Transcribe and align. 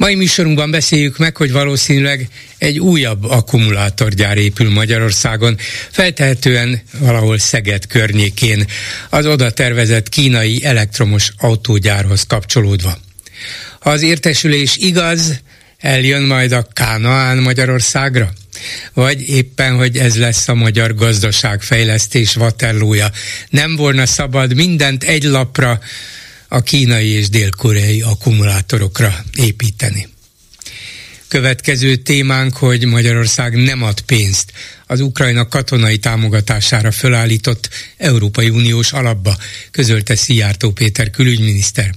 Mai 0.00 0.14
műsorunkban 0.14 0.70
beszéljük 0.70 1.18
meg, 1.18 1.36
hogy 1.36 1.52
valószínűleg 1.52 2.28
egy 2.58 2.78
újabb 2.78 3.24
akkumulátorgyár 3.24 4.36
épül 4.36 4.70
Magyarországon, 4.70 5.56
feltehetően 5.90 6.82
valahol 6.98 7.38
Szeged 7.38 7.86
környékén, 7.86 8.66
az 9.10 9.26
oda 9.26 9.50
tervezett 9.50 10.08
kínai 10.08 10.64
elektromos 10.64 11.32
autógyárhoz 11.36 12.22
kapcsolódva. 12.22 12.98
Ha 13.80 13.90
az 13.90 14.02
értesülés 14.02 14.76
igaz, 14.76 15.40
eljön 15.78 16.22
majd 16.22 16.52
a 16.52 16.66
Kánaán 16.72 17.38
Magyarországra? 17.38 18.32
Vagy 18.92 19.28
éppen, 19.28 19.76
hogy 19.76 19.96
ez 19.96 20.16
lesz 20.16 20.48
a 20.48 20.54
magyar 20.54 20.94
gazdaságfejlesztés 20.94 22.34
vatellója. 22.34 23.10
Nem 23.48 23.76
volna 23.76 24.06
szabad 24.06 24.54
mindent 24.54 25.04
egy 25.04 25.22
lapra 25.22 25.80
a 26.52 26.60
kínai 26.60 27.08
és 27.08 27.28
dél-koreai 27.28 28.00
akkumulátorokra 28.00 29.24
építeni. 29.34 30.08
Következő 31.28 31.96
témánk, 31.96 32.56
hogy 32.56 32.84
Magyarország 32.84 33.56
nem 33.56 33.82
ad 33.82 34.00
pénzt 34.00 34.52
az 34.86 35.00
Ukrajna 35.00 35.48
katonai 35.48 35.98
támogatására 35.98 36.90
fölállított 36.90 37.68
Európai 37.96 38.48
Uniós 38.48 38.92
alapba, 38.92 39.36
közölte 39.70 40.16
Szijjártó 40.16 40.70
Péter 40.70 41.10
külügyminiszter. 41.10 41.94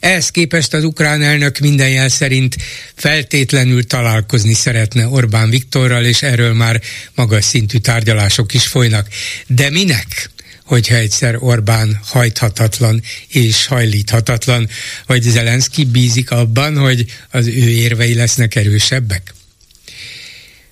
Ehhez 0.00 0.30
képest 0.30 0.74
az 0.74 0.84
ukrán 0.84 1.22
elnök 1.22 1.58
minden 1.58 1.88
jel 1.88 2.08
szerint 2.08 2.56
feltétlenül 2.94 3.86
találkozni 3.86 4.52
szeretne 4.52 5.08
Orbán 5.08 5.50
Viktorral, 5.50 6.04
és 6.04 6.22
erről 6.22 6.52
már 6.52 6.80
magas 7.14 7.44
szintű 7.44 7.78
tárgyalások 7.78 8.54
is 8.54 8.66
folynak. 8.66 9.08
De 9.46 9.70
minek? 9.70 10.30
Hogyha 10.72 10.94
egyszer 10.94 11.36
Orbán 11.38 12.00
hajthatatlan 12.04 13.02
és 13.28 13.66
hajlíthatatlan, 13.66 14.68
vagy 15.06 15.22
Zelenszky 15.22 15.84
bízik 15.84 16.30
abban, 16.30 16.76
hogy 16.76 17.04
az 17.30 17.46
ő 17.46 17.68
érvei 17.70 18.14
lesznek 18.14 18.54
erősebbek? 18.54 19.34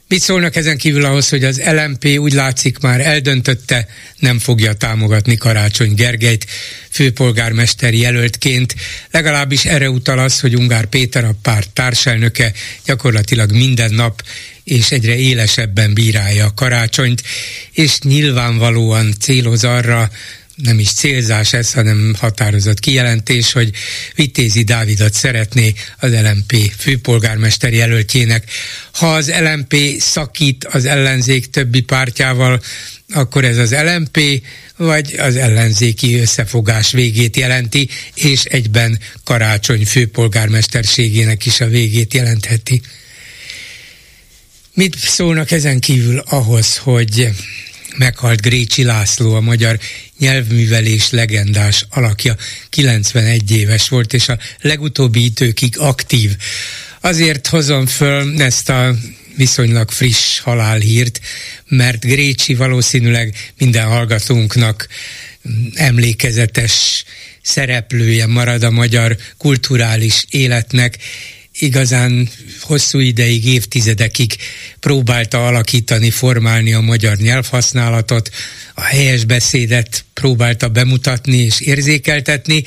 Mit 0.08 0.20
szólnak 0.20 0.56
ezen 0.56 0.76
kívül 0.76 1.04
ahhoz, 1.04 1.28
hogy 1.28 1.44
az 1.44 1.62
LMP 1.64 2.04
úgy 2.18 2.32
látszik 2.32 2.78
már 2.78 3.00
eldöntötte, 3.00 3.88
nem 4.18 4.38
fogja 4.38 4.72
támogatni 4.72 5.36
Karácsony 5.36 5.94
Gergelyt 5.94 6.46
főpolgármester 6.90 7.94
jelöltként. 7.94 8.74
Legalábbis 9.10 9.64
erre 9.64 9.90
utal 9.90 10.18
az, 10.18 10.40
hogy 10.40 10.56
Ungár 10.56 10.86
Péter 10.86 11.24
a 11.24 11.36
párt 11.42 11.70
társelnöke 11.70 12.52
gyakorlatilag 12.84 13.52
minden 13.52 13.94
nap 13.94 14.22
és 14.70 14.90
egyre 14.90 15.16
élesebben 15.16 15.94
bírálja 15.94 16.44
a 16.44 16.54
karácsonyt, 16.54 17.22
és 17.72 17.98
nyilvánvalóan 17.98 19.14
céloz 19.20 19.64
arra, 19.64 20.10
nem 20.54 20.78
is 20.78 20.92
célzás 20.92 21.52
ez, 21.52 21.72
hanem 21.72 22.14
határozott 22.18 22.78
kijelentés, 22.78 23.52
hogy 23.52 23.70
Vitézi 24.14 24.62
Dávidot 24.62 25.12
szeretné 25.12 25.74
az 25.98 26.12
LMP 26.12 26.72
főpolgármester 26.78 27.72
jelöltjének. 27.72 28.50
Ha 28.92 29.14
az 29.14 29.32
LMP 29.40 29.76
szakít 29.98 30.64
az 30.64 30.84
ellenzék 30.84 31.46
többi 31.46 31.80
pártjával, 31.80 32.62
akkor 33.12 33.44
ez 33.44 33.56
az 33.56 33.74
LMP 33.74 34.42
vagy 34.76 35.14
az 35.18 35.36
ellenzéki 35.36 36.18
összefogás 36.18 36.92
végét 36.92 37.36
jelenti, 37.36 37.88
és 38.14 38.44
egyben 38.44 38.98
karácsony 39.24 39.86
főpolgármesterségének 39.86 41.46
is 41.46 41.60
a 41.60 41.66
végét 41.66 42.14
jelentheti. 42.14 42.80
Mit 44.74 44.98
szólnak 44.98 45.50
ezen 45.50 45.80
kívül 45.80 46.18
ahhoz, 46.18 46.76
hogy 46.76 47.28
meghalt 47.96 48.40
Grécsi 48.40 48.82
László, 48.82 49.34
a 49.34 49.40
magyar 49.40 49.78
nyelvművelés 50.18 51.10
legendás 51.10 51.86
alakja, 51.90 52.36
91 52.68 53.50
éves 53.50 53.88
volt, 53.88 54.12
és 54.12 54.28
a 54.28 54.38
legutóbbi 54.60 55.24
időkig 55.24 55.78
aktív. 55.78 56.36
Azért 57.00 57.46
hozom 57.46 57.86
föl 57.86 58.42
ezt 58.42 58.68
a 58.68 58.94
viszonylag 59.36 59.90
friss 59.90 60.38
halálhírt, 60.38 61.20
mert 61.68 62.04
Grécsi 62.04 62.54
valószínűleg 62.54 63.52
minden 63.58 63.86
hallgatónknak 63.86 64.88
emlékezetes 65.74 67.04
szereplője 67.42 68.26
marad 68.26 68.62
a 68.62 68.70
magyar 68.70 69.16
kulturális 69.38 70.24
életnek, 70.28 70.98
igazán 71.60 72.28
hosszú 72.60 72.98
ideig, 72.98 73.46
évtizedekig 73.46 74.36
próbálta 74.80 75.46
alakítani, 75.46 76.10
formálni 76.10 76.72
a 76.72 76.80
magyar 76.80 77.16
nyelvhasználatot, 77.16 78.30
a 78.74 78.82
helyes 78.82 79.24
beszédet 79.24 80.04
próbálta 80.14 80.68
bemutatni 80.68 81.36
és 81.36 81.60
érzékeltetni, 81.60 82.64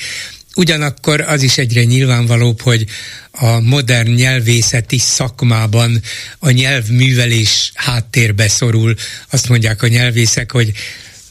Ugyanakkor 0.55 1.21
az 1.21 1.43
is 1.43 1.57
egyre 1.57 1.83
nyilvánvalóbb, 1.83 2.61
hogy 2.61 2.85
a 3.31 3.59
modern 3.59 4.09
nyelvészeti 4.09 4.97
szakmában 4.97 6.01
a 6.39 6.49
nyelvművelés 6.49 7.71
háttérbe 7.73 8.47
szorul. 8.47 8.95
Azt 9.29 9.49
mondják 9.49 9.81
a 9.81 9.87
nyelvészek, 9.87 10.51
hogy 10.51 10.71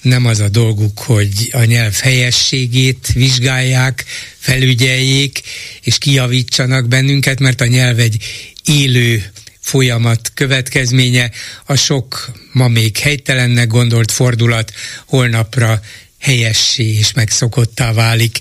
nem 0.02 0.26
az 0.26 0.40
a 0.40 0.48
dolguk, 0.48 0.98
hogy 0.98 1.48
a 1.52 1.64
nyelv 1.64 1.94
helyességét 1.94 3.08
vizsgálják, 3.14 4.04
felügyeljék, 4.38 5.40
és 5.82 5.98
kijavítsanak 5.98 6.88
bennünket, 6.88 7.40
mert 7.40 7.60
a 7.60 7.66
nyelv 7.66 7.98
egy 7.98 8.24
élő 8.64 9.24
folyamat 9.60 10.30
következménye, 10.34 11.30
a 11.66 11.74
sok 11.74 12.30
ma 12.52 12.68
még 12.68 12.96
helytelennek 12.96 13.66
gondolt 13.66 14.10
fordulat 14.10 14.72
holnapra 15.06 15.80
helyessé 16.18 16.84
és 16.84 17.12
megszokottá 17.12 17.92
válik. 17.92 18.38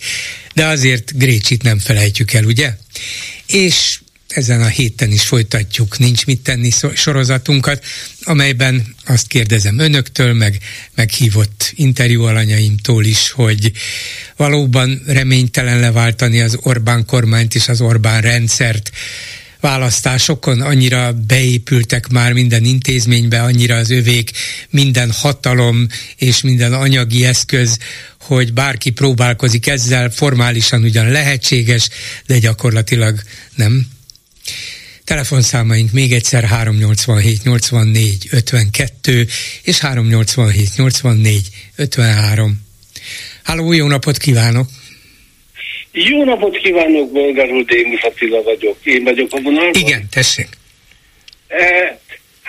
De 0.53 0.65
azért 0.65 1.17
Grécsit 1.17 1.63
nem 1.63 1.79
felejtjük 1.79 2.33
el, 2.33 2.43
ugye? 2.43 2.73
És 3.45 3.99
ezen 4.31 4.61
a 4.61 4.67
héten 4.67 5.11
is 5.11 5.23
folytatjuk. 5.23 5.97
Nincs 5.97 6.25
mit 6.25 6.41
tenni 6.41 6.69
sorozatunkat, 6.93 7.83
amelyben 8.23 8.95
azt 9.05 9.27
kérdezem 9.27 9.79
önöktől, 9.79 10.33
meg 10.33 10.57
meghívott 10.95 11.71
interjú 11.75 12.23
alanyaimtól 12.23 13.05
is, 13.05 13.31
hogy 13.31 13.71
valóban 14.35 15.01
reménytelen 15.05 15.79
leváltani 15.79 16.41
az 16.41 16.57
Orbán 16.61 17.05
kormányt 17.05 17.55
és 17.55 17.67
az 17.67 17.81
Orbán 17.81 18.21
rendszert, 18.21 18.91
választásokon 19.61 20.61
annyira 20.61 21.13
beépültek 21.13 22.07
már 22.07 22.33
minden 22.33 22.63
intézménybe, 22.63 23.41
annyira 23.41 23.75
az 23.75 23.89
övék 23.89 24.31
minden 24.69 25.11
hatalom 25.11 25.87
és 26.17 26.41
minden 26.41 26.73
anyagi 26.73 27.25
eszköz, 27.25 27.77
hogy 28.19 28.53
bárki 28.53 28.89
próbálkozik 28.89 29.67
ezzel, 29.67 30.09
formálisan 30.09 30.83
ugyan 30.83 31.09
lehetséges, 31.09 31.89
de 32.25 32.37
gyakorlatilag 32.37 33.21
nem 33.55 33.87
Telefonszámaink 35.03 35.91
még 35.91 36.11
egyszer 36.13 36.43
387 36.43 37.43
84 37.43 38.27
52 38.31 39.27
és 39.63 39.79
387 39.79 40.69
84 40.75 41.47
53. 41.75 42.61
Háló, 43.43 43.73
jó 43.73 43.87
napot 43.87 44.17
kívánok! 44.17 44.67
Jó 45.91 46.23
napot 46.23 46.57
kívánok, 46.57 47.11
Bolgár 47.11 47.51
úr, 47.51 47.65
Démus 47.65 48.01
Attila 48.01 48.43
vagyok. 48.43 48.77
Én 48.83 49.03
vagyok 49.03 49.27
a 49.31 49.41
vonalban. 49.41 49.81
Igen, 49.81 50.07
tessék. 50.09 50.47
E, 51.47 51.99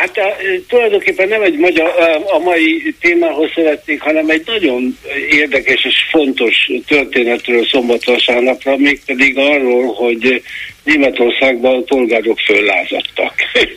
hát 0.03 0.17
a, 0.17 0.21
e, 0.21 0.61
tulajdonképpen 0.69 1.29
nem 1.29 1.43
egy 1.43 1.59
magyar, 1.59 1.89
e, 1.99 2.21
a 2.35 2.39
mai 2.39 2.95
témához 3.01 3.51
szeretnék, 3.55 4.01
hanem 4.01 4.31
egy 4.31 4.43
nagyon 4.47 4.99
érdekes 5.31 5.85
és 5.85 5.97
fontos 6.11 6.71
történetről 6.87 7.67
szombat-vasárnapra, 7.67 8.77
mégpedig 8.77 9.39
arról, 9.39 9.93
hogy 9.95 10.43
Németországban 10.85 11.77
a 11.77 11.83
polgárok 11.83 12.39
föllázadtak. 12.39 13.35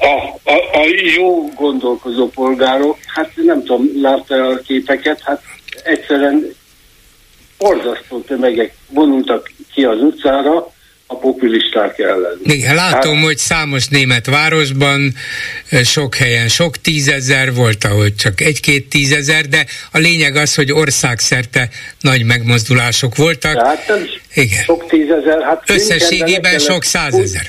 A, 0.00 0.50
a, 0.50 0.78
a 0.78 0.84
jó 1.16 1.48
gondolkozó 1.54 2.28
polgárok, 2.28 2.98
hát 3.06 3.30
nem 3.34 3.64
tudom, 3.64 3.90
látta 4.02 4.46
a 4.46 4.60
képeket, 4.66 5.20
hát 5.24 5.42
egyszerűen 5.84 6.54
borzasztó 7.58 8.20
tömegek 8.20 8.74
vonultak 8.88 9.52
ki 9.74 9.84
az 9.84 10.00
utcára, 10.00 10.72
a 11.10 11.16
populisták 11.16 11.98
ellen. 11.98 12.40
Igen, 12.42 12.74
látom, 12.74 13.14
hát, 13.14 13.24
hogy 13.24 13.36
számos 13.36 13.88
német 13.88 14.26
városban 14.26 15.14
sok 15.84 16.14
helyen 16.14 16.48
sok 16.48 16.76
tízezer 16.76 17.54
volt, 17.54 17.84
ahol 17.84 18.14
csak 18.14 18.40
egy-két 18.40 18.88
tízezer, 18.88 19.46
de 19.46 19.66
a 19.92 19.98
lényeg 19.98 20.36
az, 20.36 20.54
hogy 20.54 20.72
országszerte 20.72 21.68
nagy 22.00 22.24
megmozdulások 22.24 23.16
voltak. 23.16 23.66
Hát 23.66 23.88
nem 23.88 24.06
Igen. 24.34 24.62
sok 24.62 24.88
tízezer. 24.88 25.42
Hát 25.42 25.62
Összességében 25.70 26.58
sok 26.58 26.84
százezer. 26.84 27.46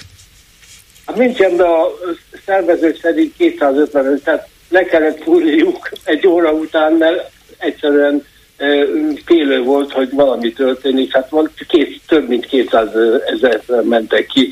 Hát 1.05 1.15
Münchenben 1.17 1.67
a 1.67 1.87
szervezők 2.45 2.99
szerint 3.01 3.33
250 3.37 4.21
tehát 4.23 4.47
le 4.69 4.83
kellett 4.83 5.23
fúrniuk 5.23 5.89
egy 6.03 6.27
óra 6.27 6.51
után, 6.51 6.93
mert 6.93 7.31
egyszerűen 7.57 8.25
félő 9.25 9.61
volt, 9.63 9.91
hogy 9.91 10.09
valami 10.11 10.53
történik. 10.53 11.13
Hát 11.13 11.29
van, 11.29 11.51
két, 11.67 12.01
több 12.07 12.27
mint 12.27 12.45
200 12.45 12.89
ezer 13.25 13.61
mentek 13.83 14.25
ki. 14.25 14.49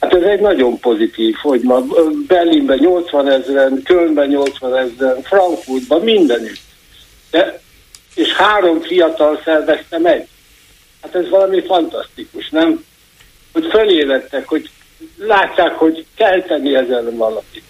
Hát 0.00 0.14
ez 0.14 0.22
egy 0.22 0.40
nagyon 0.40 0.78
pozitív, 0.78 1.34
hogy 1.42 1.60
Berlinben 2.26 2.78
80 2.78 3.30
ezeren, 3.30 3.82
Kölnben 3.82 4.28
80 4.28 4.76
ezeren, 4.76 5.22
Frankfurtban, 5.22 6.00
mindenütt. 6.00 6.60
De, 7.30 7.60
és 8.14 8.32
három 8.32 8.80
fiatal 8.80 9.40
szervezte 9.44 9.98
meg. 9.98 10.28
Hát 11.02 11.14
ez 11.14 11.28
valami 11.28 11.62
fantasztikus, 11.62 12.48
nem? 12.48 12.84
Hogy 13.52 13.66
fölélettek, 13.70 14.48
hogy 14.48 14.70
látják, 15.18 15.72
hogy 15.72 16.04
kell 16.14 16.42
tenni 16.42 16.74
ezzel 16.74 17.10
valamit. 17.10 17.62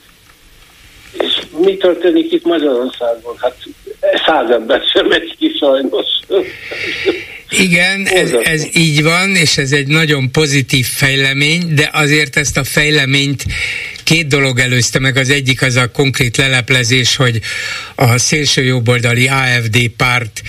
És 1.13 1.47
mi 1.59 1.77
történik 1.77 2.33
itt 2.33 2.45
Magyarországon? 2.45 3.37
Hát 3.41 3.57
száz 4.27 4.51
ember 4.51 4.83
sem 4.93 5.07
megy 5.07 5.37
ki 5.39 5.57
sajnos. 5.59 6.07
Igen, 7.51 8.07
ez, 8.07 8.31
ez 8.45 8.67
így 8.73 9.03
van, 9.03 9.37
és 9.37 9.57
ez 9.57 9.73
egy 9.73 9.87
nagyon 9.87 10.31
pozitív 10.31 10.87
fejlemény, 10.87 11.75
de 11.75 11.91
azért 11.93 12.37
ezt 12.37 12.57
a 12.57 12.65
fejleményt 12.65 13.45
két 14.05 14.27
dolog 14.27 14.59
előzte 14.59 14.99
meg. 14.99 15.17
Az 15.17 15.31
egyik 15.31 15.63
az 15.63 15.77
a 15.77 15.91
konkrét 15.91 16.37
leleplezés, 16.37 17.17
hogy 17.17 17.41
a 17.95 18.19
szélső 18.19 18.65
jobboldali 18.65 19.29
AFD 19.29 19.89
párt 19.97 20.43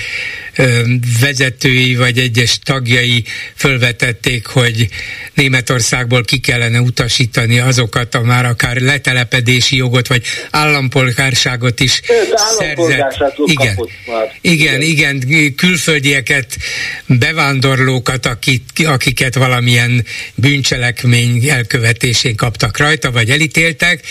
vezetői 1.21 1.95
vagy 1.95 2.17
egyes 2.17 2.59
tagjai 2.63 3.23
fölvetették, 3.55 4.45
hogy 4.45 4.87
Németországból 5.33 6.23
ki 6.23 6.39
kellene 6.39 6.81
utasítani 6.81 7.59
azokat 7.59 8.15
a 8.15 8.21
már 8.21 8.45
akár 8.45 8.77
letelepedési 8.77 9.75
jogot 9.75 10.07
vagy 10.07 10.23
állampolgárságot 10.51 11.79
is 11.79 12.01
szerzett. 12.59 13.35
Igen, 13.45 13.77
igen, 14.41 14.81
igen, 14.81 15.55
külföldieket, 15.55 16.57
bevándorlókat, 17.05 18.25
akik, 18.25 18.63
akiket 18.85 19.35
valamilyen 19.35 20.05
bűncselekmény 20.35 21.49
elkövetésén 21.49 22.35
kaptak 22.35 22.77
rajta, 22.77 23.11
vagy 23.11 23.29
elítéltek, 23.29 24.05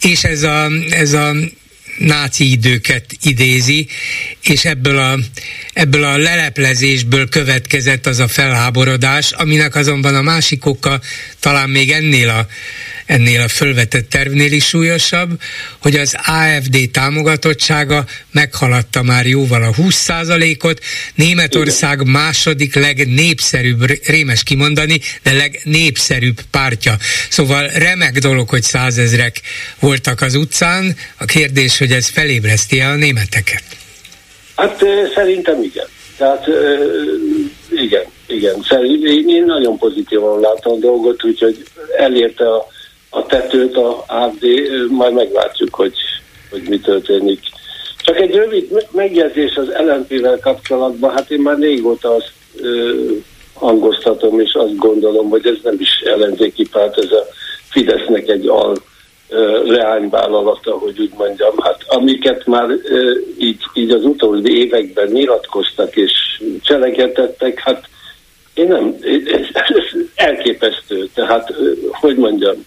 és 0.00 0.24
ez 0.24 0.42
a, 0.42 0.70
ez 0.90 1.12
a 1.12 1.34
náci 1.98 2.50
időket 2.50 3.04
idézi, 3.22 3.86
és 4.42 4.64
ebből 4.64 4.98
a, 4.98 5.18
ebből 5.72 6.04
a 6.04 6.16
leleplezésből 6.16 7.28
következett 7.28 8.06
az 8.06 8.18
a 8.18 8.28
felháborodás, 8.28 9.32
aminek 9.32 9.74
azonban 9.74 10.14
a 10.14 10.22
másik 10.22 10.66
oka 10.66 11.00
talán 11.40 11.70
még 11.70 11.90
ennél 11.90 12.28
a 12.28 12.46
ennél 13.08 13.40
a 13.40 13.48
fölvetett 13.48 14.08
tervnél 14.10 14.52
is 14.52 14.64
súlyosabb, 14.64 15.40
hogy 15.82 15.94
az 15.96 16.16
AFD 16.26 16.90
támogatottsága 16.92 18.04
meghaladta 18.30 19.02
már 19.02 19.26
jóval 19.26 19.62
a 19.62 19.70
20%-ot, 19.70 20.80
Németország 21.14 22.00
Igen. 22.00 22.12
második 22.12 22.74
legnépszerűbb, 22.74 24.06
rémes 24.06 24.42
kimondani, 24.42 25.00
de 25.22 25.32
legnépszerűbb 25.32 26.40
pártja. 26.50 26.96
Szóval 27.28 27.66
remek 27.66 28.18
dolog, 28.18 28.48
hogy 28.48 28.62
százezrek 28.62 29.40
voltak 29.80 30.20
az 30.20 30.34
utcán. 30.34 30.96
A 31.18 31.24
kérdés, 31.24 31.78
hogy 31.78 31.92
ez 31.92 32.08
felébreszti-e 32.08 32.88
a 32.88 32.94
németeket? 32.94 33.62
Hát 34.56 34.84
szerintem 35.14 35.62
igen. 35.62 35.86
Tehát 36.16 36.46
igen, 37.70 38.04
igen. 38.26 38.64
Szerintem 38.68 39.28
én 39.28 39.44
nagyon 39.44 39.78
pozitívan 39.78 40.40
látom 40.40 40.72
a 40.72 40.78
dolgot, 40.78 41.24
úgyhogy 41.24 41.64
elérte 41.98 42.54
a 42.54 42.66
a 43.10 43.26
tetőt 43.26 43.76
a 43.76 44.04
AFD, 44.06 44.44
majd 44.90 45.14
meglátjuk, 45.14 45.74
hogy, 45.74 45.94
hogy 46.50 46.62
mi 46.68 46.80
történik. 46.80 47.40
Csak 47.98 48.16
egy 48.16 48.34
rövid 48.34 48.86
megjegyzés 48.90 49.56
az 49.56 49.68
LNP-vel 49.78 50.38
kapcsolatban, 50.40 51.10
hát 51.10 51.30
én 51.30 51.40
már 51.40 51.58
régóta 51.58 52.14
azt 52.14 52.32
ö, 52.60 52.92
hangoztatom, 53.54 54.40
és 54.40 54.52
azt 54.52 54.76
gondolom, 54.76 55.28
hogy 55.28 55.46
ez 55.46 55.56
nem 55.62 55.76
is 55.78 56.00
ellenzéki 56.04 56.68
párt, 56.68 56.98
ez 56.98 57.12
a 57.12 57.26
Fidesznek 57.70 58.28
egy 58.28 58.46
al 58.46 58.76
leányvállalata, 59.64 60.70
hogy 60.70 61.00
úgy 61.00 61.12
mondjam, 61.16 61.54
hát 61.58 61.84
amiket 61.86 62.46
már 62.46 62.68
ö, 62.70 63.12
így, 63.38 63.60
így 63.74 63.90
az 63.90 64.04
utóbbi 64.04 64.58
években 64.58 65.08
nyilatkoztak 65.08 65.96
és 65.96 66.42
cselekedettek, 66.62 67.58
hát 67.58 67.88
én 68.54 68.66
nem, 68.66 68.96
ez, 69.24 69.46
ez 69.52 70.00
elképesztő, 70.14 71.08
tehát 71.14 71.54
hogy 71.90 72.16
mondjam, 72.16 72.66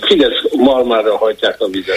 Fidesz 0.00 0.42
malmára 0.56 1.16
hajtják 1.16 1.60
a 1.60 1.68
vizet. 1.68 1.96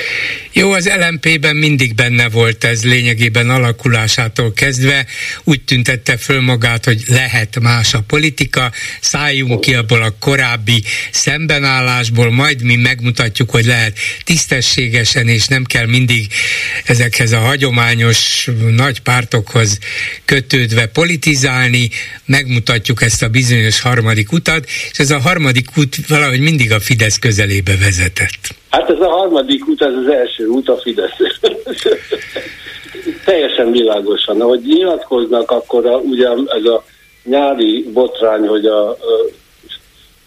Jó, 0.51 0.71
az 0.71 0.89
LMP-ben 0.99 1.55
mindig 1.55 1.95
benne 1.95 2.29
volt 2.29 2.63
ez 2.63 2.83
lényegében 2.83 3.49
alakulásától 3.49 4.53
kezdve. 4.53 5.05
Úgy 5.43 5.61
tüntette 5.61 6.17
föl 6.17 6.41
magát, 6.41 6.85
hogy 6.85 7.03
lehet 7.07 7.59
más 7.59 7.93
a 7.93 8.03
politika, 8.07 8.71
szálljunk 9.01 9.61
ki 9.61 9.73
abból 9.73 10.01
a 10.01 10.15
korábbi 10.19 10.83
szembenállásból, 11.11 12.31
majd 12.31 12.63
mi 12.63 12.75
megmutatjuk, 12.75 13.49
hogy 13.49 13.65
lehet 13.65 13.97
tisztességesen, 14.23 15.27
és 15.27 15.47
nem 15.47 15.63
kell 15.63 15.85
mindig 15.85 16.27
ezekhez 16.85 17.31
a 17.31 17.39
hagyományos 17.39 18.49
nagy 18.75 18.99
pártokhoz 18.99 19.79
kötődve 20.25 20.85
politizálni, 20.85 21.89
megmutatjuk 22.25 23.01
ezt 23.01 23.23
a 23.23 23.27
bizonyos 23.27 23.81
harmadik 23.81 24.31
utat, 24.31 24.65
és 24.91 24.97
ez 24.97 25.11
a 25.11 25.19
harmadik 25.19 25.77
út 25.77 26.07
valahogy 26.07 26.39
mindig 26.39 26.71
a 26.71 26.79
Fidesz 26.79 27.04
közelébe 27.19 27.77
vezetett. 27.77 28.55
Hát 28.69 28.89
ez 28.89 28.99
a 28.99 29.09
harmadik 29.09 29.67
út, 29.67 29.81
ez 29.81 29.93
az 29.93 30.07
első 30.07 30.47
út 30.47 30.69
a 30.69 30.77
Fidesz. 30.77 31.17
Teljesen 33.25 33.71
világosan. 33.71 34.41
Ahogy 34.41 34.61
nyilatkoznak, 34.61 35.51
akkor 35.51 35.85
a, 35.85 35.97
ugye 35.97 36.29
ez 36.29 36.65
a 36.65 36.83
nyári 37.23 37.89
botrány, 37.93 38.47
hogy 38.47 38.65
a, 38.65 38.89
a, 38.89 38.95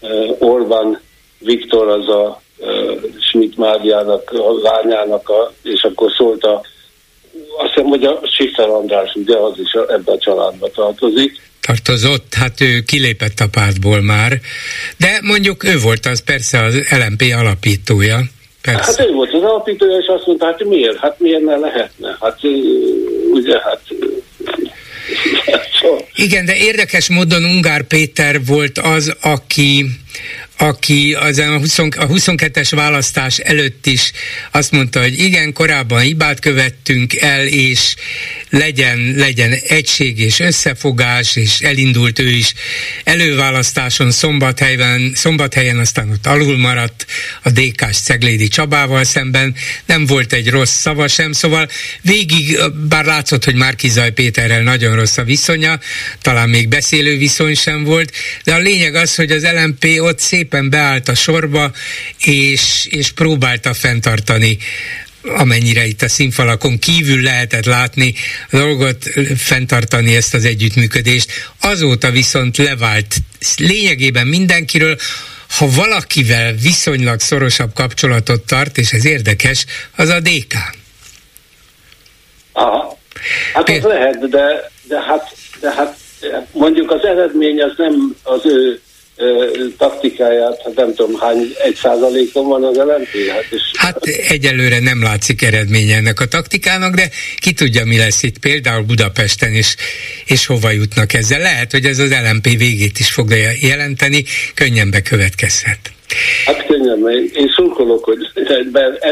a 0.01 0.07
Orbán 0.39 0.99
Viktor 1.39 1.87
az 1.87 2.07
a, 2.07 2.25
a 2.25 2.41
Schmidt 3.19 3.57
Máriának, 3.57 4.31
a 4.31 4.51
lányának, 4.61 5.29
a, 5.29 5.53
és 5.63 5.83
akkor 5.83 6.11
szólt 6.17 6.43
a 6.43 6.61
azt 7.57 7.73
hiszem, 7.73 7.89
hogy 7.89 8.03
a 8.03 8.19
Sister 8.23 8.69
András, 8.69 9.13
ugye 9.13 9.37
az 9.37 9.59
is 9.59 9.71
ebbe 9.71 10.11
a 10.11 10.17
családba 10.17 10.67
tartozik, 10.67 11.48
tartozott, 11.69 12.33
hát 12.33 12.61
ő 12.61 12.81
kilépett 12.81 13.39
a 13.39 13.47
pártból 13.47 14.01
már, 14.01 14.39
de 14.97 15.19
mondjuk 15.21 15.63
ő 15.63 15.79
volt 15.79 16.05
az 16.05 16.23
persze 16.23 16.63
az 16.63 16.73
LMP 16.73 17.33
alapítója. 17.37 18.19
Persze. 18.61 18.83
Hát 18.97 19.09
ő 19.09 19.13
volt 19.13 19.33
az 19.33 19.41
alapítója, 19.43 19.97
és 19.97 20.05
azt 20.07 20.25
mondta, 20.25 20.45
hát 20.45 20.63
miért? 20.63 20.97
Hát 20.97 21.19
miért 21.19 21.43
ne 21.43 21.55
lehetne? 21.55 22.17
Hát 22.21 22.39
ugye, 23.33 23.59
hát 23.59 23.81
igen, 26.25 26.45
de 26.45 26.55
érdekes 26.55 27.09
módon 27.09 27.43
Ungár 27.43 27.83
Péter 27.83 28.45
volt 28.45 28.77
az, 28.77 29.15
aki, 29.21 29.85
aki 30.61 31.13
az 31.13 31.37
a, 31.37 31.57
20, 31.57 31.79
a 31.79 31.85
22-es 31.87 32.71
választás 32.75 33.37
előtt 33.37 33.85
is 33.85 34.11
azt 34.51 34.71
mondta, 34.71 35.01
hogy 35.01 35.19
igen, 35.19 35.53
korábban 35.53 35.99
hibát 35.99 36.39
követtünk 36.39 37.15
el, 37.15 37.47
és 37.47 37.95
legyen, 38.49 39.13
legyen 39.15 39.51
egység 39.67 40.19
és 40.19 40.39
összefogás, 40.39 41.35
és 41.35 41.59
elindult 41.59 42.19
ő 42.19 42.29
is 42.29 42.53
előválasztáson 43.03 44.11
Szombathelyen, 44.11 45.11
Szombathelyen 45.15 45.77
aztán 45.77 46.09
ott 46.09 46.25
alul 46.25 46.57
maradt 46.57 47.05
a 47.43 47.49
DK-s 47.49 47.97
Ceglédi 47.97 48.47
Csabával 48.47 49.03
szemben, 49.03 49.55
nem 49.85 50.05
volt 50.05 50.33
egy 50.33 50.49
rossz 50.49 50.79
szava 50.79 51.07
sem, 51.07 51.31
szóval 51.31 51.69
végig, 52.01 52.59
bár 52.89 53.05
látszott, 53.05 53.43
hogy 53.43 53.55
Márkizaj 53.55 54.11
Péterrel 54.11 54.61
nagyon 54.61 54.95
rossz 54.95 55.17
a 55.17 55.23
viszonya, 55.23 55.79
talán 56.21 56.49
még 56.49 56.67
beszélő 56.67 57.17
viszony 57.17 57.55
sem 57.55 57.83
volt, 57.83 58.11
de 58.43 58.53
a 58.53 58.59
lényeg 58.59 58.95
az, 58.95 59.15
hogy 59.15 59.31
az 59.31 59.47
LMP 59.53 59.85
ott 59.99 60.19
szépen 60.49 60.69
beállt 60.69 61.07
a 61.07 61.15
sorba, 61.15 61.71
és, 62.25 62.87
és 62.89 63.11
próbálta 63.11 63.73
fenntartani 63.73 64.57
amennyire 65.23 65.85
itt 65.85 66.01
a 66.01 66.09
színfalakon 66.09 66.79
kívül 66.79 67.21
lehetett 67.21 67.65
látni 67.65 68.13
a 68.51 68.57
dolgot, 68.57 69.03
fenntartani 69.37 70.15
ezt 70.15 70.33
az 70.33 70.45
együttműködést. 70.45 71.31
Azóta 71.61 72.11
viszont 72.11 72.57
levált 72.57 73.15
lényegében 73.57 74.27
mindenkiről, 74.27 74.97
ha 75.57 75.67
valakivel 75.75 76.53
viszonylag 76.53 77.19
szorosabb 77.19 77.73
kapcsolatot 77.73 78.45
tart, 78.45 78.77
és 78.77 78.91
ez 78.91 79.05
érdekes, 79.05 79.65
az 79.95 80.09
a 80.09 80.19
DK. 80.19 80.53
Aha. 82.51 82.97
Hát 83.53 83.69
az 83.69 83.83
lehet, 83.83 84.29
de, 84.29 84.71
de, 84.83 85.01
hát, 85.01 85.35
de 85.59 85.71
hát 85.71 85.97
mondjuk 86.51 86.91
az 86.91 87.05
eredmény 87.05 87.61
az 87.61 87.73
nem 87.77 88.15
az 88.23 88.41
ő 88.45 88.81
taktikáját, 89.77 90.61
hát 90.63 90.75
nem 90.75 90.93
tudom 90.93 91.19
hány, 91.19 91.53
egy 91.63 91.75
százalékon 91.75 92.47
van 92.47 92.63
az 92.63 92.75
LNP? 92.75 93.29
Hát, 93.29 93.45
és 93.49 93.61
hát 93.73 94.05
egyelőre 94.05 94.79
nem 94.79 95.03
látszik 95.03 95.41
eredménye 95.41 95.95
ennek 95.95 96.19
a 96.19 96.25
taktikának, 96.25 96.95
de 96.95 97.09
ki 97.37 97.53
tudja, 97.53 97.85
mi 97.85 97.97
lesz 97.97 98.23
itt 98.23 98.37
például 98.37 98.83
Budapesten, 98.83 99.51
és, 99.51 99.75
és 100.25 100.45
hova 100.45 100.71
jutnak 100.71 101.13
ezzel. 101.13 101.39
Lehet, 101.39 101.71
hogy 101.71 101.85
ez 101.85 101.99
az 101.99 102.15
LNP 102.31 102.57
végét 102.57 102.99
is 102.99 103.11
fogja 103.11 103.49
jelenteni, 103.61 104.23
könnyen 104.53 104.91
bekövetkezhet. 104.91 105.79
Hát 106.45 106.65
könnyen, 106.65 106.97
mert 106.97 107.17
én 107.17 107.51
szurkolok, 107.55 108.03
hogy 108.03 108.17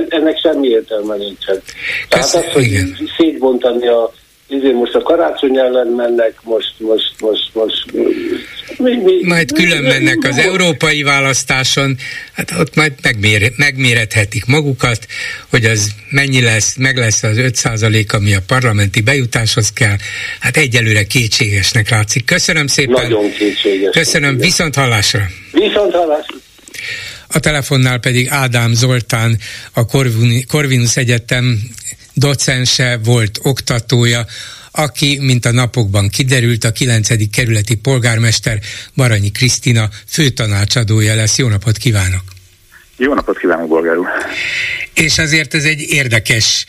ennek 0.10 0.40
semmi 0.40 0.68
értelme 0.68 1.16
nincsen. 1.16 1.62
Tehát 2.10 2.26
az, 2.26 2.46
hogy 2.54 2.80
szétbontani 3.18 3.88
a 3.88 4.14
Izé 4.50 4.72
most 4.72 4.96
a 4.96 5.02
karácsony 5.02 5.58
ellen 5.58 5.88
mennek, 5.88 6.34
most, 6.44 6.74
most, 6.78 7.14
most, 7.20 7.50
most 7.54 7.92
mi, 8.78 8.96
mi, 8.96 9.24
majd 9.24 9.52
külön 9.52 9.84
mennek 9.84 10.24
az 10.24 10.38
európai 10.38 11.04
választáson, 11.04 11.98
hát 12.34 12.54
ott 12.60 12.76
majd 12.76 12.94
megmér, 13.02 13.52
megmérethetik 13.56 14.46
magukat, 14.46 15.08
hogy 15.50 15.66
az 15.66 15.92
mennyi 16.10 16.42
lesz, 16.42 16.76
meg 16.76 16.98
lesz 16.98 17.24
az 17.24 17.38
5 17.38 18.14
ami 18.14 18.34
a 18.34 18.40
parlamenti 18.48 19.02
bejutáshoz 19.02 19.74
kell. 19.74 19.96
Hát 20.40 20.58
egyelőre 20.58 21.04
kétségesnek 21.04 21.90
látszik. 21.90 22.26
Köszönöm 22.26 22.68
szépen. 22.68 23.12
Nagyon 23.12 23.32
kétséges. 23.32 23.92
Köszönöm, 23.92 24.38
viszont 24.38 24.76
hallásra. 24.76 25.22
Viszont 25.52 25.94
hallásra. 25.94 26.36
A 27.28 27.40
telefonnál 27.40 28.00
pedig 28.00 28.28
Ádám 28.30 28.74
Zoltán, 28.74 29.38
a 29.74 29.86
Corvinus 30.48 30.98
Egyetem 30.98 31.60
docense, 32.18 33.00
volt 33.04 33.40
oktatója, 33.44 34.26
aki, 34.72 35.18
mint 35.22 35.46
a 35.46 35.52
napokban 35.52 36.10
kiderült, 36.10 36.64
a 36.64 36.72
9. 36.72 37.30
kerületi 37.30 37.76
polgármester 37.76 38.60
Baranyi 38.96 39.32
Krisztina 39.32 39.90
főtanácsadója 40.08 41.16
lesz. 41.16 41.38
Jó 41.38 41.48
napot 41.48 41.78
kívánok! 41.78 42.24
Jó 42.98 43.14
napot 43.14 43.38
kívánok, 43.38 43.68
bolgár 43.68 43.98
úr! 43.98 44.08
És 44.94 45.18
azért 45.18 45.54
ez 45.54 45.64
egy 45.64 45.80
érdekes 45.80 46.66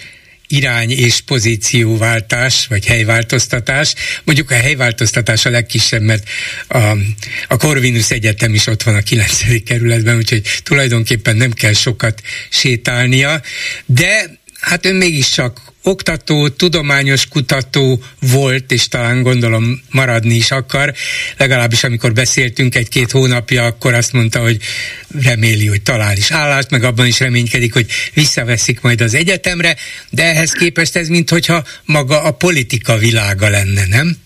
irány 0.49 0.91
és 0.91 1.21
pozícióváltás, 1.21 2.67
vagy 2.67 2.87
helyváltoztatás. 2.87 3.95
Mondjuk 4.25 4.51
a 4.51 4.55
helyváltoztatás 4.55 5.47
a 5.47 5.51
legkisebb, 5.51 6.03
mert 6.03 6.29
a, 6.69 6.79
a 7.49 7.57
Corvinus 7.57 8.11
Egyetem 8.11 8.55
is 8.55 8.67
ott 8.67 8.83
van 8.83 8.95
a 8.95 9.01
9. 9.01 9.63
kerületben, 9.65 10.17
úgyhogy 10.17 10.43
tulajdonképpen 10.63 11.37
nem 11.37 11.53
kell 11.53 11.73
sokat 11.73 12.23
sétálnia, 12.49 13.41
de 13.87 14.38
hát 14.61 14.87
ön 14.87 14.95
mégiscsak 14.95 15.59
oktató, 15.85 16.49
tudományos 16.49 17.29
kutató 17.29 17.99
volt, 18.33 18.73
és 18.73 18.89
talán 18.89 19.23
gondolom 19.23 19.81
maradni 19.91 20.35
is 20.35 20.51
akar. 20.51 20.93
Legalábbis 21.39 21.85
amikor 21.85 22.13
beszéltünk 22.13 22.75
egy-két 22.75 23.11
hónapja, 23.11 23.65
akkor 23.65 23.95
azt 23.95 24.13
mondta, 24.13 24.39
hogy 24.39 24.57
reméli, 25.25 25.67
hogy 25.67 25.83
talál 25.83 26.17
is 26.17 26.31
állást, 26.31 26.71
meg 26.71 26.83
abban 26.83 27.07
is 27.07 27.21
reménykedik, 27.21 27.73
hogy 27.73 27.87
visszaveszik 28.15 28.81
majd 28.81 29.01
az 29.01 29.15
egyetemre, 29.15 29.77
de 30.11 30.23
ehhez 30.23 30.53
képest 30.53 30.97
ez 30.97 31.09
minthogyha 31.09 31.63
maga 31.85 32.23
a 32.23 32.33
politika 32.33 32.97
világa 32.97 33.49
lenne, 33.49 33.87
nem? 33.91 34.17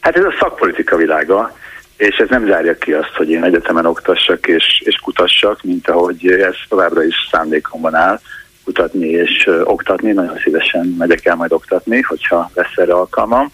Hát 0.00 0.16
ez 0.16 0.24
a 0.24 0.34
szakpolitika 0.40 0.96
világa, 0.96 1.56
és 1.96 2.16
ez 2.16 2.28
nem 2.28 2.46
zárja 2.46 2.78
ki 2.78 2.92
azt, 2.92 3.14
hogy 3.16 3.30
én 3.30 3.44
egyetemen 3.44 3.86
oktassak 3.86 4.46
és, 4.46 4.64
és 4.84 4.96
kutassak, 4.96 5.62
mint 5.62 5.88
ahogy 5.88 6.26
ez 6.26 6.54
továbbra 6.68 7.04
is 7.04 7.14
szándékomban 7.30 7.94
áll 7.94 8.20
kutatni 8.66 9.08
és 9.08 9.50
oktatni, 9.64 10.12
nagyon 10.12 10.38
szívesen 10.38 10.94
megyek 10.98 11.24
el 11.24 11.36
majd 11.36 11.52
oktatni, 11.52 12.00
hogyha 12.00 12.50
lesz 12.54 12.76
erre 12.76 12.92
alkalmam. 12.92 13.50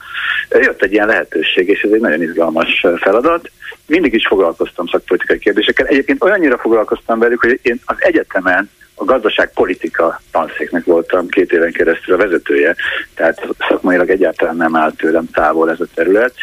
Jött 0.51 0.83
egy 0.83 0.93
ilyen 0.93 1.07
lehetőség, 1.07 1.69
és 1.69 1.81
ez 1.81 1.91
egy 1.91 2.01
nagyon 2.01 2.23
izgalmas 2.23 2.87
feladat. 2.97 3.51
Mindig 3.87 4.15
is 4.15 4.27
foglalkoztam 4.27 4.87
szakpolitikai 4.87 5.39
kérdésekkel. 5.39 5.87
Egyébként 5.87 6.23
olyannyira 6.23 6.59
foglalkoztam 6.59 7.19
velük, 7.19 7.41
hogy 7.41 7.59
én 7.63 7.81
az 7.85 7.97
egyetemen 7.99 8.71
a 8.95 9.05
gazdaságpolitika 9.05 10.21
tanszéknek 10.31 10.85
voltam 10.85 11.29
két 11.29 11.53
éven 11.53 11.73
keresztül 11.73 12.15
a 12.15 12.17
vezetője, 12.19 12.77
tehát 13.15 13.47
szakmailag 13.69 14.11
egyáltalán 14.11 14.57
nem 14.57 14.77
állt 14.77 14.97
tőlem 14.97 15.31
távol 15.33 15.71
ez 15.71 15.81
a 15.81 15.87
terület, 15.95 16.35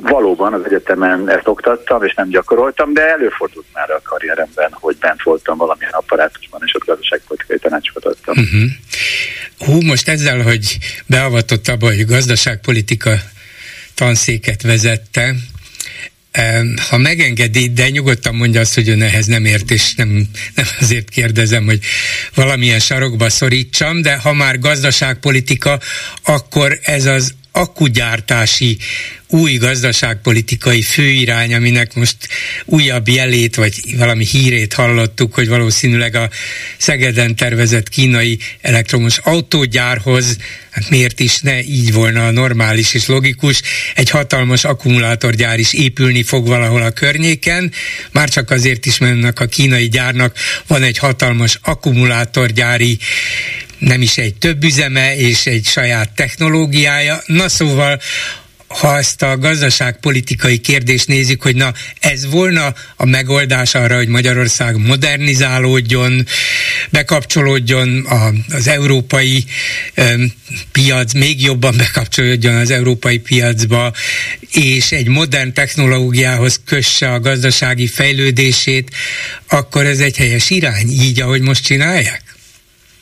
Valóban 0.00 0.52
az 0.52 0.60
egyetemen 0.64 1.30
ezt 1.30 1.48
oktattam, 1.48 2.02
és 2.02 2.14
nem 2.14 2.28
gyakoroltam, 2.28 2.92
de 2.92 3.10
előfordult 3.10 3.66
már 3.72 3.90
a 3.90 4.00
karrieremben, 4.04 4.72
hogy 4.72 4.96
bent 4.96 5.22
voltam 5.22 5.56
valamilyen 5.56 5.92
apparátusban, 5.92 6.60
és 6.64 6.74
ott 6.74 6.84
gazdaságpolitikai 6.84 7.58
tanácsokat 7.58 8.04
adtam. 8.04 8.34
Uh-huh. 8.38 8.70
Hú, 9.58 9.80
most 9.80 10.08
ezzel, 10.08 10.42
hogy 10.42 10.78
beavatott 11.06 11.68
abba, 11.68 11.86
hogy 11.86 12.06
gazdaságpolitika 12.06 13.14
tanszéket 13.94 14.62
vezette, 14.62 15.34
ha 16.90 16.96
megengedi, 16.96 17.68
de 17.68 17.88
nyugodtan 17.88 18.34
mondja 18.34 18.60
azt, 18.60 18.74
hogy 18.74 18.88
ön 18.88 19.02
ehhez 19.02 19.26
nem 19.26 19.44
ért, 19.44 19.70
és 19.70 19.94
nem, 19.94 20.08
nem 20.54 20.66
azért 20.80 21.08
kérdezem, 21.08 21.64
hogy 21.64 21.78
valamilyen 22.34 22.78
sarokba 22.78 23.30
szorítsam, 23.30 24.02
de 24.02 24.16
ha 24.16 24.32
már 24.32 24.58
gazdaságpolitika, 24.58 25.80
akkor 26.24 26.78
ez 26.82 27.06
az 27.06 27.34
akkugyártási 27.56 28.78
új 29.28 29.52
gazdaságpolitikai 29.52 30.82
főirány, 30.82 31.54
aminek 31.54 31.94
most 31.94 32.16
újabb 32.64 33.08
jelét, 33.08 33.54
vagy 33.54 33.96
valami 33.96 34.24
hírét 34.24 34.72
hallottuk, 34.72 35.34
hogy 35.34 35.48
valószínűleg 35.48 36.14
a 36.14 36.30
Szegeden 36.76 37.36
tervezett 37.36 37.88
kínai 37.88 38.38
elektromos 38.60 39.18
autógyárhoz, 39.18 40.36
hát 40.70 40.90
miért 40.90 41.20
is 41.20 41.40
ne 41.40 41.62
így 41.62 41.92
volna 41.92 42.26
a 42.26 42.30
normális 42.30 42.94
és 42.94 43.06
logikus, 43.06 43.62
egy 43.94 44.10
hatalmas 44.10 44.64
akkumulátorgyár 44.64 45.58
is 45.58 45.72
épülni 45.72 46.22
fog 46.22 46.46
valahol 46.46 46.82
a 46.82 46.90
környéken, 46.90 47.72
már 48.12 48.28
csak 48.28 48.50
azért 48.50 48.86
is, 48.86 48.98
mert 48.98 49.38
a 49.38 49.46
kínai 49.46 49.88
gyárnak 49.88 50.36
van 50.66 50.82
egy 50.82 50.98
hatalmas 50.98 51.58
akkumulátorgyári 51.62 52.98
nem 53.78 54.02
is 54.02 54.18
egy 54.18 54.34
több 54.34 54.64
üzeme 54.64 55.16
és 55.16 55.46
egy 55.46 55.64
saját 55.66 56.10
technológiája. 56.14 57.22
Na 57.26 57.48
szóval 57.48 58.00
ha 58.66 58.96
ezt 58.96 59.22
a 59.22 59.38
gazdaságpolitikai 59.38 60.58
kérdést 60.58 61.06
nézik, 61.06 61.42
hogy 61.42 61.56
na 61.56 61.72
ez 62.00 62.26
volna 62.26 62.74
a 62.96 63.04
megoldás 63.04 63.74
arra, 63.74 63.96
hogy 63.96 64.08
Magyarország 64.08 64.76
modernizálódjon, 64.76 66.26
bekapcsolódjon 66.90 68.04
a, 68.04 68.32
az 68.48 68.68
európai 68.68 69.44
um, 69.96 70.32
piac, 70.72 71.12
még 71.12 71.42
jobban 71.42 71.76
bekapcsolódjon 71.76 72.54
az 72.54 72.70
európai 72.70 73.18
piacba, 73.18 73.92
és 74.52 74.92
egy 74.92 75.08
modern 75.08 75.52
technológiához 75.52 76.60
kösse 76.64 77.12
a 77.12 77.20
gazdasági 77.20 77.86
fejlődését, 77.86 78.90
akkor 79.48 79.86
ez 79.86 79.98
egy 79.98 80.16
helyes 80.16 80.50
irány, 80.50 80.90
így, 80.90 81.20
ahogy 81.20 81.40
most 81.40 81.64
csinálják? 81.64 82.25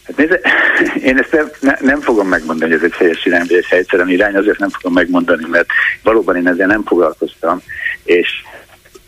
Hát 0.05 0.17
nézze, 0.17 0.41
én 1.11 1.19
ezt 1.19 1.33
nem, 1.33 1.51
ne, 1.61 1.77
nem 1.81 2.01
fogom 2.01 2.29
megmondani, 2.29 2.73
hogy 2.73 2.81
ez 2.81 2.91
egy 2.91 2.99
helyes 2.99 3.25
irány, 3.25 3.47
vagy 3.49 3.57
egy 3.57 3.67
helyszerűen 3.67 4.09
irány, 4.09 4.37
azért 4.37 4.59
nem 4.59 4.69
fogom 4.69 4.93
megmondani, 4.93 5.47
mert 5.49 5.69
valóban 6.03 6.37
én 6.37 6.49
ezzel 6.49 6.67
nem 6.67 6.85
foglalkoztam, 6.85 7.63
és 8.05 8.29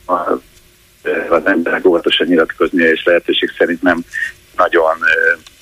a, 0.06 0.30
az 1.28 1.46
emberek 1.46 1.86
óvatosan 1.86 2.26
nyilatkozni, 2.26 2.82
és 2.82 3.04
lehetőség 3.04 3.50
szerint 3.58 3.82
nem 3.82 4.04
nagyon 4.56 4.96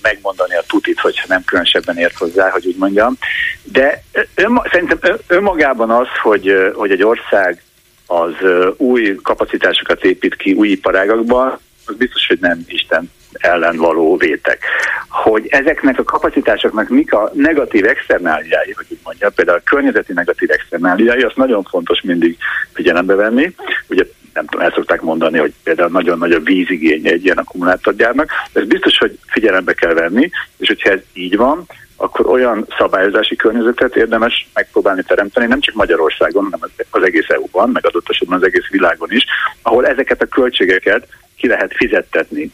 megmondani 0.02 0.54
a 0.54 0.64
tutit, 0.66 1.00
hogyha 1.00 1.24
nem 1.28 1.44
különösebben 1.44 1.98
ért 1.98 2.18
hozzá, 2.18 2.50
hogy 2.50 2.66
úgy 2.66 2.76
mondjam. 2.76 3.16
De 3.62 4.02
ön, 4.34 4.62
szerintem 4.70 4.98
önmagában 5.26 5.90
az, 5.90 6.06
hogy, 6.22 6.72
hogy 6.74 6.90
egy 6.90 7.02
ország 7.02 7.62
az 8.06 8.34
új 8.76 9.14
kapacitásokat 9.22 10.04
épít 10.04 10.36
ki 10.36 10.52
új 10.52 10.68
iparágakban, 10.68 11.58
az 11.86 11.94
biztos, 11.94 12.26
hogy 12.26 12.38
nem 12.40 12.64
Isten 12.66 13.10
ellen 13.38 13.76
való 13.76 14.16
vétek. 14.16 14.64
Hogy 15.08 15.46
ezeknek 15.48 15.98
a 15.98 16.02
kapacitásoknak 16.02 16.88
mik 16.88 17.12
a 17.12 17.30
negatív 17.34 17.86
externáliái, 17.86 18.72
hogy 18.72 18.86
úgy 18.88 18.98
mondja, 19.04 19.30
például 19.30 19.58
a 19.58 19.70
környezeti 19.70 20.12
negatív 20.12 20.50
externáliái, 20.50 21.22
azt 21.22 21.36
nagyon 21.36 21.62
fontos 21.62 22.00
mindig 22.02 22.36
figyelembe 22.72 23.14
venni. 23.14 23.54
Ugye 23.88 24.04
nem 24.34 24.46
tudom, 24.46 24.66
el 24.66 24.72
szokták 24.74 25.00
mondani, 25.00 25.38
hogy 25.38 25.52
például 25.62 25.90
nagyon 25.90 26.18
nagy 26.18 26.32
a 26.32 26.40
vízigénye 26.40 27.10
egy 27.10 27.24
ilyen 27.24 27.38
akkumulátorgyárnak. 27.38 28.30
Ez 28.52 28.64
biztos, 28.64 28.98
hogy 28.98 29.18
figyelembe 29.26 29.72
kell 29.72 29.94
venni, 29.94 30.30
és 30.56 30.68
hogyha 30.68 30.90
ez 30.90 31.00
így 31.12 31.36
van, 31.36 31.66
akkor 31.96 32.26
olyan 32.26 32.66
szabályozási 32.78 33.36
környezetet 33.36 33.96
érdemes 33.96 34.48
megpróbálni 34.54 35.02
teremteni, 35.02 35.46
nem 35.46 35.60
csak 35.60 35.74
Magyarországon, 35.74 36.44
hanem 36.44 36.70
az 36.90 37.02
egész 37.02 37.28
EU-ban, 37.28 37.70
meg 37.70 37.86
adott 37.86 38.10
esetben 38.10 38.38
az 38.38 38.44
egész 38.44 38.68
világon 38.70 39.12
is, 39.12 39.24
ahol 39.62 39.86
ezeket 39.86 40.22
a 40.22 40.26
költségeket 40.26 41.06
ki 41.36 41.48
lehet 41.48 41.74
fizettetni 41.74 42.52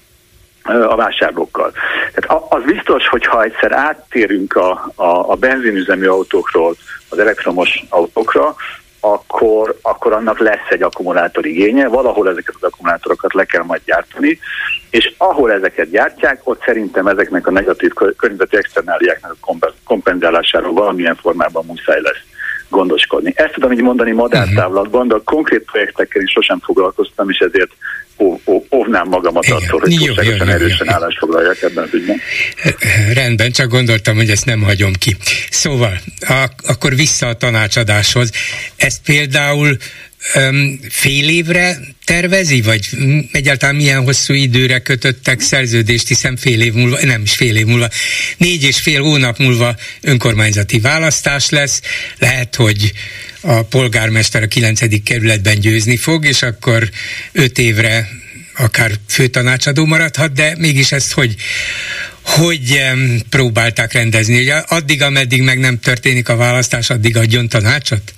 a 0.63 0.97
vásárlókkal. 0.97 1.73
Tehát 2.15 2.43
az 2.49 2.63
biztos, 2.63 3.09
hogy 3.09 3.27
ha 3.27 3.43
egyszer 3.43 3.73
áttérünk 3.73 4.57
a, 4.57 4.71
a, 4.95 5.31
a 5.31 5.35
benzinüzemű 5.35 6.07
autókról 6.07 6.75
az 7.09 7.19
elektromos 7.19 7.85
autókra, 7.89 8.55
akkor, 9.01 9.79
akkor 9.83 10.13
annak 10.13 10.39
lesz 10.39 10.69
egy 10.69 10.83
akkumulátor 10.83 11.47
igénye, 11.47 11.89
valahol 11.89 12.29
ezeket 12.29 12.55
az 12.55 12.63
akkumulátorokat 12.63 13.35
le 13.35 13.45
kell 13.45 13.63
majd 13.63 13.81
gyártani, 13.85 14.39
és 14.91 15.15
ahol 15.17 15.53
ezeket 15.53 15.91
gyártják, 15.91 16.41
ott 16.45 16.63
szerintem 16.65 17.07
ezeknek 17.07 17.47
a 17.47 17.51
negatív 17.51 17.93
környezeti 18.17 18.57
externáliáknak 18.57 19.37
a 19.41 19.73
kompenzálásáról 19.85 20.73
valamilyen 20.73 21.17
formában 21.17 21.65
muszáj 21.67 22.01
lesz 22.01 22.30
gondoskodni. 22.71 23.33
Ezt 23.37 23.53
tudom 23.53 23.73
így 23.73 23.83
mondani 23.83 24.13
madártávlatban, 24.13 25.09
de 25.09 25.15
a 25.15 25.23
konkrét 25.25 25.63
projektekkel 25.65 26.23
is 26.23 26.31
sosem 26.31 26.59
foglalkoztam, 26.59 27.31
és 27.31 27.39
ezért 27.39 27.71
óvnám 28.71 29.09
magamat 29.09 29.45
Igen. 29.45 29.57
attól, 29.57 29.81
hogy 29.81 29.97
túlságosan 29.97 30.49
erősen 30.49 30.87
jó. 30.87 30.93
állást 30.93 31.19
foglaljak 31.19 31.63
ebben 31.63 31.85
az 31.85 31.95
ügyben. 31.95 32.21
Rendben, 33.15 33.51
csak 33.51 33.69
gondoltam, 33.69 34.17
hogy 34.17 34.31
ezt 34.31 34.47
nem 34.47 34.63
hagyom 34.63 34.93
ki. 34.93 35.17
Szóval, 35.51 35.93
a, 36.21 36.49
akkor 36.67 36.95
vissza 36.95 37.27
a 37.27 37.35
tanácsadáshoz. 37.35 38.31
Ez 38.77 39.03
például 39.03 39.77
fél 40.91 41.29
évre 41.29 41.79
tervezi, 42.05 42.61
vagy 42.61 42.89
egyáltalán 43.33 43.75
milyen 43.75 44.03
hosszú 44.03 44.35
időre 44.35 44.79
kötöttek 44.79 45.41
szerződést, 45.41 46.09
hiszen 46.09 46.37
fél 46.37 46.61
év 46.61 46.73
múlva, 46.73 46.99
nem 47.05 47.23
is 47.23 47.35
fél 47.35 47.57
év 47.57 47.67
múlva, 47.67 47.89
négy 48.37 48.63
és 48.63 48.79
fél 48.79 49.03
hónap 49.03 49.39
múlva 49.39 49.77
önkormányzati 50.01 50.81
választás 50.81 51.49
lesz, 51.49 51.81
lehet, 52.19 52.55
hogy 52.55 52.93
a 53.41 53.63
polgármester 53.63 54.43
a 54.43 54.47
9. 54.47 55.03
kerületben 55.03 55.61
győzni 55.61 55.97
fog, 55.97 56.25
és 56.25 56.43
akkor 56.43 56.91
öt 57.33 57.59
évre 57.59 58.09
akár 58.57 58.93
főtanácsadó 59.09 59.85
maradhat, 59.85 60.33
de 60.33 60.55
mégis 60.59 60.93
ezt 60.93 61.13
hogy, 61.13 61.35
hogy 62.23 62.81
próbálták 63.29 63.93
rendezni, 63.93 64.37
hogy 64.37 64.63
addig, 64.67 65.03
ameddig 65.03 65.43
meg 65.43 65.59
nem 65.59 65.79
történik 65.79 66.29
a 66.29 66.37
választás, 66.37 66.91
addig 66.91 67.17
adjon 67.17 67.49
tanácsot? 67.49 68.15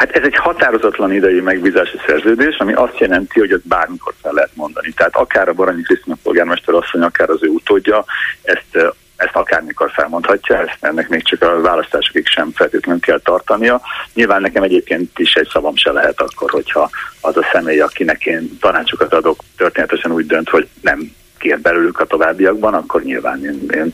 Hát 0.00 0.10
ez 0.10 0.22
egy 0.22 0.36
határozatlan 0.36 1.12
idei 1.12 1.40
megbízási 1.40 2.00
szerződés, 2.06 2.56
ami 2.56 2.72
azt 2.72 2.98
jelenti, 2.98 3.38
hogy 3.38 3.52
ezt 3.52 3.66
bármikor 3.66 4.14
fel 4.22 4.32
lehet 4.32 4.50
mondani. 4.54 4.92
Tehát 4.96 5.16
akár 5.16 5.48
a 5.48 5.52
Baranyi 5.52 5.82
Krisztina 5.82 6.16
polgármester 6.22 6.74
asszony, 6.74 7.02
akár 7.02 7.30
az 7.30 7.42
ő 7.42 7.48
utódja, 7.48 8.04
ezt 8.42 8.94
ezt 9.16 9.36
akármikor 9.36 9.90
felmondhatja, 9.90 10.58
ezt 10.58 10.76
ennek 10.80 11.08
még 11.08 11.22
csak 11.22 11.42
a 11.42 11.60
választásokig 11.60 12.26
sem 12.26 12.50
feltétlenül 12.54 13.00
kell 13.00 13.20
tartania. 13.20 13.80
Nyilván 14.14 14.40
nekem 14.40 14.62
egyébként 14.62 15.18
is 15.18 15.34
egy 15.34 15.48
szavam 15.52 15.76
se 15.76 15.92
lehet 15.92 16.20
akkor, 16.20 16.50
hogyha 16.50 16.90
az 17.20 17.36
a 17.36 17.48
személy, 17.52 17.80
akinek 17.80 18.26
én 18.26 18.58
tanácsokat 18.60 19.14
adok, 19.14 19.40
történetesen 19.56 20.12
úgy 20.12 20.26
dönt, 20.26 20.48
hogy 20.48 20.68
nem 20.80 21.12
kér 21.38 21.60
belőlük 21.60 22.00
a 22.00 22.06
továbbiakban, 22.06 22.74
akkor 22.74 23.02
nyilván 23.02 23.44
én, 23.44 23.66
én, 23.70 23.92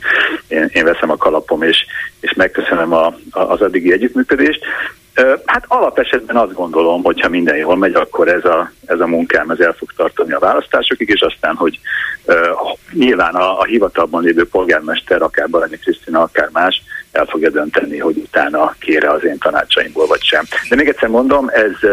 én, 0.49 0.71
én 0.73 0.85
veszem 0.85 1.11
a 1.11 1.17
kalapom 1.17 1.63
és, 1.63 1.87
és 2.21 2.33
megköszönöm 2.33 2.93
a, 2.93 3.07
a, 3.31 3.41
az 3.41 3.61
addigi 3.61 3.93
együttműködést. 3.93 4.65
Hát 5.45 5.65
alapesetben 5.67 6.37
azt 6.37 6.53
gondolom, 6.53 7.03
hogy 7.03 7.21
ha 7.21 7.29
minden 7.29 7.57
jól 7.57 7.77
megy, 7.77 7.95
akkor 7.95 8.29
ez 8.29 8.45
a, 8.45 8.73
ez 8.87 9.01
a 9.01 9.07
munkám 9.07 9.51
ez 9.51 9.59
el 9.59 9.75
fog 9.79 9.93
tartani 9.97 10.33
a 10.33 10.39
választásokig, 10.39 11.09
és 11.09 11.21
aztán, 11.21 11.55
hogy 11.55 11.79
uh, 12.25 12.37
nyilván 12.93 13.35
a, 13.35 13.61
a 13.61 13.65
hivatalban 13.65 14.23
lévő 14.23 14.49
polgármester, 14.49 15.23
akár 15.23 15.49
Baranyi 15.49 15.77
Krisztina, 15.77 16.23
akár 16.23 16.49
más, 16.53 16.83
el 17.13 17.25
fogja 17.25 17.51
dönteni, 17.51 17.99
hogy 17.99 18.17
utána 18.17 18.75
kére 18.79 19.11
az 19.11 19.25
én 19.25 19.39
tanácsaimból, 19.39 20.07
vagy 20.07 20.23
sem. 20.23 20.45
De 20.69 20.77
még 20.77 20.89
egyszer 20.89 21.09
mondom, 21.09 21.49
ez 21.49 21.91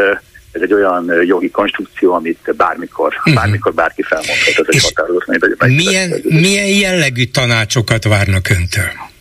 ez 0.52 0.62
egy 0.62 0.74
olyan 0.74 1.12
jogi 1.26 1.50
konstrukció, 1.50 2.14
amit 2.14 2.56
bármikor, 2.56 3.14
uh-huh. 3.18 3.34
bármikor 3.34 3.74
bárki 3.74 4.02
felmondhat. 4.02 4.60
Ez 4.60 4.66
egy 4.68 4.82
határozat, 4.82 5.68
milyen, 5.68 6.22
milyen 6.24 6.68
jellegű 6.68 7.26
tanácsokat 7.26 8.04
várnak 8.04 8.50
öntől? 8.50 9.13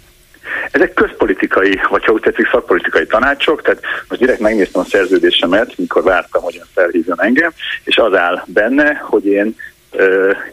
Ezek 0.70 0.94
közpolitikai, 0.94 1.80
vagy 1.90 2.04
ha 2.04 2.12
úgy 2.12 2.20
tetszik, 2.20 2.48
szakpolitikai 2.48 3.06
tanácsok, 3.06 3.62
tehát 3.62 3.80
most 4.08 4.20
direkt 4.20 4.40
megnéztem 4.40 4.80
a 4.80 4.84
szerződésemet, 4.84 5.78
mikor 5.78 6.02
vártam, 6.02 6.42
hogy 6.42 6.56
ön 6.58 6.66
felhívjon 6.74 7.22
engem, 7.22 7.50
és 7.84 7.96
az 7.96 8.14
áll 8.14 8.42
benne, 8.46 8.94
hogy 8.94 9.26
én 9.26 9.56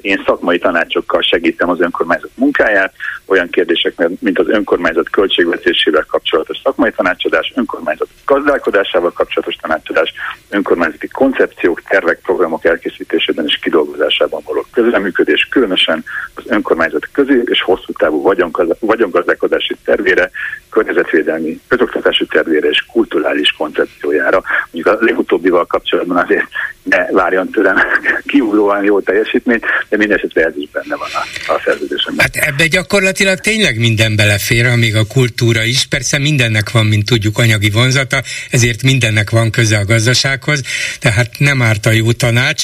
én 0.01 0.24
szakmai 0.25 0.58
tanácsokkal 0.58 1.22
segítem 1.22 1.69
az 1.69 1.81
önkormányzat 1.81 2.29
munkáját, 2.36 2.93
olyan 3.25 3.50
kérdések, 3.50 4.08
mint 4.19 4.39
az 4.39 4.48
önkormányzat 4.48 5.10
költségvetésével 5.10 6.05
kapcsolatos 6.08 6.58
szakmai 6.63 6.91
tanácsadás, 6.91 7.53
önkormányzat 7.55 8.08
gazdálkodásával 8.25 9.12
kapcsolatos 9.12 9.55
tanácsadás, 9.55 10.13
önkormányzati 10.50 11.08
koncepciók, 11.08 11.81
tervek, 11.81 12.19
programok 12.19 12.65
elkészítésében 12.65 13.46
és 13.46 13.60
kidolgozásában 13.62 14.41
való 14.46 14.65
közreműködés, 14.72 15.48
különösen 15.51 16.03
az 16.34 16.43
önkormányzat 16.48 17.10
közé 17.12 17.41
és 17.46 17.62
hosszú 17.62 17.93
távú 17.93 18.34
vagyongazdálkodási 18.79 19.75
tervére, 19.86 20.31
környezetvédelmi, 20.69 21.60
közoktatási 21.67 22.25
tervére 22.25 22.69
és 22.69 22.86
kulturális 22.91 23.51
koncepciójára. 23.51 24.43
Mondjuk 24.72 24.96
a 24.96 25.05
legutóbbival 25.05 25.65
kapcsolatban 25.65 26.17
azért 26.17 26.48
ne 26.84 27.12
várjon 27.12 27.50
tőlem 27.50 27.77
kiugróan 28.31 28.84
jó 28.84 29.00
teljesítményt, 29.29 29.65
de 29.89 29.98
minden 29.98 30.17
esetre 30.17 30.43
ez 30.45 30.53
is 30.57 30.69
benne 30.71 30.95
van 30.95 31.09
a, 31.13 31.53
a 31.53 31.62
szerződésemben. 31.65 32.29
Hát 32.33 32.36
ebbe 32.36 32.67
gyakorlatilag 32.67 33.39
tényleg 33.39 33.77
minden 33.77 34.15
belefér, 34.15 34.65
amíg 34.65 34.95
a 34.95 35.06
kultúra 35.06 35.63
is. 35.63 35.86
Persze 35.86 36.17
mindennek 36.17 36.71
van, 36.71 36.86
mint 36.86 37.06
tudjuk, 37.06 37.38
anyagi 37.38 37.69
vonzata, 37.69 38.23
ezért 38.49 38.84
mindennek 38.84 39.30
van 39.30 39.51
köze 39.51 39.77
a 39.77 39.86
gazdasághoz, 39.86 40.62
tehát 40.99 41.32
nem 41.38 41.62
árt 41.62 41.86
a 41.86 41.91
jó 41.91 42.12
tanács. 42.12 42.63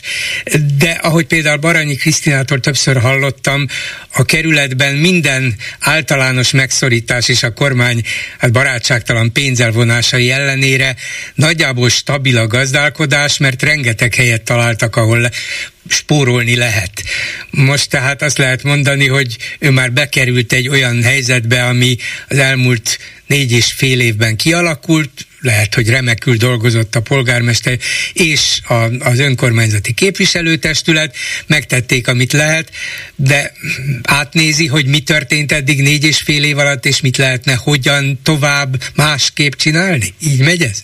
De 0.77 0.89
ahogy 0.89 1.25
például 1.25 1.57
Baranyi 1.57 1.95
Krisztinától 1.95 2.59
többször 2.59 2.97
hallottam, 2.97 3.65
a 4.17 4.25
kerületben 4.25 4.95
minden 4.95 5.55
általános 5.79 6.51
megszorítás 6.51 7.29
és 7.29 7.43
a 7.43 7.53
kormány 7.53 8.01
hát 8.37 8.51
barátságtalan 8.51 9.31
pénzelvonásai 9.31 10.31
ellenére 10.31 10.95
nagyjából 11.33 11.89
stabil 11.89 12.37
a 12.37 12.47
gazdálkodás, 12.47 13.37
mert 13.37 13.61
rengeteg 13.61 14.15
helyet 14.15 14.41
találtak, 14.41 14.95
ahol 14.95 15.29
spórolni 15.87 16.55
lehet. 16.55 17.03
Most 17.49 17.89
tehát 17.89 18.21
azt 18.21 18.37
lehet 18.37 18.63
mondani, 18.63 19.07
hogy 19.07 19.37
ő 19.59 19.69
már 19.69 19.93
bekerült 19.93 20.53
egy 20.53 20.67
olyan 20.67 21.03
helyzetbe, 21.03 21.63
ami 21.63 21.97
az 22.27 22.37
elmúlt 22.37 22.99
négy 23.27 23.51
és 23.51 23.71
fél 23.71 23.99
évben 23.99 24.35
kialakult, 24.35 25.27
lehet, 25.45 25.75
hogy 25.75 25.89
remekül 25.89 26.35
dolgozott 26.35 26.95
a 26.95 27.01
polgármester 27.01 27.77
és 28.13 28.59
a, 28.67 28.73
az 28.99 29.19
önkormányzati 29.19 29.93
képviselőtestület, 29.93 31.15
megtették, 31.47 32.07
amit 32.07 32.33
lehet, 32.33 32.71
de 33.15 33.53
átnézi, 34.03 34.67
hogy 34.67 34.85
mi 34.85 34.99
történt 34.99 35.51
eddig 35.51 35.81
négy 35.81 36.03
és 36.03 36.17
fél 36.17 36.43
év 36.43 36.57
alatt, 36.57 36.85
és 36.85 37.01
mit 37.01 37.17
lehetne 37.17 37.53
hogyan 37.53 38.19
tovább 38.23 38.83
másképp 38.95 39.53
csinálni? 39.53 40.13
Így 40.19 40.39
megy 40.39 40.61
ez? 40.61 40.83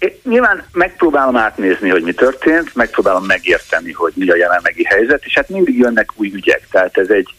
Hát 0.00 0.12
nyilván 0.24 0.64
megpróbálom 0.72 1.36
átnézni, 1.36 1.88
hogy 1.88 2.02
mi 2.02 2.12
történt, 2.12 2.74
megpróbálom 2.74 3.24
megérteni, 3.24 3.92
hogy 3.92 4.12
mi 4.16 4.30
a 4.30 4.36
jelenlegi 4.36 4.84
helyzet, 4.84 5.24
és 5.24 5.34
hát 5.34 5.48
mindig 5.48 5.78
jönnek 5.78 6.10
új 6.14 6.30
ügyek, 6.34 6.66
tehát 6.70 6.96
ez 6.98 7.08
egy 7.08 7.34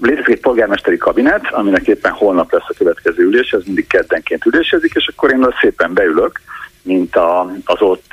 Létezik 0.00 0.28
egy 0.28 0.40
polgármesteri 0.40 0.96
kabinet, 0.96 1.46
aminek 1.50 1.86
éppen 1.86 2.12
holnap 2.12 2.52
lesz 2.52 2.68
a 2.68 2.74
következő 2.78 3.22
ülés, 3.22 3.50
ez 3.50 3.62
mindig 3.64 3.86
keddenként 3.86 4.46
ülésezik, 4.46 4.92
és 4.94 5.10
akkor 5.16 5.32
én 5.32 5.54
szépen 5.60 5.92
beülök, 5.92 6.40
mint 6.82 7.16
a, 7.16 7.52
az 7.64 7.80
ott 7.80 8.12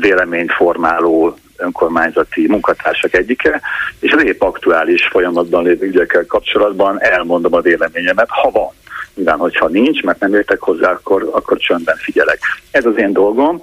véleményt 0.00 0.52
formáló 0.52 1.36
önkormányzati 1.56 2.46
munkatársak 2.46 3.14
egyike, 3.14 3.60
és 4.00 4.12
az 4.12 4.24
épp 4.24 4.42
aktuális 4.42 5.08
folyamatban 5.10 5.64
lévő 5.64 5.86
ügyekkel 5.86 6.26
kapcsolatban 6.26 7.02
elmondom 7.02 7.54
a 7.54 7.60
véleményemet, 7.60 8.28
ha 8.28 8.50
van. 8.50 8.72
Nyilván, 9.16 9.38
hogyha 9.38 9.68
nincs, 9.68 10.02
mert 10.02 10.20
nem 10.20 10.34
értek 10.34 10.60
hozzá, 10.60 10.90
akkor, 10.90 11.30
akkor 11.32 11.58
csöndben 11.58 11.96
figyelek. 11.96 12.38
Ez 12.70 12.84
az 12.86 12.98
én 12.98 13.12
dolgom, 13.12 13.60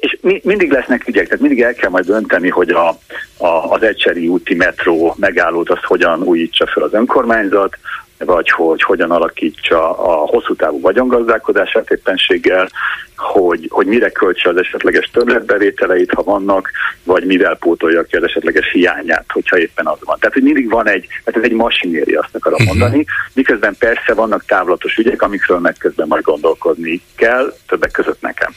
és 0.00 0.18
mi, 0.20 0.40
mindig 0.44 0.70
lesznek 0.70 1.08
ügyek, 1.08 1.24
tehát 1.24 1.40
mindig 1.40 1.62
el 1.62 1.74
kell 1.74 1.90
majd 1.90 2.04
dönteni, 2.04 2.48
hogy 2.48 2.70
a, 2.70 2.88
a, 3.36 3.46
az 3.46 3.82
Ecseri 3.82 4.28
úti 4.28 4.54
metró 4.54 5.14
megállót 5.18 5.70
azt 5.70 5.84
hogyan 5.84 6.22
újítsa 6.22 6.66
fel 6.66 6.82
az 6.82 6.92
önkormányzat, 6.92 7.76
vagy 8.24 8.50
hogy 8.50 8.82
hogyan 8.82 9.10
alakítsa 9.10 9.98
a 9.98 10.26
hosszú 10.26 10.54
távú 10.54 10.80
vagyongazdálkodását 10.80 11.90
éppenséggel, 11.90 12.68
hogy, 13.16 13.66
hogy 13.68 13.86
mire 13.86 14.10
költse 14.10 14.48
az 14.48 14.56
esetleges 14.56 15.10
többletbevételeit, 15.12 16.12
ha 16.14 16.22
vannak, 16.22 16.70
vagy 17.04 17.24
mivel 17.24 17.56
pótolja 17.56 18.02
ki 18.02 18.16
az 18.16 18.22
esetleges 18.22 18.70
hiányát, 18.72 19.24
hogyha 19.28 19.58
éppen 19.58 19.86
az 19.86 19.98
van. 20.04 20.18
Tehát, 20.18 20.34
hogy 20.34 20.42
mindig 20.42 20.70
van 20.70 20.88
egy, 20.88 21.06
tehát 21.24 21.40
ez 21.40 21.50
egy 21.50 21.56
masinéri, 21.56 22.14
azt 22.14 22.34
akarom 22.34 22.60
uh-huh. 22.60 22.78
mondani, 22.78 23.04
miközben 23.32 23.76
persze 23.78 24.14
vannak 24.14 24.44
távlatos 24.44 24.96
ügyek, 24.96 25.22
amikről 25.22 25.58
meg 25.58 25.74
közben 25.78 26.06
majd 26.08 26.22
gondolkodni 26.22 27.00
kell, 27.16 27.54
többek 27.66 27.90
között 27.90 28.20
nekem. 28.20 28.52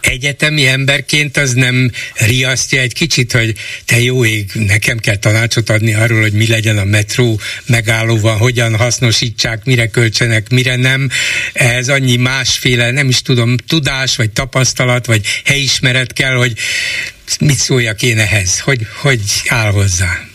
Egyetemi 0.00 0.66
emberként 0.66 1.36
az 1.36 1.52
nem 1.52 1.90
riasztja 2.26 2.80
egy 2.80 2.94
kicsit, 2.94 3.32
hogy 3.32 3.52
te 3.86 4.00
jó 4.00 4.24
ég, 4.24 4.50
nekem 4.66 4.98
kell 4.98 5.16
tanácsot 5.16 5.70
adni 5.70 5.94
arról, 5.94 6.20
hogy 6.20 6.32
mi 6.32 6.46
legyen 6.48 6.78
a 6.78 6.84
metró 6.84 7.38
megállóval, 7.66 8.36
hogyan 8.36 8.76
hasznosítsák, 9.04 9.64
mire 9.64 9.86
költsenek, 9.88 10.48
mire 10.48 10.76
nem. 10.76 11.10
Ez 11.52 11.88
annyi 11.88 12.16
másféle, 12.16 12.90
nem 12.90 13.08
is 13.08 13.22
tudom, 13.22 13.56
tudás, 13.56 14.16
vagy 14.16 14.30
tapasztalat, 14.30 15.06
vagy 15.06 15.42
helyismeret 15.44 16.12
kell, 16.12 16.34
hogy 16.34 16.52
mit 17.40 17.56
szóljak 17.56 18.02
én 18.02 18.18
ehhez, 18.18 18.60
hogy, 18.60 18.86
hogy 19.00 19.20
áll 19.48 19.70
hozzá. 19.70 20.33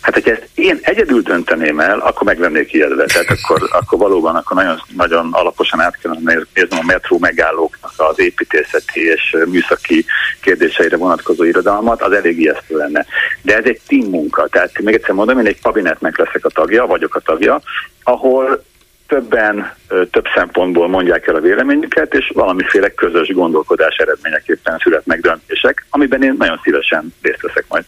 Hát, 0.00 0.14
hogyha 0.14 0.30
ezt 0.30 0.48
én 0.54 0.78
egyedül 0.82 1.22
dönteném 1.22 1.80
el, 1.80 1.98
akkor 1.98 2.26
meg 2.26 2.38
lennék 2.38 2.72
ijedve. 2.72 3.04
Tehát 3.04 3.30
akkor, 3.30 3.68
akkor 3.80 3.98
valóban 3.98 4.36
akkor 4.36 4.56
nagyon, 4.56 4.82
nagyon 4.96 5.28
alaposan 5.32 5.80
át 5.80 5.98
kellene 5.98 6.42
néznem 6.54 6.78
a 6.78 6.86
metró 6.86 7.18
megállóknak 7.18 7.92
az 7.96 8.20
építészeti 8.20 9.00
és 9.00 9.36
műszaki 9.46 10.04
kérdéseire 10.40 10.96
vonatkozó 10.96 11.44
irodalmat, 11.44 12.02
az 12.02 12.12
elég 12.12 12.38
ijesztő 12.38 12.76
lenne. 12.76 13.06
De 13.42 13.56
ez 13.56 13.64
egy 13.64 13.80
team 13.86 14.10
munka. 14.10 14.46
Tehát 14.46 14.80
még 14.80 14.94
egyszer 14.94 15.14
mondom, 15.14 15.38
én 15.38 15.46
egy 15.46 15.60
kabinetnek 15.60 16.18
leszek 16.18 16.44
a 16.44 16.48
tagja, 16.48 16.86
vagyok 16.86 17.14
a 17.14 17.20
tagja, 17.20 17.60
ahol 18.02 18.64
többen 19.06 19.72
több 19.88 20.26
szempontból 20.34 20.88
mondják 20.88 21.26
el 21.26 21.34
a 21.34 21.40
véleményüket, 21.40 22.14
és 22.14 22.30
valamiféle 22.34 22.88
közös 22.88 23.32
gondolkodás 23.32 23.96
eredményeképpen 23.96 24.78
születnek 24.78 25.20
döntések, 25.20 25.86
amiben 25.90 26.22
én 26.22 26.34
nagyon 26.38 26.60
szívesen 26.62 27.14
részt 27.22 27.42
veszek 27.42 27.64
majd. 27.68 27.84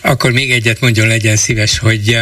Akkor 0.00 0.32
még 0.32 0.50
egyet 0.50 0.80
mondjon, 0.80 1.06
legyen 1.06 1.36
szíves, 1.36 1.78
hogy 1.78 2.18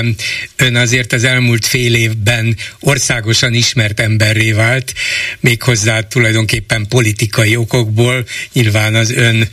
ön 0.56 0.76
azért 0.76 1.12
az 1.12 1.24
elmúlt 1.24 1.66
fél 1.66 1.94
évben 1.94 2.56
országosan 2.80 3.54
ismert 3.54 4.00
emberré 4.00 4.52
vált, 4.52 4.94
méghozzá 5.40 6.00
tulajdonképpen 6.00 6.86
politikai 6.88 7.56
okokból, 7.56 8.26
nyilván 8.52 8.94
az 8.94 9.10
ön 9.10 9.48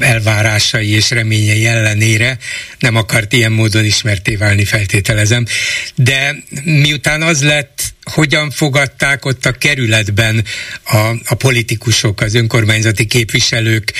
elvárásai 0.00 0.88
és 0.88 1.10
reményei 1.10 1.66
ellenére 1.66 2.38
nem 2.78 2.96
akart 2.96 3.32
ilyen 3.32 3.52
módon 3.52 3.84
ismerté 3.84 4.36
válni, 4.36 4.64
feltételezem. 4.64 5.46
De 5.94 6.36
miután 6.64 7.22
az 7.22 7.42
lett, 7.42 7.94
hogyan 8.14 8.50
fogadták 8.50 9.24
ott 9.24 9.44
a 9.44 9.52
kerületben 9.52 10.44
a, 10.84 10.96
a 11.28 11.34
politikusok, 11.34 12.20
az 12.20 12.34
önkormányzati 12.34 13.06
képviselők, 13.06 13.92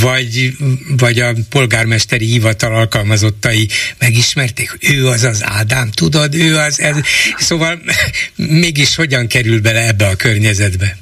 vagy, 0.00 0.50
vagy 0.98 1.18
a 1.18 1.32
polgármesteri 1.50 2.26
hivatal 2.26 2.74
alkalmazottai 2.74 3.68
megismerték, 3.98 4.76
ő 4.96 5.06
az 5.06 5.24
az 5.24 5.44
Ádám, 5.44 5.90
tudod, 5.90 6.34
ő 6.34 6.56
az 6.56 6.80
ez. 6.80 6.96
Szóval 7.36 7.78
mégis 8.62 8.96
hogyan 8.96 9.26
kerül 9.26 9.60
bele 9.60 9.86
ebbe 9.86 10.06
a 10.06 10.16
környezetbe? 10.16 10.96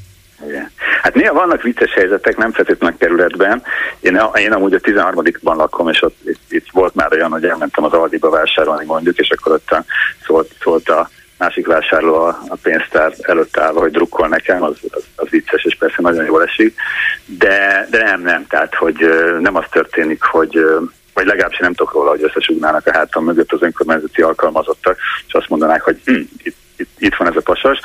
Hát 1.03 1.15
néha 1.15 1.35
vannak 1.35 1.63
vicces 1.63 1.93
helyzetek, 1.93 2.37
nem 2.37 2.53
feltétlenül 2.53 2.99
kerületben. 2.99 3.63
Én, 4.01 4.21
én 4.35 4.53
amúgy 4.53 4.75
a 4.75 4.79
13-ban 4.79 5.57
lakom, 5.57 5.89
és 5.89 6.03
ott 6.03 6.17
itt, 6.27 6.41
itt, 6.49 6.67
volt 6.73 6.95
már 6.95 7.13
olyan, 7.13 7.31
hogy 7.31 7.45
elmentem 7.45 7.85
az 7.85 7.93
Aldiba 7.93 8.31
vásárolni 8.31 8.85
mondjuk, 8.85 9.19
és 9.19 9.31
akkor 9.31 9.53
ott 9.53 9.85
szólt, 10.27 10.51
szólt 10.63 10.89
a 10.89 11.11
másik 11.39 11.67
vásárló 11.67 12.15
a, 12.15 12.39
a 12.49 12.57
pénztár 12.63 13.13
előtt 13.21 13.57
állva, 13.57 13.81
hogy 13.81 13.91
drukkol 13.91 14.29
nekem, 14.29 14.63
az, 14.63 14.77
az, 14.91 15.05
az 15.17 15.29
vicces, 15.31 15.65
és 15.65 15.77
persze 15.77 15.97
nagyon 15.99 16.25
jól 16.25 16.43
esik. 16.43 16.75
De, 17.27 17.87
de 17.91 18.03
nem, 18.03 18.23
nem, 18.23 18.47
tehát 18.47 18.75
hogy 18.75 18.97
nem 19.41 19.57
az 19.57 19.65
történik, 19.71 20.23
hogy 20.23 20.65
vagy 21.15 21.27
legalábbis 21.27 21.59
nem 21.59 21.75
tudok 21.75 21.93
róla, 21.93 22.11
hogy 22.11 22.23
összesugnának 22.23 22.87
a 22.87 22.93
hátam 22.93 23.25
mögött 23.25 23.53
az 23.53 23.63
önkormányzati 23.63 24.23
alkalmazottak, 24.23 24.99
és 25.27 25.33
azt 25.35 25.49
mondanák, 25.49 25.83
hogy 25.83 26.01
hm, 26.05 26.21
itt, 26.43 26.57
itt, 26.77 26.89
itt 26.99 27.15
van 27.15 27.29
ez 27.29 27.37
a 27.37 27.41
pasas. 27.41 27.81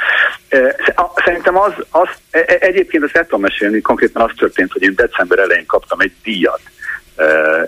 Szerintem 1.25 1.57
az, 1.57 1.73
az 1.89 2.07
e, 2.31 2.39
e, 2.47 2.57
egyébként 2.59 3.03
azt 3.03 3.15
el 3.15 3.23
tudom 3.23 3.41
mesélni, 3.41 3.81
konkrétan 3.81 4.21
az 4.21 4.31
történt, 4.37 4.71
hogy 4.71 4.81
én 4.81 4.95
december 4.95 5.39
elején 5.39 5.65
kaptam 5.65 5.99
egy 5.99 6.13
díjat 6.23 6.61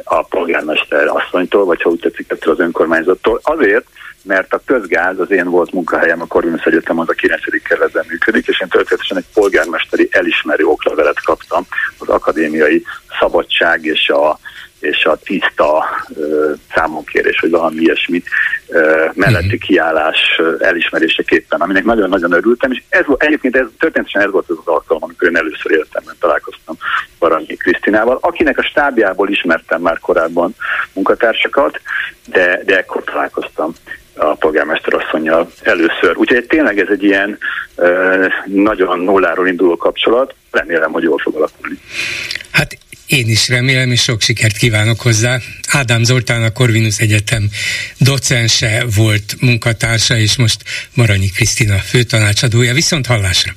a 0.04 0.24
polgármester 0.24 1.08
asszonytól, 1.08 1.66
vagy 1.66 1.82
ha 1.82 1.90
úgy 1.90 2.00
tetszik, 2.00 2.32
ettől 2.32 2.54
az 2.54 2.60
önkormányzattól, 2.60 3.40
azért, 3.44 3.86
mert 4.24 4.54
a 4.54 4.62
közgáz 4.66 5.20
az 5.20 5.32
én 5.32 5.50
volt 5.50 5.72
munkahelyem, 5.72 6.22
a 6.22 6.26
Corvinus 6.26 6.64
Egyetem 6.64 7.00
az 7.00 7.10
a 7.10 7.14
9. 7.14 7.42
kerületben 7.64 8.06
működik, 8.08 8.48
és 8.48 8.62
én 8.62 8.68
történetesen 8.68 9.18
egy 9.18 9.26
polgármesteri 9.34 10.08
elismerő 10.12 10.64
oklevelet 10.64 11.24
kaptam 11.24 11.66
az 11.98 12.08
akadémiai 12.08 12.84
szabadság 13.20 13.86
és 13.86 14.10
a 14.10 14.40
és 14.82 15.06
a 15.06 15.16
tiszta 15.16 15.86
uh, 16.10 16.52
számonkérés, 16.76 17.40
vagy 17.40 17.50
valami 17.50 17.82
ilyesmit 17.82 18.28
uh, 18.68 19.12
melletti 19.14 19.46
uh-huh. 19.46 19.62
kiállás 19.62 20.40
uh, 20.40 20.56
elismeréseképpen, 20.60 21.62
aminek 21.62 21.84
nagyon-nagyon 21.84 22.32
örültem, 22.32 22.72
és 22.72 22.82
ez 22.90 23.06
volt, 23.06 23.24
egyébként 23.24 23.56
ez, 23.56 23.66
történetesen 23.80 24.22
ez 24.22 24.32
volt 24.32 24.50
az, 24.50 24.58
az 24.60 24.68
alkalom, 24.68 25.04
amikor 25.04 25.28
én 25.28 25.38
először 25.38 25.72
életemben 25.72 26.16
találkoztam 26.20 26.78
Baranyi 27.20 27.56
Krisztinával, 27.56 28.18
akinek 28.22 28.58
a 28.58 28.64
stábjából 28.64 29.30
ismertem 29.30 29.82
már 29.82 30.00
korábban 30.00 30.56
munkatársakat, 30.94 31.82
de, 32.26 32.62
de 32.66 32.78
ekkor 32.78 33.04
találkoztam 33.04 33.74
a 34.14 34.36
polgármester 34.36 34.94
asszonynal 34.94 35.52
először. 35.62 36.16
Úgyhogy 36.16 36.46
tényleg 36.46 36.80
ez 36.80 36.88
egy 36.92 37.04
ilyen 37.04 37.38
nagyon 38.46 39.00
nulláról 39.00 39.48
induló 39.48 39.78
kapcsolat, 39.78 40.34
remélem, 40.52 40.92
hogy 40.92 41.04
jól 41.04 41.18
fog 41.18 41.36
alakulni. 41.36 41.78
Hát 42.52 42.78
én 43.08 43.28
is 43.28 43.50
remélem, 43.50 43.92
és 43.92 44.02
sok 44.02 44.22
sikert 44.22 44.58
kívánok 44.58 45.02
hozzá. 45.02 45.40
Ádám 45.72 46.04
Zoltán, 46.04 46.44
a 46.44 46.52
Corvinus 46.52 46.98
Egyetem 46.98 47.50
docense 47.98 48.86
volt 48.96 49.36
munkatársa, 49.40 50.18
és 50.18 50.38
most 50.38 50.64
Maranyi 50.94 51.30
Krisztina 51.30 51.78
főtanácsadója. 51.78 52.74
Viszont 52.74 53.06
hallásra! 53.06 53.52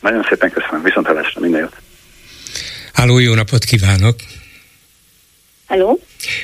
Nagyon 0.00 0.26
szépen 0.28 0.50
köszönöm, 0.50 0.82
viszont 0.82 1.06
hallásra, 1.06 1.40
minden 1.40 1.60
jót! 1.60 1.76
Háló, 2.92 3.18
jó 3.18 3.34
napot 3.34 3.64
kívánok! 3.64 4.16
Halló? 5.66 6.00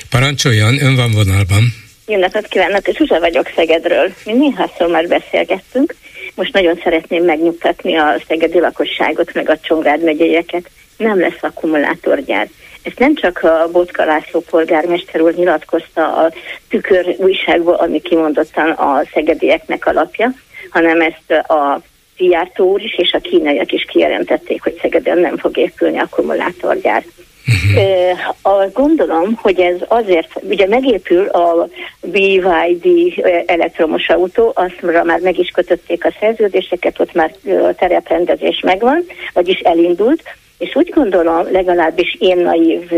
Parancsoljon, 0.09 0.83
ön 0.83 0.95
van 0.95 1.11
vonalban. 1.11 1.73
Jó 2.11 2.19
napot 2.19 2.47
kívánok, 2.47 2.85
Zsuzsa 2.87 3.19
vagyok 3.19 3.47
Szegedről. 3.55 4.13
Mi 4.25 4.33
néhányszor 4.33 4.87
már 4.87 5.07
beszélgettünk. 5.07 5.95
Most 6.35 6.53
nagyon 6.53 6.79
szeretném 6.83 7.23
megnyugtatni 7.23 7.95
a 7.95 8.15
szegedi 8.27 8.59
lakosságot, 8.59 9.33
meg 9.33 9.49
a 9.49 9.59
Csongrád 9.59 10.03
megyeieket 10.03 10.69
nem 10.97 11.19
lesz 11.19 11.41
akkumulátorgyár. 11.41 12.47
Ezt 12.83 12.99
nem 12.99 13.15
csak 13.15 13.43
a 13.43 13.69
Botka 13.71 14.05
László 14.05 14.39
polgármester 14.39 15.21
úr 15.21 15.33
nyilatkozta 15.33 16.15
a 16.15 16.31
tükör 16.69 17.15
újságból, 17.17 17.73
ami 17.73 18.01
kimondottan 18.01 18.69
a 18.69 19.03
szegedieknek 19.13 19.85
alapja, 19.85 20.33
hanem 20.69 21.01
ezt 21.01 21.49
a 21.49 21.81
Szijjártó 22.17 22.71
úr 22.71 22.81
is 22.81 22.97
és 22.97 23.11
a 23.13 23.19
kínaiak 23.19 23.71
is 23.71 23.85
kijelentették, 23.87 24.63
hogy 24.63 24.79
Szegeden 24.81 25.17
nem 25.17 25.37
fog 25.37 25.57
épülni 25.57 25.99
akkumulátorgyár. 25.99 27.03
Uh-huh. 27.47 28.71
Gondolom, 28.73 29.35
hogy 29.41 29.59
ez 29.59 29.75
azért, 29.87 30.29
ugye 30.41 30.67
megépül 30.67 31.27
a 31.27 31.67
BYD 32.01 33.13
elektromos 33.45 34.09
autó, 34.09 34.51
azt 34.55 35.03
már 35.03 35.19
meg 35.19 35.37
is 35.37 35.49
kötötték 35.49 36.05
a 36.05 36.13
szerződéseket, 36.19 36.99
ott 36.99 37.13
már 37.13 37.31
tereprendezés 37.75 38.59
megvan, 38.59 39.05
vagyis 39.33 39.59
elindult, 39.59 40.23
és 40.57 40.75
úgy 40.75 40.89
gondolom, 40.89 41.51
legalábbis 41.51 42.15
én 42.19 42.37
naív 42.37 42.91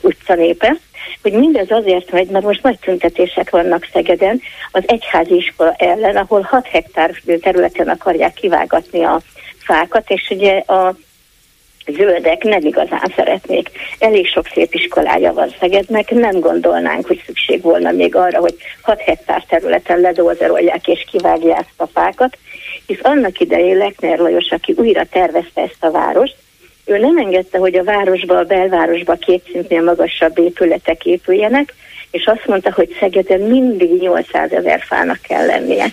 utcanépe, 0.00 0.76
hogy 1.22 1.32
mindez 1.32 1.70
azért 1.70 2.12
megy, 2.12 2.28
mert 2.28 2.44
most 2.44 2.62
nagy 2.62 2.78
tüntetések 2.78 3.50
vannak 3.50 3.88
Szegeden 3.92 4.40
az 4.72 4.82
egyházi 4.86 5.36
iskola 5.36 5.74
ellen, 5.78 6.16
ahol 6.16 6.40
6 6.40 6.66
hektár 6.66 7.10
területen 7.40 7.88
akarják 7.88 8.34
kivágatni 8.34 9.02
a 9.02 9.20
fákat, 9.58 10.10
és 10.10 10.28
ugye 10.30 10.58
a 10.58 10.94
zöldek 11.92 12.42
nem 12.42 12.60
igazán 12.64 13.12
szeretnék. 13.16 13.70
Elég 13.98 14.26
sok 14.26 14.46
szép 14.54 14.74
iskolája 14.74 15.32
van 15.32 15.54
Szegednek, 15.60 16.10
nem 16.10 16.40
gondolnánk, 16.40 17.06
hogy 17.06 17.22
szükség 17.26 17.62
volna 17.62 17.90
még 17.90 18.14
arra, 18.14 18.38
hogy 18.38 18.54
6 18.82 19.00
hektár 19.00 19.44
területen 19.48 20.00
ledolzerolják 20.00 20.88
és 20.88 21.04
kivágják 21.10 21.64
a 21.76 21.86
fákat, 21.86 22.38
hisz 22.86 23.00
annak 23.02 23.40
idején 23.40 23.76
Lekner 23.76 24.18
Lajos, 24.18 24.50
aki 24.50 24.74
újra 24.76 25.04
tervezte 25.10 25.62
ezt 25.62 25.84
a 25.84 25.90
várost, 25.90 26.36
ő 26.88 26.98
nem 26.98 27.18
engedte, 27.18 27.58
hogy 27.58 27.74
a 27.74 27.84
városba, 27.84 28.38
a 28.38 28.44
belvárosba 28.44 29.14
két 29.14 29.42
szintnél 29.52 29.82
magasabb 29.82 30.38
épületek 30.38 31.04
épüljenek, 31.04 31.74
és 32.10 32.26
azt 32.26 32.46
mondta, 32.46 32.72
hogy 32.72 32.96
Szegeden 33.00 33.40
mindig 33.40 34.00
800 34.00 34.52
ezer 34.52 34.80
fának 34.80 35.18
kell 35.20 35.46
lennie. 35.46 35.86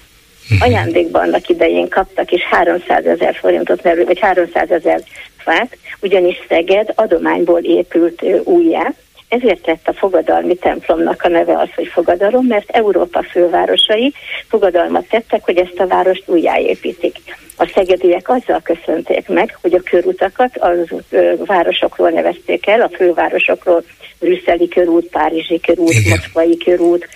Mhm. 0.50 0.62
Ajándékban 0.62 1.22
annak 1.22 1.50
idején 1.50 1.90
kaptak, 1.90 2.32
és 2.32 2.42
300 2.44 3.06
ezer 3.06 3.36
forintot 3.36 3.82
vagy 3.82 4.20
300 4.20 4.72
ezer 4.72 5.02
fát, 5.46 5.78
ugyanis 6.02 6.38
Szeged 6.48 6.92
adományból 6.96 7.60
épült 7.60 8.24
újjá, 8.44 8.94
ezért 9.28 9.66
lett 9.66 9.88
a 9.88 9.94
fogadalmi 9.94 10.56
templomnak 10.56 11.22
a 11.24 11.28
neve 11.28 11.58
az, 11.58 11.70
hogy 11.76 11.88
fogadalom, 11.88 12.46
mert 12.46 12.70
Európa 12.70 13.24
fővárosai 13.24 14.14
fogadalmat 14.48 15.08
tettek, 15.08 15.44
hogy 15.44 15.58
ezt 15.58 15.80
a 15.80 15.88
várost 15.88 16.24
újjáépítik. 16.26 17.16
A 17.58 17.72
szegediek 17.74 18.30
azzal 18.30 18.62
köszönték 18.64 19.28
meg, 19.28 19.58
hogy 19.62 19.74
a 19.74 19.82
körutakat 19.82 20.58
az 20.58 20.94
városokról 21.38 22.10
nevezték 22.10 22.68
el, 22.68 22.82
a 22.82 22.90
fővárosokról 22.90 23.84
Brüsszeli 24.20 24.68
körút, 24.68 25.06
Párizsi 25.06 25.60
körút, 25.60 25.90
Igen. 25.90 26.10
Moszkvai 26.10 26.58
körút. 26.58 27.08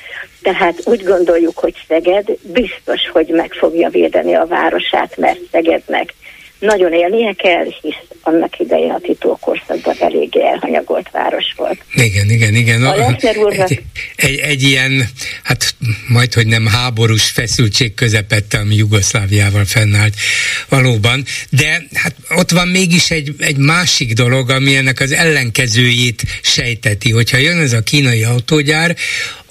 Tehát 0.42 0.82
úgy 0.86 1.04
gondoljuk, 1.04 1.58
hogy 1.58 1.74
Szeged 1.88 2.26
biztos, 2.42 3.10
hogy 3.12 3.28
meg 3.28 3.54
fogja 3.54 3.90
védeni 3.90 4.34
a 4.34 4.46
városát, 4.46 5.18
mert 5.18 5.40
Szegednek 5.52 6.14
nagyon 6.60 6.94
élnie 6.94 7.34
kell, 7.34 7.66
hisz 7.82 7.96
annak 8.22 8.60
idején 8.60 8.92
a 8.92 9.00
titókorszakban 9.00 9.96
eléggé 10.00 10.42
elhanyagolt 10.42 11.10
város 11.12 11.54
volt. 11.58 11.80
Igen, 11.94 12.30
igen, 12.30 12.56
igen. 12.56 12.84
A 12.84 12.96
úrnak... 13.38 13.70
egy, 13.70 13.82
egy, 14.16 14.38
egy 14.38 14.64
ilyen, 14.64 15.10
hát 15.44 15.76
majd, 16.08 16.34
hogy 16.34 16.48
nem 16.48 16.66
háborús 16.66 17.30
feszültség 17.30 17.94
közepette, 17.94 18.58
ami 18.58 18.76
Jugoszláviával 18.76 19.66
fennállt 19.66 20.14
valóban, 20.70 21.24
de 21.50 21.84
hát 21.94 22.16
ott 22.36 22.52
van 22.52 22.68
mégis 22.68 23.12
egy, 23.12 23.34
egy 23.38 23.58
másik 23.58 24.14
dolog, 24.14 24.50
ami 24.50 24.76
ennek 24.76 25.00
az 25.00 25.12
ellenkezőjét 25.12 26.24
sejteti, 26.42 27.12
hogyha 27.12 27.38
jön 27.38 27.58
ez 27.58 27.74
a 27.74 27.82
kínai 27.82 28.24
autógyár, 28.24 28.96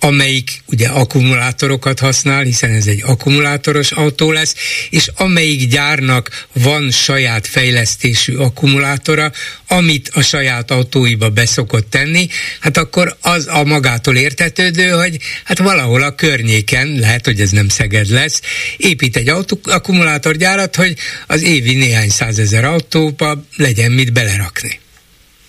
amelyik 0.01 0.63
ugye 0.67 0.89
akkumulátorokat 0.89 1.99
használ, 1.99 2.43
hiszen 2.43 2.71
ez 2.71 2.87
egy 2.87 3.03
akkumulátoros 3.07 3.91
autó 3.91 4.33
lesz, 4.33 4.55
és 4.91 5.11
amelyik 5.17 5.69
gyárnak 5.69 6.47
van 6.53 6.91
saját 6.91 7.47
fejlesztésű 7.47 8.37
akkumulátora, 8.37 9.33
amit 9.67 10.11
a 10.15 10.23
saját 10.23 10.71
autóiba 10.71 11.29
beszokott 11.29 11.91
tenni, 11.91 12.29
hát 12.61 12.77
akkor 12.77 13.17
az 13.21 13.47
a 13.47 13.65
magától 13.65 14.17
értetődő, 14.17 14.89
hogy 14.89 15.19
hát 15.45 15.59
valahol 15.59 16.03
a 16.03 16.15
környéken, 16.15 16.95
lehet, 16.99 17.25
hogy 17.25 17.41
ez 17.41 17.51
nem 17.51 17.69
Szeged 17.69 18.11
lesz, 18.11 18.41
épít 18.77 19.17
egy 19.17 19.29
autó, 19.29 19.61
akkumulátorgyárat, 19.63 20.77
hogy 20.77 20.97
az 21.27 21.43
évi 21.43 21.75
néhány 21.75 22.09
százezer 22.09 22.65
autóba 22.65 23.45
legyen 23.57 23.93
mit 23.93 24.13
belerakni. 24.13 24.81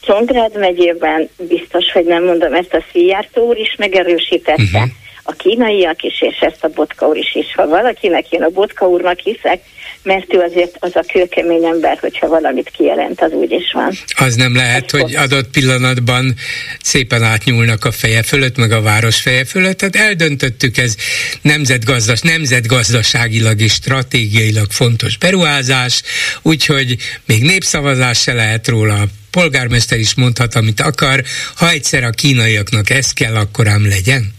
Csongrád 0.09 0.57
megyében 0.57 1.29
biztos, 1.37 1.91
hogy 1.93 2.05
nem 2.05 2.23
mondom, 2.23 2.53
ezt 2.53 2.73
a 2.73 2.83
Szijjártó 2.91 3.47
úr 3.47 3.57
is 3.57 3.75
megerősítette, 3.77 4.61
uh-huh. 4.61 4.89
a 5.23 5.31
kínaiak 5.31 6.03
is, 6.03 6.21
és 6.21 6.37
ezt 6.39 6.63
a 6.63 6.67
Botka 6.67 7.07
úr 7.07 7.17
is 7.17 7.35
is. 7.35 7.53
Ha 7.55 7.67
valakinek 7.67 8.31
én 8.31 8.43
a 8.43 8.49
Botka 8.49 8.87
úrnak 8.87 9.19
hiszek, 9.19 9.59
mert 10.03 10.33
ő 10.33 10.39
azért 10.39 10.75
az 10.79 10.95
a 10.95 11.03
kőkemény 11.11 11.63
ember, 11.65 11.97
hogyha 11.99 12.27
valamit 12.27 12.69
kijelent, 12.69 13.21
az 13.21 13.31
úgy 13.31 13.51
is 13.51 13.71
van. 13.73 13.91
Az 14.17 14.35
nem 14.35 14.55
lehet, 14.55 14.93
Ez 14.93 14.99
hogy 14.99 15.15
adott 15.15 15.49
pillanatban 15.49 16.33
szépen 16.81 17.23
átnyúlnak 17.23 17.85
a 17.85 17.91
feje 17.91 18.23
fölött, 18.23 18.57
meg 18.57 18.71
a 18.71 18.81
város 18.81 19.21
feje 19.21 19.45
fölött, 19.45 19.77
tehát 19.77 19.95
eldöntöttük, 19.95 20.77
ez 20.77 20.95
nemzetgazdas, 21.41 22.21
nemzetgazdaságilag 22.21 23.61
és 23.61 23.71
stratégiailag 23.71 24.71
fontos 24.71 25.17
beruházás, 25.17 26.01
úgyhogy 26.41 26.95
még 27.25 27.41
népszavazás 27.41 28.21
se 28.21 28.33
lehet 28.33 28.67
róla, 28.67 29.03
polgármester 29.31 29.99
is 29.99 30.15
mondhat, 30.15 30.55
amit 30.55 30.79
akar, 30.79 31.23
ha 31.55 31.69
egyszer 31.69 32.03
a 32.03 32.09
kínaiaknak 32.09 32.89
ez 32.89 33.13
kell, 33.13 33.35
akkor 33.35 33.67
ám 33.67 33.87
legyen. 33.87 34.37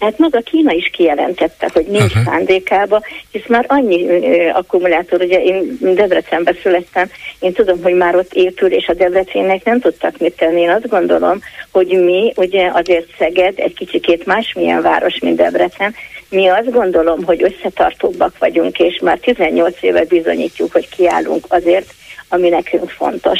Hát 0.00 0.18
maga 0.18 0.40
Kína 0.40 0.72
is 0.72 0.90
kijelentette, 0.92 1.70
hogy 1.72 1.86
nincs 1.86 2.14
Aha. 2.14 2.22
szándékába, 2.24 3.02
hisz 3.30 3.46
már 3.48 3.64
annyi 3.68 4.06
ö, 4.08 4.48
akkumulátor, 4.48 5.20
ugye 5.20 5.42
én 5.42 5.78
Debrecenbe 5.80 6.54
születtem, 6.62 7.10
én 7.38 7.52
tudom, 7.52 7.82
hogy 7.82 7.94
már 7.94 8.16
ott 8.16 8.34
épül, 8.34 8.72
és 8.72 8.86
a 8.86 8.94
Debrecennek 8.94 9.64
nem 9.64 9.80
tudtak 9.80 10.18
mit 10.18 10.36
tenni. 10.36 10.60
Én 10.60 10.70
azt 10.70 10.88
gondolom, 10.88 11.40
hogy 11.70 11.86
mi, 11.86 12.32
ugye 12.36 12.70
azért 12.72 13.06
Szeged 13.18 13.54
egy 13.56 13.74
kicsikét 13.74 14.26
másmilyen 14.26 14.82
város, 14.82 15.18
mint 15.18 15.36
Debrecen, 15.36 15.94
mi 16.28 16.46
azt 16.46 16.70
gondolom, 16.70 17.24
hogy 17.24 17.42
összetartóbbak 17.42 18.38
vagyunk, 18.38 18.78
és 18.78 19.00
már 19.02 19.18
18 19.18 19.76
éve 19.80 20.04
bizonyítjuk, 20.04 20.72
hogy 20.72 20.88
kiállunk 20.88 21.44
azért, 21.48 21.94
ami 22.28 22.48
nekünk 22.48 22.90
fontos 22.90 23.38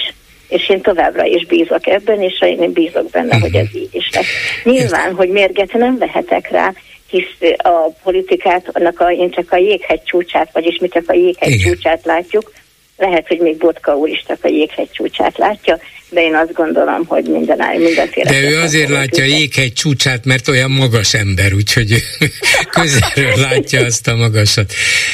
és 0.49 0.69
én 0.69 0.81
továbbra 0.81 1.25
is 1.25 1.47
bízok 1.47 1.87
ebben, 1.87 2.23
és 2.23 2.41
én 2.41 2.73
bízok 2.73 3.11
benne, 3.11 3.27
uh-huh. 3.37 3.41
hogy 3.41 3.55
ez 3.55 3.75
így 3.75 3.95
is 3.95 4.11
lesz. 4.13 4.27
Nyilván, 4.65 5.15
hogy 5.15 5.29
mérget 5.29 5.73
nem 5.73 5.99
vehetek 5.99 6.51
rá, 6.51 6.73
hisz 7.11 7.57
a 7.57 7.91
politikát, 8.03 8.69
annak 8.73 9.01
a, 9.01 9.13
én 9.13 9.31
csak 9.31 9.53
a 9.53 9.57
jéghegy 9.57 10.03
csúcsát, 10.03 10.51
vagyis 10.53 10.79
mi 10.79 10.89
csak 10.89 11.05
a 11.07 11.15
jéghegy 11.15 11.53
Igen. 11.53 11.73
csúcsát 11.73 12.05
látjuk, 12.05 12.53
lehet, 12.97 13.27
hogy 13.27 13.39
még 13.39 13.57
Botka 13.57 13.97
úr 13.97 14.09
is 14.09 14.25
csak 14.27 14.39
a 14.43 14.49
jéghegy 14.49 14.91
csúcsát 14.91 15.39
látja, 15.39 15.79
de 16.11 16.23
én 16.23 16.35
azt 16.35 16.53
gondolom, 16.53 17.07
hogy 17.07 17.25
minden 17.25 17.59
mindenféle. 17.79 18.31
De 18.31 18.41
ő 18.41 18.61
azért 18.61 18.89
látja 18.89 19.25
a 19.25 19.27
jéghegy 19.27 19.73
csúcsát, 19.73 20.25
mert 20.25 20.49
olyan 20.49 20.71
magas 20.71 21.15
ember, 21.15 21.53
úgyhogy 21.53 22.03
közelről 22.81 23.37
látja 23.37 23.85
azt 23.85 24.09
a 24.09 24.15
magasat. 24.15 24.73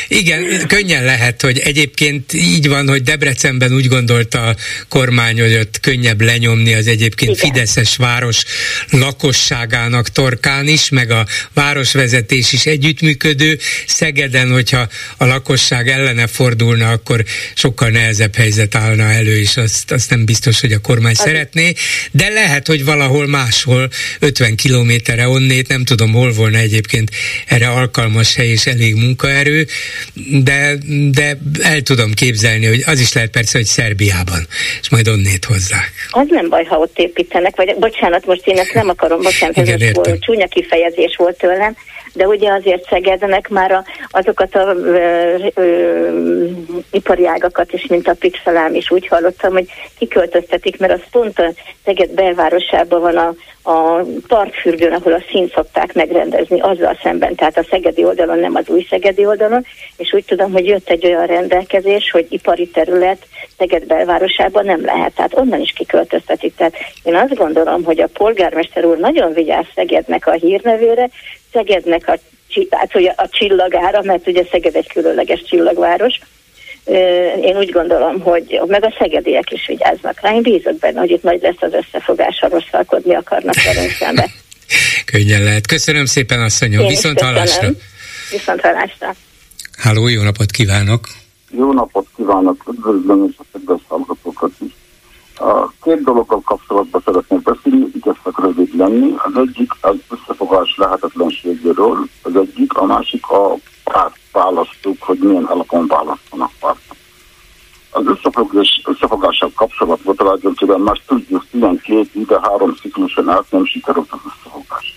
Igen, 0.08 0.66
könnyen 0.68 1.04
lehet, 1.04 1.42
hogy 1.42 1.58
egyébként 1.58 2.32
így 2.32 2.68
van, 2.68 2.88
hogy 2.88 3.02
Debrecenben 3.02 3.74
úgy 3.74 3.88
gondolta 3.88 4.42
a 4.46 4.54
kormány, 4.88 5.40
hogy 5.40 5.54
ott 5.54 5.80
könnyebb 5.80 6.20
lenyomni 6.20 6.74
az 6.74 6.86
egyébként 6.86 7.36
Igen. 7.36 7.50
Fideszes 7.50 7.96
város 7.96 8.44
lakosságának 8.90 10.08
torkán 10.08 10.68
is, 10.68 10.88
meg 10.88 11.10
a 11.10 11.26
városvezetés 11.54 12.52
is 12.52 12.66
együttműködő. 12.66 13.58
Szegeden, 13.86 14.52
hogyha 14.52 14.86
a 15.16 15.24
lakosság 15.24 15.88
ellene 15.88 16.26
fordulna, 16.26 16.90
akkor 16.90 17.24
sokkal 17.72 17.90
nehezebb 17.90 18.34
helyzet 18.34 18.74
állna 18.74 19.02
elő, 19.02 19.38
és 19.38 19.56
azt, 19.56 19.92
azt 19.92 20.10
nem 20.10 20.24
biztos, 20.24 20.60
hogy 20.60 20.72
a 20.72 20.78
kormány 20.78 21.12
az... 21.12 21.18
szeretné, 21.18 21.72
de 22.10 22.28
lehet, 22.28 22.66
hogy 22.66 22.84
valahol 22.84 23.26
máshol 23.26 23.88
50 24.20 24.56
kilométerre 24.56 25.28
onnét, 25.28 25.68
nem 25.68 25.84
tudom, 25.84 26.12
hol 26.12 26.32
volna 26.32 26.58
egyébként 26.58 27.10
erre 27.46 27.68
alkalmas 27.68 28.34
hely 28.34 28.48
és 28.48 28.66
elég 28.66 28.94
munkaerő, 28.94 29.66
de, 30.30 30.74
de 31.10 31.38
el 31.62 31.80
tudom 31.80 32.12
képzelni, 32.12 32.66
hogy 32.66 32.82
az 32.86 33.00
is 33.00 33.12
lehet 33.12 33.30
persze, 33.30 33.58
hogy 33.58 33.66
Szerbiában, 33.66 34.46
és 34.80 34.90
majd 34.90 35.08
onnét 35.08 35.44
hozzák. 35.44 35.92
Az 36.10 36.26
nem 36.28 36.48
baj, 36.48 36.64
ha 36.64 36.76
ott 36.76 36.98
építenek, 36.98 37.56
vagy 37.56 37.74
bocsánat, 37.78 38.26
most 38.26 38.46
én 38.46 38.58
ezt 38.58 38.74
nem 38.74 38.88
akarom, 38.88 39.22
bocsánat, 39.22 39.58
ez 39.58 39.68
Igen, 39.68 40.18
csúnya 40.20 40.46
kifejezés 40.46 41.14
volt 41.16 41.36
tőlem, 41.36 41.76
de 42.12 42.26
ugye 42.26 42.52
azért 42.52 42.88
Szegednek 42.88 43.48
már 43.48 43.72
a, 43.72 43.84
azokat 44.10 44.54
a 44.54 44.74
ö, 44.74 45.36
ö, 45.54 46.46
ipari 46.90 47.26
ágakat 47.26 47.72
is, 47.72 47.86
mint 47.86 48.08
a 48.08 48.14
pixelám 48.14 48.74
is 48.74 48.90
úgy 48.90 49.06
hallottam, 49.06 49.52
hogy 49.52 49.68
kiköltöztetik, 49.98 50.78
mert 50.78 50.92
az 50.92 51.02
pont 51.10 51.38
a 51.38 51.52
Szeged 51.84 52.10
belvárosában 52.10 53.00
van 53.00 53.16
a, 53.16 53.34
a 53.62 54.04
partfürdőn, 54.26 54.92
ahol 54.92 55.12
a 55.12 55.22
színt 55.30 55.52
szokták 55.52 55.94
megrendezni, 55.94 56.60
azzal 56.60 56.98
szemben, 57.02 57.34
tehát 57.34 57.58
a 57.58 57.66
szegedi 57.70 58.04
oldalon, 58.04 58.38
nem 58.38 58.54
az 58.54 58.68
új 58.68 58.86
szegedi 58.90 59.26
oldalon, 59.26 59.66
és 59.96 60.12
úgy 60.12 60.24
tudom, 60.24 60.52
hogy 60.52 60.66
jött 60.66 60.88
egy 60.88 61.06
olyan 61.06 61.26
rendelkezés, 61.26 62.10
hogy 62.10 62.26
ipari 62.28 62.68
terület 62.68 63.26
Szeged 63.58 63.86
belvárosában 63.86 64.64
nem 64.64 64.84
lehet, 64.84 65.14
tehát 65.14 65.38
onnan 65.38 65.60
is 65.60 65.72
kiköltöztetik. 65.72 66.54
Tehát 66.54 66.74
én 67.02 67.14
azt 67.14 67.34
gondolom, 67.34 67.84
hogy 67.84 68.00
a 68.00 68.08
polgármester 68.12 68.84
úr 68.84 68.98
nagyon 68.98 69.32
vigyáz 69.32 69.66
Szegednek 69.74 70.26
a 70.26 70.32
hírnevére, 70.32 71.08
Szegednek 71.52 72.08
a, 72.08 72.18
hát, 72.70 72.92
hogy 72.92 73.12
a 73.16 73.28
csillagára, 73.30 74.02
mert 74.02 74.26
ugye 74.26 74.44
Szeged 74.50 74.74
egy 74.74 74.88
különleges 74.92 75.42
csillagváros, 75.42 76.18
én 77.42 77.56
úgy 77.56 77.70
gondolom, 77.70 78.20
hogy 78.20 78.60
meg 78.66 78.84
a 78.84 78.94
szegediek 78.98 79.50
is 79.50 79.66
vigyáznak 79.66 80.20
rá. 80.20 80.34
Én 80.34 80.42
bízok 80.42 80.78
benne, 80.78 80.98
hogy 80.98 81.10
itt 81.10 81.22
nagy 81.22 81.40
lesz 81.42 81.56
az 81.60 81.72
összefogás, 81.72 82.38
ha 82.38 82.48
rosszalkodni 82.48 83.14
akarnak 83.14 83.54
velünk 83.62 83.90
szembe. 83.90 84.30
Könnyen 85.12 85.42
lehet. 85.42 85.66
Köszönöm 85.66 86.04
szépen, 86.04 86.40
asszonyom. 86.40 86.86
Viszont 86.86 87.20
hallásra. 87.20 87.68
Viszont 88.30 88.60
hallásra. 88.60 89.14
Háló, 89.78 90.08
jó 90.08 90.22
napot 90.22 90.50
kívánok! 90.50 91.08
Jó 91.50 91.72
napot 91.72 92.06
kívánok, 92.16 92.64
üdvözlöm 92.68 93.26
és 93.28 93.34
a 93.38 93.42
kedves 93.52 93.80
hallgatókat 93.88 94.50
is. 94.58 94.72
A 95.44 95.72
két 95.82 96.02
dologgal 96.02 96.40
kapcsolatban 96.44 97.02
szeretnék 97.04 97.42
beszélni, 97.42 97.86
igyekszek 97.94 98.38
rövid 98.38 98.76
lenni. 98.76 99.14
Az 99.16 99.36
egyik 99.36 99.72
az 99.80 99.96
összefogás 100.10 100.76
lehetetlenségéről, 100.76 102.08
az 102.22 102.36
egyik, 102.36 102.74
a 102.74 102.84
másik 102.84 103.28
a 103.28 103.54
párt 103.84 104.16
választók, 104.32 104.96
hogy 105.00 105.18
milyen 105.18 105.44
alapon 105.44 105.86
választanak 105.86 106.50
pártot. 106.60 106.96
Az 107.90 108.06
összefogás, 108.06 108.82
összefogással 108.84 109.50
kapcsolatban 109.54 110.16
tulajdonképpen 110.16 110.80
már 110.80 111.00
tudjuk, 111.06 111.46
12 111.50 112.08
ide 112.12 112.40
három 112.42 112.74
cikluson 112.74 113.28
át 113.28 113.50
nem 113.50 113.64
sikerült 113.64 114.10
az 114.10 114.18
összefogás. 114.26 114.94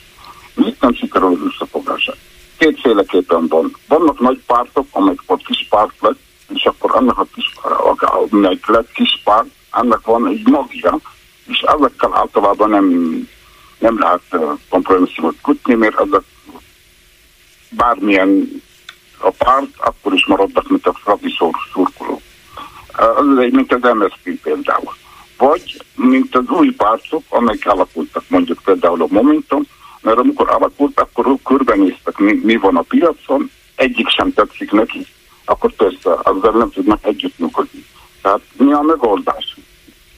Mit 0.53 0.81
nem 0.81 0.93
sikerült 0.93 1.39
az 1.39 1.47
összefogás? 1.47 2.11
Kétféleképpen 2.57 3.47
van. 3.47 3.75
Vannak 3.87 4.19
nagy 4.19 4.41
pártok, 4.45 4.87
amelyek 4.91 5.19
ott 5.25 5.45
kis 5.45 5.67
párt 5.69 5.95
lett, 5.99 6.19
és 6.53 6.65
akkor 6.65 6.95
annak 6.95 7.17
a 7.17 7.27
kis, 7.35 7.53
amelyik 8.31 8.67
lett 8.67 8.91
kis 8.91 9.21
párt, 9.23 9.47
annak 9.75 10.05
van 10.05 10.27
egy 10.27 10.47
magja, 10.47 10.99
és 11.47 11.59
ezekkel 11.59 12.15
általában 12.15 12.69
nem, 12.69 12.87
nem 13.79 13.99
lehet 13.99 14.57
kompromisszumot 14.69 15.35
kutni, 15.41 15.73
mert 15.73 15.99
ezek 15.99 16.23
bármilyen 17.69 18.61
a 19.19 19.29
párt, 19.29 19.69
akkor 19.77 20.13
is 20.13 20.25
maradnak, 20.25 20.69
mint 20.69 20.87
a 20.87 20.93
frabi 20.93 21.35
szurkoló. 21.73 22.21
Az 22.93 23.37
egy, 23.37 23.53
mint 23.53 23.73
az 23.73 23.93
MSZP 23.93 24.41
például. 24.43 24.93
Vagy, 25.37 25.81
mint 25.95 26.35
az 26.35 26.49
új 26.49 26.71
pártok, 26.71 27.23
amelyek 27.29 27.65
alakultak, 27.65 28.23
mondjuk 28.27 28.61
például 28.63 29.01
a 29.01 29.07
Momentum, 29.09 29.63
mert 30.01 30.17
amikor 30.17 30.49
alakult, 30.49 30.99
akkor 30.99 31.37
körbenéztek, 31.43 32.17
mi, 32.17 32.39
mi 32.43 32.55
van 32.55 32.75
a 32.75 32.81
piacon, 32.81 33.51
egyik 33.75 34.09
sem 34.09 34.33
tetszik 34.33 34.71
neki, 34.71 35.05
akkor 35.45 35.71
persze 35.71 36.09
azzal 36.23 36.51
nem 36.51 36.69
tudnak 36.69 37.05
együttműködni. 37.05 37.85
Tehát 38.21 38.41
mi 38.57 38.73
a 38.73 38.81
megoldás? 38.81 39.54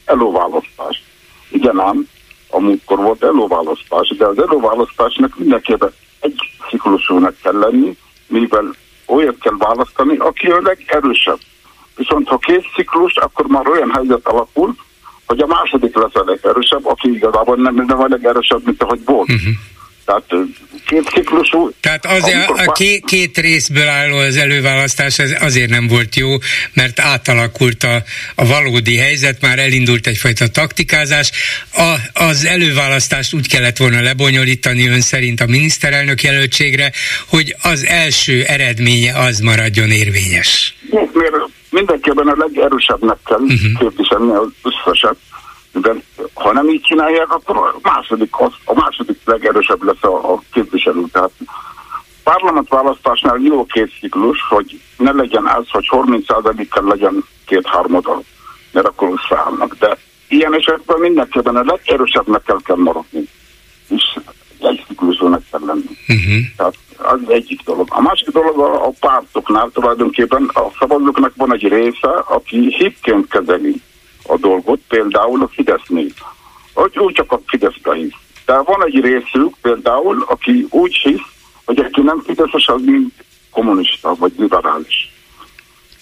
Előválasztás. 0.08 1.04
Igen 1.50 1.80
ám, 1.80 2.08
a 2.50 2.60
múltkor 2.60 2.98
volt 2.98 3.24
előválasztás, 3.24 4.16
de 4.18 4.26
az 4.26 4.42
előválasztásnak 4.42 5.38
mindenképpen 5.38 5.94
egy 6.20 6.40
ciklusúnak 6.70 7.36
kell 7.42 7.58
lenni, 7.58 7.98
mivel 8.28 8.76
olyat 9.06 9.38
kell 9.40 9.56
választani, 9.58 10.18
aki 10.18 10.48
a 10.48 10.62
legerősebb. 10.62 11.40
Viszont 11.96 12.28
ha 12.28 12.38
két 12.38 12.66
ciklus, 12.76 13.16
akkor 13.16 13.46
már 13.46 13.68
olyan 13.68 13.92
helyzet 13.92 14.28
alakul, 14.28 14.76
hogy 15.26 15.40
a 15.40 15.48
második 15.48 15.96
lesz 15.96 16.16
a 16.16 16.24
legerősebb, 16.26 16.86
aki 16.86 17.14
igazából 17.14 17.56
nem, 17.56 17.76
nem 17.76 18.00
a 18.00 18.08
legerősebb, 18.08 18.66
mint 18.66 18.84
ahogy 18.84 19.00
volt. 19.06 19.30
Uh-huh. 19.30 19.54
Tehát 20.08 20.24
két 20.86 21.10
ciklusú. 21.10 21.72
Tehát 21.82 22.06
azért 22.06 22.50
a 22.50 22.72
két, 22.72 23.06
két 23.06 23.38
részből 23.38 23.88
álló 23.88 24.18
az 24.18 24.38
előválasztás 24.38 25.20
az 25.20 25.36
azért 25.40 25.70
nem 25.70 25.88
volt 25.88 26.16
jó, 26.16 26.30
mert 26.74 27.00
átalakult 27.00 27.84
a, 27.84 28.04
a 28.36 28.46
valódi 28.46 28.98
helyzet, 28.98 29.42
már 29.42 29.60
elindult 29.60 30.08
egyfajta 30.08 30.48
taktikázás. 30.48 31.32
A, 31.74 31.96
az 32.14 32.46
előválasztást 32.46 33.34
úgy 33.34 33.48
kellett 33.48 33.78
volna 33.78 34.02
lebonyolítani 34.02 34.88
ön 34.88 35.02
szerint 35.02 35.42
a 35.42 35.46
miniszterelnök 35.46 36.24
jelöltségre, 36.24 36.92
hogy 37.30 37.56
az 37.62 37.86
első 37.86 38.44
eredménye 38.44 39.18
az 39.20 39.40
maradjon 39.40 39.90
érvényes. 39.90 40.76
Mert 40.92 41.36
mindenképpen 41.70 42.28
a 42.28 42.36
legerősebbnek 42.38 43.18
kell 43.26 43.40
uh-huh. 43.40 43.80
képviselni 43.80 44.32
az 44.32 44.48
összeset 44.64 45.16
de 45.82 45.94
ha 46.34 46.54
nem 46.54 46.70
így 46.70 46.82
csinálják, 46.82 47.32
akkor 47.32 47.58
a 47.58 47.80
második, 47.82 48.36
a 48.66 48.74
második 48.74 49.20
legerősebb 49.26 49.84
lesz 49.84 50.04
a, 50.04 50.34
a 50.34 50.42
képviselő. 50.52 51.04
Tehát 51.12 51.32
választásnál 52.70 53.38
jó 53.38 53.66
két 53.66 53.92
ciklus, 54.00 54.40
hogy 54.50 54.82
ne 54.98 55.12
legyen 55.12 55.46
az, 55.46 55.70
hogy 55.70 55.88
30%-kal 55.92 56.84
legyen 56.84 57.24
két 57.46 57.66
harmadal, 57.66 58.24
mert 58.72 58.88
akkor 58.88 59.14
összeállnak. 59.18 59.76
De 59.80 59.98
ilyen 60.28 60.54
esetben 60.54 61.00
mindenképpen 61.00 61.56
a 61.56 61.64
legerősebbnek 61.64 62.44
kell, 62.44 62.60
kell 62.64 62.76
maradni. 62.76 63.30
És 63.90 64.18
egy 64.60 64.84
ciklusónak 64.88 65.44
kell 65.52 65.66
lenni. 65.66 65.98
Uh-huh. 66.08 66.46
Tehát 66.58 66.76
az 66.98 67.30
egyik 67.30 67.62
dolog. 67.64 67.88
A 67.92 68.02
másik 68.02 68.30
dolog 68.30 68.60
a, 68.60 68.86
a 68.86 68.92
pártoknál 69.00 69.70
tulajdonképpen 69.74 70.50
a 70.54 70.62
szavazóknak 70.80 71.34
van 71.36 71.54
egy 71.54 71.68
része, 71.68 72.10
aki 72.28 72.76
hitként 72.76 73.28
kezeli 73.28 73.82
a 74.28 74.38
dolgot, 74.38 74.80
például 74.88 75.42
a 75.42 75.48
Fidesznél. 75.48 76.10
Úgy 76.74 77.14
csak 77.14 77.32
a 77.32 77.40
Fideszbe 77.46 77.94
hisz. 77.94 78.14
De 78.46 78.62
van 78.62 78.86
egy 78.86 79.00
részük 79.00 79.56
például, 79.62 80.26
aki 80.28 80.68
úgy 80.70 80.96
hisz, 80.96 81.22
hogy 81.66 81.80
aki 81.80 82.02
nem 82.02 82.22
Fideszes, 82.26 82.68
az 82.68 82.82
mind 82.82 83.12
kommunista 83.52 84.16
vagy 84.16 84.34
liberális. 84.38 85.12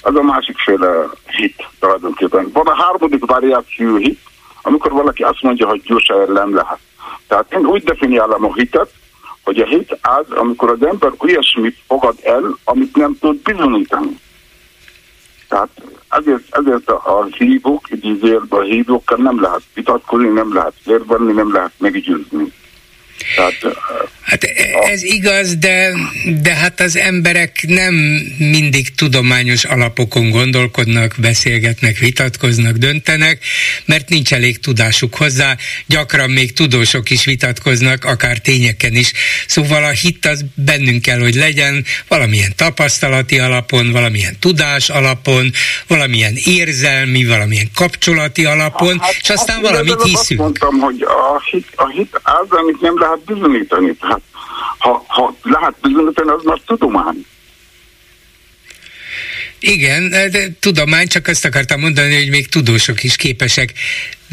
Ez 0.03 0.15
a 0.15 0.21
másikféle 0.21 1.09
hit 1.27 1.67
tulajdonképpen. 1.79 2.49
Van 2.53 2.67
a 2.67 2.75
harmadik 2.75 3.25
variáció 3.25 3.95
hit, 3.95 4.19
amikor 4.61 4.91
valaki 4.91 5.23
azt 5.23 5.41
mondja, 5.41 5.67
hogy 5.67 5.81
gyorsan 5.81 6.31
nem 6.31 6.55
lehet. 6.55 6.79
Tehát 7.27 7.53
én 7.53 7.65
úgy 7.65 7.83
definiálom 7.83 8.45
a 8.45 8.53
hitet, 8.53 8.93
hogy 9.43 9.59
a 9.59 9.65
hit 9.65 9.97
az, 10.01 10.37
amikor 10.37 10.69
az 10.69 10.83
ember 10.87 11.11
olyasmit 11.17 11.77
fogad 11.87 12.15
el, 12.23 12.57
amit 12.63 12.95
nem 12.95 13.17
tud 13.19 13.35
bizonyítani. 13.35 14.19
Tehát 15.47 15.69
ezért, 16.17 16.55
ezért 16.55 16.89
a, 16.89 17.19
a 17.19 17.27
hívók, 17.37 17.91
idézőjelben 17.91 18.59
a 18.59 18.63
hívókkal 18.63 19.17
nem 19.17 19.41
lehet 19.41 19.61
vitatkozni, 19.73 20.27
nem 20.27 20.53
lehet 20.53 20.73
érvelni, 20.85 21.33
nem 21.33 21.53
lehet 21.53 21.71
meggyőzni. 21.77 22.53
Tehát, 23.35 23.55
hát 24.21 24.43
ez 24.91 25.03
igaz, 25.03 25.55
de, 25.55 25.91
de 26.41 26.53
hát 26.53 26.79
az 26.79 26.95
emberek 26.95 27.65
nem 27.67 27.93
mindig 28.37 28.95
tudományos 28.95 29.63
alapokon 29.63 30.29
gondolkodnak, 30.29 31.15
beszélgetnek, 31.17 31.97
vitatkoznak, 31.97 32.75
döntenek, 32.75 33.43
mert 33.85 34.09
nincs 34.09 34.33
elég 34.33 34.59
tudásuk 34.59 35.15
hozzá. 35.15 35.55
Gyakran 35.85 36.29
még 36.29 36.53
tudósok 36.53 37.09
is 37.09 37.25
vitatkoznak, 37.25 38.05
akár 38.05 38.37
tényeken 38.37 38.95
is. 38.95 39.11
Szóval 39.47 39.83
a 39.83 39.89
hit 39.89 40.25
az 40.25 40.45
bennünk 40.55 41.01
kell, 41.01 41.19
hogy 41.19 41.35
legyen 41.35 41.85
valamilyen 42.07 42.53
tapasztalati 42.55 43.39
alapon, 43.39 43.91
valamilyen 43.91 44.35
tudás 44.39 44.89
alapon, 44.89 45.51
valamilyen 45.87 46.33
érzelmi, 46.45 47.25
valamilyen 47.25 47.69
kapcsolati 47.75 48.45
alapon, 48.45 48.99
hát, 48.99 49.15
és 49.21 49.29
aztán 49.29 49.55
hát, 49.55 49.65
valamit 49.65 50.01
hiszünk. 50.01 50.19
Azt 50.19 50.37
mondtam, 50.37 50.79
hogy 50.79 51.01
a 51.01 51.41
hit, 51.51 51.67
a 51.75 51.87
hit 51.87 52.19
az, 52.23 52.47
amit 52.49 52.81
nem 52.81 52.97
lehet 53.05 53.23
bizonyítani. 53.25 53.95
Tehát 53.95 54.21
ha, 54.77 55.03
ha 55.07 55.35
lehet 55.41 55.75
bizonyítani, 55.81 56.29
az 56.29 56.43
már 56.43 56.59
tudomány. 56.65 57.25
Igen, 59.59 60.09
de 60.09 60.47
tudomány, 60.59 61.07
csak 61.07 61.27
azt 61.27 61.45
akartam 61.45 61.79
mondani, 61.79 62.15
hogy 62.15 62.29
még 62.29 62.47
tudósok 62.47 63.03
is 63.03 63.15
képesek 63.15 63.73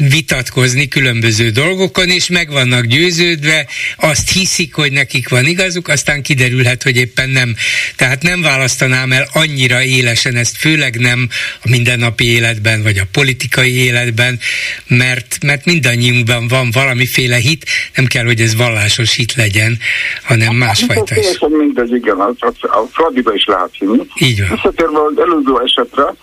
vitatkozni 0.09 0.87
különböző 0.87 1.49
dolgokon, 1.49 2.09
és 2.09 2.29
meg 2.29 2.51
vannak 2.51 2.85
győződve, 2.85 3.65
azt 3.97 4.31
hiszik, 4.31 4.73
hogy 4.73 4.91
nekik 4.91 5.29
van 5.29 5.45
igazuk, 5.45 5.87
aztán 5.87 6.21
kiderülhet, 6.21 6.83
hogy 6.83 6.97
éppen 6.97 7.29
nem. 7.29 7.55
Tehát 7.95 8.21
nem 8.21 8.41
választanám 8.41 9.11
el 9.11 9.27
annyira 9.33 9.83
élesen 9.83 10.35
ezt, 10.35 10.57
főleg 10.57 10.99
nem 10.99 11.29
a 11.63 11.69
mindennapi 11.69 12.31
életben, 12.31 12.83
vagy 12.83 12.97
a 12.97 13.07
politikai 13.11 13.75
életben, 13.75 14.39
mert, 14.87 15.37
mert 15.45 15.65
mindannyiunkban 15.65 16.47
van 16.47 16.71
valamiféle 16.71 17.37
hit, 17.37 17.65
nem 17.95 18.05
kell, 18.05 18.25
hogy 18.25 18.41
ez 18.41 18.55
vallásos 18.55 19.15
hit 19.15 19.33
legyen, 19.33 19.77
hanem 20.23 20.55
másfajta 20.55 21.15
is. 21.15 21.39
Mindegy, 21.57 21.93
igen, 21.93 22.17
a, 22.17 22.33
a 22.61 22.87
Fradiba 22.91 23.33
is 23.33 23.45
lehet 23.45 23.69
hinni. 23.79 24.07
Így 24.19 24.39
van. 24.39 24.49
Visszatérve 24.49 24.99
az 24.99 25.17
előző 25.17 25.61
esetre, 25.63 26.15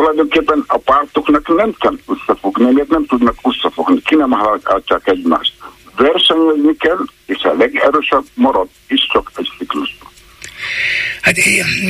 tulajdonképpen 0.00 0.64
a 0.66 0.78
pártoknak 0.78 1.56
nem 1.56 1.74
kell 1.78 1.96
összefogni, 2.06 2.70
mert 2.70 2.88
nem 2.88 3.06
tudnak 3.06 3.34
összefogni, 3.42 4.00
ki 4.02 4.14
nem 4.14 4.30
hallgatják 4.30 5.08
egymást. 5.08 5.52
Versenyezni 5.96 6.76
kell, 6.76 6.98
és 7.26 7.42
a 7.42 7.52
legerősebb 7.52 8.24
marad 8.34 8.68
is 8.88 9.06
csak 9.12 9.30
egy 9.34 9.48
ciklus. 9.58 9.98
Hát 11.20 11.36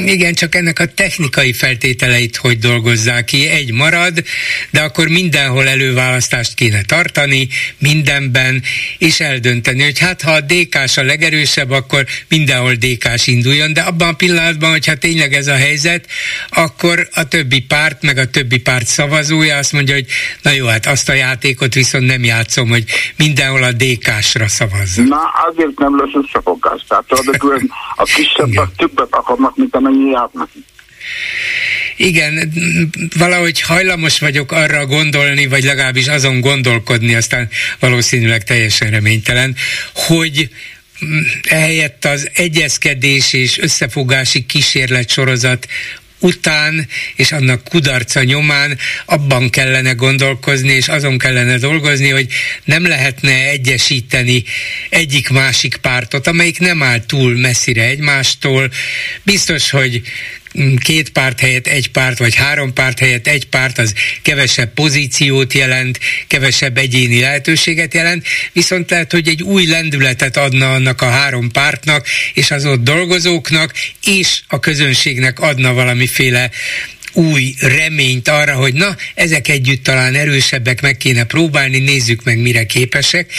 igen, 0.07 0.35
csak 0.35 0.55
ennek 0.55 0.79
a 0.79 0.87
technikai 0.87 1.53
feltételeit 1.53 2.37
hogy 2.37 2.59
dolgozzák 2.59 3.25
ki. 3.25 3.49
Egy 3.49 3.73
marad, 3.73 4.23
de 4.71 4.81
akkor 4.81 5.09
mindenhol 5.09 5.69
előválasztást 5.69 6.55
kéne 6.55 6.83
tartani, 6.83 7.49
mindenben, 7.79 8.63
és 8.99 9.21
eldönteni, 9.21 9.83
hogy 9.83 9.99
hát 9.99 10.23
ha 10.23 10.31
a 10.31 10.41
DK-s 10.41 10.97
a 10.97 11.03
legerősebb, 11.03 11.71
akkor 11.71 12.07
mindenhol 12.29 12.75
DK-s 12.75 13.27
induljon, 13.27 13.73
de 13.73 13.81
abban 13.81 14.09
a 14.09 14.13
pillanatban, 14.13 14.71
hogyha 14.71 14.95
tényleg 14.95 15.33
ez 15.33 15.47
a 15.47 15.55
helyzet, 15.55 16.07
akkor 16.51 17.09
a 17.13 17.29
többi 17.29 17.61
párt, 17.61 18.03
meg 18.03 18.19
a 18.19 18.31
többi 18.31 18.59
párt 18.59 18.87
szavazója 18.87 19.57
azt 19.57 19.73
mondja, 19.73 19.95
hogy 19.95 20.07
na 20.43 20.51
jó, 20.51 20.67
hát 20.67 20.87
azt 20.87 21.09
a 21.09 21.13
játékot 21.13 21.75
viszont 21.75 22.07
nem 22.07 22.25
játszom, 22.25 22.69
hogy 22.69 22.85
mindenhol 23.17 23.63
a 23.63 23.73
DK-sra 23.73 24.49
szavazzak. 24.49 25.07
Na, 25.07 25.33
azért 25.49 25.79
nem 25.79 25.99
lesz 25.99 26.25
összefogás. 26.25 26.85
Tehát 26.89 27.05
a 27.97 28.03
kisebbek 28.05 28.69
többet 28.77 29.15
akarnak, 29.21 29.57
mint 29.57 29.75
amennyi 29.75 30.11
járnak. 30.11 30.49
Igen, 31.97 32.53
valahogy 33.17 33.61
hajlamos 33.61 34.19
vagyok 34.19 34.53
arra 34.53 34.87
gondolni, 34.87 35.47
vagy 35.47 35.65
legalábbis 35.65 36.07
azon 36.07 36.41
gondolkodni, 36.41 37.15
aztán 37.15 37.49
valószínűleg 37.79 38.45
teljesen 38.45 38.91
reménytelen, 38.91 39.57
hogy 39.95 40.51
ehelyett 41.43 42.05
az 42.05 42.31
egyezkedés 42.35 43.33
és 43.33 43.59
összefogási 43.59 44.47
kísérlet 44.47 45.11
sorozat 45.11 45.69
után 46.21 46.89
és 47.17 47.33
annak 47.33 47.65
kudarca 47.65 48.23
nyomán 48.23 48.79
abban 49.05 49.51
kellene 49.51 49.93
gondolkozni, 49.93 50.73
és 50.73 50.89
azon 50.89 51.19
kellene 51.19 51.59
dolgozni, 51.59 52.09
hogy 52.09 52.27
nem 52.65 52.87
lehetne 52.87 53.49
egyesíteni 53.49 54.45
egyik-másik 54.89 55.77
pártot, 55.77 56.27
amelyik 56.27 56.59
nem 56.59 56.83
áll 56.83 57.05
túl 57.07 57.37
messzire 57.37 57.83
egymástól. 57.83 58.71
Biztos, 59.23 59.71
hogy 59.71 60.03
két 60.79 61.11
párt 61.11 61.41
helyett 61.41 61.67
egy 61.67 61.91
párt, 61.91 62.19
vagy 62.19 62.35
három 62.35 62.73
párt 62.73 62.99
helyett 62.99 63.27
egy 63.27 63.47
párt, 63.47 63.79
az 63.79 63.95
kevesebb 64.23 64.75
pozíciót 64.75 65.53
jelent, 65.53 66.01
kevesebb 66.27 66.79
egyéni 66.79 67.21
lehetőséget 67.21 67.95
jelent, 67.95 68.27
viszont 68.53 68.91
lehet, 68.91 69.13
hogy 69.13 69.29
egy 69.29 69.43
új 69.43 69.67
lendületet 69.67 70.37
adna 70.37 70.73
annak 70.73 71.03
a 71.03 71.11
három 71.11 71.51
pártnak, 71.51 72.07
és 72.35 72.51
az 72.51 72.67
ott 72.67 72.83
dolgozóknak, 72.83 73.75
és 74.05 74.41
a 74.47 74.59
közönségnek 74.59 75.41
adna 75.41 75.73
valamiféle 75.73 76.51
új 77.13 77.55
reményt 77.59 78.29
arra, 78.29 78.55
hogy 78.55 78.75
na, 78.75 78.97
ezek 79.15 79.49
együtt 79.49 79.83
talán 79.83 80.15
erősebbek, 80.15 80.81
meg 80.81 80.97
kéne 80.97 81.25
próbálni, 81.25 81.79
nézzük 81.79 82.25
meg, 82.25 82.39
mire 82.39 82.67
képesek, 82.67 83.33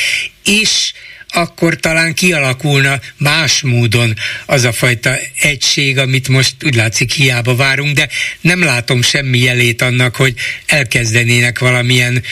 és 0.43 0.91
akkor 1.33 1.75
talán 1.75 2.13
kialakulna 2.13 2.99
más 3.17 3.61
módon 3.61 4.13
az 4.45 4.63
a 4.63 4.71
fajta 4.71 5.17
egység, 5.41 5.97
amit 5.97 6.27
most 6.27 6.55
úgy 6.65 6.75
látszik 6.75 7.11
hiába 7.11 7.55
várunk, 7.55 7.95
de 7.95 8.07
nem 8.41 8.63
látom 8.63 9.01
semmi 9.01 9.39
jelét 9.39 9.81
annak, 9.81 10.15
hogy 10.15 10.33
elkezdenének 10.65 11.59
valamilyen 11.59 12.23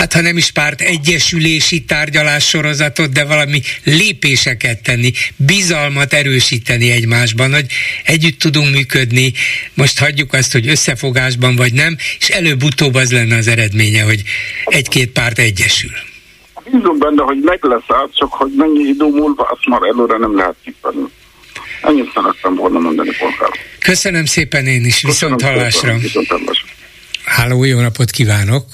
hát 0.00 0.12
ha 0.12 0.20
nem 0.20 0.36
is 0.36 0.50
párt 0.50 0.80
egyesülési 0.80 1.80
tárgyalássorozatot, 1.80 3.12
de 3.12 3.24
valami 3.24 3.62
lépéseket 3.84 4.82
tenni, 4.82 5.12
bizalmat 5.36 6.12
erősíteni 6.12 6.90
egymásban, 6.90 7.52
hogy 7.52 7.66
együtt 8.04 8.38
tudunk 8.38 8.74
működni, 8.74 9.32
most 9.74 9.98
hagyjuk 9.98 10.32
azt, 10.32 10.52
hogy 10.52 10.68
összefogásban 10.68 11.56
vagy 11.56 11.72
nem, 11.72 11.96
és 12.20 12.28
előbb-utóbb 12.28 12.94
az 12.94 13.10
lenne 13.10 13.36
az 13.36 13.48
eredménye, 13.48 14.02
hogy 14.02 14.22
egy-két 14.64 15.08
párt 15.08 15.38
egyesül. 15.38 16.09
Bízom 16.72 16.98
benne, 16.98 17.22
hogy 17.22 17.38
meg 17.42 17.58
lesz 17.62 17.88
át, 17.88 18.16
csak 18.16 18.32
hogy 18.32 18.52
mennyi 18.56 18.82
idő 18.88 19.04
múlva, 19.04 19.42
azt 19.42 19.66
már 19.66 19.82
előre 19.82 20.16
nem 20.16 20.36
lehet 20.36 20.54
tippelni. 20.64 21.04
Ennyit 21.82 22.12
szerettem 22.14 22.54
volna 22.54 22.78
mondani, 22.78 23.10
polgár. 23.18 23.50
Köszönöm 23.78 24.24
szépen 24.24 24.66
én 24.66 24.84
is, 24.84 25.02
viszont 25.02 25.42
hallásra. 25.42 25.96
Viszont 25.98 26.26
hallásra. 26.26 26.68
Háló, 27.24 27.64
jó 27.64 27.80
napot 27.80 28.10
kívánok! 28.10 28.64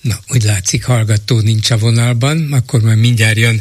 Na, 0.00 0.14
úgy 0.28 0.42
látszik, 0.42 0.84
hallgató 0.84 1.40
nincs 1.40 1.70
a 1.70 1.76
vonalban, 1.76 2.52
akkor 2.52 2.80
már 2.80 2.96
mindjárt 2.96 3.36
jön 3.36 3.60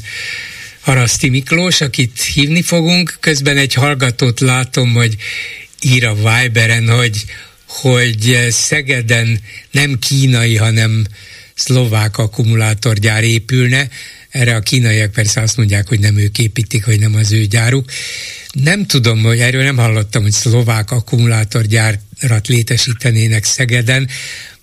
Haraszti 0.82 1.30
Miklós, 1.30 1.82
akit 1.82 2.22
hívni 2.22 2.62
fogunk. 2.62 3.18
Közben 3.20 3.58
egy 3.58 3.74
hallgatót 3.74 4.40
látom, 4.40 4.94
hogy 4.94 5.16
ír 5.82 6.06
a 6.06 6.14
Viberen, 6.14 6.90
hogy, 6.90 7.26
hogy 7.68 8.48
Szegeden 8.50 9.40
nem 9.72 10.00
kínai, 10.00 10.56
hanem 10.56 11.06
szlovák 11.58 12.18
akkumulátorgyár 12.18 13.24
épülne. 13.24 13.90
Erre 14.30 14.56
a 14.56 14.60
kínaiak 14.60 15.12
persze 15.12 15.42
azt 15.42 15.58
mondják, 15.58 15.88
hogy 15.88 16.00
nem 16.00 16.18
ők 16.18 16.40
építik, 16.40 16.86
hogy 16.86 17.00
nem 17.00 17.16
az 17.16 17.32
ő 17.32 17.46
gyáruk. 17.46 17.90
Nem 18.52 18.86
tudom, 18.86 19.24
hogy 19.24 19.40
erről 19.40 19.64
nem 19.64 19.78
hallottam, 19.78 20.22
hogy 20.22 20.32
szlovák 20.32 20.92
akkumulátorgyár 20.92 22.00
létesítenének 22.48 23.44
Szegeden, 23.44 24.10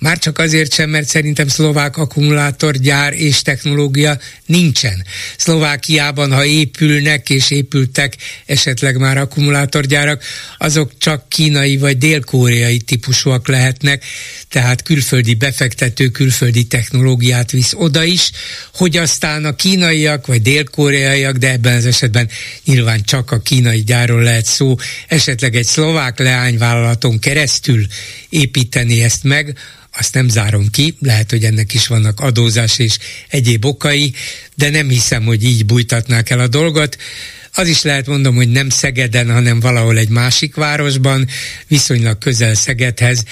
már 0.04 0.18
csak 0.18 0.38
azért 0.38 0.72
sem, 0.72 0.90
mert 0.90 1.08
szerintem 1.08 1.48
szlovák 1.48 1.96
akkumulátorgyár 1.96 3.12
és 3.12 3.42
technológia 3.42 4.18
nincsen. 4.46 5.04
Szlovákiában, 5.36 6.32
ha 6.32 6.44
épülnek 6.44 7.30
és 7.30 7.50
épültek 7.50 8.16
esetleg 8.46 8.98
már 8.98 9.16
akkumulátorgyárak, 9.16 10.22
azok 10.58 10.92
csak 10.98 11.28
kínai 11.28 11.76
vagy 11.76 11.98
dél-koreai 11.98 12.78
típusúak 12.78 13.48
lehetnek, 13.48 14.04
tehát 14.48 14.82
külföldi 14.82 15.34
befektető, 15.34 16.08
külföldi 16.08 16.64
technológiát 16.64 17.50
visz 17.50 17.72
oda 17.76 18.02
is, 18.02 18.30
hogy 18.74 18.96
aztán 18.96 19.44
a 19.44 19.54
kínaiak 19.54 20.26
vagy 20.26 20.42
dél-koreaiak, 20.42 21.36
de 21.36 21.50
ebben 21.50 21.76
az 21.76 21.86
esetben 21.86 22.28
nyilván 22.64 23.02
csak 23.04 23.30
a 23.30 23.40
kínai 23.40 23.82
gyáról 23.82 24.22
lehet 24.22 24.46
szó, 24.46 24.76
esetleg 25.08 25.56
egy 25.56 25.66
szlovák 25.66 26.18
leányvállalaton 26.18 27.18
keresztül 27.18 27.86
építeni 28.28 29.02
ezt 29.02 29.24
meg, 29.24 29.58
azt 29.96 30.14
nem 30.14 30.28
zárom 30.28 30.70
ki, 30.70 30.96
lehet, 31.00 31.30
hogy 31.30 31.44
ennek 31.44 31.74
is 31.74 31.86
vannak 31.86 32.20
adózás 32.20 32.78
és 32.78 32.98
egyéb 33.28 33.64
okai, 33.64 34.14
de 34.54 34.70
nem 34.70 34.88
hiszem, 34.88 35.24
hogy 35.24 35.44
így 35.44 35.66
bújtatnák 35.66 36.30
el 36.30 36.40
a 36.40 36.48
dolgot. 36.48 36.96
Az 37.56 37.68
is 37.68 37.82
lehet 37.82 38.06
mondom, 38.06 38.34
hogy 38.34 38.48
nem 38.48 38.68
Szegeden, 38.68 39.32
hanem 39.32 39.60
valahol 39.60 39.98
egy 39.98 40.08
másik 40.08 40.54
városban, 40.54 41.28
viszonylag 41.66 42.18
közel 42.18 42.54
Szegedhez, 42.54 43.24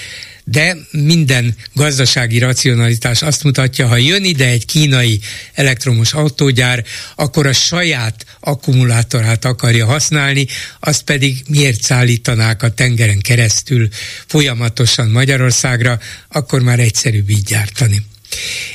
de 0.43 0.77
minden 0.91 1.55
gazdasági 1.73 2.39
racionalitás 2.39 3.21
azt 3.21 3.43
mutatja, 3.43 3.87
ha 3.87 3.97
jön 3.97 4.23
ide 4.23 4.47
egy 4.47 4.65
kínai 4.65 5.19
elektromos 5.53 6.13
autógyár, 6.13 6.83
akkor 7.15 7.47
a 7.47 7.53
saját 7.53 8.25
akkumulátorát 8.39 9.45
akarja 9.45 9.85
használni, 9.85 10.47
azt 10.79 11.03
pedig 11.03 11.37
miért 11.47 11.81
szállítanák 11.81 12.63
a 12.63 12.73
tengeren 12.73 13.21
keresztül 13.21 13.87
folyamatosan 14.27 15.09
Magyarországra, 15.09 15.99
akkor 16.27 16.61
már 16.61 16.79
egyszerűbb 16.79 17.29
így 17.29 17.43
gyártani. 17.43 18.01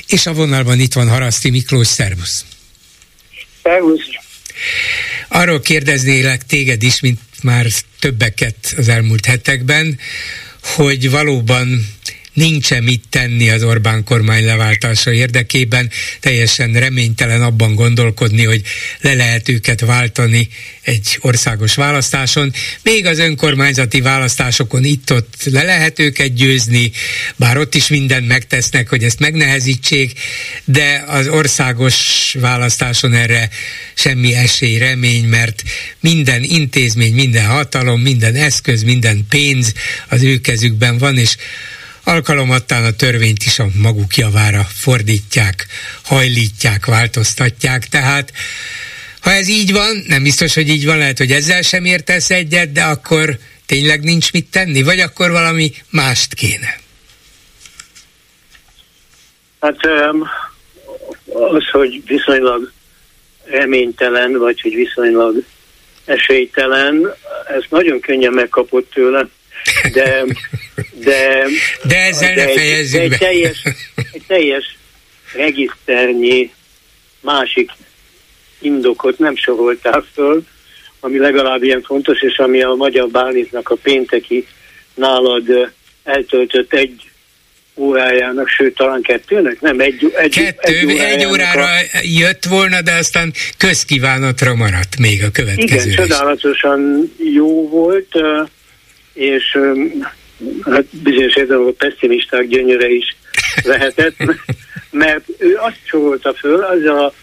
És 0.07 0.25
a 0.25 0.33
vonalban 0.33 0.79
itt 0.79 0.93
van 0.93 1.09
Haraszti 1.09 1.49
Miklós, 1.49 1.87
szervusz! 1.87 2.45
Szervusz! 3.63 4.28
Arról 5.27 5.61
kérdeznélek 5.61 6.45
téged 6.45 6.83
is, 6.83 6.99
mint 6.99 7.19
már 7.43 7.65
többeket 7.99 8.73
az 8.77 8.87
elmúlt 8.87 9.25
hetekben, 9.25 9.99
hogy 10.63 11.09
valóban 11.09 11.87
nincsen 12.39 12.83
mit 12.83 13.03
tenni 13.09 13.49
az 13.49 13.63
Orbán 13.63 14.03
kormány 14.03 14.45
leváltása 14.45 15.11
érdekében, 15.11 15.89
teljesen 16.19 16.73
reménytelen 16.73 17.41
abban 17.41 17.75
gondolkodni, 17.75 18.43
hogy 18.43 18.61
le 19.01 19.13
lehet 19.13 19.49
őket 19.49 19.79
váltani 19.79 20.47
egy 20.81 21.17
országos 21.19 21.75
választáson. 21.75 22.53
Még 22.83 23.05
az 23.05 23.19
önkormányzati 23.19 24.01
választásokon 24.01 24.83
itt-ott 24.83 25.43
le 25.43 25.63
lehet 25.63 25.99
őket 25.99 26.33
győzni, 26.33 26.91
bár 27.35 27.57
ott 27.57 27.75
is 27.75 27.87
mindent 27.87 28.27
megtesznek, 28.27 28.89
hogy 28.89 29.03
ezt 29.03 29.19
megnehezítsék, 29.19 30.19
de 30.65 31.03
az 31.07 31.27
országos 31.27 32.35
választáson 32.39 33.13
erre 33.13 33.49
semmi 33.93 34.35
esély, 34.35 34.77
remény, 34.77 35.25
mert 35.25 35.63
minden 35.99 36.43
intézmény, 36.43 37.13
minden 37.13 37.45
hatalom, 37.45 38.01
minden 38.01 38.35
eszköz, 38.35 38.83
minden 38.83 39.25
pénz 39.29 39.73
az 40.07 40.23
ő 40.23 40.37
kezükben 40.37 40.97
van, 40.97 41.17
és 41.17 41.35
alkalomattán 42.09 42.83
a 42.83 42.91
törvényt 42.91 43.43
is 43.43 43.59
a 43.59 43.65
maguk 43.81 44.15
javára 44.15 44.63
fordítják, 44.63 45.65
hajlítják, 46.03 46.85
változtatják, 46.85 47.85
tehát 47.85 48.31
ha 49.21 49.31
ez 49.31 49.47
így 49.49 49.71
van, 49.71 50.03
nem 50.07 50.23
biztos, 50.23 50.53
hogy 50.53 50.69
így 50.69 50.85
van, 50.85 50.97
lehet, 50.97 51.17
hogy 51.17 51.31
ezzel 51.31 51.61
sem 51.61 51.85
értesz 51.85 52.29
egyet, 52.29 52.71
de 52.71 52.83
akkor 52.83 53.37
tényleg 53.65 54.03
nincs 54.03 54.31
mit 54.31 54.51
tenni, 54.51 54.83
vagy 54.83 54.99
akkor 54.99 55.31
valami 55.31 55.71
mást 55.89 56.33
kéne? 56.33 56.79
Hát 59.59 59.79
az, 61.33 61.69
hogy 61.71 62.01
viszonylag 62.05 62.71
reménytelen, 63.43 64.37
vagy 64.37 64.61
hogy 64.61 64.75
viszonylag 64.75 65.43
esélytelen, 66.05 67.13
ez 67.47 67.63
nagyon 67.69 67.99
könnyen 67.99 68.33
megkapott 68.33 68.89
tőlem, 68.91 69.29
de 69.93 70.23
de, 71.03 71.45
de 71.83 71.95
ezzel 71.95 72.33
de 72.33 72.45
ne 72.45 72.51
fejezzük 72.51 73.01
egy, 73.01 73.11
egy 73.11 73.17
teljes, 73.17 73.63
egy 74.11 74.23
teljes 74.27 74.77
regiszternyi 75.33 76.51
másik 77.21 77.71
indokot 78.59 79.17
nem 79.19 79.35
soroltál 79.35 80.05
föl, 80.13 80.43
ami 80.99 81.17
legalább 81.17 81.63
ilyen 81.63 81.81
fontos, 81.81 82.21
és 82.21 82.37
ami 82.37 82.61
a 82.61 82.73
Magyar 82.73 83.07
Bálintnak 83.07 83.69
a 83.69 83.75
pénteki 83.75 84.47
nálad 84.93 85.71
eltöltött 86.03 86.73
egy 86.73 87.09
órájának, 87.75 88.47
sőt 88.47 88.75
talán 88.75 89.01
kettőnek, 89.01 89.61
nem 89.61 89.79
egy, 89.79 90.13
egy, 90.15 90.33
Kettő, 90.33 90.73
egy, 90.87 90.97
egy 90.97 91.25
órára 91.25 91.63
a... 91.63 91.67
jött 92.01 92.45
volna, 92.45 92.81
de 92.81 92.93
aztán 92.93 93.33
közkívánatra 93.57 94.55
maradt 94.55 94.97
még 94.99 95.23
a 95.23 95.31
következő. 95.31 95.91
Igen, 95.91 96.07
csodálatosan 96.07 97.11
jó 97.33 97.69
volt, 97.69 98.15
és 99.13 99.57
hát 100.65 100.85
bizonyos 101.03 101.35
értelemben 101.35 101.73
a 101.79 101.85
pessimisták 101.85 102.47
gyönyöre 102.47 102.89
is 102.89 103.15
lehetett, 103.63 104.15
mert 104.91 105.23
ő 105.37 105.55
azt 105.55 105.79
sorolta 105.83 106.33
föl, 106.33 106.63
ezzel 106.63 106.97
a, 106.97 107.13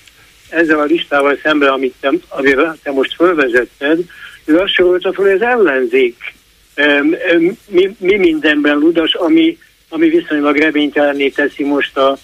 ezzel 0.48 0.78
a 0.78 0.84
listával 0.84 1.38
szemben, 1.42 1.68
amit 1.68 1.94
te, 2.00 2.10
amivel 2.28 2.76
te 2.82 2.90
most 2.90 3.14
fölvezetted, 3.14 3.98
ő 4.44 4.58
azt 4.58 4.72
sorolta 4.72 5.12
föl, 5.12 5.24
hogy 5.24 5.34
az 5.34 5.48
ellenzék 5.48 6.34
mi, 7.66 7.96
mi 7.98 8.16
mindenben 8.16 8.76
ludas, 8.76 9.14
ami, 9.14 9.58
ami 9.88 10.08
viszonylag 10.08 10.56
reménytelenné 10.56 11.28
teszi 11.28 11.64
most 11.64 11.96
a, 11.96 12.18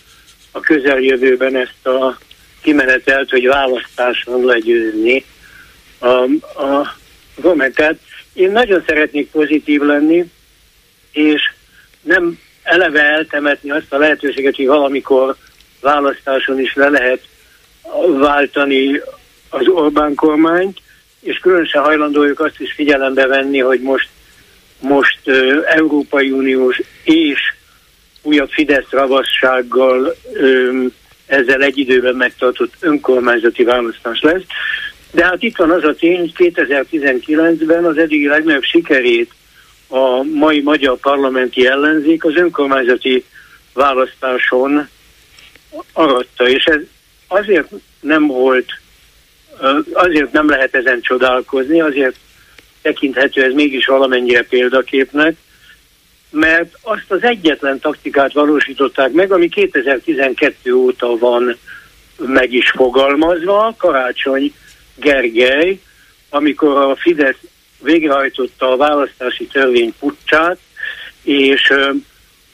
a 0.50 0.60
közeljövőben 0.60 1.56
ezt 1.56 1.86
a 1.86 2.18
kimenetelt, 2.62 3.30
hogy 3.30 3.46
választáson 3.46 4.44
legyőzni. 4.44 5.24
A, 5.98 6.06
a, 6.06 6.96
a 7.42 7.70
én 8.32 8.50
nagyon 8.50 8.84
szeretnék 8.86 9.30
pozitív 9.30 9.80
lenni, 9.80 10.24
és 11.12 11.52
nem 12.00 12.38
eleve 12.62 13.00
eltemetni 13.00 13.70
azt 13.70 13.92
a 13.92 13.98
lehetőséget, 13.98 14.56
hogy 14.56 14.66
valamikor 14.66 15.36
választáson 15.80 16.60
is 16.60 16.74
le 16.74 16.88
lehet 16.88 17.20
váltani 18.18 19.00
az 19.48 19.68
Orbán 19.68 20.14
kormányt, 20.14 20.78
és 21.20 21.38
különösen 21.38 21.82
hajlandójuk 21.82 22.40
azt 22.40 22.60
is 22.60 22.72
figyelembe 22.72 23.26
venni, 23.26 23.58
hogy 23.58 23.80
most, 23.80 24.08
most 24.80 25.18
uh, 25.24 25.58
Európai 25.64 26.30
Uniós 26.30 26.80
és 27.04 27.40
újabb 28.22 28.50
Fidesz 28.50 28.90
ravassággal 28.90 30.16
um, 30.40 30.92
ezzel 31.26 31.62
egy 31.62 31.78
időben 31.78 32.14
megtartott 32.14 32.74
önkormányzati 32.80 33.64
választás 33.64 34.20
lesz. 34.20 34.42
De 35.10 35.24
hát 35.24 35.42
itt 35.42 35.56
van 35.56 35.70
az 35.70 35.84
a 35.84 35.94
tény, 35.94 36.18
hogy 36.18 36.52
2019-ben 36.54 37.84
az 37.84 37.96
eddigi 37.96 38.26
legnagyobb 38.26 38.62
sikerét 38.62 39.30
a 39.92 40.22
mai 40.22 40.60
magyar 40.60 40.98
parlamenti 40.98 41.66
ellenzék 41.66 42.24
az 42.24 42.36
önkormányzati 42.36 43.24
választáson 43.72 44.88
aratta, 45.92 46.48
és 46.48 46.64
ez 46.64 46.80
azért 47.26 47.68
nem 48.00 48.26
volt, 48.26 48.70
azért 49.92 50.32
nem 50.32 50.48
lehet 50.48 50.74
ezen 50.74 51.00
csodálkozni, 51.00 51.80
azért 51.80 52.16
tekinthető 52.82 53.42
ez 53.42 53.52
mégis 53.52 53.86
valamennyire 53.86 54.42
példaképnek, 54.42 55.36
mert 56.30 56.78
azt 56.82 57.10
az 57.10 57.22
egyetlen 57.22 57.78
taktikát 57.78 58.32
valósították 58.32 59.12
meg, 59.12 59.32
ami 59.32 59.48
2012 59.48 60.72
óta 60.72 61.18
van 61.18 61.56
meg 62.18 62.52
is 62.52 62.70
fogalmazva, 62.70 63.74
Karácsony 63.78 64.54
Gergely, 64.96 65.78
amikor 66.30 66.76
a 66.76 66.96
Fidesz 66.96 67.36
végrehajtotta 67.82 68.72
a 68.72 68.76
választási 68.76 69.46
törvény 69.46 69.94
pucsát, 69.98 70.58
és 71.22 71.72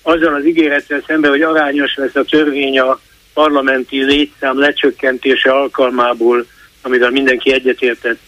azzal 0.03 0.35
az 0.35 0.45
ígérettel 0.45 1.03
szemben, 1.07 1.31
hogy 1.31 1.43
arányos 1.43 1.95
lesz 1.95 2.14
a 2.14 2.24
törvény 2.24 2.79
a 2.79 3.01
parlamenti 3.35 4.05
létszám 4.05 4.59
lecsökkentése 4.59 5.51
alkalmából, 5.51 6.47
amivel 6.83 7.11
mindenki 7.11 7.53
egyetértett, 7.53 8.18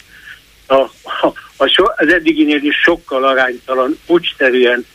a, 0.67 0.81
a, 1.03 1.33
a 1.57 1.67
so, 1.67 1.83
az 1.95 2.13
eddiginél 2.13 2.63
is 2.63 2.75
sokkal 2.75 3.23
aránytalan, 3.23 3.99
pucsterűen 4.05 4.85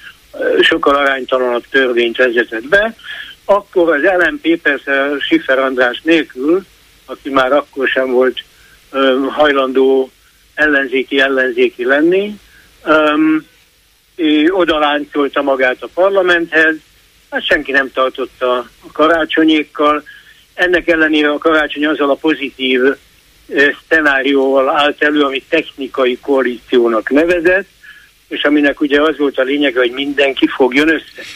sokkal 0.61 0.95
aránytalanabb 0.95 1.65
törvényt 1.71 2.17
vezetett 2.17 2.69
be, 2.69 2.95
akkor 3.45 3.95
az 3.95 4.03
LMP 4.03 4.61
persze 4.61 5.09
Sifer 5.21 5.59
András 5.59 6.01
nélkül, 6.03 6.65
aki 7.05 7.31
már 7.31 7.53
akkor 7.53 7.89
sem 7.89 8.11
volt 8.11 8.45
ö, 8.91 9.27
hajlandó 9.31 10.11
ellenzéki-ellenzéki 10.57 11.85
lenni. 11.85 12.35
Um, 12.87 13.47
oda 14.49 14.79
láncolta 14.79 15.43
magát 15.43 15.83
a 15.83 15.89
parlamenthez, 15.95 16.77
hát 17.31 17.45
senki 17.45 17.73
nem 17.73 17.91
tartotta 17.93 18.57
a 18.57 18.93
karácsonyékkal. 18.93 20.03
Ennek 20.55 20.89
ellenére 20.89 21.31
a 21.31 21.39
karácsony 21.39 21.87
azzal 21.87 22.11
a 22.11 22.15
pozitív 22.15 22.81
szenárióval 23.89 24.77
állt 24.77 25.03
elő, 25.03 25.23
amit 25.23 25.45
technikai 25.49 26.19
koalíciónak 26.21 27.11
nevezett, 27.11 27.69
és 28.29 28.43
aminek 28.43 28.81
ugye 28.81 29.01
az 29.01 29.19
volt 29.19 29.39
a 29.39 29.43
lényege, 29.43 29.79
hogy 29.79 29.91
mindenki 29.91 30.47
fogjon 30.57 30.89
össze. 30.89 31.29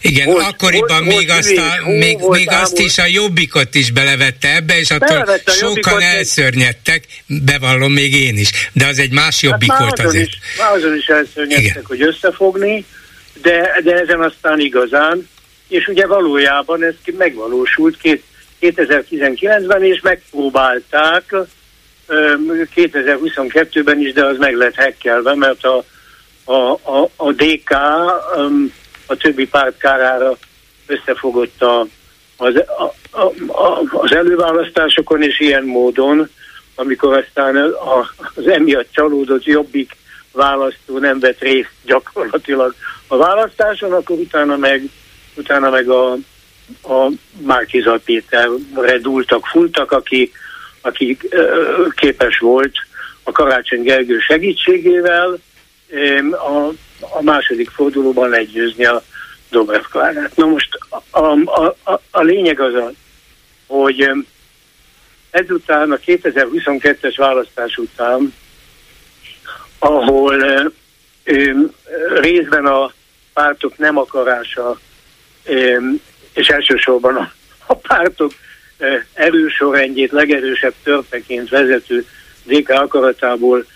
Igen, 0.00 0.26
volt, 0.26 0.44
akkoriban 0.44 1.04
volt, 1.04 1.16
még, 1.16 1.30
azt, 1.30 1.56
a, 1.56 1.82
hó, 1.82 1.92
még, 1.92 2.20
volt, 2.20 2.38
még 2.38 2.48
azt 2.50 2.78
is 2.78 2.98
a 2.98 3.06
jobbikot 3.06 3.74
is 3.74 3.90
belevette 3.90 4.54
ebbe, 4.54 4.78
és 4.78 4.90
attól 4.90 5.38
sokan 5.44 6.00
elszörnyedtek, 6.00 7.04
bevallom 7.26 7.92
még 7.92 8.14
én 8.14 8.36
is, 8.36 8.50
de 8.72 8.86
az 8.86 8.98
egy 8.98 9.12
más 9.12 9.42
jobbik 9.42 9.70
hát 9.70 9.80
volt 9.80 9.98
azért. 9.98 10.28
Is, 10.28 10.38
már 10.58 10.72
azon 10.72 10.96
is 10.96 11.06
elszörnyedtek, 11.06 11.64
Igen. 11.64 11.84
hogy 11.86 12.02
összefogni, 12.02 12.84
de, 13.42 13.80
de 13.84 13.92
ezen 13.92 14.20
aztán 14.20 14.60
igazán, 14.60 15.28
és 15.68 15.86
ugye 15.86 16.06
valójában 16.06 16.84
ez 16.84 16.94
megvalósult 17.16 17.96
két, 17.96 18.22
2019-ben, 18.60 19.84
és 19.84 20.00
megpróbálták 20.00 21.34
2022-ben 22.74 24.00
is, 24.00 24.12
de 24.12 24.24
az 24.24 24.36
meg 24.38 24.54
lett 24.54 24.74
hekkelve, 24.74 25.34
mert 25.34 25.64
a, 25.64 25.84
a, 26.48 26.72
a, 26.72 27.10
a 27.16 27.32
DK 27.32 27.70
a 29.06 29.16
többi 29.16 29.48
párt 29.48 29.78
kárára 29.78 30.36
összefogott 30.86 31.62
a, 31.62 31.86
az, 32.36 32.54
a, 33.10 33.22
a, 33.62 33.82
az 33.90 34.14
előválasztásokon, 34.14 35.22
és 35.22 35.40
ilyen 35.40 35.64
módon, 35.64 36.30
amikor 36.74 37.16
aztán 37.16 37.56
az 38.34 38.46
emiatt 38.46 38.92
csalódott 38.92 39.44
jobbik 39.44 39.96
választó 40.32 40.98
nem 40.98 41.18
vett 41.18 41.40
részt 41.40 41.70
gyakorlatilag 41.84 42.74
a 43.06 43.16
választáson, 43.16 43.92
akkor 43.92 44.18
utána 44.18 44.56
meg, 44.56 44.82
utána 45.34 45.70
meg 45.70 45.88
a, 45.88 46.12
a 46.82 47.10
Márkizat 47.38 48.02
Péterre 48.04 48.98
dúltak, 49.00 49.46
fultak, 49.46 49.92
aki, 49.92 50.32
aki 50.80 51.16
képes 51.94 52.38
volt 52.38 52.74
a 53.22 53.32
Karácsony 53.32 53.82
Gergő 53.82 54.18
segítségével 54.18 55.38
a, 56.30 56.68
a 57.00 57.22
második 57.22 57.70
fordulóban 57.70 58.28
legyőzni 58.28 58.84
a 58.84 59.02
Dobrev 59.50 59.82
Klárát. 59.82 60.36
Na 60.36 60.46
most 60.46 60.78
a, 61.10 61.18
a, 61.20 61.76
a, 61.84 62.00
a 62.10 62.22
lényeg 62.22 62.60
az 62.60 62.74
az, 62.74 62.92
hogy 63.66 64.10
ezután, 65.30 65.92
a 65.92 65.96
2022-es 65.96 67.14
választás 67.16 67.76
után, 67.76 68.34
ahol 69.78 70.40
ö, 71.24 71.52
részben 72.20 72.66
a 72.66 72.92
pártok 73.32 73.78
nem 73.78 73.98
akarása, 73.98 74.78
ö, 75.44 75.78
és 76.34 76.48
elsősorban 76.48 77.16
a, 77.16 77.32
a 77.66 77.74
pártok 77.74 78.32
ö, 78.78 78.96
erősorrendjét 79.12 80.10
legerősebb 80.10 80.74
törpeként 80.82 81.48
vezető 81.48 82.06
DK 82.44 82.68
akaratából 82.68 83.66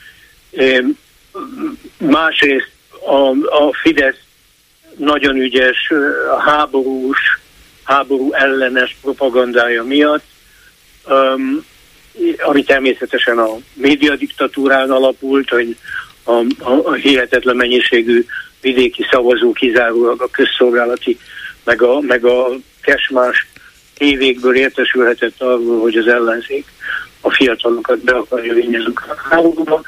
másrészt 1.98 2.70
a, 3.06 3.28
a 3.64 3.72
Fidesz 3.82 4.18
nagyon 4.96 5.36
ügyes 5.36 5.92
háborús, 6.44 7.18
háború 7.84 8.32
ellenes 8.32 8.96
propagandája 9.02 9.84
miatt, 9.84 10.24
um, 11.08 11.64
ami 12.38 12.62
természetesen 12.62 13.38
a 13.38 13.56
médiadiktatúrán 13.74 14.90
alapult, 14.90 15.48
hogy 15.48 15.76
a, 16.22 16.32
a, 16.58 16.70
a 16.84 16.92
hihetetlen 16.92 17.56
mennyiségű 17.56 18.24
vidéki 18.60 19.06
szavazó 19.10 19.52
kizárólag 19.52 20.22
a 20.22 20.30
közszolgálati, 20.30 21.18
meg 21.64 21.82
a, 21.82 22.00
meg 22.00 22.24
a 22.24 22.48
kesmás 22.82 23.46
tévékből 23.94 24.56
értesülhetett 24.56 25.42
arról, 25.42 25.80
hogy 25.80 25.96
az 25.96 26.06
ellenzék 26.06 26.66
a 27.20 27.30
fiatalokat 27.30 27.98
be 27.98 28.12
akarja 28.12 28.54
vinni 28.54 28.76
a 28.76 29.28
háborúba. 29.30 29.82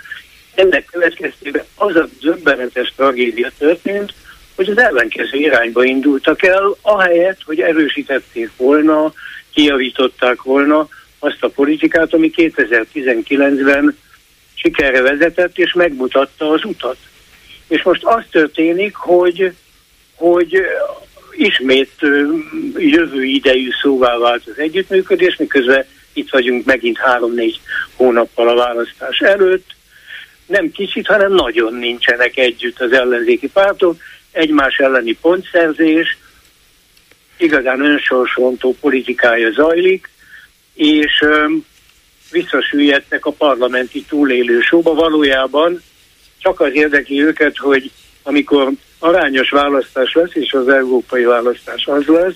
Ennek 0.54 0.84
következtében 0.84 1.64
az 1.74 1.96
a 1.96 2.08
zöbbenetes 2.20 2.92
tragédia 2.96 3.50
történt, 3.58 4.14
hogy 4.54 4.68
az 4.68 4.78
ellenkező 4.78 5.38
irányba 5.38 5.84
indultak 5.84 6.42
el, 6.42 6.76
ahelyett, 6.80 7.38
hogy 7.44 7.60
erősítették 7.60 8.50
volna, 8.56 9.12
kijavították 9.52 10.42
volna 10.42 10.88
azt 11.18 11.42
a 11.42 11.48
politikát, 11.48 12.14
ami 12.14 12.30
2019-ben 12.36 13.98
sikerre 14.54 15.02
vezetett, 15.02 15.58
és 15.58 15.72
megmutatta 15.72 16.50
az 16.50 16.64
utat. 16.64 16.96
És 17.68 17.82
most 17.82 18.04
az 18.04 18.22
történik, 18.30 18.94
hogy, 18.94 19.52
hogy 20.14 20.62
ismét 21.36 21.92
jövő 22.76 23.24
idejű 23.24 23.68
szóvá 23.82 24.16
vált 24.16 24.46
az 24.46 24.58
együttműködés, 24.58 25.36
miközben 25.36 25.86
itt 26.12 26.30
vagyunk 26.30 26.64
megint 26.64 26.98
három-négy 26.98 27.60
hónappal 27.96 28.48
a 28.48 28.54
választás 28.54 29.18
előtt. 29.18 29.66
Nem 30.46 30.70
kicsit, 30.70 31.06
hanem 31.06 31.32
nagyon 31.32 31.74
nincsenek 31.74 32.36
együtt 32.36 32.80
az 32.80 32.92
ellenzéki 32.92 33.48
pártok, 33.48 33.96
egymás 34.32 34.76
elleni 34.76 35.12
pontszerzés, 35.12 36.18
igazán 37.36 37.80
önsorsontó 37.80 38.76
politikája 38.80 39.52
zajlik, 39.52 40.10
és 40.74 41.20
öm, 41.20 41.64
visszasüllyedtek 42.30 43.26
a 43.26 43.32
parlamenti 43.32 44.02
túlélő 44.02 44.60
sóba. 44.60 44.94
Valójában 44.94 45.82
csak 46.38 46.60
az 46.60 46.70
érdekli 46.72 47.22
őket, 47.22 47.56
hogy 47.56 47.90
amikor 48.22 48.70
arányos 48.98 49.50
választás 49.50 50.12
lesz, 50.12 50.34
és 50.34 50.52
az 50.52 50.68
európai 50.68 51.24
választás 51.24 51.86
az 51.86 52.06
lesz, 52.06 52.34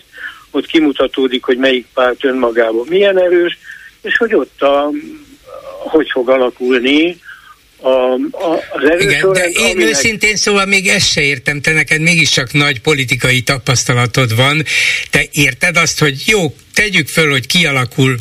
ott 0.51 0.67
kimutatódik, 0.67 1.45
hogy 1.45 1.57
melyik 1.57 1.87
párt 1.95 2.25
önmagában 2.25 2.87
milyen 2.89 3.19
erős, 3.19 3.59
és 4.03 4.17
hogy 4.17 4.35
ott 4.35 4.63
a, 4.63 4.91
hogy 5.79 6.11
fog 6.11 6.29
alakulni 6.29 7.21
a, 7.81 7.89
a, 7.89 8.63
az 8.71 9.01
Igen, 9.01 9.33
de 9.33 9.49
én 9.49 9.71
aminek... 9.71 9.89
őszintén 9.89 10.37
szóval 10.37 10.65
még 10.65 10.89
ezt 10.89 11.11
se 11.11 11.21
értem, 11.21 11.61
te 11.61 11.73
neked 11.73 12.01
mégiscsak 12.01 12.53
nagy 12.53 12.81
politikai 12.81 13.41
tapasztalatod 13.41 14.37
van, 14.37 14.65
te 15.11 15.25
érted 15.33 15.77
azt, 15.77 15.99
hogy 15.99 16.23
jó, 16.27 16.55
tegyük 16.79 17.09
föl, 17.09 17.31
hogy 17.31 17.47
kialakul, 17.47 18.17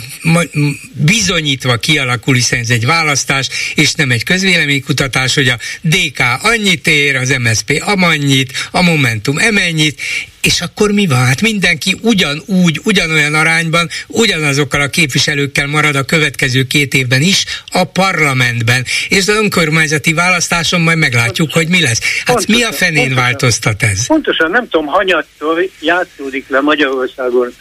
bizonyítva 0.91 1.75
kialakul, 1.75 2.33
hiszen 2.33 2.59
ez 2.59 2.69
egy 2.69 2.85
választás, 2.85 3.49
és 3.75 3.93
nem 3.93 4.11
egy 4.11 4.23
közvéleménykutatás, 4.23 5.33
hogy 5.33 5.47
a 5.47 5.57
DK 5.81 6.19
annyit 6.41 6.87
ér, 6.87 7.15
az 7.15 7.29
MSP 7.29 7.81
amannyit, 7.85 8.53
a 8.71 8.81
Momentum 8.81 9.37
emennyit, 9.37 10.01
és 10.41 10.61
akkor 10.61 10.91
mi 10.91 11.07
van? 11.07 11.25
Hát 11.25 11.41
mindenki 11.41 11.97
ugyanúgy, 12.01 12.79
ugyanolyan 12.83 13.33
arányban, 13.33 13.89
ugyanazokkal 14.07 14.81
a 14.81 14.87
képviselőkkel 14.87 15.67
marad 15.67 15.95
a 15.95 16.03
következő 16.03 16.63
két 16.63 16.93
évben 16.93 17.21
is 17.21 17.43
a 17.71 17.83
parlamentben. 17.83 18.85
És 19.09 19.17
az 19.17 19.27
önkormányzati 19.27 20.13
választáson 20.13 20.81
majd 20.81 20.97
meglátjuk, 20.97 21.51
hogy 21.53 21.67
mi 21.67 21.81
lesz. 21.81 21.99
Hát 21.99 22.35
pontosan, 22.35 22.55
mi 22.55 22.63
a 22.63 22.71
fenén 22.71 22.95
pontosan, 22.95 23.23
változtat 23.23 23.83
ez? 23.83 24.05
Pontosan, 24.05 24.51
nem 24.51 24.69
tudom, 24.69 24.85
hanyattól 24.85 25.69
játszódik 25.79 26.45
le 26.47 26.61
Magyarországon 26.61 27.53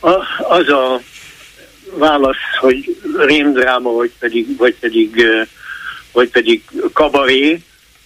a, 0.00 0.14
az 0.48 0.68
a 0.68 1.00
válasz, 1.96 2.56
hogy 2.60 2.96
rémdráma, 3.16 3.92
vagy 3.92 4.12
pedig, 4.18 4.56
vagy 4.56 4.74
pedig, 4.74 5.24
vagy 6.12 6.30
pedig 6.30 6.62
kabaré, 6.92 7.62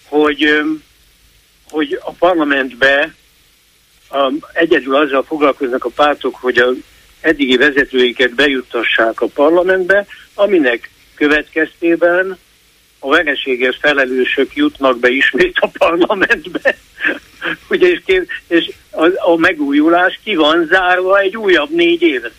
hogy, 0.08 0.62
hogy 1.70 1.98
a 2.04 2.12
parlamentbe 2.12 3.14
um, 4.10 4.38
egyedül 4.52 4.94
azzal 4.94 5.22
foglalkoznak 5.22 5.84
a 5.84 5.88
pártok, 5.88 6.34
hogy 6.34 6.58
a 6.58 6.70
eddigi 7.20 7.56
vezetőiket 7.56 8.34
bejuttassák 8.34 9.20
a 9.20 9.26
parlamentbe, 9.26 10.06
aminek 10.34 10.90
következtében 11.14 12.38
a 13.04 13.08
vereségért 13.08 13.78
felelősök 13.78 14.54
jutnak 14.54 14.98
be 14.98 15.08
ismét 15.08 15.56
a 15.60 15.70
parlamentbe. 15.78 16.76
Ugye, 17.70 17.88
és, 17.88 18.00
és 18.48 18.70
a, 18.90 19.30
a 19.30 19.36
megújulás 19.36 20.20
ki 20.24 20.34
van 20.34 20.66
zárva 20.70 21.18
egy 21.18 21.36
újabb 21.36 21.70
négy 21.70 22.02
éve. 22.02 22.30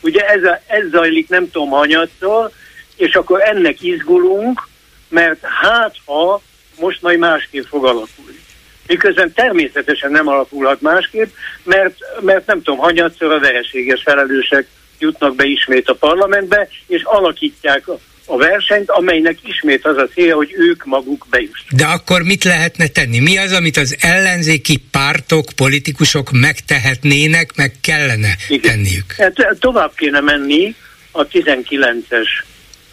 Ugye 0.00 0.28
ez, 0.28 0.44
a, 0.44 0.60
ez 0.66 0.90
zajlik 0.90 1.28
nem 1.28 1.50
tudom 1.50 1.68
hanyatszor, 1.68 2.50
és 2.96 3.14
akkor 3.14 3.40
ennek 3.42 3.82
izgulunk, 3.82 4.68
mert 5.08 5.44
hát 5.44 5.96
ha 6.04 6.42
most 6.80 7.02
majd 7.02 7.18
másképp 7.18 7.64
fog 7.64 7.84
alakulni. 7.84 8.40
Miközben 8.86 9.32
természetesen 9.32 10.10
nem 10.10 10.28
alakulhat 10.28 10.80
másképp, 10.80 11.30
mert, 11.62 11.98
mert 12.20 12.46
nem 12.46 12.62
tudom, 12.62 12.78
hanyatszor 12.78 13.32
a 13.32 13.38
vereséges 13.38 14.02
felelősek 14.02 14.66
jutnak 14.98 15.34
be 15.34 15.44
ismét 15.44 15.88
a 15.88 15.94
parlamentbe, 15.94 16.68
és 16.86 17.02
alakítják 17.02 17.88
a 18.26 18.36
versenyt, 18.36 18.90
amelynek 18.90 19.38
ismét 19.42 19.86
az 19.86 19.96
a 19.96 20.08
célja, 20.14 20.36
hogy 20.36 20.54
ők 20.56 20.84
maguk 20.84 21.26
bejussanak. 21.30 21.72
De 21.72 21.84
akkor 21.84 22.22
mit 22.22 22.44
lehetne 22.44 22.86
tenni? 22.86 23.18
Mi 23.18 23.38
az, 23.38 23.52
amit 23.52 23.76
az 23.76 23.96
ellenzéki 24.00 24.76
pártok, 24.90 25.46
politikusok 25.56 26.30
megtehetnének, 26.30 27.56
meg 27.56 27.72
kellene 27.80 28.34
Igen. 28.48 28.70
tenniük? 28.70 29.12
Hát 29.12 29.56
tovább 29.58 29.92
kéne 29.94 30.20
menni 30.20 30.74
a 31.10 31.26
19-es 31.26 32.28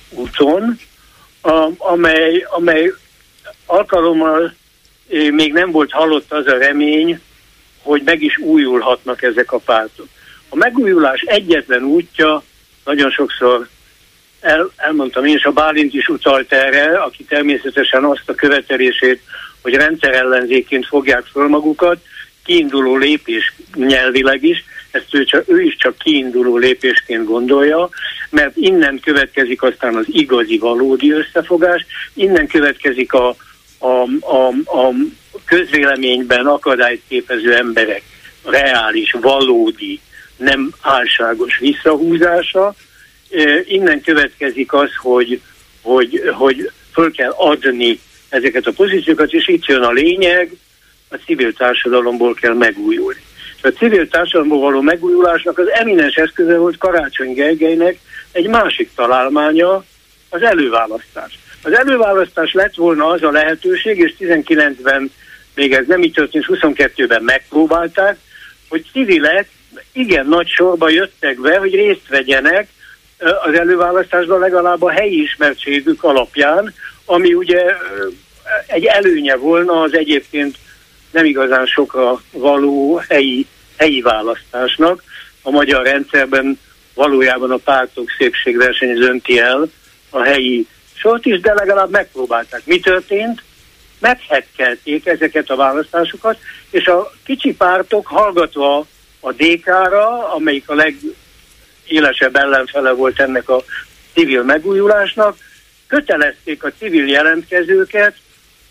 úton, 0.10 0.80
a, 1.42 1.70
amely, 1.78 2.46
amely 2.50 2.92
alkalommal 3.66 4.54
még 5.32 5.54
nem 5.54 5.72
volt 5.72 5.92
halott 5.92 6.32
az 6.32 6.48
a 6.48 6.58
remény, 6.58 7.20
hogy 7.82 8.02
meg 8.06 8.22
is 8.22 8.38
újulhatnak 8.38 9.22
ezek 9.22 9.52
a 9.52 9.58
pártok. 9.58 10.08
A 10.50 10.56
megújulás 10.56 11.22
egyetlen 11.22 11.84
útja 11.84 12.44
nagyon 12.86 13.12
sokszor 13.12 13.68
el, 14.44 14.72
elmondtam 14.76 15.26
én, 15.26 15.36
és 15.36 15.44
a 15.44 15.52
Bálint 15.52 15.94
is 15.94 16.08
utalt 16.08 16.54
erre, 16.54 16.98
aki 16.98 17.24
természetesen 17.24 18.04
azt 18.04 18.30
a 18.30 18.36
követelését 18.36 19.22
hogy 19.64 19.74
rendszerellenzéként 19.74 20.86
fogják 20.88 21.24
föl 21.26 21.48
magukat, 21.48 21.98
kiinduló 22.46 22.98
lépés 22.98 23.54
nyelvileg 23.76 24.44
is, 24.44 24.64
ezt 24.91 25.08
ő, 25.12 25.24
csak, 25.24 25.44
ő 25.48 25.62
is 25.62 25.76
csak 25.76 25.98
kiinduló 25.98 26.58
lépésként 26.58 27.26
gondolja, 27.26 27.89
mert 28.30 28.58
innen 28.58 29.00
következik 29.00 29.64
aztán 29.64 29.96
az 29.96 30.06
igazi, 30.08 30.58
valódi 30.58 31.12
összefogás, 31.12 31.86
innen 32.14 32.48
következik 32.48 33.14
a, 33.14 33.36
a, 33.78 33.88
a, 34.20 34.48
a 34.66 34.94
közvéleményben 35.46 36.46
akadályt 36.46 37.02
képező 37.08 37.56
emberek 37.56 38.04
reális, 38.46 39.12
valódi, 39.22 40.00
nem 40.38 40.72
álságos 40.82 41.58
visszahúzása. 41.58 42.76
Innen 43.66 44.02
következik 44.02 44.74
az, 44.74 44.90
hogy, 45.02 45.42
hogy, 45.82 46.22
hogy 46.34 46.72
föl 46.94 47.12
kell 47.12 47.34
adni 47.38 48.00
ezeket 48.30 48.66
a 48.66 48.72
pozíciókat, 48.72 49.32
és 49.34 49.48
itt 49.48 49.66
jön 49.66 49.82
a 49.82 49.92
lényeg, 49.92 50.52
a 51.10 51.16
civil 51.16 51.54
társadalomból 51.54 52.34
kell 52.34 52.54
megújulni. 52.54 53.22
A 53.62 53.68
civil 53.68 54.08
társadalomból 54.08 54.60
való 54.60 54.82
megújulásnak 54.82 55.58
az 55.58 55.70
eminens 55.72 56.16
eszköze 56.16 56.58
volt 56.58 56.78
Karácsony 56.78 57.34
Gergelynek 57.34 58.00
egy 58.32 58.48
másik 58.48 58.90
találmánya, 58.96 59.84
az 60.30 60.42
előválasztás. 60.42 61.40
Az 61.64 61.74
előválasztás 61.74 62.54
lett 62.54 62.76
volna 62.76 63.08
az 63.08 63.24
a 63.24 63.32
lehetőség, 63.32 63.98
és 63.98 64.14
19-ben 64.20 65.12
még 65.56 65.74
ez 65.74 65.88
nem 65.88 66.04
így 66.04 66.14
történt, 66.14 66.46
22-ben 66.48 67.24
megpróbálták, 67.24 68.18
hogy 68.70 68.86
civilek 68.92 69.50
igen 69.92 70.28
nagy 70.28 70.48
sorba 70.48 70.90
jöttek 70.90 71.40
be, 71.40 71.58
hogy 71.58 71.76
részt 71.76 72.08
vegyenek 72.08 72.68
az 73.24 73.53
előválasztásban 73.53 74.39
legalább 74.39 74.82
a 74.82 74.91
helyi 74.91 75.21
ismertségük 75.21 76.03
alapján, 76.03 76.74
ami 77.05 77.34
ugye 77.34 77.76
egy 78.67 78.86
előnye 78.86 79.36
volna 79.36 79.82
az 79.82 79.95
egyébként 79.95 80.57
nem 81.11 81.26
igazán 81.26 81.65
sokra 81.65 82.21
való 82.32 83.01
helyi, 83.09 83.47
helyi 83.78 84.01
választásnak. 84.01 85.03
A 85.41 85.49
magyar 85.49 85.84
rendszerben 85.84 86.59
valójában 86.93 87.51
a 87.51 87.57
pártok 87.57 88.09
szépségverseny 88.17 88.93
dönti 88.93 89.39
el 89.39 89.69
a 90.09 90.21
helyi 90.21 90.67
sort 90.93 91.26
is, 91.26 91.39
de 91.39 91.53
legalább 91.53 91.89
megpróbálták. 91.89 92.61
Mi 92.65 92.80
történt? 92.80 93.43
Meghekkelték 93.99 95.05
ezeket 95.05 95.49
a 95.49 95.55
választásokat, 95.55 96.38
és 96.69 96.86
a 96.86 97.11
kicsi 97.26 97.55
pártok 97.55 98.07
hallgatva 98.07 98.86
a 99.19 99.32
DK-ra, 99.32 100.34
amelyik 100.34 100.69
a 100.69 100.74
legélesebb 101.86 102.36
ellenfele 102.36 102.92
volt 102.92 103.20
ennek 103.20 103.50
a 103.50 103.64
civil 104.14 104.44
megújulásnak, 104.44 105.38
kötelezték 105.88 106.64
a 106.64 106.72
civil 106.80 107.08
jelentkezőket, 107.08 108.16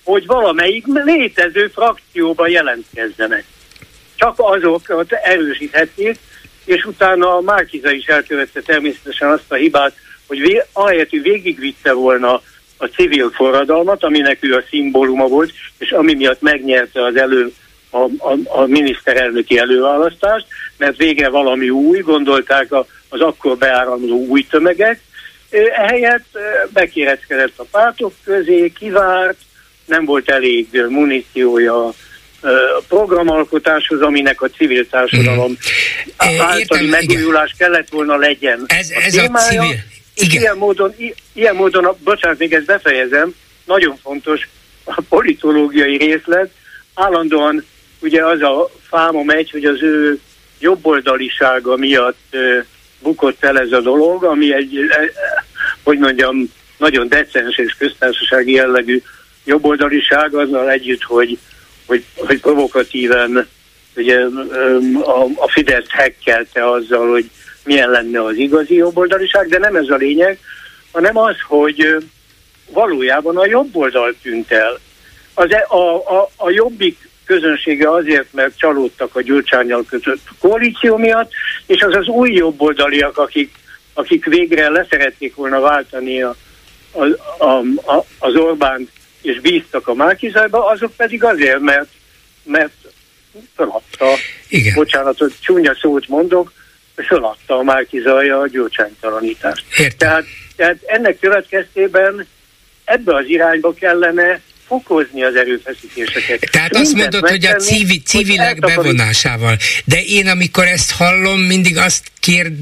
hogy 0.05 0.27
valamelyik 0.27 0.85
létező 0.87 1.69
frakcióba 1.69 2.47
jelentkezzenek. 2.49 3.45
Csak 4.17 4.35
azokat 4.37 5.13
erősíthették, 5.13 6.19
és 6.65 6.85
utána 6.85 7.37
a 7.37 7.41
Márkiza 7.41 7.91
is 7.91 8.07
elkövette 8.07 8.61
természetesen 8.61 9.31
azt 9.31 9.53
a 9.53 9.55
hibát, 9.55 9.95
hogy 10.27 10.41
vé, 10.41 10.63
ahelyett, 10.73 11.11
hogy 11.11 11.23
végigvitte 11.23 11.93
volna 11.93 12.43
a 12.77 12.87
civil 12.87 13.31
forradalmat, 13.31 14.05
aminek 14.05 14.39
ő 14.41 14.55
a 14.55 14.65
szimbóluma 14.69 15.27
volt, 15.27 15.53
és 15.79 15.91
ami 15.91 16.15
miatt 16.15 16.41
megnyerte 16.41 17.05
az 17.05 17.17
elő 17.17 17.53
a, 17.91 17.99
a, 17.99 18.39
a 18.45 18.67
miniszterelnöki 18.67 19.59
előválasztást, 19.59 20.47
mert 20.77 20.97
vége 20.97 21.29
valami 21.29 21.71
új, 21.71 21.99
gondolták 21.99 22.73
a, 22.73 22.87
az 23.13 23.21
akkor 23.21 23.57
beáramló 23.57 24.27
új 24.27 24.47
tömegek, 24.51 25.01
ehelyett 25.77 26.39
bekéreckedett 26.73 27.53
a 27.57 27.65
pártok 27.71 28.13
közé, 28.25 28.73
kivárt, 28.79 29.37
nem 29.85 30.05
volt 30.05 30.31
elég 30.31 30.69
muníciója 30.89 31.87
a 31.87 31.95
programalkotáshoz, 32.89 34.01
aminek 34.01 34.43
a 34.43 34.49
civil 34.49 34.89
társadalom 34.89 35.51
mm. 35.51 36.41
általi 36.41 36.89
megújulás 36.89 37.53
igen. 37.55 37.69
kellett 37.69 37.89
volna 37.89 38.17
legyen. 38.17 38.65
Ez, 38.67 38.91
a 38.91 39.01
ez 39.01 39.13
témája, 39.13 39.63
a 39.63 39.65
civil... 39.65 39.81
Igen. 40.15 40.41
Ilyen 40.41 40.57
módon, 40.57 40.95
ilyen 41.33 41.55
módon, 41.55 41.97
bocsánat, 42.05 42.39
még 42.39 42.53
ezt 42.53 42.65
befejezem, 42.65 43.35
nagyon 43.65 43.97
fontos 44.03 44.49
a 44.85 45.01
politológiai 45.09 45.97
részlet, 45.97 46.51
állandóan 46.95 47.65
ugye 47.99 48.27
az 48.27 48.41
a 48.41 48.71
fáma 48.89 49.23
megy, 49.23 49.51
hogy 49.51 49.65
az 49.65 49.83
ő 49.83 50.21
jobboldalisága 50.59 51.77
miatt 51.77 52.37
bukott 53.03 53.45
el 53.45 53.59
ez 53.59 53.73
a 53.73 53.81
dolog, 53.81 54.25
ami 54.25 54.55
egy, 54.55 54.79
uh, 54.79 54.95
hogy 55.83 55.99
mondjam, 55.99 56.51
nagyon 56.79 57.09
decens 57.09 57.59
és 57.59 57.75
köztársasági 57.79 58.53
jellegű 58.53 59.03
jobboldaliság 59.45 60.35
azzal 60.35 60.71
együtt, 60.71 61.03
hogy, 61.03 61.39
hogy, 61.87 62.05
hogy 62.17 62.41
provokatíven 62.41 63.49
ugye, 63.97 64.19
a, 65.03 65.27
a 65.37 65.49
Fidesz 65.49 65.89
hekkelte 65.89 66.71
azzal, 66.71 67.11
hogy 67.11 67.31
milyen 67.65 67.91
lenne 67.91 68.25
az 68.25 68.37
igazi 68.37 68.75
jobboldaliság, 68.75 69.49
de 69.49 69.59
nem 69.59 69.77
ez 69.77 69.89
a 69.89 69.97
lényeg, 69.97 70.39
hanem 70.93 71.17
az, 71.17 71.37
hogy 71.47 71.97
valójában 72.71 73.37
a 73.37 73.47
jobboldal 73.47 74.15
tűnt 74.23 74.53
el. 74.53 74.79
Az, 75.35 75.53
e, 75.53 75.65
a, 75.69 75.95
a, 75.95 76.31
a 76.37 76.51
jobbik 76.51 77.09
közönsége 77.33 77.91
azért, 77.91 78.33
mert 78.33 78.59
csalódtak 78.59 79.17
a 79.17 79.23
Gyurcsányjal 79.23 79.85
kötött 79.89 80.21
koalíció 80.39 80.97
miatt, 80.97 81.31
és 81.67 81.83
az 81.83 81.95
az 81.95 82.07
új 82.07 82.33
jobboldaliak, 82.33 83.19
akik, 83.19 83.55
akik 83.95 84.25
végre 84.25 84.69
leszerették 84.69 85.35
volna 85.35 85.61
váltani 85.61 86.23
a, 86.23 86.35
a, 86.91 87.05
a, 87.45 87.59
a, 87.97 88.05
az 88.19 88.35
Orbánt 88.35 88.91
és 89.23 89.41
bíztak 89.41 89.89
a 89.89 89.95
Márkizajba, 89.95 90.67
azok 90.67 90.93
pedig 90.97 91.25
azért, 91.25 91.61
mert, 91.61 91.89
mert 92.45 92.73
feladta, 93.57 94.07
Igen. 94.49 94.75
bocsánat, 94.75 95.19
hogy 95.19 95.33
csúnya 95.41 95.77
szót 95.81 96.09
mondok, 96.09 96.53
feladta 96.97 97.59
a 97.59 97.63
Márkizaja 97.63 98.41
a 98.41 98.49
gyurcsánytalanítást. 98.49 99.65
Tehát, 99.97 100.25
tehát 100.57 100.77
ennek 100.87 101.19
következtében 101.19 102.27
ebbe 102.85 103.15
az 103.15 103.25
irányba 103.27 103.73
kellene 103.73 104.41
fokozni 104.73 105.23
az 105.23 105.35
erőfeszítéseket. 105.35 106.51
Tehát 106.51 106.77
azt 106.77 106.95
mondod, 106.95 107.29
hogy 107.29 107.45
a 107.45 107.55
civil, 107.55 108.01
civilek 108.05 108.59
bevonásával. 108.59 109.57
De 109.85 110.03
én, 110.03 110.29
amikor 110.29 110.67
ezt 110.67 110.93
hallom, 110.93 111.41
mindig 111.41 111.77
azt 111.77 112.12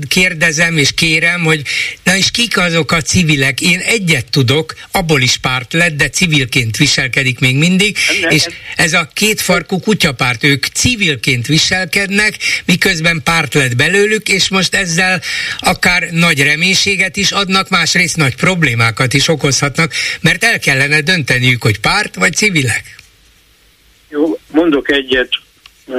kérdezem 0.09 0.77
és 0.77 0.93
kérem, 0.95 1.41
hogy 1.41 1.63
na 2.05 2.17
és 2.17 2.31
kik 2.31 2.59
azok 2.59 2.93
a 2.93 3.01
civilek? 3.01 3.61
Én 3.61 3.79
egyet 3.79 4.31
tudok, 4.31 4.75
abból 4.91 5.21
is 5.21 5.37
párt 5.37 5.73
lett, 5.73 5.97
de 5.97 6.09
civilként 6.09 6.77
viselkedik 6.77 7.39
még 7.39 7.57
mindig, 7.57 7.97
nem, 8.21 8.31
és 8.31 8.47
ez 8.77 8.93
a 8.93 9.11
kétfarkú 9.15 9.81
kutyapárt, 9.81 10.45
ők 10.45 10.65
civilként 10.65 11.47
viselkednek, 11.47 12.35
miközben 12.65 13.21
párt 13.25 13.55
lett 13.55 13.77
belőlük, 13.77 14.29
és 14.29 14.49
most 14.49 14.75
ezzel 14.75 15.21
akár 15.59 16.11
nagy 16.11 16.43
reménységet 16.43 17.17
is 17.17 17.31
adnak, 17.31 17.69
másrészt 17.69 18.17
nagy 18.17 18.37
problémákat 18.37 19.15
is 19.15 19.29
okozhatnak, 19.29 19.93
mert 20.21 20.45
el 20.45 20.59
kellene 20.59 21.01
dönteniük, 21.01 21.63
hogy 21.63 21.81
párt 21.81 22.15
vagy 22.15 22.35
civilek. 22.35 22.99
Jó, 24.09 24.39
mondok 24.51 24.91
egyet, 24.91 25.29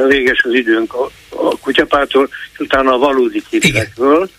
véges 0.07 0.41
az 0.43 0.53
időnk 0.53 0.93
a, 1.36 1.57
kutyapártól, 1.57 2.29
és 2.53 2.59
utána 2.59 2.93
a 2.93 2.97
valódi 2.97 3.43
civilekről. 3.49 4.29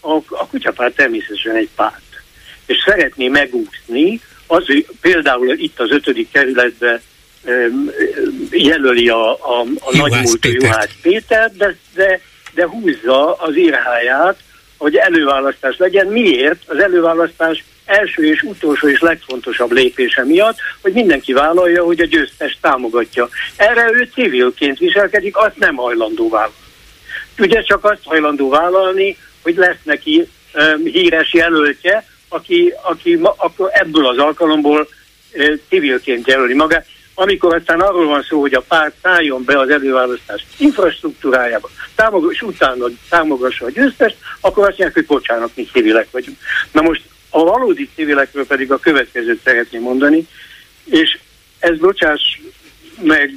A, 0.00 0.12
a 0.28 0.46
kutyapárt 0.50 0.94
természetesen 0.94 1.56
egy 1.56 1.68
párt, 1.74 2.22
és 2.66 2.76
szeretné 2.84 3.28
megúszni, 3.28 4.20
az, 4.46 4.66
hogy 4.66 4.86
például 5.00 5.58
itt 5.58 5.80
az 5.80 5.90
ötödik 5.90 6.30
kerületben 6.30 7.00
jelöli 8.50 9.08
a, 9.08 9.32
a, 9.32 9.60
a 9.80 9.96
nagymúltú 9.96 10.48
Juhász 10.48 10.96
Péter, 11.02 11.52
de, 11.56 11.76
de, 11.94 12.20
de 12.54 12.66
húzza 12.66 13.34
az 13.34 13.56
írháját, 13.56 14.38
hogy 14.76 14.96
előválasztás 14.96 15.76
legyen. 15.76 16.06
Miért? 16.06 16.62
Az 16.66 16.78
előválasztás 16.78 17.64
első 17.90 18.26
és 18.26 18.42
utolsó 18.42 18.88
és 18.88 19.00
legfontosabb 19.00 19.72
lépése 19.72 20.24
miatt, 20.24 20.56
hogy 20.82 20.92
mindenki 20.92 21.32
vállalja, 21.32 21.84
hogy 21.84 22.00
a 22.00 22.06
győztes 22.06 22.58
támogatja. 22.60 23.28
Erre 23.56 23.90
ő 23.92 24.08
civilként 24.14 24.78
viselkedik, 24.78 25.36
azt 25.36 25.56
nem 25.58 25.74
hajlandó 25.74 26.28
vállalni. 26.28 26.54
Ugye 27.38 27.62
csak 27.62 27.84
azt 27.84 28.04
hajlandó 28.04 28.48
vállalni, 28.48 29.16
hogy 29.42 29.56
lesz 29.56 29.82
neki 29.82 30.28
um, 30.54 30.84
híres 30.84 31.32
jelöltje, 31.32 32.04
aki, 32.28 32.72
aki 32.82 33.16
ma, 33.16 33.34
akkor 33.36 33.68
ebből 33.72 34.06
az 34.06 34.18
alkalomból 34.18 34.88
uh, 35.32 35.54
civilként 35.68 36.26
jelöli 36.26 36.54
magát. 36.54 36.86
Amikor 37.14 37.54
aztán 37.54 37.80
arról 37.80 38.06
van 38.06 38.22
szó, 38.22 38.40
hogy 38.40 38.54
a 38.54 38.64
párt 38.68 38.94
szálljon 39.02 39.44
be 39.44 39.58
az 39.58 39.70
előválasztás 39.70 40.46
infrastruktúrájába, 40.58 41.70
támogass, 41.94 42.34
és 42.34 42.42
utána 42.42 42.86
támogassa 43.08 43.64
a 43.64 43.70
győztest, 43.70 44.16
akkor 44.40 44.62
azt 44.62 44.78
mondják, 44.78 44.94
hogy 44.94 45.06
bocsánat, 45.06 45.50
mi 45.54 45.68
civilek 45.72 46.08
vagyunk. 46.10 46.38
Na 46.72 46.82
most 46.82 47.02
a 47.30 47.44
valódi 47.44 47.88
civilekről 47.94 48.46
pedig 48.46 48.72
a 48.72 48.78
következőt 48.78 49.40
szeretném 49.44 49.82
mondani, 49.82 50.26
és 50.84 51.18
ez 51.58 51.78
bocsáss 51.78 52.40
meg, 53.02 53.34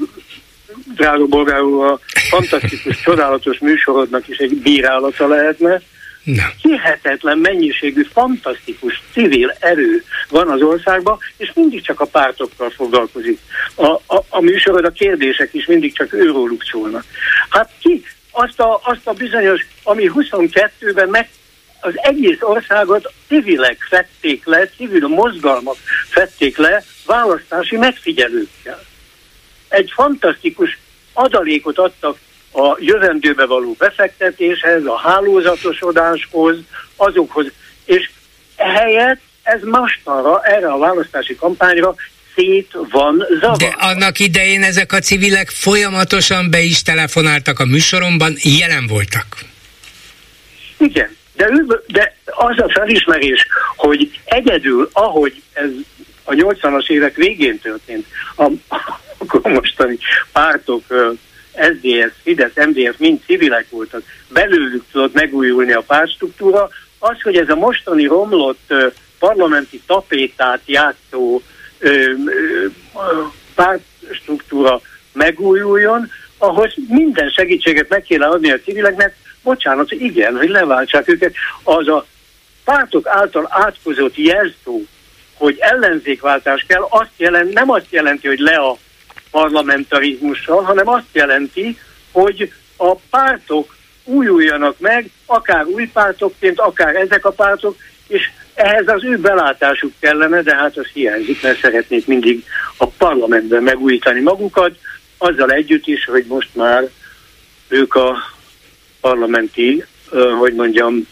drága 0.96 1.26
bolgárul, 1.26 1.88
a 1.88 2.00
fantasztikus, 2.30 3.02
csodálatos 3.02 3.60
műsorodnak 3.60 4.28
is 4.28 4.38
egy 4.38 4.56
bírálata 4.56 5.28
lehetne, 5.28 5.82
Na. 6.24 6.44
Hihetetlen 6.62 7.38
mennyiségű, 7.38 8.04
fantasztikus 8.14 9.02
civil 9.12 9.56
erő 9.60 10.04
van 10.30 10.50
az 10.50 10.62
országban, 10.62 11.18
és 11.38 11.52
mindig 11.56 11.82
csak 11.82 12.00
a 12.00 12.06
pártokkal 12.06 12.70
foglalkozik. 12.70 13.40
A, 13.76 13.86
a, 13.86 14.26
a 14.30 14.42
műsorod, 14.42 14.86
a 14.86 14.92
kérdések 14.92 15.54
is 15.54 15.66
mindig 15.66 15.94
csak 15.94 16.14
őróluk 16.14 16.64
szólnak. 16.72 17.04
Hát 17.50 17.70
ki 17.80 18.04
azt 18.32 18.60
a, 18.60 18.82
azt 18.84 19.08
a 19.08 19.14
bizonyos, 19.14 19.66
ami 19.84 20.12
22-ben 20.16 21.10
meg 21.10 21.30
az 21.84 21.94
egész 21.96 22.38
országot 22.40 23.14
civilek 23.28 23.86
fették 23.90 24.46
le, 24.46 24.68
civil 24.68 25.08
mozgalmak 25.08 25.76
fették 26.10 26.58
le 26.58 26.84
választási 27.06 27.78
megfigyelőkkel. 27.78 28.84
Egy 29.68 29.92
fantasztikus 29.96 30.78
adalékot 31.14 31.78
adtak 31.78 32.18
a 32.52 32.78
jövendőbe 32.80 33.46
való 33.46 33.76
befektetéshez, 33.80 34.86
a 34.86 34.98
hálózatosodáshoz, 34.98 36.58
azokhoz, 36.96 37.46
és 37.86 38.10
ehelyett 38.56 39.22
ez 39.44 39.62
mostanra, 39.62 40.42
erre 40.44 40.72
a 40.72 40.78
választási 40.78 41.36
kampányra 41.36 41.96
szét 42.36 42.72
van 42.92 43.26
zavar. 43.40 43.58
De 43.58 43.76
annak 43.78 44.20
idején 44.20 44.64
ezek 44.64 44.92
a 44.92 45.00
civilek 45.00 45.50
folyamatosan 45.50 46.50
be 46.50 46.62
is 46.62 46.82
telefonáltak 46.82 47.60
a 47.60 47.66
műsoromban, 47.66 48.36
jelen 48.42 48.88
voltak. 48.88 49.26
Igen, 50.78 51.18
de, 51.36 51.50
ő, 51.50 51.82
de 51.88 52.16
az 52.26 52.60
a 52.60 52.72
felismerés, 52.72 53.48
hogy 53.76 54.20
egyedül, 54.26 54.90
ahogy 54.94 55.42
ez 55.54 55.70
a 56.24 56.32
80-as 56.32 56.90
évek 56.90 57.16
végén 57.16 57.60
történt, 57.60 58.06
a, 58.36 58.44
a 59.42 59.50
mostani 59.50 59.98
pártok 60.32 60.84
SZDSZ, 61.54 62.14
Fidesz, 62.24 62.56
MDF 62.56 62.98
mind 62.98 63.20
civilek 63.26 63.70
voltak, 63.70 64.04
belőlük 64.30 64.84
tudott 64.92 65.14
megújulni 65.14 65.74
a 65.74 65.82
pártstruktúra, 65.82 66.70
az, 67.00 67.22
hogy 67.22 67.36
ez 67.36 67.50
a 67.50 67.56
mostani 67.56 68.06
romlott 68.06 68.74
parlamenti 69.20 69.82
tapétát 69.86 70.62
játszó 70.66 71.42
pártstruktúra 73.56 74.82
megújuljon, 75.14 76.12
ahhoz 76.38 76.74
minden 76.88 77.30
segítséget 77.30 77.90
meg 77.90 78.02
kéne 78.02 78.26
adni 78.26 78.52
a 78.52 78.60
civileknek, 78.60 79.16
bocsánat, 79.44 79.92
igen, 79.92 80.38
hogy 80.38 80.50
leváltsák 80.50 81.08
őket. 81.08 81.34
Az 81.64 81.88
a 81.88 82.06
pártok 82.64 83.08
által 83.08 83.48
átkozott 83.50 84.18
jelzó, 84.18 84.82
hogy 85.34 85.58
ellenzékváltás 85.60 86.66
kell, 86.68 86.86
azt 86.90 87.12
jelent, 87.18 87.54
nem 87.54 87.70
azt 87.70 87.88
jelenti, 87.90 88.28
hogy 88.28 88.40
le 88.40 88.56
a 88.56 88.78
parlamentarizmussal, 89.32 90.62
hanem 90.62 90.88
azt 90.88 91.08
jelenti, 91.12 91.78
hogy 92.12 92.52
a 92.78 92.96
pártok 92.96 93.76
újuljanak 94.04 94.80
meg, 94.80 95.10
akár 95.26 95.66
új 95.66 95.90
pártokként, 95.94 96.60
akár 96.60 96.96
ezek 96.96 97.26
a 97.26 97.32
pártok, 97.32 97.78
és 98.08 98.30
ehhez 98.54 98.88
az 98.88 99.04
ő 99.04 99.18
belátásuk 99.18 99.94
kellene, 100.00 100.42
de 100.42 100.56
hát 100.56 100.78
az 100.78 100.88
hiányzik, 100.94 101.42
mert 101.42 101.60
szeretnék 101.60 102.08
mindig 102.08 102.46
a 102.78 102.88
parlamentben 102.88 103.64
megújítani 103.64 104.22
magukat, 104.22 104.78
azzal 105.18 105.52
együtt 105.52 105.88
is, 105.88 106.06
hogy 106.06 106.26
most 106.26 106.50
már 106.56 106.90
ők 107.68 107.96
a 107.96 108.33
parlamenti, 109.04 109.84
hogy 110.40 110.54
mondjam, 110.54 111.08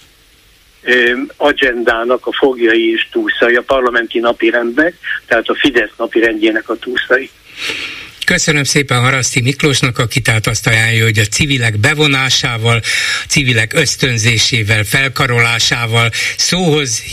agendának 1.37 2.25
a 2.27 2.33
fogjai 2.33 2.91
és 2.91 3.07
túszai, 3.11 3.55
a 3.55 3.61
parlamenti 3.61 4.19
napirendnek, 4.19 4.95
tehát 5.25 5.47
a 5.47 5.55
Fidesz 5.55 5.91
napirendjének 5.97 6.69
a 6.69 6.75
túszai. 6.75 7.29
Köszönöm 8.31 8.63
szépen 8.63 8.99
Haraszti 8.99 9.41
Miklósnak, 9.41 9.97
aki 9.97 10.19
tehát 10.21 10.47
azt 10.47 10.67
ajánlja, 10.67 11.03
hogy 11.03 11.19
a 11.19 11.23
civilek 11.23 11.77
bevonásával, 11.77 12.81
civilek 13.27 13.73
ösztönzésével, 13.73 14.83
felkarolásával, 14.83 16.09
szóhoz 16.37 17.03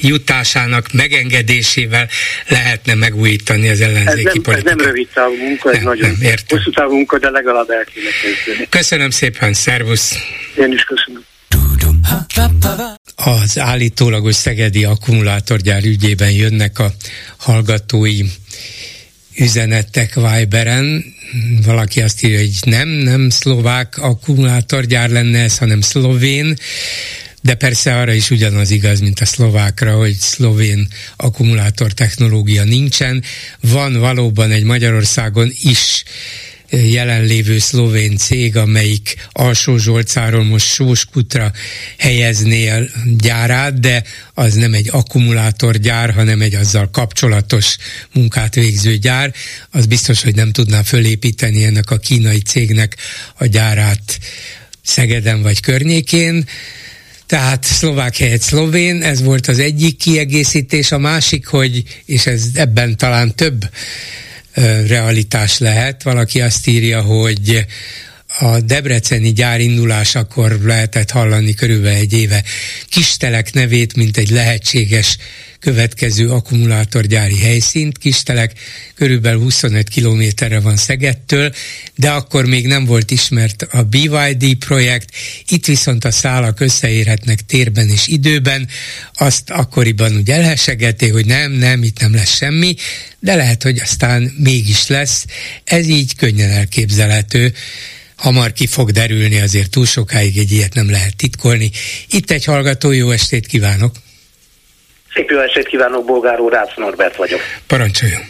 jutásának 0.00 0.92
megengedésével 0.92 2.08
lehetne 2.48 2.94
megújítani 2.94 3.68
az 3.68 3.80
ellenzéki 3.80 4.26
ez 4.28 4.32
nem, 4.34 4.42
politikát. 4.42 4.70
Ez 4.72 4.76
nem 4.76 4.86
rövid 4.86 5.08
távú 5.14 5.36
munka, 5.36 5.70
ez 5.70 5.76
nem, 5.76 5.84
nagyon 5.84 6.10
nem, 6.10 6.22
értem. 6.22 6.58
hosszú 6.58 6.70
távú 6.70 6.94
munka, 6.94 7.18
de 7.18 7.30
legalább 7.30 7.70
el 7.70 7.84
kéne 7.84 8.10
kezdeni. 8.22 8.68
Köszönöm 8.68 9.10
szépen, 9.10 9.52
szervusz! 9.52 10.14
Én 10.56 10.72
is 10.72 10.84
köszönöm. 10.84 11.24
Az 13.14 13.58
állítólagos 13.58 14.34
szegedi 14.34 14.84
akkumulátorgyár 14.84 15.84
ügyében 15.84 16.30
jönnek 16.30 16.78
a 16.78 16.92
hallgatói 17.36 18.22
üzenetek 19.40 20.14
Viberen, 20.14 21.14
valaki 21.64 22.00
azt 22.00 22.24
írja, 22.24 22.38
hogy 22.38 22.58
nem, 22.64 22.88
nem 22.88 23.30
szlovák 23.30 23.98
akkumulátorgyár 23.98 25.10
lenne 25.10 25.38
ez, 25.42 25.58
hanem 25.58 25.80
szlovén, 25.80 26.56
de 27.42 27.54
persze 27.54 27.98
arra 27.98 28.12
is 28.12 28.30
ugyanaz 28.30 28.70
igaz, 28.70 29.00
mint 29.00 29.20
a 29.20 29.24
szlovákra, 29.24 29.96
hogy 29.96 30.14
szlovén 30.14 30.88
akkumulátor 31.16 31.92
technológia 31.92 32.64
nincsen. 32.64 33.22
Van 33.60 33.98
valóban 33.98 34.50
egy 34.50 34.64
Magyarországon 34.64 35.52
is 35.62 36.04
jelenlévő 36.70 37.58
szlovén 37.58 38.16
cég, 38.16 38.56
amelyik 38.56 39.14
Alsó 39.32 39.76
Zsolcáról 39.76 40.44
most 40.44 40.66
Sóskutra 40.66 41.52
helyezné 41.98 42.68
a 42.68 42.78
gyárát, 43.18 43.80
de 43.80 44.02
az 44.34 44.54
nem 44.54 44.74
egy 44.74 44.88
akkumulátorgyár, 44.92 46.10
hanem 46.10 46.40
egy 46.40 46.54
azzal 46.54 46.90
kapcsolatos 46.90 47.76
munkát 48.12 48.54
végző 48.54 48.96
gyár. 48.96 49.34
Az 49.70 49.86
biztos, 49.86 50.22
hogy 50.22 50.34
nem 50.34 50.52
tudná 50.52 50.82
fölépíteni 50.82 51.64
ennek 51.64 51.90
a 51.90 51.98
kínai 51.98 52.40
cégnek 52.40 52.96
a 53.38 53.46
gyárát 53.46 54.18
Szegeden 54.82 55.42
vagy 55.42 55.60
környékén. 55.60 56.48
Tehát 57.26 57.64
szlovák 57.64 58.16
helyett 58.16 58.40
szlovén, 58.40 59.02
ez 59.02 59.22
volt 59.22 59.46
az 59.46 59.58
egyik 59.58 59.96
kiegészítés, 59.96 60.92
a 60.92 60.98
másik, 60.98 61.46
hogy, 61.46 61.82
és 62.04 62.26
ez 62.26 62.44
ebben 62.54 62.96
talán 62.96 63.34
több 63.34 63.68
realitás 64.86 65.58
lehet. 65.58 66.02
Valaki 66.02 66.40
azt 66.40 66.66
írja, 66.66 67.02
hogy 67.02 67.66
a 68.38 68.60
debreceni 68.60 69.32
gyár 69.32 69.60
indulásakor 69.60 70.58
lehetett 70.62 71.10
hallani 71.10 71.54
körülbelül 71.54 71.98
egy 71.98 72.12
éve 72.12 72.44
Kistelek 72.88 73.52
nevét, 73.52 73.96
mint 73.96 74.16
egy 74.16 74.30
lehetséges 74.30 75.16
következő 75.60 76.30
akkumulátorgyári 76.30 77.38
helyszínt. 77.38 77.98
Kistelek 77.98 78.52
körülbelül 78.94 79.40
25 79.40 79.88
kilométerre 79.88 80.60
van 80.60 80.76
Szegettől, 80.76 81.54
de 81.94 82.10
akkor 82.10 82.46
még 82.46 82.66
nem 82.66 82.84
volt 82.84 83.10
ismert 83.10 83.62
a 83.62 83.82
BYD 83.82 84.54
projekt, 84.54 85.14
itt 85.48 85.66
viszont 85.66 86.04
a 86.04 86.10
szálak 86.10 86.60
összeérhetnek 86.60 87.40
térben 87.40 87.88
és 87.88 88.06
időben, 88.06 88.68
azt 89.14 89.50
akkoriban 89.50 90.16
úgy 90.16 90.30
elhesegeti, 90.30 91.08
hogy 91.08 91.26
nem, 91.26 91.52
nem, 91.52 91.82
itt 91.82 92.00
nem 92.00 92.14
lesz 92.14 92.36
semmi, 92.36 92.74
de 93.18 93.34
lehet, 93.34 93.62
hogy 93.62 93.78
aztán 93.78 94.34
mégis 94.38 94.86
lesz. 94.86 95.24
Ez 95.64 95.88
így 95.88 96.16
könnyen 96.16 96.50
elképzelhető 96.50 97.54
hamar 98.16 98.52
ki 98.52 98.66
fog 98.66 98.90
derülni, 98.90 99.40
azért 99.40 99.70
túl 99.70 99.86
sokáig 99.86 100.38
egy 100.38 100.52
ilyet 100.52 100.74
nem 100.74 100.90
lehet 100.90 101.16
titkolni. 101.16 101.70
Itt 102.10 102.30
egy 102.30 102.44
hallgató, 102.44 102.90
jó 102.90 103.10
estét 103.10 103.46
kívánok! 103.46 103.92
Szép 105.14 105.30
jó 105.30 105.38
estét 105.38 105.66
kívánok, 105.66 106.04
Bolgár 106.04 106.40
úr, 106.40 106.52
Rácz 106.52 106.76
Norbert 106.76 107.16
vagyok. 107.16 107.40
Parancsoljon! 107.66 108.20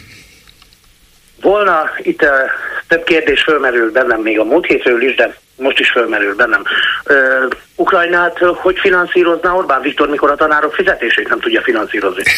Volna 1.41 1.89
itt 2.01 2.21
uh, 2.21 2.29
több 2.87 3.03
kérdés 3.03 3.41
fölmerül 3.41 3.91
bennem 3.91 4.21
még 4.21 4.39
a 4.39 4.43
múlt 4.43 4.65
hétről 4.65 5.01
is, 5.01 5.15
de 5.15 5.35
most 5.57 5.79
is 5.79 5.89
fölmerül 5.89 6.35
bennem. 6.35 6.63
Uh, 7.05 7.49
Ukrajnát 7.75 8.37
hogy 8.37 8.79
finanszírozná 8.79 9.51
Orbán 9.51 9.81
Viktor, 9.81 10.09
mikor 10.09 10.31
a 10.31 10.35
tanárok 10.35 10.73
fizetését 10.73 11.29
nem 11.29 11.39
tudja 11.39 11.61
finanszírozni? 11.61 12.23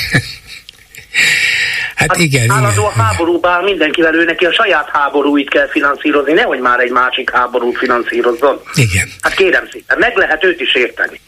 Hát, 1.95 2.07
hát 2.07 2.17
igen. 2.17 2.51
Állandó 2.51 2.89
igen. 2.91 3.05
háborúban 3.05 3.63
mindenkivel 3.63 4.15
ő 4.15 4.23
neki 4.23 4.45
a 4.45 4.53
saját 4.53 4.89
háborúit 4.91 5.49
kell 5.49 5.69
finanszírozni, 5.69 6.33
nehogy 6.33 6.59
már 6.59 6.79
egy 6.79 6.91
másik 6.91 7.29
háborút 7.29 7.77
finanszírozzon. 7.77 8.61
Igen. 8.75 9.09
Hát 9.21 9.33
kérem 9.33 9.67
szépen, 9.71 9.97
meg 9.99 10.17
lehet 10.17 10.43
őt 10.43 10.59
is 10.59 10.75
érteni. 10.75 11.19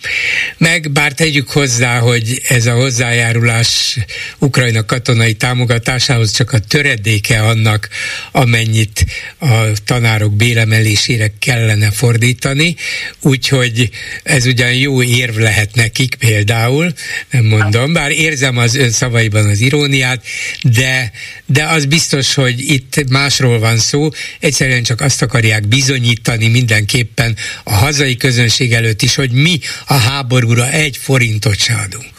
Meg 0.57 0.91
bár 0.91 1.11
tegyük 1.11 1.49
hozzá, 1.49 1.99
hogy 1.99 2.41
ez 2.47 2.65
a 2.65 2.73
hozzájárulás 2.73 3.97
Ukrajna 4.39 4.85
katonai 4.85 5.33
támogatásához 5.33 6.31
csak 6.31 6.51
a 6.51 6.59
töredéke 6.59 7.39
annak, 7.39 7.87
amennyit 8.31 9.05
a 9.39 9.67
tanárok 9.85 10.33
béremelésére 10.33 11.27
kellene 11.39 11.91
fordítani, 11.91 12.75
úgyhogy 13.21 13.89
ez 14.23 14.45
ugyan 14.45 14.73
jó 14.73 15.03
érv 15.03 15.37
lehet 15.37 15.75
nekik 15.75 16.15
például, 16.15 16.91
nem 17.29 17.45
mondom, 17.45 17.93
bár 17.93 18.11
érzem 18.11 18.57
az 18.57 18.75
ön 18.75 18.91
szavaiban 18.91 19.49
az 19.49 19.59
iróniát, 19.59 20.23
de, 20.63 21.11
de 21.45 21.63
az 21.63 21.85
biztos, 21.85 22.33
hogy 22.33 22.59
itt 22.59 23.09
másról 23.09 23.59
van 23.59 23.77
szó, 23.77 24.09
egyszerűen 24.39 24.83
csak 24.83 25.01
azt 25.01 25.21
akarják 25.21 25.67
bizonyítani 25.67 26.47
mindenképpen 26.47 27.35
a 27.63 27.73
hazai 27.73 28.17
közönség 28.17 28.73
előtt 28.73 29.01
is, 29.01 29.15
hogy 29.15 29.31
mi 29.31 29.59
a 29.87 29.93
háborúra 29.93 30.69
egy 30.69 30.97
forintot 30.97 31.59
se 31.59 31.73
adunk. 31.73 32.13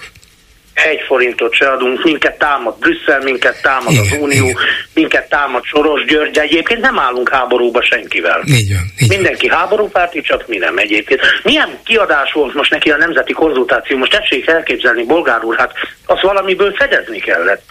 egy 0.75 1.01
forintot 1.07 1.55
se 1.55 1.69
adunk, 1.69 2.05
minket 2.05 2.39
támad 2.39 2.79
Brüsszel, 2.79 3.21
minket 3.23 3.63
támad 3.63 3.93
igen, 3.93 4.05
az 4.05 4.19
Unió, 4.21 4.45
igen. 4.45 4.57
minket 4.95 5.29
támad 5.29 5.65
Soros 5.65 6.05
György, 6.05 6.31
de 6.31 6.41
egyébként 6.41 6.81
nem 6.81 6.99
állunk 6.99 7.29
háborúba 7.29 7.83
senkivel. 7.83 8.43
Így 8.47 8.73
van, 8.75 8.93
így 9.01 9.09
Mindenki 9.09 9.49
háborúpárti, 9.49 10.21
csak 10.21 10.49
mi 10.49 10.57
nem 10.57 10.79
egyébként. 10.79 11.21
Milyen 11.43 11.79
kiadás 11.85 12.33
volt 12.33 12.55
most 12.55 12.71
neki 12.71 12.91
a 12.91 12.97
nemzeti 12.97 13.33
konzultáció? 13.33 13.97
Most 13.97 14.11
tessék 14.11 14.47
elképzelni, 14.47 15.05
bolgár 15.05 15.45
úr, 15.45 15.57
hát 15.57 15.73
azt 16.07 16.23
valamiből 16.23 16.75
fedezni 16.75 17.19
kellett. 17.19 17.63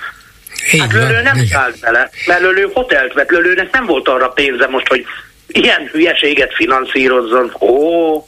Így 0.71 0.79
hát 0.79 0.93
Lölő 0.93 1.21
nem 1.21 1.45
szállt 1.45 1.79
bele, 1.79 2.09
mert 2.25 2.41
Lölő 2.41 2.69
hotelt 2.73 3.13
vett, 3.13 3.29
Lölőnek 3.29 3.71
nem 3.71 3.85
volt 3.85 4.07
arra 4.07 4.29
pénze 4.29 4.67
most, 4.67 4.87
hogy 4.87 5.05
ilyen 5.47 5.89
hülyeséget 5.91 6.53
finanszírozzon. 6.53 7.55
Ó, 7.59 8.25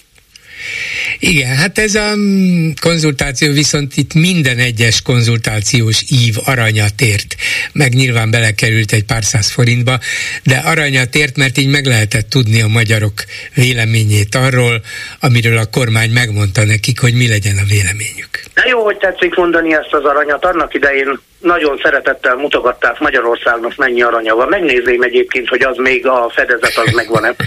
igen, 1.19 1.55
hát 1.55 1.77
ez 1.77 1.95
a 1.95 2.15
mm, 2.15 2.69
konzultáció 2.81 3.53
viszont 3.53 3.97
itt 3.97 4.13
minden 4.13 4.57
egyes 4.57 5.01
konzultációs 5.01 6.01
ív 6.09 6.35
aranyat 6.45 7.01
ért, 7.01 7.35
meg 7.73 7.93
nyilván 7.93 8.31
belekerült 8.31 8.91
egy 8.91 9.05
pár 9.05 9.23
száz 9.23 9.51
forintba, 9.51 9.99
de 10.43 10.55
aranyat 10.55 11.15
ért, 11.15 11.37
mert 11.37 11.57
így 11.57 11.69
meg 11.69 11.85
lehetett 11.85 12.29
tudni 12.29 12.61
a 12.61 12.67
magyarok 12.67 13.13
véleményét 13.53 14.35
arról, 14.35 14.81
amiről 15.19 15.57
a 15.57 15.65
kormány 15.71 16.09
megmondta 16.09 16.63
nekik, 16.63 16.99
hogy 16.99 17.13
mi 17.13 17.27
legyen 17.27 17.57
a 17.57 17.67
véleményük. 17.67 18.29
De 18.53 18.63
jó, 18.67 18.83
hogy 18.83 18.97
tetszik 18.97 19.35
mondani 19.35 19.73
ezt 19.73 19.93
az 19.93 20.03
aranyat. 20.03 20.45
Annak 20.45 20.73
idején 20.73 21.19
nagyon 21.39 21.79
szeretettel 21.83 22.35
mutogatták 22.35 22.99
Magyarországnak 22.99 23.75
mennyi 23.75 24.01
aranya 24.01 24.35
van. 24.35 24.47
Megnézném 24.47 25.01
egyébként, 25.01 25.47
hogy 25.47 25.61
az 25.61 25.77
még 25.77 26.07
a 26.07 26.31
fedezet 26.35 26.77
az 26.77 26.91
megvan-e. 26.91 27.35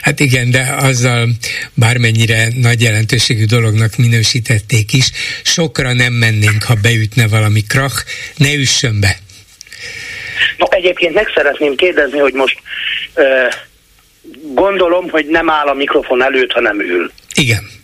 Hát 0.00 0.20
igen, 0.20 0.50
de 0.50 0.74
azzal 0.78 1.28
bármennyire 1.74 2.48
nagy 2.60 2.80
jelentőségű 2.80 3.44
dolognak 3.44 3.96
minősítették 3.96 4.92
is, 4.92 5.10
sokra 5.42 5.92
nem 5.92 6.12
mennénk, 6.12 6.62
ha 6.62 6.74
beütne 6.82 7.28
valami 7.28 7.60
krach, 7.68 8.04
ne 8.36 8.54
üssön 8.54 9.00
be. 9.00 9.16
No, 10.56 10.66
egyébként 10.70 11.14
meg 11.14 11.26
szeretném 11.34 11.74
kérdezni, 11.76 12.18
hogy 12.18 12.32
most 12.32 12.58
uh, 13.14 13.24
gondolom, 14.54 15.10
hogy 15.10 15.26
nem 15.26 15.50
áll 15.50 15.66
a 15.66 15.74
mikrofon 15.74 16.22
előtt, 16.22 16.52
hanem 16.52 16.80
ül. 16.80 17.12
Igen. 17.34 17.79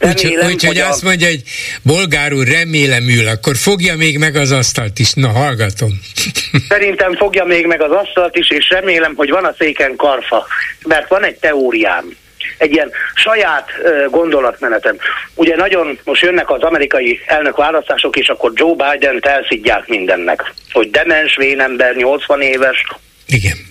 Úgyhogy 0.00 0.36
úgy, 0.36 0.66
úgy, 0.68 0.78
azt 0.78 1.02
mondja, 1.02 1.28
hogy 1.28 1.42
bolgár 1.82 2.32
úr, 2.32 2.48
remélem 2.48 3.08
ül, 3.08 3.28
akkor 3.28 3.56
fogja 3.56 3.96
még 3.96 4.18
meg 4.18 4.36
az 4.36 4.50
asztalt 4.50 4.98
is. 4.98 5.12
Na, 5.12 5.28
hallgatom. 5.28 6.00
Szerintem 6.68 7.16
fogja 7.16 7.44
még 7.44 7.66
meg 7.66 7.82
az 7.82 7.90
asztalt 7.90 8.36
is, 8.36 8.50
és 8.50 8.70
remélem, 8.70 9.14
hogy 9.16 9.30
van 9.30 9.44
a 9.44 9.54
széken 9.58 9.96
karfa, 9.96 10.46
mert 10.84 11.08
van 11.08 11.24
egy 11.24 11.36
teóriám 11.36 12.20
egy 12.58 12.72
ilyen 12.72 12.90
saját 13.14 13.70
gondolatmenetem. 14.10 14.96
Ugye 15.34 15.56
nagyon 15.56 15.98
most 16.04 16.22
jönnek 16.22 16.50
az 16.50 16.62
amerikai 16.62 17.20
elnök 17.26 17.56
választások, 17.56 18.16
és 18.16 18.28
akkor 18.28 18.52
Joe 18.54 18.74
Biden-t 18.74 19.26
elszidják 19.26 19.86
mindennek. 19.86 20.52
Hogy 20.72 20.90
demens, 20.90 21.36
vénember, 21.36 21.94
80 21.94 22.40
éves. 22.40 22.84
Igen 23.26 23.70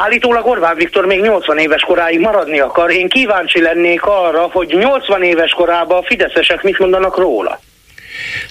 Állítólag 0.00 0.46
Orbán 0.46 0.76
Viktor 0.76 1.06
még 1.06 1.20
80 1.20 1.58
éves 1.58 1.82
koráig 1.82 2.20
maradni 2.20 2.60
akar. 2.60 2.90
Én 2.90 3.08
kíváncsi 3.08 3.60
lennék 3.60 4.02
arra, 4.02 4.40
hogy 4.40 4.68
80 4.78 5.22
éves 5.22 5.50
korában 5.50 5.98
a 5.98 6.06
fideszesek 6.06 6.62
mit 6.62 6.78
mondanak 6.78 7.16
róla. 7.18 7.60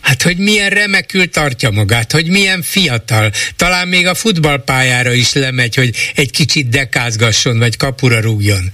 Hát, 0.02 0.22
hogy 0.22 0.38
milyen 0.38 0.70
remekül 0.70 1.30
tartja 1.30 1.70
magát, 1.70 2.12
hogy 2.12 2.30
milyen 2.30 2.62
fiatal. 2.62 3.32
Talán 3.56 3.88
még 3.88 4.08
a 4.08 4.14
futballpályára 4.14 5.12
is 5.12 5.34
lemegy, 5.34 5.76
hogy 5.76 5.90
egy 6.16 6.32
kicsit 6.32 6.70
dekázgasson, 6.70 7.60
vagy 7.60 7.78
kapura 7.78 8.22
rúgjon. 8.22 8.72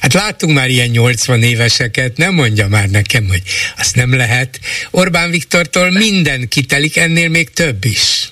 Hát 0.00 0.12
láttunk 0.12 0.54
már 0.54 0.68
ilyen 0.68 0.88
80 0.88 1.42
éveseket, 1.42 2.16
nem 2.16 2.34
mondja 2.34 2.68
már 2.68 2.88
nekem, 2.88 3.24
hogy 3.28 3.42
azt 3.78 3.96
nem 3.96 4.16
lehet. 4.16 4.58
Orbán 4.90 5.30
Viktortól 5.30 5.90
minden 5.90 6.48
kitelik, 6.48 6.96
ennél 6.96 7.28
még 7.28 7.50
több 7.50 7.84
is. 7.84 8.30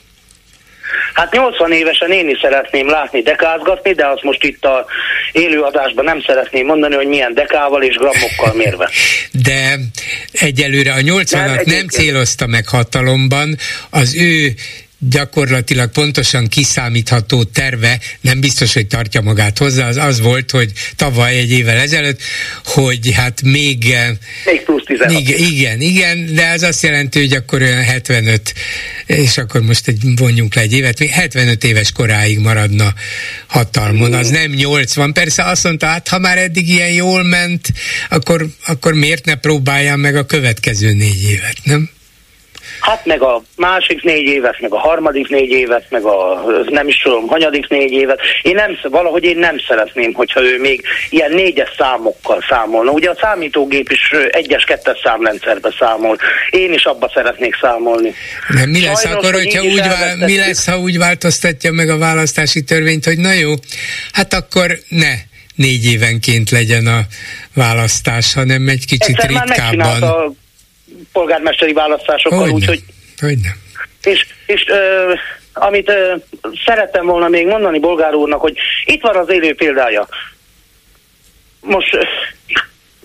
Hát 1.15 1.33
80 1.33 1.73
évesen 1.73 2.11
én 2.11 2.29
is 2.29 2.39
szeretném 2.43 2.89
látni 2.89 3.23
dekázgatni, 3.23 3.93
de 3.93 4.07
azt 4.07 4.23
most 4.23 4.45
itt 4.45 4.65
a 4.65 4.87
élőadásban 5.33 6.05
nem 6.05 6.23
szeretném 6.27 6.67
mondani, 6.67 6.95
hogy 6.95 7.07
milyen 7.07 7.35
dekával 7.35 7.83
és 7.83 7.97
grammokkal 7.97 8.55
mérve. 8.55 8.91
De 9.31 9.79
egyelőre 10.33 10.93
a 10.93 10.99
80-at 10.99 11.33
nem, 11.33 11.63
nem 11.65 11.89
célozta 11.89 12.47
meg 12.47 12.69
hatalomban, 12.69 13.57
az 13.91 14.17
ő 14.17 14.55
gyakorlatilag 15.11 15.91
pontosan 15.91 16.49
kiszámítható 16.49 17.43
terve, 17.45 18.01
nem 18.21 18.41
biztos, 18.41 18.73
hogy 18.73 18.87
tartja 18.87 19.21
magát 19.21 19.59
hozzá, 19.59 19.89
az 19.89 19.97
az 19.97 20.21
volt, 20.21 20.51
hogy 20.51 20.73
tavaly 20.97 21.37
egy 21.37 21.51
évvel 21.51 21.77
ezelőtt, 21.77 22.21
hogy 22.65 23.13
hát 23.13 23.43
még... 23.43 23.91
Eh, 23.91 24.09
még 24.45 24.63
plusz 24.63 24.85
16. 24.85 25.21
Igen, 25.21 25.39
igen, 25.39 25.81
igen, 25.81 26.35
de 26.35 26.51
az 26.51 26.63
azt 26.63 26.83
jelenti, 26.83 27.19
hogy 27.19 27.33
akkor 27.33 27.63
olyan 27.63 27.83
75, 27.83 28.55
és 29.07 29.39
akkor 29.39 29.63
most 29.63 29.89
egy, 29.89 30.03
vonjunk 30.17 30.55
le 30.55 30.61
egy 30.61 30.73
évet, 30.73 30.99
75 30.99 31.65
éves 31.65 31.93
koráig 31.93 32.39
maradna 32.39 32.95
hatalmon, 33.47 34.13
az 34.13 34.29
nem 34.29 34.51
80. 34.51 35.13
Persze 35.13 35.45
azt 35.45 35.65
mondta, 35.65 35.87
hát 35.87 36.09
ha 36.09 36.19
már 36.19 36.39
eddig 36.39 36.69
ilyen 36.69 36.93
jól 36.93 37.23
ment, 37.23 37.69
akkor, 38.09 38.47
akkor 38.67 38.95
miért 38.95 39.25
ne 39.25 39.35
próbáljam 39.35 40.01
meg 40.01 40.17
a 40.17 40.27
következő 40.27 40.93
négy 40.93 41.23
évet, 41.31 41.57
nem? 41.63 41.91
Hát 42.85 43.07
meg 43.07 43.23
a 43.23 43.43
másik 43.57 44.03
négy 44.03 44.27
évet, 44.27 44.61
meg 44.61 44.73
a 44.73 44.79
harmadik 44.79 45.29
négy 45.29 45.51
évet, 45.51 45.91
meg 45.91 46.05
a 46.05 46.45
nem 46.69 46.89
is 46.89 47.03
tudom, 47.03 47.27
hanyadik 47.27 47.69
négy 47.69 47.93
évet. 47.93 48.21
Én 48.43 48.55
nem, 48.55 48.79
valahogy 48.83 49.25
én 49.25 49.39
nem 49.39 49.57
szeretném, 49.69 50.13
hogyha 50.13 50.43
ő 50.43 50.59
még 50.61 50.83
ilyen 51.11 51.31
négyes 51.31 51.71
számokkal 51.79 52.45
számolna. 52.49 52.91
Ugye 52.91 53.11
a 53.11 53.17
számítógép 53.21 53.91
is 53.91 54.11
egyes, 54.31 54.65
kettes 54.65 55.01
számrendszerbe 55.05 55.75
számol. 55.79 56.17
Én 56.51 56.73
is 56.73 56.85
abba 56.85 57.11
szeretnék 57.15 57.57
számolni. 57.61 58.15
Nem, 58.49 58.69
mi 58.69 58.85
lesz 58.85 59.03
Sajnos, 59.03 59.19
akkor, 59.19 59.33
hogyha 59.35 59.63
úgy 59.63 59.79
vál, 59.79 60.17
mi 60.17 60.37
lesz, 60.37 60.67
ha 60.67 60.79
úgy 60.79 60.99
változtatja 60.99 61.73
meg 61.73 61.89
a 61.89 61.99
választási 61.99 62.63
törvényt, 62.63 63.05
hogy 63.05 63.19
na 63.19 63.33
jó, 63.33 63.53
hát 64.13 64.35
akkor 64.35 64.79
ne 64.89 65.13
négy 65.55 65.85
évenként 65.85 66.51
legyen 66.51 66.87
a 66.87 67.01
választás, 67.55 68.35
hanem 68.35 68.69
egy 68.69 68.87
kicsit 68.87 69.19
Egyszer 69.19 69.31
ritkábban 69.31 70.37
polgármesteri 71.13 71.73
választásokkal, 71.73 72.51
úgyhogy... 72.51 72.83
Hogyne. 73.21 73.57
És, 74.03 74.27
és 74.47 74.65
ö, 74.69 75.13
amit 75.53 75.89
ö, 75.89 76.15
szerettem 76.65 77.07
volna 77.07 77.29
még 77.29 77.47
mondani 77.47 77.79
bolgár 77.79 78.15
úrnak, 78.15 78.41
hogy 78.41 78.57
itt 78.85 79.03
van 79.03 79.17
az 79.17 79.29
élő 79.29 79.55
példája. 79.55 80.09
Most 81.61 81.99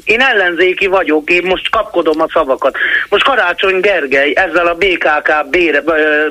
én 0.03 0.21
ellenzéki 0.21 0.87
vagyok, 0.87 1.29
én 1.29 1.45
most 1.45 1.69
kapkodom 1.69 2.21
a 2.21 2.29
szavakat. 2.33 2.77
Most 3.09 3.23
Karácsony 3.23 3.79
Gergely 3.79 4.33
ezzel 4.35 4.67
a 4.67 4.75
BKK 4.75 5.49
bére, 5.49 5.81
ö, 5.85 6.27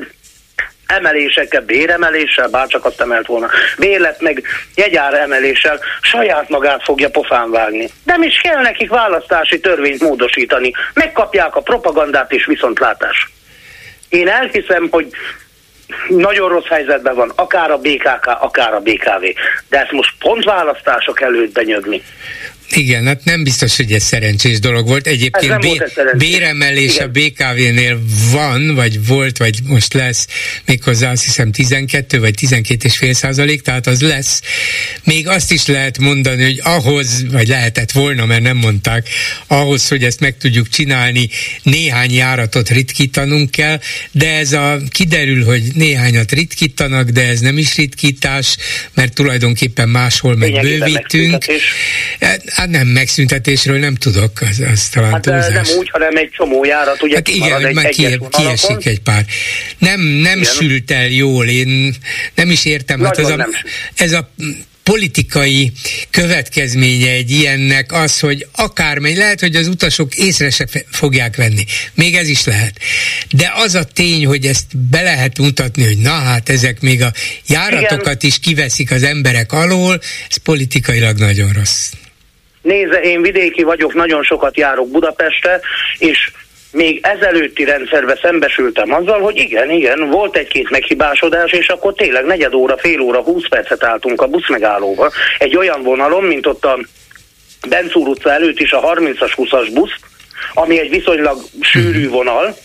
emelésekkel, 0.89 1.61
béremeléssel, 1.61 2.49
bárcsak 2.49 2.85
azt 2.85 3.01
emelt 3.01 3.27
volna, 3.27 3.49
bérlet 3.79 4.21
meg 4.21 4.43
jegyár 4.75 5.15
emeléssel 5.15 5.81
saját 6.01 6.49
magát 6.49 6.83
fogja 6.83 7.11
pofán 7.11 7.51
vágni. 7.51 7.89
Nem 8.05 8.23
is 8.23 8.41
kell 8.43 8.63
nekik 8.63 8.91
választási 8.91 9.61
törvényt 9.61 10.03
módosítani. 10.03 10.73
Megkapják 10.95 11.57
a 11.57 11.61
propagandát 11.61 12.33
és 12.33 12.47
viszontlátás. 12.47 13.31
Én 14.09 14.29
elhiszem, 14.29 14.89
hogy 14.91 15.07
nagyon 16.09 16.49
rossz 16.49 16.67
helyzetben 16.69 17.15
van, 17.15 17.33
akár 17.35 17.71
a 17.71 17.79
BKK, 17.79 18.27
akár 18.41 18.75
a 18.75 18.81
BKV. 18.81 19.25
De 19.69 19.81
ezt 19.81 19.93
most 19.93 20.15
pont 20.19 20.45
választások 20.45 21.21
előtt 21.21 21.53
benyögni. 21.53 22.03
Igen, 22.75 23.07
hát 23.07 23.25
nem 23.25 23.43
biztos, 23.43 23.77
hogy 23.77 23.93
ez 23.93 24.03
szerencsés 24.03 24.59
dolog 24.59 24.87
volt. 24.87 25.07
Egyébként 25.07 25.61
bé- 25.61 25.79
volt 25.79 26.17
béremelés 26.17 26.95
Igen. 26.95 27.07
a 27.07 27.11
BKV-nél 27.11 28.01
van, 28.33 28.75
vagy 28.75 29.07
volt, 29.07 29.37
vagy 29.37 29.59
most 29.63 29.93
lesz, 29.93 30.27
méghozzá 30.65 31.11
azt 31.11 31.25
hiszem 31.25 31.53
12 31.53 32.21
vagy 32.21 32.35
12 32.35 32.87
és 32.87 32.97
fél 32.97 33.13
százalék, 33.13 33.63
tehát 33.63 33.87
az 33.87 34.01
lesz. 34.01 34.43
Még 35.05 35.29
azt 35.29 35.53
is 35.53 35.67
lehet 35.67 35.99
mondani, 35.99 36.43
hogy 36.43 36.61
ahhoz, 36.63 37.31
vagy 37.31 37.49
lehetett 37.49 37.91
volna, 37.91 38.27
mert 38.27 38.43
nem 38.43 38.57
mondták, 38.57 39.09
ahhoz, 39.47 39.89
hogy 39.89 40.05
ezt 40.05 40.21
meg 40.21 40.37
tudjuk 40.37 40.69
csinálni, 40.69 41.29
néhány 41.63 42.13
járatot 42.13 42.69
ritkítanunk 42.69 43.51
kell, 43.51 43.81
de 44.11 44.37
ez 44.37 44.53
a 44.53 44.79
kiderül, 44.91 45.45
hogy 45.45 45.63
néhányat 45.75 46.33
ritkítanak, 46.33 47.09
de 47.09 47.27
ez 47.27 47.41
nem 47.41 47.59
is 47.59 47.77
ritkítás, 47.77 48.57
mert 48.95 49.15
tulajdonképpen 49.15 49.89
máshol 49.89 50.37
meg 50.37 50.61
bővítünk. 50.61 51.45
Hát 52.59 52.69
nem, 52.69 52.87
megszüntetésről 52.87 53.79
nem 53.79 53.95
tudok, 53.95 54.41
az, 54.41 54.63
az 54.73 54.89
talán 54.89 55.13
hát 55.13 55.23
túlzás. 55.23 55.69
nem 55.69 55.79
úgy, 55.79 55.91
hanem 55.91 56.17
egy 56.17 56.31
csomó 56.31 56.65
járat, 56.65 57.03
ugye 57.03 57.15
hát 57.15 57.29
igen, 57.29 57.67
egy 57.67 57.75
már 57.75 57.89
ki, 57.89 58.19
kiesik 58.31 58.87
egy 58.87 59.01
pár. 59.01 59.25
Nem, 59.79 60.01
nem 60.01 60.39
igen. 60.39 60.53
sült 60.53 60.91
el 60.91 61.09
jól, 61.09 61.47
én 61.47 61.95
nem 62.35 62.51
is 62.51 62.65
értem, 62.65 63.05
hát 63.05 63.19
ez 63.19 63.29
a, 63.29 63.49
ez 63.95 64.13
a 64.13 64.31
politikai 64.83 65.73
következménye 66.11 67.11
egy 67.11 67.31
ilyennek 67.31 67.93
az, 67.93 68.21
hogy 68.21 68.47
akármely, 68.53 69.15
lehet, 69.15 69.41
hogy 69.41 69.57
az 69.57 69.67
utasok 69.67 70.15
észre 70.15 70.51
se 70.51 70.67
fogják 70.91 71.37
venni. 71.37 71.65
Még 71.95 72.15
ez 72.15 72.29
is 72.29 72.45
lehet. 72.45 72.79
De 73.31 73.53
az 73.55 73.75
a 73.75 73.85
tény, 73.85 74.27
hogy 74.27 74.47
ezt 74.47 74.77
be 74.77 75.03
lehet 75.03 75.39
mutatni, 75.39 75.85
hogy 75.85 75.99
na 75.99 76.11
hát 76.11 76.49
ezek 76.49 76.81
még 76.81 77.03
a 77.03 77.13
járatokat 77.47 78.01
Igen. 78.01 78.19
is 78.21 78.39
kiveszik 78.39 78.91
az 78.91 79.03
emberek 79.03 79.53
alól, 79.53 80.01
ez 80.29 80.37
politikailag 80.37 81.19
nagyon 81.19 81.53
rossz. 81.53 81.91
Nézze, 82.69 83.01
én 83.01 83.23
vidéki 83.23 83.63
vagyok, 83.63 83.95
nagyon 83.95 84.23
sokat 84.23 84.57
járok 84.57 84.91
Budapestre, 84.91 85.61
és 85.99 86.31
még 86.73 87.01
ezelőtti 87.03 87.65
rendszerbe 87.65 88.19
szembesültem 88.23 88.93
azzal, 88.93 89.21
hogy 89.21 89.37
igen, 89.37 89.71
igen, 89.71 90.11
volt 90.11 90.37
egy-két 90.37 90.71
meghibásodás, 90.71 91.53
és 91.53 91.69
akkor 91.69 91.95
tényleg 91.95 92.25
negyed 92.25 92.55
óra, 92.55 92.79
fél 92.79 93.01
óra, 93.01 93.23
húsz 93.23 93.49
percet 93.49 93.85
álltunk 93.85 94.21
a 94.21 94.27
busz 94.27 94.49
megállóba. 94.49 95.11
Egy 95.39 95.57
olyan 95.57 95.83
vonalon, 95.83 96.25
mint 96.25 96.47
ott 96.47 96.65
a 96.65 96.79
Bencúr 97.69 98.09
utca 98.09 98.33
előtt 98.33 98.59
is 98.61 98.73
a 98.73 98.81
30-as, 98.81 99.33
20-as 99.37 99.69
busz, 99.75 99.95
ami 100.55 100.79
egy 100.79 100.91
viszonylag 100.91 101.39
sűrű 101.61 102.09
vonal, 102.09 102.57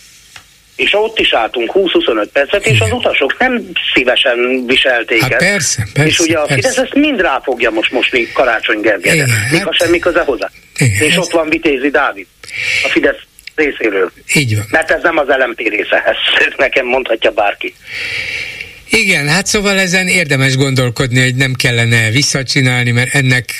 és 0.76 0.92
ott 0.94 1.18
is 1.18 1.32
álltunk 1.32 1.70
20-25 1.74 2.26
percet, 2.32 2.66
és 2.66 2.80
az 2.80 2.92
utasok 2.92 3.38
nem 3.38 3.62
szívesen 3.94 4.64
viselték 4.66 5.20
hát 5.20 5.32
ezt. 5.32 5.40
Persze, 5.50 5.86
persze, 5.92 6.08
és 6.10 6.18
ugye 6.18 6.38
a 6.38 6.46
persze. 6.46 6.54
Fidesz 6.68 6.76
ezt 6.84 6.94
mind 6.94 7.20
ráfogja 7.20 7.70
most 7.70 7.92
mostni 7.92 8.32
Karácsony 8.32 8.80
Gergelyre. 8.80 9.26
Még 9.50 9.64
ha 9.64 9.72
semmi 9.72 9.98
köze 9.98 10.20
hozzá. 10.20 10.50
Igen, 10.78 11.02
és 11.02 11.12
ez- 11.12 11.18
ott 11.18 11.30
van 11.30 11.48
Vitézi 11.48 11.90
Dávid, 11.90 12.26
a 12.84 12.88
Fidesz 12.88 13.20
részéről. 13.54 14.12
Így 14.34 14.56
van. 14.56 14.64
Mert 14.70 14.90
ez 14.90 15.02
nem 15.02 15.18
az 15.18 15.26
LMP 15.28 15.58
része, 15.58 16.02
ezt 16.06 16.56
nekem 16.56 16.86
mondhatja 16.86 17.30
bárki. 17.30 17.74
Igen, 18.90 19.28
hát 19.28 19.46
szóval 19.46 19.78
ezen 19.78 20.08
érdemes 20.08 20.56
gondolkodni, 20.56 21.22
hogy 21.22 21.34
nem 21.34 21.52
kellene 21.54 22.10
visszacsinálni, 22.10 22.90
mert 22.90 23.14
ennek 23.14 23.54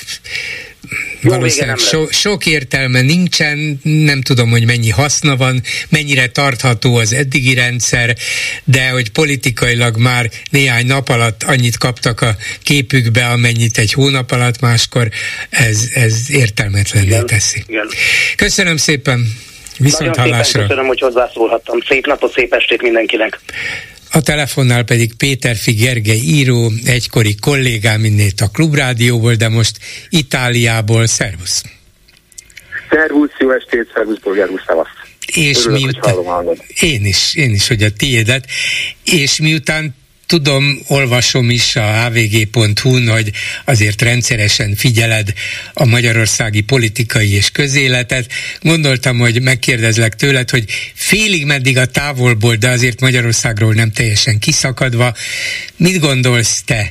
valószínűleg 1.29 1.77
vége 1.77 1.91
nem 1.91 2.07
so, 2.07 2.13
sok 2.13 2.47
értelme 2.47 3.01
nincsen, 3.01 3.81
nem 3.83 4.21
tudom, 4.21 4.51
hogy 4.51 4.67
mennyi 4.67 4.91
haszna 4.91 5.37
van, 5.37 5.63
mennyire 5.89 6.27
tartható 6.27 6.97
az 6.97 7.13
eddigi 7.13 7.55
rendszer, 7.55 8.17
de 8.65 8.89
hogy 8.89 9.11
politikailag 9.11 9.97
már 9.97 10.31
néhány 10.51 10.87
nap 10.87 11.09
alatt 11.09 11.43
annyit 11.43 11.79
kaptak 11.79 12.21
a 12.21 12.37
képükbe, 12.63 13.27
amennyit 13.27 13.79
egy 13.79 13.93
hónap 13.93 14.31
alatt 14.31 14.61
máskor, 14.61 15.09
ez, 15.51 15.89
ez 15.95 16.31
értelmetlenné 16.31 17.23
teszi. 17.27 17.63
Igen. 17.67 17.89
Köszönöm 18.37 18.77
szépen, 18.77 19.27
viszont 19.79 20.01
Nagyon 20.01 20.15
szépen 20.15 20.31
hallásra. 20.31 20.61
köszönöm, 20.61 20.87
hogy 20.87 21.01
hozzászólhattam. 21.01 21.81
Szép 21.89 22.07
napot, 22.07 22.33
szép 22.33 22.53
estét 22.53 22.83
mindenkinek. 22.83 23.41
A 24.15 24.21
telefonnál 24.21 24.85
pedig 24.85 25.15
Péterfi 25.17 25.73
Gergely 25.73 26.17
író, 26.17 26.73
egykori 26.85 27.35
kollégám 27.35 28.05
innét 28.05 28.41
a 28.41 28.49
Klubrádióból, 28.49 29.35
de 29.35 29.49
most 29.49 29.79
Itáliából. 30.09 31.07
Szervusz! 31.07 31.63
Szervusz, 32.91 33.31
jó 33.39 33.51
estét, 33.51 33.91
szervusz, 33.95 34.19
bolgár 34.19 34.51
úr. 34.51 34.63
És 35.27 35.65
Örülök, 35.65 35.81
miután, 35.81 36.15
én 36.81 37.05
is, 37.05 37.35
én 37.35 37.51
is, 37.51 37.69
hogy 37.69 37.83
a 37.83 37.91
tiédet, 37.91 38.47
és 39.05 39.41
miután 39.41 39.95
tudom, 40.27 40.79
olvasom 40.87 41.51
is 41.51 41.77
a 41.77 42.11
hvg.hu-n, 42.11 43.09
hogy 43.09 43.33
azért 43.65 44.03
rendszeresen 44.03 44.75
figyeled 44.75 45.33
a 45.73 45.85
magyarországi 45.85 46.61
politikai 46.61 47.33
és 47.33 47.51
közéletet. 47.51 48.33
Gondoltam, 48.61 49.19
hogy 49.19 49.43
megkérdezlek 49.43 50.15
tőled, 50.17 50.51
hogy 50.51 50.65
félig 50.95 51.45
meddig 51.45 51.79
a 51.79 51.87
távolból, 51.87 52.57
de 52.57 52.69
azért 52.69 53.01
Magyarországról 53.01 53.75
nem 53.75 53.93
teljesen 53.93 54.39
kiszakadva, 54.39 55.15
mit 55.77 55.99
gondolsz 55.99 56.63
te? 56.65 56.91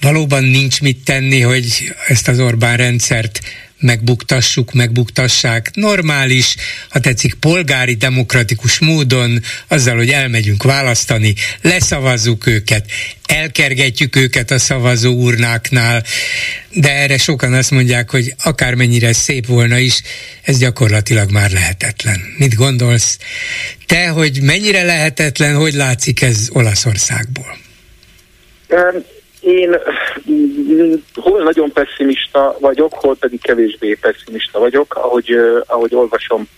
Valóban 0.00 0.44
nincs 0.44 0.80
mit 0.80 1.04
tenni, 1.04 1.40
hogy 1.40 1.94
ezt 2.06 2.28
az 2.28 2.40
Orbán 2.40 2.76
rendszert 2.76 3.40
megbuktassuk, 3.80 4.72
megbuktassák 4.72 5.70
normális, 5.74 6.56
ha 6.88 7.00
tetszik, 7.00 7.34
polgári, 7.34 7.94
demokratikus 7.94 8.78
módon, 8.78 9.42
azzal, 9.68 9.96
hogy 9.96 10.10
elmegyünk 10.10 10.62
választani, 10.62 11.34
leszavazzuk 11.62 12.46
őket, 12.46 12.84
elkergetjük 13.26 14.16
őket 14.16 14.50
a 14.50 14.58
szavazó 14.58 15.12
urnáknál, 15.12 16.04
de 16.72 16.94
erre 16.94 17.18
sokan 17.18 17.52
azt 17.52 17.70
mondják, 17.70 18.10
hogy 18.10 18.34
akármennyire 18.42 19.12
szép 19.12 19.46
volna 19.46 19.78
is, 19.78 20.02
ez 20.42 20.58
gyakorlatilag 20.58 21.30
már 21.30 21.50
lehetetlen. 21.50 22.20
Mit 22.38 22.54
gondolsz? 22.54 23.18
Te, 23.86 24.08
hogy 24.08 24.42
mennyire 24.42 24.82
lehetetlen, 24.82 25.54
hogy 25.56 25.72
látszik 25.72 26.22
ez 26.22 26.48
Olaszországból? 26.52 27.58
Em, 28.68 29.04
Én 29.40 29.76
mm, 30.30 30.94
hol 31.14 31.42
nagyon 31.42 31.72
pessimista 31.72 32.56
vagyok, 32.60 32.94
hol 32.94 33.16
pedig 33.16 33.42
kevésbé 33.42 33.94
pessimista 33.94 34.58
vagyok, 34.58 34.94
ahogy, 34.94 35.38
ahogy 35.66 35.94
olvasom 35.94 36.48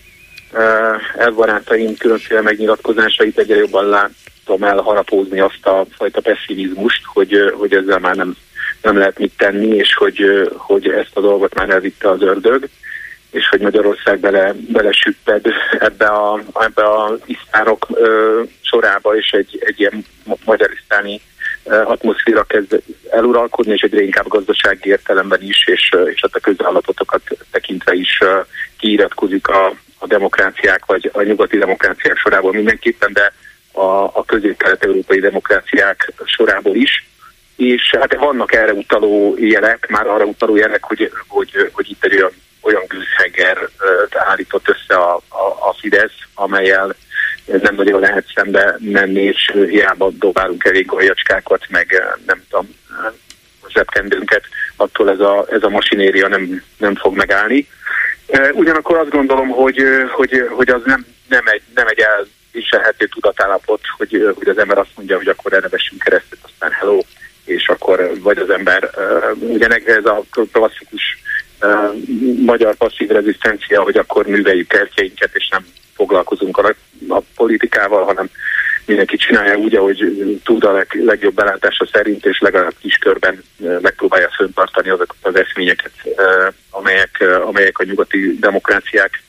elbarátaim 1.17 1.97
különféle 1.97 2.41
megnyilatkozásait, 2.41 3.39
egyre 3.39 3.57
jobban 3.57 3.89
látom 3.89 4.63
elharapózni 4.63 5.41
azt 5.41 5.67
a 5.67 5.87
fajta 5.97 6.21
pessimizmust, 6.21 7.03
hogy, 7.05 7.53
hogy 7.55 7.75
ezzel 7.75 7.99
már 7.99 8.17
nem, 8.17 8.37
nem 8.83 8.97
lehet 8.99 9.19
mit 9.19 9.33
tenni, 9.37 9.77
és 9.77 9.95
hogy, 9.95 10.51
hogy 10.57 10.89
ezt 10.89 11.17
a 11.17 11.21
dolgot 11.21 11.55
már 11.55 11.71
elvitte 11.71 12.11
az 12.11 12.23
ördög 12.23 12.69
és 13.33 13.49
hogy 13.49 13.61
Magyarország 13.61 14.19
bele, 14.19 14.55
belesüpped 14.69 15.47
ebbe 15.79 16.07
a, 16.07 16.41
ebbe 16.61 16.83
a 16.83 17.17
isztárok 17.25 17.87
sorába, 18.61 19.17
és 19.17 19.31
egy, 19.31 19.63
egy 19.67 19.81
ilyen 19.81 20.05
ma- 20.25 20.39
magyarisztáni 20.45 21.21
atmoszféra 21.65 22.43
kezd 22.43 22.83
eluralkodni, 23.11 23.73
és 23.73 23.81
egyre 23.81 24.03
inkább 24.03 24.29
gazdasági 24.29 24.89
értelemben 24.89 25.43
is, 25.43 25.67
és, 25.67 25.91
és 26.13 26.21
hát 26.21 26.35
a 26.35 26.41
közállapotokat 26.41 27.23
tekintve 27.51 27.95
is 27.95 28.19
kiiratkozik 28.79 29.49
a, 29.49 29.75
a 29.99 30.07
demokráciák, 30.07 30.87
vagy 30.87 31.11
a 31.13 31.23
nyugati 31.23 31.59
demokráciák 31.59 32.17
sorából 32.17 32.53
mindenképpen, 32.53 33.13
de 33.13 33.33
a, 33.73 34.03
a 34.03 34.25
közép-kelet-európai 34.27 35.21
demokráciák 35.21 36.13
sorából 36.25 36.75
is. 36.75 37.07
És 37.57 37.95
hát 38.01 38.15
vannak 38.15 38.53
erre 38.53 38.73
utaló 38.73 39.37
jelek, 39.39 39.89
már 39.89 40.07
arra 40.07 40.25
utaló 40.25 40.57
jelek, 40.57 40.85
hogy, 40.85 41.11
hogy, 41.29 41.71
hogy 41.73 41.91
itt 41.91 42.05
egy 42.05 42.15
olyan, 42.15 42.33
olyan 42.61 42.83
gőzheger 42.89 43.69
állított 44.11 44.69
össze 44.69 45.01
a, 45.01 45.15
a, 45.15 45.69
a 45.69 45.75
Fidesz, 45.81 46.19
amelyel 46.35 46.95
nem 47.45 47.75
nagyon 47.75 48.01
lehet 48.01 48.25
szembe 48.35 48.77
menni, 48.79 49.23
és 49.23 49.53
hiába 49.69 50.11
dobálunk 50.11 50.65
elég 50.65 50.87
golyacskákat, 50.87 51.65
meg 51.69 51.93
eh, 51.93 52.05
nem 52.27 52.43
tudom, 52.51 52.75
eh, 52.91 53.13
zsebkendőnket, 53.69 54.45
attól 54.77 55.11
ez 55.11 55.21
a, 55.21 55.47
ez 55.51 55.63
a 55.63 55.69
masinéria 55.69 56.29
nem, 56.29 56.63
nem 56.79 56.95
fog 56.95 57.17
megállni. 57.17 57.69
Eh, 58.27 58.49
Ugyanakkor 58.53 58.97
azt 58.97 59.11
gondolom, 59.11 59.49
hogy, 59.49 59.83
hogy, 60.11 60.49
hogy 60.51 60.69
az 60.69 60.83
nem, 60.85 61.07
nem 61.29 61.47
egy, 61.47 61.63
nem 61.75 61.87
egy 61.87 61.99
elviselhető 62.01 63.07
tudatállapot, 63.07 63.81
hogy, 63.97 64.33
hogy 64.35 64.49
az 64.49 64.59
ember 64.59 64.79
azt 64.79 64.93
mondja, 64.97 65.17
hogy 65.17 65.29
akkor 65.29 65.53
erre 65.53 65.69
vessünk 65.69 66.03
keresztet, 66.03 66.39
aztán 66.43 66.71
hello, 66.71 67.01
és 67.45 67.69
akkor 67.69 68.13
vagy 68.21 68.39
az 68.39 68.51
ember, 68.51 68.91
ugye 69.41 69.69
ez 69.69 70.05
a 70.05 70.23
klasszikus 70.53 71.23
magyar 72.45 72.75
passzív 72.75 73.09
rezisztencia, 73.09 73.83
hogy 73.83 73.97
akkor 73.97 74.27
műveljük 74.27 74.69
kertjeinket, 74.69 75.31
és 75.33 75.49
nem 75.49 75.67
foglalkozunk 75.95 76.59
a, 76.59 76.75
a 77.09 77.21
politikával, 77.37 78.05
hanem 78.05 78.31
mindenki 78.87 79.17
csinálja 79.17 79.57
úgy, 79.57 79.75
ahogy 79.75 80.41
tud 80.45 80.65
a 80.65 80.73
leg, 80.73 81.01
legjobb 81.05 81.35
belátása 81.35 81.87
szerint, 81.93 82.27
és 82.27 82.41
legalább 82.41 82.75
kis 82.81 82.97
körben 82.97 83.43
megpróbálja 83.81 84.31
föntartani 84.37 84.89
azokat 84.89 85.17
az 85.23 85.35
eszményeket, 85.37 85.93
amelyek, 86.71 87.25
amelyek 87.47 87.79
a 87.79 87.85
nyugati 87.85 88.37
demokráciák 88.41 89.23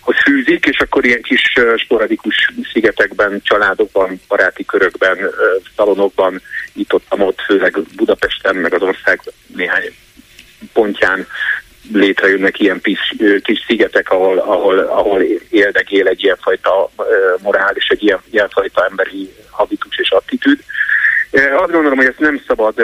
hoz 0.00 0.16
fűzik, 0.24 0.66
és 0.66 0.78
akkor 0.78 1.04
ilyen 1.04 1.22
kis 1.22 1.52
sporadikus 1.76 2.52
szigetekben, 2.72 3.40
családokban, 3.42 4.20
baráti 4.28 4.64
körökben, 4.64 5.18
szalonokban, 5.76 6.40
itt 6.72 6.92
ott, 6.92 7.04
ott, 7.08 7.40
főleg 7.40 7.78
Budapesten, 7.96 8.56
meg 8.56 8.74
az 8.74 8.82
ország 8.82 9.20
néhány 9.46 9.94
pontján 10.72 11.26
létrejönnek 11.92 12.60
ilyen 12.60 12.80
kis, 12.80 13.14
kis 13.42 13.64
szigetek, 13.66 14.10
ahol, 14.10 14.38
ahol, 14.38 14.78
ahol 14.78 15.22
éldegél 15.50 16.06
egy 16.06 16.22
ilyenfajta 16.22 16.90
morál 17.42 17.72
és 17.74 17.86
egy 17.88 18.02
ilyen, 18.02 18.20
ilyenfajta 18.30 18.86
emberi 18.90 19.34
habitus 19.50 19.98
és 19.98 20.10
attitűd. 20.10 20.58
Azt 21.32 21.72
gondolom, 21.72 21.96
hogy 21.96 22.06
ezt 22.06 22.18
nem 22.18 22.40
szabad, 22.46 22.74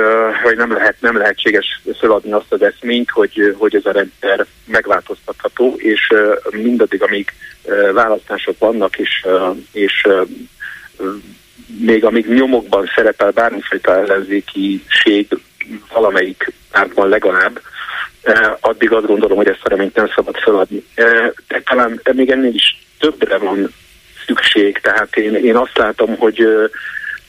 vagy 0.42 0.56
nem, 0.56 0.72
lehet, 0.72 0.96
nem 1.00 1.16
lehetséges 1.16 1.80
föladni 1.98 2.32
azt 2.32 2.52
az 2.52 2.62
eszményt, 2.62 3.10
hogy, 3.10 3.54
hogy 3.58 3.74
ez 3.74 3.86
a 3.86 3.92
rendszer 3.92 4.46
megváltoztatható, 4.66 5.74
és 5.76 6.12
mindaddig, 6.50 7.02
amíg 7.02 7.32
választások 7.92 8.58
vannak, 8.58 8.98
és, 8.98 9.26
és 9.72 10.06
még 11.78 12.04
amíg 12.04 12.26
nyomokban 12.26 12.90
szerepel 12.94 13.30
bármifajta 13.30 13.96
ellenzékiség 13.96 15.26
valamelyik 15.92 16.52
pártban 16.70 17.08
legalább, 17.08 17.60
addig 18.60 18.92
azt 18.92 19.06
gondolom, 19.06 19.36
hogy 19.36 19.48
ezt 19.48 19.64
a 19.64 19.68
reményt 19.68 19.94
nem 19.94 20.10
szabad 20.14 20.36
feladni. 20.36 20.84
Eh, 20.94 21.30
de 21.48 21.62
talán 21.64 22.00
még 22.12 22.30
ennél 22.30 22.54
is 22.54 22.86
többre 22.98 23.38
van 23.38 23.74
szükség, 24.26 24.78
tehát 24.78 25.16
én, 25.16 25.34
én 25.34 25.56
azt 25.56 25.78
látom, 25.78 26.16
hogy 26.16 26.40
eh, 26.40 26.70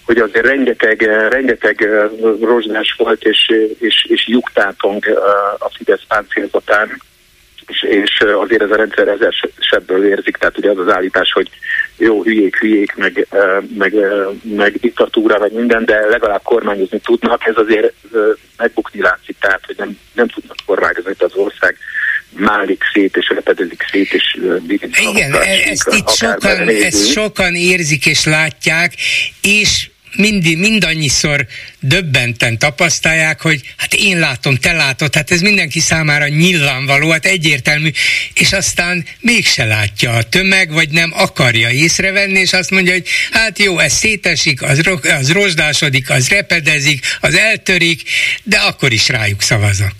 hogy 0.05 0.17
azért 0.17 0.45
rengeteg, 0.45 1.03
eh, 1.03 1.29
rengeteg 1.29 1.81
eh, 1.81 2.09
rozsdás 2.41 2.95
volt, 2.97 3.23
és, 3.23 3.51
és, 3.79 4.05
és 4.09 4.27
lyuktátong 4.27 5.07
eh, 5.07 5.15
a 5.57 5.69
Fidesz 5.73 6.03
páncélzatán, 6.07 7.01
és, 7.71 7.83
és 7.89 8.19
azért 8.41 8.61
ez 8.61 8.71
a 8.71 8.75
rendszer 8.75 9.07
ezer 9.07 9.33
sebből 9.59 10.05
érzik, 10.05 10.37
tehát 10.37 10.57
ugye 10.57 10.69
az 10.69 10.77
az 10.77 10.93
állítás, 10.93 11.31
hogy 11.31 11.49
jó, 11.97 12.23
hülyék, 12.23 12.57
hülyék, 12.57 12.95
meg, 12.95 13.27
meg, 13.77 13.93
meg 14.41 14.75
diktatúra, 14.75 15.39
meg 15.39 15.53
minden, 15.53 15.85
de 15.85 16.05
legalább 16.09 16.41
kormányozni 16.43 16.99
tudnak, 16.99 17.47
ez 17.47 17.57
azért 17.57 17.93
megbukni 18.57 19.01
látszik, 19.01 19.35
tehát 19.39 19.65
hogy 19.65 19.75
nem, 19.77 19.97
nem 20.13 20.27
tudnak 20.27 20.57
kormányozni 20.65 21.13
az 21.17 21.35
ország 21.35 21.77
málik 22.29 22.83
szét, 22.93 23.17
és 23.17 23.29
repedezik 23.29 23.85
szét, 23.91 24.13
és 24.13 24.37
Igen, 25.13 25.33
ezt 25.65 25.93
itt 25.93 26.09
sokan, 26.09 26.69
ezt 26.69 27.11
sokan 27.11 27.55
érzik 27.55 28.05
és 28.05 28.25
látják, 28.25 28.93
és 29.41 29.89
mindig, 30.15 30.57
mindannyiszor 30.57 31.45
döbbenten 31.79 32.57
tapasztalják, 32.57 33.41
hogy 33.41 33.61
hát 33.77 33.93
én 33.93 34.19
látom, 34.19 34.55
te 34.55 34.71
látod, 34.71 35.15
hát 35.15 35.31
ez 35.31 35.41
mindenki 35.41 35.79
számára 35.79 36.27
nyilvánvaló, 36.27 37.09
hát 37.09 37.25
egyértelmű, 37.25 37.89
és 38.33 38.51
aztán 38.53 39.05
mégse 39.19 39.65
látja 39.65 40.11
a 40.11 40.23
tömeg, 40.23 40.71
vagy 40.71 40.89
nem 40.89 41.11
akarja 41.15 41.69
észrevenni, 41.69 42.39
és 42.39 42.53
azt 42.53 42.71
mondja, 42.71 42.93
hogy 42.93 43.07
hát 43.31 43.59
jó, 43.59 43.79
ez 43.79 43.93
szétesik, 43.93 44.61
az, 44.61 44.81
az 45.19 45.31
rozsdásodik, 45.31 46.09
az 46.09 46.29
repedezik, 46.29 47.05
az 47.21 47.35
eltörik, 47.35 48.01
de 48.43 48.57
akkor 48.57 48.91
is 48.91 49.09
rájuk 49.09 49.41
szavazok. 49.41 49.95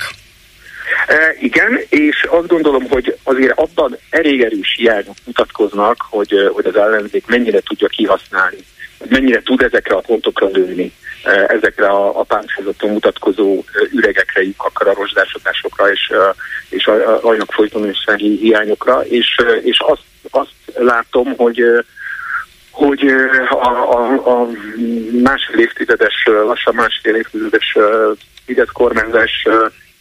E, 1.07 1.36
igen, 1.41 1.80
és 1.89 2.26
azt 2.30 2.47
gondolom, 2.47 2.84
hogy 2.89 3.18
azért 3.24 3.51
abban 3.55 3.97
elég 4.09 4.41
erős 4.41 4.74
hiányok 4.78 5.16
mutatkoznak, 5.26 6.05
hogy, 6.09 6.34
hogy 6.53 6.66
az 6.66 6.76
ellenzék 6.76 7.26
mennyire 7.26 7.59
tudja 7.59 7.88
kihasználni 7.88 8.57
mennyire 9.09 9.41
tud 9.41 9.61
ezekre 9.61 9.95
a 9.95 9.99
pontokra 9.99 10.47
lőni, 10.47 10.91
eh, 11.23 11.43
ezekre 11.47 11.87
a, 11.87 12.19
a 12.19 12.23
páncélzaton 12.23 12.89
mutatkozó 12.89 13.63
eh, 13.73 13.93
üregekre, 13.93 14.41
lyukakra, 14.41 14.91
a 14.91 14.93
rozsdásodásokra 14.93 15.91
és, 15.91 16.09
eh, 16.09 16.29
és 16.69 16.85
a, 16.85 17.25
anyagfolytonossági 17.25 18.37
hiányokra, 18.37 19.01
és, 19.05 19.35
és 19.61 19.79
azt, 19.79 20.03
azt 20.29 20.53
látom, 20.75 21.35
hogy 21.35 21.63
hogy 22.71 23.05
a, 23.49 23.67
a, 23.97 24.39
a 24.41 24.47
másfél 25.23 25.59
évtizedes, 25.59 26.23
lassan 26.25 26.75
másfél 26.75 27.15
évtizedes 27.15 27.77
Fidesz 28.45 28.71
kormányzás 28.73 29.47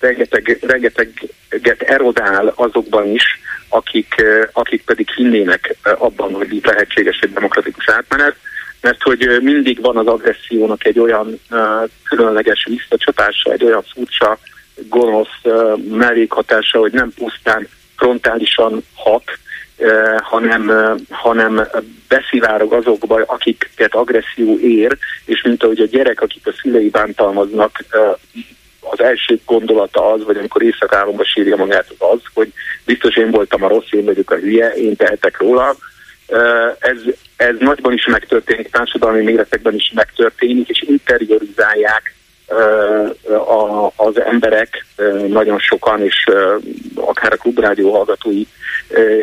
rengeteg, 0.01 0.59
rengeteget 0.61 1.82
erodál 1.82 2.53
azokban 2.57 3.07
is, 3.07 3.40
akik, 3.68 4.24
akik 4.53 4.84
pedig 4.84 5.11
hinnének 5.11 5.76
abban, 5.82 6.32
hogy 6.34 6.55
itt 6.55 6.66
lehetséges 6.66 7.18
egy 7.18 7.32
demokratikus 7.32 7.88
átmenet, 7.88 8.36
mert 8.81 9.03
hogy 9.03 9.39
mindig 9.43 9.81
van 9.81 9.97
az 9.97 10.07
agressziónak 10.07 10.85
egy 10.87 10.99
olyan 10.99 11.41
uh, 11.51 11.89
különleges 12.05 12.66
visszacsapása, 12.68 13.53
egy 13.53 13.64
olyan 13.64 13.83
furcsa, 13.93 14.39
gonosz 14.89 15.39
uh, 15.43 15.78
mellékhatása, 15.78 16.78
hogy 16.78 16.93
nem 16.93 17.12
pusztán 17.12 17.68
frontálisan 17.97 18.85
hat, 18.95 19.24
uh, 19.76 20.20
hanem, 20.20 20.72
hanem 21.11 21.68
beszivárog 22.09 22.72
azokba, 22.72 23.22
akiket 23.26 23.95
agresszió 23.95 24.59
ér, 24.59 24.97
és 25.24 25.43
mint 25.43 25.62
ahogy 25.62 25.81
a 25.81 25.87
gyerek, 25.87 26.20
akit 26.20 26.47
a 26.47 26.55
szülei 26.62 26.89
bántalmaznak, 26.89 27.85
az 28.81 29.01
első 29.01 29.41
gondolata 29.47 30.12
az, 30.12 30.24
vagy 30.24 30.37
amikor 30.37 30.62
éjszakálomba 30.62 31.24
sírja 31.24 31.57
magát 31.57 31.95
az, 31.99 32.20
hogy 32.35 32.53
biztos 32.85 33.16
én 33.16 33.31
voltam 33.31 33.62
a 33.62 33.68
rossz, 33.68 33.91
én 33.93 34.05
vagyok 34.05 34.31
a 34.31 34.37
hülye, 34.37 34.72
én 34.72 34.97
tehetek 34.97 35.41
róla, 35.41 35.76
ez, 36.78 36.99
ez 37.37 37.55
nagyban 37.59 37.93
is 37.93 38.07
megtörténik, 38.07 38.70
társadalmi 38.70 39.22
méretekben 39.22 39.74
is 39.74 39.93
megtörténik, 39.95 40.68
és 40.68 40.83
interiorizálják 40.87 42.14
az 43.97 44.20
emberek, 44.20 44.87
nagyon 45.28 45.59
sokan, 45.59 46.05
és 46.05 46.24
akár 46.95 47.33
a 47.33 47.37
klubrádió 47.37 47.93
hallgatói 47.93 48.43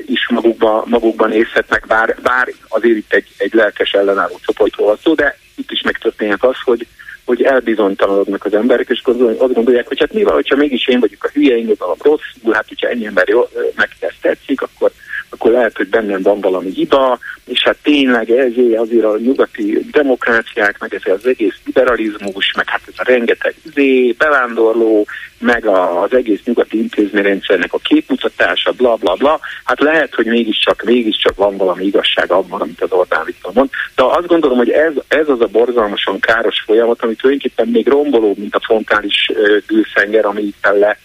is 0.05 0.29
magukba, 0.29 0.83
magukban 0.85 1.31
észhetnek, 1.31 1.85
bár, 1.87 2.15
bár 2.21 2.53
azért 2.67 2.97
itt 2.97 3.13
egy, 3.13 3.27
egy 3.37 3.53
lelkes 3.53 3.91
ellenálló 3.91 4.39
csoportról 4.45 4.87
van 4.87 4.97
szó, 5.03 5.13
de 5.13 5.37
itt 5.55 5.71
is 5.71 5.81
megtörténhet 5.81 6.43
az, 6.43 6.55
hogy, 6.63 6.87
hogy 7.25 7.43
elbizonytalanodnak 7.43 8.45
az 8.45 8.53
emberek, 8.53 8.89
és 8.89 9.01
azt 9.37 9.53
gondolják, 9.53 9.87
hogy 9.87 9.99
hát 9.99 10.13
mi 10.13 10.23
van, 10.23 10.33
hogyha 10.33 10.55
mégis 10.55 10.87
én 10.87 10.99
vagyok 10.99 11.23
a 11.23 11.29
hülye, 11.33 11.55
én 11.55 11.71
a 11.79 11.95
rossz, 11.99 12.21
hát 12.51 12.67
hogyha 12.67 12.89
ennyi 12.89 13.05
ember 13.05 13.27
jó, 13.27 13.47
meg 13.75 13.89
ezt 13.99 14.21
tetszik, 14.21 14.61
akkor 14.61 14.91
akkor 15.29 15.51
lehet, 15.51 15.77
hogy 15.77 15.87
bennem 15.87 16.21
van 16.21 16.41
valami 16.41 16.69
hiba, 16.69 17.19
és 17.45 17.63
hát 17.63 17.77
tényleg 17.83 18.29
ezért 18.29 18.77
azért 18.77 19.03
a 19.03 19.17
nyugati 19.17 19.85
demokráciák, 19.91 20.79
meg 20.79 20.93
ez 20.93 21.13
az 21.13 21.25
egész 21.25 21.55
liberalizmus, 21.65 22.53
meg 22.55 22.69
hát 22.69 22.81
ez 22.87 22.93
a 22.97 23.03
rengeteg 23.03 23.55
zé, 23.73 24.15
bevándorló, 24.17 25.05
meg 25.39 25.65
az 25.65 26.13
egész 26.13 26.39
nyugati 26.43 26.77
intézményrendszernek 26.77 27.73
a 27.73 27.77
képmutatása, 27.77 28.71
bla 28.71 28.95
bla 28.95 29.13
bla, 29.13 29.39
hát 29.63 29.79
lehet, 29.79 30.15
hogy 30.15 30.25
mégiscsak, 30.25 30.83
mégiscsak 30.83 31.35
van 31.35 31.57
valami 31.57 31.85
igazság 31.85 32.31
abban, 32.31 32.61
amit 32.61 32.81
az 32.81 32.91
Orbán 32.91 33.25
Viktor 33.25 33.53
mond. 33.53 33.69
De 33.95 34.03
azt 34.03 34.27
gondolom, 34.27 34.57
hogy 34.57 34.69
ez, 34.69 34.93
ez 35.07 35.29
az 35.29 35.41
a 35.41 35.47
borzalmasan 35.47 36.19
káros 36.19 36.63
folyamat, 36.65 37.01
ami 37.01 37.15
tulajdonképpen 37.15 37.67
még 37.67 37.87
rombolóbb, 37.87 38.37
mint 38.37 38.55
a 38.55 38.61
frontális 38.65 39.31
gőszenger, 39.67 40.25
ami 40.25 40.41
itt 40.41 40.69
le 40.79 40.97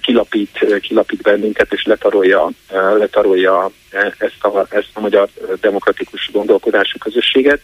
kilapít, 0.00 0.80
kilapít 0.80 1.22
bennünket, 1.22 1.72
és 1.72 1.84
letarolja, 1.84 2.50
letarolja 2.98 3.70
ezt 4.18 4.44
a, 4.44 4.66
ezt 4.70 4.90
a 4.92 5.00
magyar 5.00 5.28
demokratikus 5.60 6.30
gondolkodású 6.32 6.98
közösséget. 6.98 7.60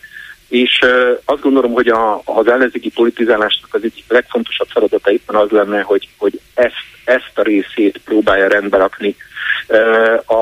És 0.48 0.84
azt 1.24 1.42
gondolom, 1.42 1.72
hogy 1.72 1.88
a, 1.88 2.22
az 2.24 2.46
ellenzéki 2.46 2.90
politizálásnak 2.90 3.74
az 3.74 3.84
egyik 3.84 4.04
legfontosabb 4.08 4.68
feladata 4.68 5.10
éppen 5.10 5.36
az 5.36 5.50
lenne, 5.50 5.80
hogy, 5.80 6.08
hogy 6.16 6.40
ezt, 6.54 6.74
ezt 7.04 7.32
a 7.34 7.42
részét 7.42 8.00
próbálja 8.04 8.48
rendbe 8.48 8.76
rakni 8.76 9.16
a, 10.26 10.34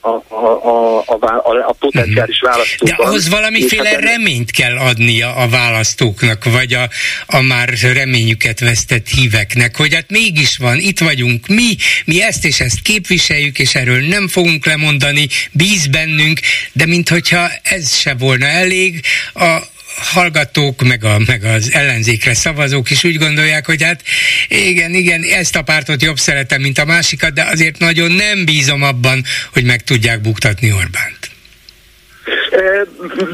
a, 0.00 0.24
a, 0.28 1.04
a, 1.06 1.68
a 1.68 1.74
potenciális 1.78 2.40
mhm. 2.40 2.50
választókban. 2.50 2.96
De 2.96 3.04
ahhoz 3.04 3.28
valamiféle 3.28 3.88
hát 3.88 4.00
reményt 4.00 4.50
kell 4.50 4.76
adnia 4.76 5.34
a 5.34 5.48
választóknak, 5.48 6.44
vagy 6.44 6.72
a, 6.72 6.88
a 7.26 7.40
már 7.40 7.68
reményüket 7.94 8.60
vesztett 8.60 9.08
híveknek, 9.08 9.76
hogy 9.76 9.94
hát 9.94 10.10
mégis 10.10 10.56
van, 10.56 10.78
itt 10.78 10.98
vagyunk 10.98 11.46
mi, 11.46 11.76
mi 12.04 12.22
ezt 12.22 12.44
és 12.44 12.60
ezt 12.60 12.82
képviseljük, 12.82 13.58
és 13.58 13.74
erről 13.74 14.00
nem 14.00 14.28
fogunk 14.28 14.66
lemondani, 14.66 15.28
bíz 15.52 15.86
bennünk, 15.86 16.40
de 16.72 16.86
minthogyha 16.86 17.50
ez 17.62 17.94
se 17.94 18.14
volna 18.14 18.46
elég, 18.46 19.00
a, 19.34 19.72
hallgatók, 19.96 20.82
meg, 20.82 21.04
a, 21.04 21.16
meg 21.26 21.44
az 21.44 21.70
ellenzékre 21.72 22.34
szavazók 22.34 22.90
is 22.90 23.04
úgy 23.04 23.18
gondolják, 23.18 23.66
hogy 23.66 23.82
hát 23.82 24.02
igen, 24.48 24.94
igen, 24.94 25.22
ezt 25.22 25.56
a 25.56 25.62
pártot 25.62 26.02
jobb 26.02 26.16
szeretem, 26.16 26.60
mint 26.60 26.78
a 26.78 26.84
másikat, 26.84 27.32
de 27.32 27.42
azért 27.52 27.78
nagyon 27.78 28.12
nem 28.12 28.44
bízom 28.44 28.82
abban, 28.82 29.22
hogy 29.52 29.64
meg 29.64 29.82
tudják 29.82 30.20
buktatni 30.20 30.72
Orbánt. 30.72 31.32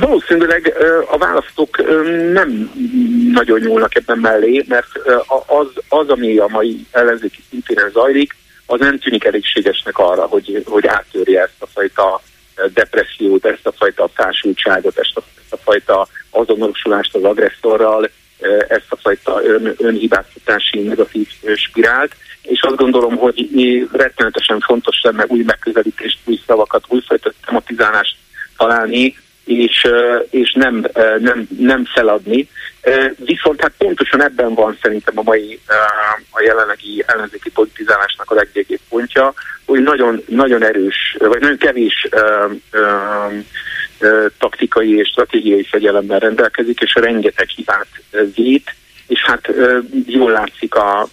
Valószínűleg 0.01 0.73
a 1.11 1.19
választók 1.19 1.83
nem 2.33 2.71
nagyon 3.33 3.61
nyúlnak 3.61 3.95
ebben 3.95 4.19
mellé, 4.19 4.65
mert 4.69 4.89
az, 5.47 5.67
az 5.89 6.09
ami 6.09 6.37
a 6.37 6.47
mai 6.49 6.87
ellenzéki 6.91 7.43
szintén 7.51 7.91
zajlik, 7.93 8.37
az 8.67 8.81
nem 8.81 8.99
tűnik 8.99 9.25
elégségesnek 9.25 9.99
arra, 9.99 10.23
hogy, 10.23 10.63
hogy 10.67 10.87
áttörje 10.87 11.41
ezt 11.41 11.55
a 11.59 11.67
fajta 11.67 12.23
depressziót, 12.75 13.47
ezt 13.47 13.67
a 13.67 13.73
fajta 13.73 14.11
társultságot, 14.17 14.99
ezt 14.99 15.17
a, 15.17 15.23
ezt 15.43 15.53
a 15.53 15.57
fajta 15.57 16.09
azonosulást 16.31 17.15
az 17.15 17.25
agresszorral, 17.25 18.11
ezt 18.69 18.87
a 18.89 18.97
fajta 18.97 19.45
ön, 19.45 19.75
önhibáztatási 19.79 20.81
negatív 20.81 21.29
spirált, 21.55 22.15
és 22.43 22.61
azt 22.63 22.77
gondolom, 22.77 23.17
hogy 23.17 23.49
rettenetesen 23.93 24.61
fontos 24.61 25.01
lenne 25.03 25.25
új 25.29 25.43
megközelítést, 25.43 26.19
új 26.25 26.41
szavakat, 26.47 26.85
újfajta 26.89 27.33
tematizálást 27.47 28.17
találni, 28.57 29.17
és, 29.45 29.87
és 30.31 30.53
nem, 30.53 30.87
nem, 31.19 31.47
nem 31.59 31.85
feladni. 31.85 32.49
Viszont 33.17 33.61
hát 33.61 33.73
pontosan 33.79 34.23
ebben 34.23 34.55
van 34.55 34.79
szerintem 34.83 35.19
a 35.19 35.23
mai, 35.23 35.61
a 36.31 36.43
jelenlegi 36.43 37.05
ellenzéki 37.07 37.51
politizálásnak 37.51 38.31
a 38.31 38.35
leggyengébb 38.35 38.81
pontja, 38.89 39.35
hogy 39.67 39.83
nagyon, 39.83 40.23
nagyon 40.27 40.63
erős, 40.65 41.17
vagy 41.19 41.41
nagyon 41.41 41.57
kevés 41.57 42.09
taktikai 44.39 44.97
és 44.97 45.09
stratégiai 45.09 45.63
fegyelemmel 45.63 46.19
rendelkezik, 46.19 46.81
és 46.81 46.95
rengeteg 46.95 47.49
hibát 47.49 47.89
vét, 48.35 48.75
és 49.07 49.21
hát 49.23 49.51
jól 50.07 50.31
látszik 50.31 50.75
a, 50.75 51.09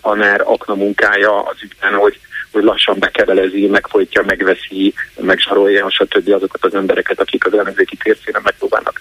a 0.00 0.14
NER 0.14 0.40
akna 0.44 0.74
munkája 0.74 1.42
az 1.42 1.56
ügyben, 1.62 1.94
hogy, 1.94 2.20
hogy 2.52 2.62
lassan 2.62 2.98
bekevelezi, 2.98 3.66
megfolytja, 3.66 4.22
megveszi, 4.26 4.94
megsarolja, 5.20 5.90
stb. 5.90 6.28
azokat 6.28 6.64
az 6.64 6.74
embereket, 6.74 7.20
akik 7.20 7.46
az 7.46 7.54
ellenzéki 7.54 7.96
térszínen 7.96 8.40
megpróbálnak 8.44 9.00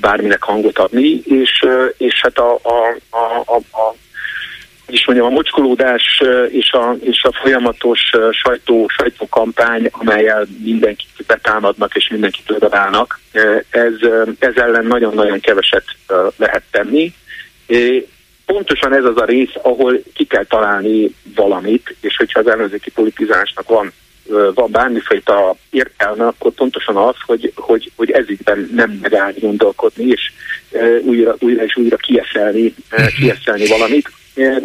bárminek 0.00 0.42
hangot 0.42 0.78
adni, 0.78 1.20
és, 1.24 1.66
és 1.96 2.20
hát 2.20 2.38
a, 2.38 2.54
a, 2.54 2.96
a, 3.10 3.42
a, 3.46 3.56
a 3.56 3.94
is 4.92 5.06
mondjam, 5.06 5.28
a 5.28 5.30
mocskolódás 5.30 6.22
és 6.48 6.70
a, 6.70 6.96
és 7.00 7.22
a 7.22 7.32
folyamatos 7.42 8.00
sajtó, 8.30 8.88
sajtókampány, 8.88 9.88
amelyel 9.90 10.46
mindenkit 10.62 11.24
betámadnak 11.26 11.94
és 11.94 12.08
mindenkit 12.08 12.50
odaállnak, 12.50 13.20
ez, 13.70 13.92
ez 14.38 14.56
ellen 14.56 14.86
nagyon-nagyon 14.86 15.40
keveset 15.40 15.84
lehet 16.36 16.62
tenni. 16.70 17.12
pontosan 18.46 18.94
ez 18.94 19.04
az 19.04 19.16
a 19.16 19.24
rész, 19.24 19.52
ahol 19.62 20.02
ki 20.14 20.24
kell 20.24 20.44
találni 20.44 21.14
valamit, 21.34 21.96
és 22.00 22.16
hogyha 22.16 22.40
az 22.40 22.48
ellenzéki 22.48 22.90
politizásnak 22.90 23.68
van 23.68 23.92
van 24.54 24.70
bármifajta 24.70 25.56
értelme, 25.70 26.26
akkor 26.26 26.52
pontosan 26.52 26.96
az, 26.96 27.14
hogy, 27.26 27.52
hogy, 27.54 27.92
hogy 27.96 28.10
ezikben 28.10 28.70
nem 28.74 28.98
megállni 29.02 29.38
gondolkodni, 29.40 30.04
és 30.04 30.32
újra, 31.02 31.36
újra 31.38 31.64
és 31.64 31.76
újra 31.76 31.96
kieszelni, 31.96 32.74
kieszelni 33.18 33.66
valamit. 33.66 34.10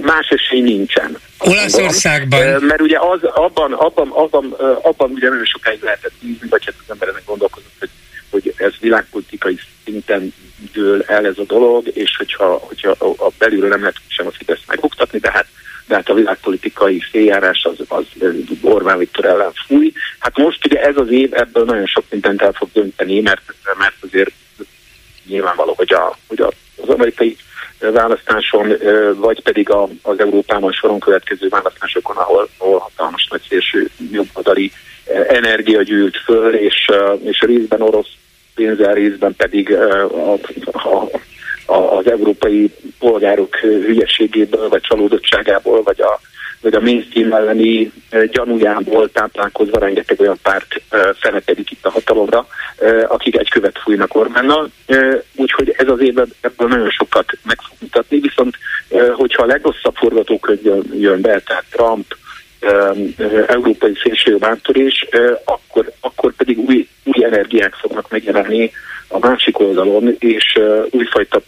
Más 0.02 0.28
esély 0.28 0.62
nincsen. 0.62 1.18
Olaszországban? 1.38 2.64
Mert 2.64 2.82
ugye 2.82 2.98
az, 3.00 3.24
abban, 3.24 3.74
abban, 3.74 4.10
abban, 4.10 4.56
abban 4.82 5.12
ugye 5.12 5.30
nagyon 5.30 5.46
sokáig 5.46 5.84
lehetett 5.84 6.14
nézni, 6.22 6.48
vagy 6.50 6.66
hát 6.66 6.76
az 6.78 6.92
emberek 6.92 7.22
gondolkozott, 7.26 7.76
hogy, 7.80 7.90
hogy 8.30 8.54
ez 8.58 8.74
világpolitikai 8.80 9.60
szinten 9.84 10.34
dől 10.74 11.02
el 11.02 11.26
ez 11.26 11.38
a 11.38 11.44
dolog, 11.44 11.88
és 11.94 12.16
hogyha, 12.18 12.58
hogyha 12.62 12.96
a 13.00 13.30
belülről 13.38 13.70
nem 13.70 13.80
lehet 13.80 13.96
sem 14.08 14.28
a 14.28 14.32
Fidesz 14.32 14.64
megoktatni, 14.68 15.20
de 15.20 15.32
hát 15.32 15.48
de 15.88 15.96
hát 15.96 16.10
a 16.10 16.14
világpolitikai 16.14 17.02
féljárás 17.12 17.64
az, 17.64 17.86
az 17.88 18.06
Orbán 18.62 18.98
Viktor 18.98 19.26
ellen 19.26 19.52
fúj. 19.68 19.92
Hát 20.20 20.38
most 20.38 20.66
ugye 20.66 20.82
ez 20.82 20.98
az 20.98 21.12
év 21.12 21.34
ebből 21.34 21.66
nagyon 21.66 21.86
sok 21.86 22.04
mindent 22.10 22.42
el 22.42 22.52
fog 22.52 22.70
dönteni, 22.74 23.22
mert, 23.22 23.42
mert 23.78 23.96
azért 24.00 24.32
nyilvánvaló, 25.28 25.74
hogy, 25.74 25.94
a, 25.94 26.18
hogy 26.28 26.42
a, 26.42 26.52
az 26.82 26.90
amerikai 26.90 27.38
választáson, 27.80 28.74
vagy 29.16 29.42
pedig 29.42 29.70
a, 29.70 29.88
az 30.02 30.20
Európában 30.20 30.72
soron 30.72 31.00
következő 31.00 31.48
választásokon, 31.50 32.16
ahol, 32.16 32.50
ahol 32.58 32.80
hatalmas 32.80 33.28
nagy 33.30 33.42
szélső 33.50 33.90
jobboldali 34.12 34.72
energia 35.28 35.82
gyűlt 35.82 36.18
föl, 36.18 36.56
és, 36.56 36.92
és 37.24 37.40
részben 37.40 37.82
orosz 37.82 38.12
pénzzel, 38.56 38.94
részben 38.94 39.36
pedig 39.36 39.74
a, 39.74 40.34
a, 40.74 41.10
a, 41.66 41.98
az 41.98 42.10
európai 42.10 42.74
polgárok 43.00 43.56
hülyeségéből, 43.56 44.70
vagy 44.70 44.82
csalódottságából, 44.82 45.84
vagy 45.84 46.02
a, 46.02 46.20
vagy 46.70 46.76
a 46.76 46.86
mainstream 46.86 47.34
elleni 47.34 47.92
gyanújából 48.32 49.12
táplálkozva 49.12 49.80
rengeteg 49.80 50.20
olyan 50.20 50.40
párt 50.42 50.82
felekedik 51.20 51.72
itt 51.72 51.86
a 51.86 51.90
hatalomra, 51.90 52.48
akik 53.08 53.38
egy 53.38 53.50
követ 53.50 53.80
fújnak 53.84 54.16
Orbánnal. 54.16 54.70
Úgyhogy 55.36 55.74
ez 55.78 55.88
az 55.88 56.00
évben 56.00 56.28
ebből 56.42 56.68
nagyon 56.68 56.90
sokat 56.90 57.32
meg 57.44 57.58
fog 57.68 57.78
mutatni, 57.80 58.20
viszont 58.20 58.58
hogyha 59.12 59.44
a 59.44 59.46
legrosszabb 59.46 59.96
forgatókönyv 59.96 60.60
jön, 60.94 61.22
be, 61.22 61.40
tehát 61.40 61.66
Trump, 61.72 62.16
európai 63.48 63.94
szélsőjobb 64.04 64.44
áttörés, 64.44 65.08
akkor, 65.44 65.92
akkor 66.00 66.34
pedig 66.34 66.60
új, 66.60 66.88
új 67.04 67.24
energiák 67.24 67.74
fognak 67.74 68.10
megjelenni 68.10 68.72
a 69.08 69.20
másik 69.20 69.60
oldalon, 69.60 70.16
és 70.20 70.60
újfajta 70.90 71.42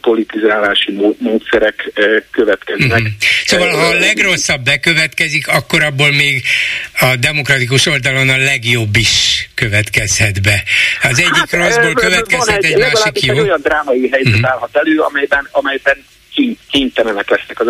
politizálási 0.00 0.92
módszerek 1.18 1.92
következnek. 2.30 3.00
Mm-hmm. 3.00 3.12
Szóval 3.44 3.70
ha 3.70 3.86
a 3.86 3.98
legrosszabb 3.98 4.60
bekövetkezik, 4.64 5.48
akkor 5.48 5.82
abból 5.82 6.10
még 6.10 6.42
a 7.00 7.16
demokratikus 7.20 7.86
oldalon 7.86 8.28
a 8.28 8.36
legjobb 8.36 8.96
is 8.96 9.48
következhet 9.54 10.42
be. 10.42 10.62
Az 11.02 11.18
egyik 11.18 11.34
hát, 11.34 11.52
rosszból 11.52 11.92
következhet 11.92 12.64
egy, 12.64 12.72
egy 12.72 12.78
másik 12.78 13.22
jó. 13.22 13.34
Egy 13.34 13.40
olyan 13.40 13.60
drámai 13.60 14.08
helyzet 14.10 14.32
mm-hmm. 14.32 14.44
állhat 14.44 14.76
elő, 14.76 14.98
amelyben, 14.98 15.48
amelyben 15.50 16.04
kénytelenek 16.70 17.30
lesznek 17.30 17.60
az, 17.60 17.68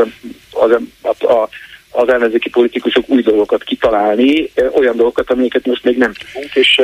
az, 0.50 0.70
az, 1.02 1.22
a, 1.22 1.48
az 1.90 2.08
ellenzéki 2.08 2.48
politikusok 2.48 3.08
új 3.08 3.22
dolgokat 3.22 3.64
kitalálni, 3.64 4.50
olyan 4.72 4.96
dolgokat, 4.96 5.30
amiket 5.30 5.66
most 5.66 5.84
még 5.84 5.96
nem 5.96 6.12
tudunk, 6.12 6.54
és 6.54 6.80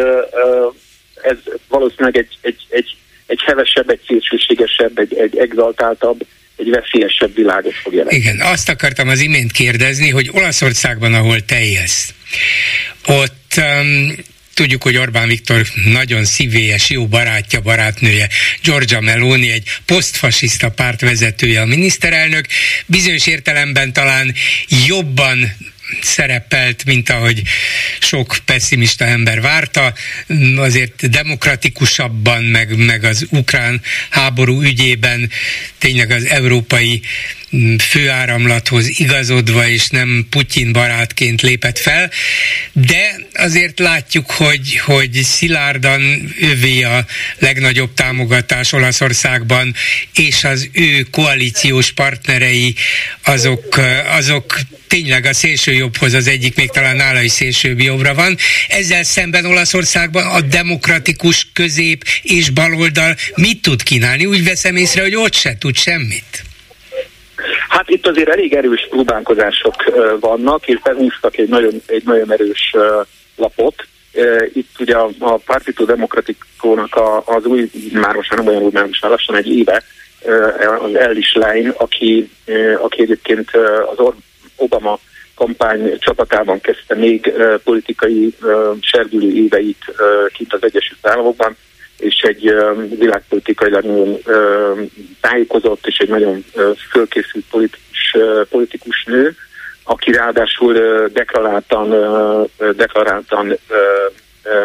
ez 1.22 1.36
valószínűleg 1.68 2.16
egy, 2.16 2.38
egy, 2.40 2.66
egy 2.68 2.96
egy 3.30 3.40
hevesebb, 3.46 3.90
egy 3.90 4.00
szélsőségesebb, 4.06 4.98
egy, 4.98 5.14
egy 5.14 5.38
exaltáltabb, 5.38 6.26
egy 6.56 6.70
veszélyesebb 6.70 7.34
világot 7.34 7.74
fog 7.74 7.92
jelenteni. 7.92 8.20
Igen, 8.20 8.40
azt 8.40 8.68
akartam 8.68 9.08
az 9.08 9.20
imént 9.20 9.52
kérdezni, 9.52 10.10
hogy 10.10 10.30
Olaszországban, 10.32 11.14
ahol 11.14 11.40
te 11.40 11.64
élsz, 11.64 12.14
ott 13.06 13.54
um, 13.56 14.14
tudjuk, 14.54 14.82
hogy 14.82 14.96
Orbán 14.96 15.28
Viktor 15.28 15.66
nagyon 15.84 16.24
szívélyes, 16.24 16.90
jó 16.90 17.06
barátja, 17.06 17.60
barátnője, 17.60 18.28
Giorgia 18.62 19.00
Meloni, 19.00 19.50
egy 19.50 19.68
posztfasiszta 19.84 20.70
pártvezetője 20.70 21.60
a 21.60 21.66
miniszterelnök, 21.66 22.46
bizonyos 22.86 23.26
értelemben 23.26 23.92
talán 23.92 24.34
jobban 24.86 25.56
szerepelt, 26.02 26.84
mint 26.84 27.10
ahogy 27.10 27.42
sok 27.98 28.38
pessimista 28.44 29.04
ember 29.04 29.40
várta, 29.40 29.94
azért 30.56 31.08
demokratikusabban, 31.10 32.44
meg, 32.44 32.76
meg 32.76 33.04
az 33.04 33.26
ukrán 33.30 33.82
háború 34.10 34.62
ügyében 34.62 35.30
tényleg 35.78 36.10
az 36.10 36.24
európai 36.24 37.02
főáramlathoz 37.78 38.98
igazodva, 38.98 39.68
és 39.68 39.88
nem 39.88 40.26
Putyin 40.30 40.72
barátként 40.72 41.42
lépett 41.42 41.78
fel, 41.78 42.10
de 42.72 43.20
azért 43.34 43.78
látjuk, 43.78 44.30
hogy, 44.30 44.76
hogy 44.78 45.12
szilárdan 45.22 46.32
ővé 46.40 46.82
a 46.82 47.06
legnagyobb 47.38 47.94
támogatás 47.94 48.72
Olaszországban, 48.72 49.74
és 50.14 50.44
az 50.44 50.68
ő 50.72 51.02
koalíciós 51.02 51.92
partnerei 51.92 52.74
azok, 53.22 53.80
azok 54.06 54.60
tényleg 54.88 55.24
a 55.24 55.34
szélső 55.34 55.72
jobbhoz 55.72 56.14
az 56.14 56.26
egyik 56.26 56.56
még 56.56 56.70
talán 56.70 56.96
nála 56.96 57.22
is 57.22 57.32
szélső 57.32 57.74
jobbra 57.78 58.14
van. 58.14 58.36
Ezzel 58.68 59.02
szemben 59.02 59.44
Olaszországban 59.44 60.26
a 60.26 60.40
demokratikus 60.40 61.46
közép 61.52 62.04
és 62.22 62.50
baloldal 62.50 63.16
mit 63.34 63.62
tud 63.62 63.82
kínálni? 63.82 64.26
Úgy 64.26 64.44
veszem 64.44 64.76
észre, 64.76 65.02
hogy 65.02 65.16
ott 65.16 65.34
se 65.34 65.56
tud 65.58 65.76
semmit. 65.76 66.49
Hát 67.68 67.88
itt 67.88 68.06
azért 68.06 68.28
elég 68.28 68.54
erős 68.54 68.86
próbálkozások 68.90 69.74
vannak, 70.20 70.68
és 70.68 70.80
behúztak 70.82 71.36
egy 71.36 71.48
nagyon, 71.48 71.82
egy 71.86 72.02
nagyon 72.04 72.32
erős 72.32 72.74
lapot. 73.36 73.74
Itt 74.52 74.70
ugye 74.78 74.96
a, 74.96 75.10
a 75.18 75.36
Partito 75.36 75.84
Demokratikónak 75.84 76.94
a, 76.94 77.22
az 77.26 77.44
új, 77.44 77.70
már 77.92 78.14
most 78.14 78.34
nem 78.34 78.46
olyan 78.46 78.62
új, 78.62 78.70
már 78.72 78.86
most 78.86 79.02
már 79.02 79.10
lassan 79.10 79.36
egy 79.36 79.56
éve, 79.56 79.82
az 80.80 80.94
Ellis 80.94 81.32
Line, 81.34 81.72
aki, 81.76 82.30
aki 82.82 83.02
egyébként 83.02 83.50
az 83.96 84.12
Obama 84.56 84.98
kampány 85.34 85.98
csapatában 85.98 86.60
kezdte 86.60 86.94
még 86.94 87.32
politikai 87.64 88.34
serdülő 88.80 89.32
éveit 89.32 89.84
kint 90.32 90.52
az 90.52 90.62
Egyesült 90.62 91.06
Államokban, 91.06 91.56
és 92.00 92.20
egy 92.20 92.54
világpolitikailag 92.98 93.84
nagyon 93.84 94.18
tájékozott 95.20 95.86
és 95.86 95.98
egy 95.98 96.08
nagyon 96.08 96.44
fölkészült 96.90 97.44
politikus, 97.50 98.16
politikus 98.50 99.04
nő, 99.04 99.34
aki 99.84 100.12
ráadásul 100.12 100.72
deklaráltan, 101.12 101.94
deklaráltan 102.76 103.58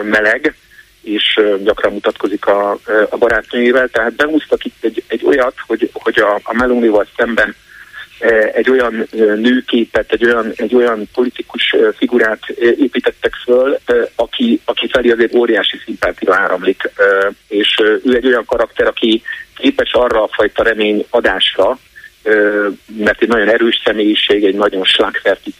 meleg, 0.03 0.55
és 1.01 1.39
gyakran 1.63 1.93
mutatkozik 1.93 2.45
a, 2.45 2.71
a 3.09 3.17
barátnőjével. 3.17 3.87
Tehát 3.87 4.13
behúztak 4.13 4.65
itt 4.65 4.83
egy, 4.83 5.03
egy 5.07 5.25
olyat, 5.25 5.53
hogy, 5.67 5.89
hogy 5.93 6.19
a, 6.19 6.39
a 6.43 6.53
Melonival 6.53 7.07
szemben 7.17 7.55
egy 8.53 8.69
olyan 8.69 9.07
nőképet, 9.15 10.11
egy 10.11 10.25
olyan, 10.25 10.53
egy 10.55 10.75
olyan 10.75 11.09
politikus 11.13 11.75
figurát 11.97 12.47
építettek 12.57 13.33
föl, 13.33 13.77
aki, 14.15 14.61
aki 14.65 14.87
felé 14.91 15.09
azért 15.09 15.35
óriási 15.35 15.77
szimpátia 15.85 16.35
áramlik, 16.35 16.91
és 17.47 17.81
ő 18.03 18.15
egy 18.15 18.25
olyan 18.25 18.45
karakter, 18.45 18.87
aki 18.87 19.21
képes 19.55 19.91
arra 19.93 20.23
a 20.23 20.29
fajta 20.31 20.63
remény 20.63 21.05
adásra, 21.09 21.79
mert 22.97 23.21
egy 23.21 23.27
nagyon 23.27 23.49
erős 23.49 23.81
személyiség, 23.85 24.43
egy 24.43 24.55
nagyon 24.55 24.83
slagferti 24.83 25.53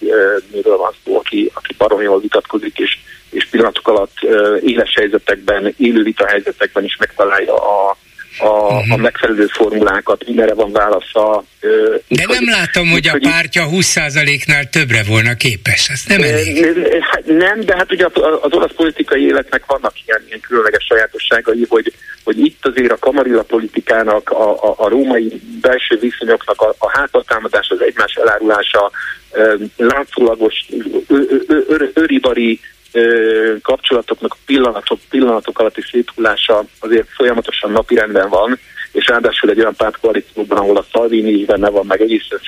nőről 0.51 0.77
van 0.77 0.93
szó, 1.03 1.17
aki, 1.17 1.51
aki 1.53 1.75
barom 1.77 2.01
jól 2.01 2.19
vitatkozik, 2.19 2.77
és, 2.77 2.97
és 3.29 3.45
pillanatok 3.45 3.87
alatt 3.87 4.17
éles 4.61 4.93
helyzetekben, 4.95 5.73
élő 5.77 6.03
vita 6.03 6.27
helyzetekben 6.27 6.83
is 6.83 6.97
megtalálja 6.97 7.55
a, 7.55 7.97
a, 8.37 8.47
uh-huh. 8.47 8.77
a 8.77 8.81
mhm. 8.81 9.01
megfelelő 9.01 9.45
formulákat, 9.45 10.25
mindenre 10.25 10.53
van 10.53 10.71
válasza. 10.71 11.43
De 12.07 12.23
úgy, 12.27 12.27
nem 12.27 12.49
látom, 12.49 12.87
hogy 12.87 13.07
a 13.07 13.17
pártja 13.21 13.65
20%-nál 13.71 14.69
többre 14.69 15.03
volna 15.07 15.33
képes, 15.33 15.89
ez 15.89 16.01
nem 16.07 16.21
elég. 16.21 16.65
Hát 17.11 17.25
nem, 17.25 17.59
de 17.59 17.75
hát 17.75 17.91
ugye 17.91 18.05
az 18.41 18.53
olasz 18.53 18.73
politikai 18.75 19.25
életnek 19.25 19.65
vannak 19.65 19.93
ilyen, 20.05 20.23
ilyen 20.27 20.39
különleges 20.39 20.85
sajátosságai, 20.85 21.65
hogy, 21.69 21.93
hogy 22.23 22.39
itt 22.39 22.65
azért 22.65 22.91
a 22.91 22.97
kamarilla 22.99 23.43
politikának, 23.43 24.29
a, 24.29 24.69
a, 24.69 24.73
a 24.77 24.89
római 24.89 25.41
belső 25.61 25.97
viszonyoknak 25.99 26.61
a, 26.61 26.75
a 26.77 26.89
hátatámadás, 26.89 27.69
az 27.69 27.81
egymás 27.81 28.13
elárulása, 28.13 28.91
látszólagos 29.77 30.65
öribari 31.93 32.59
kapcsolatoknak 33.61 34.33
a 34.33 34.37
pillanatok, 34.45 34.99
pillanatok 35.09 35.59
alatti 35.59 35.81
széthullása 35.91 36.63
azért 36.79 37.07
folyamatosan 37.09 37.71
napirenden 37.71 38.29
van, 38.29 38.59
és 38.91 39.07
ráadásul 39.07 39.49
egy 39.49 39.59
olyan 39.59 39.75
pártkoalícióban, 39.75 40.57
ahol 40.57 40.77
a 40.77 40.85
Salvini 40.91 41.31
is 41.31 41.45
benne 41.45 41.69
van, 41.69 41.85
meg 41.85 42.01
egészen 42.01 42.39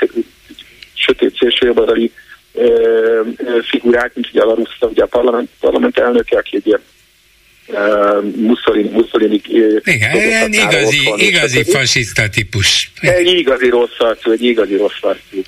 sötét 0.94 1.38
szélsőjobboldali 1.38 2.11
figurák, 3.61 4.15
mint 4.15 4.28
ugye 4.32 4.41
a 4.41 4.45
Larussa, 4.45 4.88
ugye 4.88 5.03
a 5.03 5.07
parlament, 5.07 5.49
parlament 5.60 5.98
elnöke, 5.98 6.38
aki 6.38 6.56
egy 6.56 6.68
ilyen 6.68 6.82
Mussolini, 8.35 8.89
Mussolini 8.89 9.41
Igen, 9.84 10.53
igazi, 10.53 11.14
igazi 11.15 11.64
fasiszta 11.64 12.30
típus. 12.30 12.91
Egy 13.02 13.27
igazi 13.27 13.69
rossz 13.69 13.99
arcú, 13.99 14.31
egy 14.31 14.44
igazi 14.44 14.76
rossz 14.76 15.02
arcú, 15.02 15.41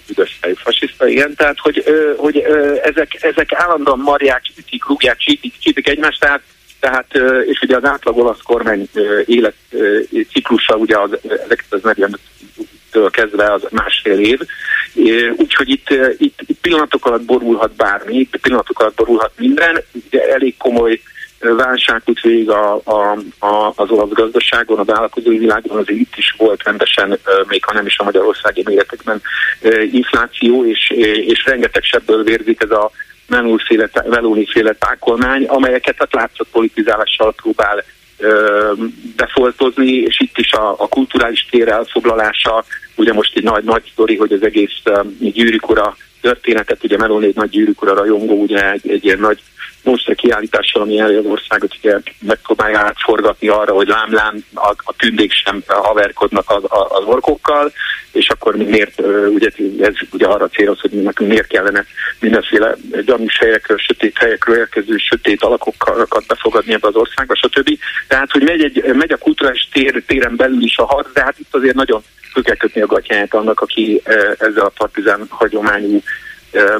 fasiszta, 0.56 1.08
igen, 1.08 1.36
tehát 1.36 1.60
hogy, 1.60 1.84
hogy 2.18 2.38
ezek, 2.84 3.18
ezek 3.24 3.50
állandóan 3.54 4.00
marják, 4.00 4.42
ütik, 4.58 4.88
rúgják, 4.88 5.18
csípik, 5.18 5.54
csípik 5.60 5.88
egymást, 5.88 6.20
tehát 6.20 6.42
tehát, 6.80 7.20
és 7.46 7.60
ugye 7.62 7.76
az 7.76 7.86
átlag 7.86 8.18
olasz 8.18 8.42
kormány 8.44 8.90
életciklusa, 9.26 10.76
ugye 10.76 10.98
az 10.98 11.10
1940-től 11.70 13.10
kezdve 13.12 13.54
az 13.54 13.62
másfél 13.70 14.20
év, 14.20 14.40
úgyhogy 15.38 15.70
itt, 15.70 15.90
itt, 16.18 16.40
pillanatok 16.62 17.06
alatt 17.06 17.24
borulhat 17.24 17.76
bármi, 17.76 18.16
itt 18.16 18.38
pillanatok 18.42 18.80
alatt 18.80 18.96
borulhat 18.96 19.32
minden, 19.36 19.84
ugye 19.92 20.34
elég 20.34 20.58
komoly 20.58 21.02
út 22.06 22.22
végig 22.22 22.50
a, 22.50 22.82
a, 22.84 23.18
a, 23.40 23.74
az 23.76 23.90
olasz 23.90 24.10
gazdaságon, 24.10 24.80
a 24.80 24.84
vállalkozói 24.84 25.38
világon, 25.38 25.78
azért 25.78 26.00
itt 26.00 26.16
is 26.16 26.36
volt 26.38 26.64
rendesen, 26.64 27.20
még 27.48 27.66
ha 27.66 27.74
nem 27.74 27.86
is 27.86 27.98
a 28.00 28.04
magyarországi 28.04 28.64
méretekben 28.66 29.22
infláció, 29.92 30.66
és, 30.66 30.90
és 31.26 31.46
rengeteg 31.46 31.84
sebből 31.84 32.24
vérzik 32.24 32.62
ez 32.62 32.72
a 32.72 32.92
Meloni 34.06 34.46
féle 34.46 34.74
tákolmány, 34.74 35.46
amelyeket 35.46 35.96
hát 35.98 36.14
látszott 36.14 36.48
politizálással 36.52 37.34
próbál 37.34 37.84
befoltozni, 39.16 39.92
és 39.92 40.20
itt 40.20 40.38
is 40.38 40.52
a, 40.52 40.70
a 40.70 40.88
kulturális 40.88 41.48
tér 41.50 41.68
elfoglalása, 41.68 42.64
ugye 42.96 43.14
most 43.14 43.36
egy 43.36 43.44
nagy, 43.44 43.64
nagy 43.64 43.84
sztori, 43.92 44.18
hogy 44.18 44.32
az 44.32 44.44
egész 44.44 44.82
gyűrűk 45.20 45.70
ura 45.70 45.96
történetet, 46.22 46.84
ugye 46.84 46.98
Meloni 46.98 47.26
egy 47.26 47.36
nagy 47.36 47.50
gyűrűk 47.50 47.82
ura 47.82 47.94
rajongó, 47.94 48.42
ugye 48.42 48.72
egy, 48.72 48.90
egy 48.90 49.06
ilyen 49.06 49.20
nagy 49.20 49.42
monster 49.84 50.16
kiállítással, 50.16 50.82
ami 50.82 51.00
elé 51.00 51.16
az 51.16 51.26
országot 51.26 51.76
ugye 51.78 51.98
megpróbálja 52.20 52.80
átforgatni 52.80 53.48
arra, 53.48 53.74
hogy 53.74 53.88
lámlám 53.88 54.44
a, 54.54 54.74
a 54.78 54.94
tündék 54.98 55.32
sem 55.32 55.64
haverkodnak 55.68 56.50
az, 56.50 56.64
az 56.90 57.04
orkokkal, 57.06 57.72
és 58.12 58.30
akkor 58.30 58.56
miért, 58.56 59.02
ugye 59.34 59.50
ez 59.80 59.94
ugye 60.12 60.26
arra 60.26 60.48
céloz, 60.48 60.80
hogy 60.80 60.92
nekünk 60.92 61.30
miért 61.30 61.48
kellene 61.48 61.86
mindenféle 62.20 62.76
gyanús 63.06 63.38
helyekről, 63.38 63.78
sötét 63.78 64.18
helyekről 64.18 64.58
érkező 64.58 64.98
sötét 64.98 65.44
alakokat 65.44 66.28
befogadni 66.28 66.74
ebbe 66.74 66.88
az 66.88 66.96
országba, 66.96 67.36
stb. 67.36 67.78
Tehát, 68.08 68.32
hogy 68.32 68.44
megy, 68.44 68.64
egy, 68.64 68.94
megy 68.94 69.12
a 69.12 69.18
kulturális 69.18 69.70
tér, 69.72 70.04
téren 70.08 70.36
belül 70.36 70.64
is 70.64 70.78
a 70.78 70.86
harc, 70.86 71.14
de 71.14 71.24
hát 71.24 71.40
itt 71.40 71.56
azért 71.56 71.76
nagyon 71.76 72.04
föl 72.32 72.44
kötni 72.58 72.82
a 72.82 72.86
gatyáját 72.86 73.34
annak, 73.34 73.60
aki 73.60 74.02
ezzel 74.38 74.66
a 74.66 74.72
partizán 74.78 75.26
hagyományú 75.30 76.02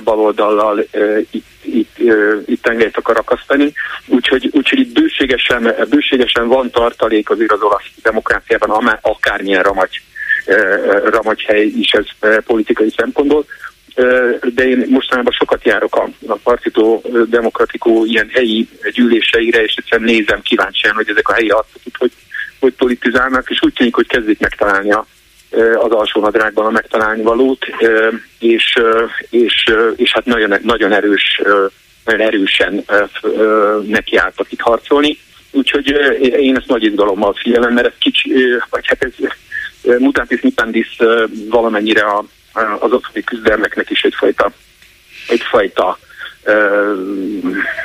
baloldallal 0.04 0.86
itt, 1.32 1.46
itt, 1.62 1.98
itt 2.46 2.62
tengelyt 2.62 2.98
akar 2.98 3.18
akasztani. 3.18 3.74
Úgyhogy, 4.06 4.50
úgyhogy 4.52 4.80
itt 4.80 4.94
bőségesen, 4.94 5.76
bőségesen 5.90 6.48
van 6.48 6.72
tartalék 6.72 7.30
azért 7.30 7.52
az 7.52 7.62
olasz 7.62 7.92
demokráciában, 8.04 9.00
akármilyen 9.02 9.64
ramagy, 9.64 10.02
ramagy 11.04 11.42
hely 11.42 11.66
is 11.66 11.92
ez 11.92 12.06
politikai 12.46 12.94
szempontból 12.98 13.46
de 14.54 14.68
én 14.68 14.86
mostanában 14.90 15.32
sokat 15.32 15.66
járok 15.66 15.96
a, 15.96 16.10
a 16.28 16.36
Partitó 16.44 17.04
Demokratikó 17.30 18.06
ilyen 18.06 18.30
helyi 18.34 18.70
gyűléseire, 18.94 19.64
és 19.64 19.74
egyszerűen 19.76 20.10
nézem 20.10 20.42
kíváncsian, 20.42 20.96
hogy 20.96 21.10
ezek 21.10 21.28
a 21.30 21.34
helyi 21.34 21.50
arcok 21.50 21.82
hogy, 21.98 22.12
hogy 22.60 22.74
politizálnak, 22.74 23.50
és 23.50 23.60
úgy 23.62 23.74
tűnik, 23.74 23.96
hogy 23.96 24.08
kezdik 24.08 24.40
megtalálni 24.40 24.92
a, 24.92 25.06
az 25.80 25.92
alsó 25.92 26.22
nadrágban 26.22 26.66
a 26.66 26.70
megtalálni 26.70 27.22
valót, 27.22 27.66
és, 28.40 28.80
és, 29.30 29.74
és 29.96 30.12
hát 30.12 30.26
nagyon, 30.26 30.60
nagyon 30.62 30.92
erős, 30.92 31.42
nagyon 32.06 32.22
erősen 32.22 32.86
nekiálltak 33.88 34.52
itt 34.52 34.62
harcolni. 34.62 35.18
Úgyhogy 35.52 35.88
én 36.20 36.56
ezt 36.56 36.68
nagy 36.68 36.84
izgalommal 36.84 37.34
figyelem, 37.34 37.74
mert 37.74 37.88
ez 37.88 37.94
kicsi, 38.00 38.34
vagy 38.70 38.88
hát 38.88 39.04
ez 39.04 39.14
mutatis 40.00 40.42
nitandis 40.42 40.98
valamennyire 41.50 42.02
a, 42.02 42.26
az 42.80 42.92
otthoni 42.92 43.24
küzdelmeknek 43.24 43.90
is 43.90 44.02
egyfajta, 44.02 44.52
egyfajta 45.28 46.00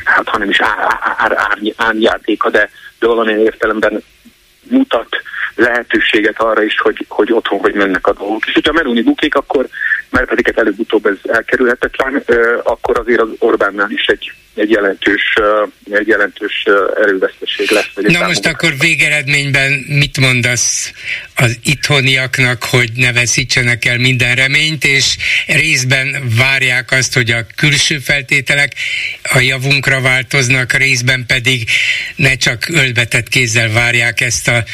hát 0.04 0.28
hanem 0.28 0.50
is 0.50 0.60
árnyátéka, 1.76 2.50
de, 2.50 2.70
de 2.98 3.06
valamilyen 3.06 3.40
értelemben 3.40 4.02
mutat 4.70 5.22
lehetőséget 5.54 6.40
arra 6.40 6.62
is, 6.62 6.80
hogy, 6.80 7.06
hogy 7.08 7.32
otthon 7.32 7.58
hogy 7.58 7.74
mennek 7.74 8.06
a 8.06 8.12
dolgok. 8.12 8.46
És 8.46 8.52
hogyha 8.52 8.72
Meloni 8.72 9.02
bukék, 9.02 9.34
akkor, 9.34 9.68
mert 10.10 10.28
pedig 10.28 10.52
előbb-utóbb 10.56 11.06
ez 11.06 11.16
elkerülhetetlen, 11.22 12.22
akkor 12.62 12.98
azért 12.98 13.20
az 13.20 13.28
Orbánnál 13.38 13.90
is 13.90 14.06
egy, 14.06 14.32
egy 14.54 14.70
jelentős, 14.70 15.34
egy 15.90 16.06
jelentős 16.06 16.64
erőveszteség 17.02 17.70
lesz. 17.70 17.90
Na 17.94 18.26
most 18.26 18.44
most 18.44 18.46
akkor 18.46 18.78
végeredményben 18.78 19.72
mit 19.88 20.20
mondasz 20.20 20.92
az 21.34 21.58
itthoniaknak, 21.64 22.64
hogy 22.64 22.90
ne 22.94 23.12
veszítsenek 23.12 23.84
el 23.84 23.98
minden 23.98 24.34
reményt, 24.34 24.84
és 24.84 25.16
részben 25.46 26.32
várják 26.36 26.90
azt, 26.90 27.14
hogy 27.14 27.30
a 27.30 27.46
külső 27.56 27.98
feltételek 27.98 28.72
a 29.22 29.38
javunkra 29.38 30.00
változnak, 30.00 30.72
részben 30.72 31.26
pedig 31.26 31.68
ne 32.16 32.36
csak 32.36 32.68
ölbetett 32.68 33.28
kézzel 33.28 33.68
várják 33.68 34.20
ezt 34.20 34.48
a 34.48 34.64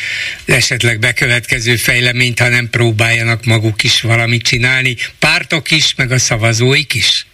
esetleg 0.45 0.99
bekövetkező 0.99 1.77
fejleményt, 1.77 2.39
hanem 2.39 2.71
próbáljanak 2.71 3.45
maguk 3.45 3.83
is 3.83 4.01
valamit 4.01 4.43
csinálni, 4.43 4.97
pártok 5.19 5.71
is, 5.71 5.95
meg 5.95 6.11
a 6.11 6.19
szavazóik 6.19 6.95
is? 6.95 7.27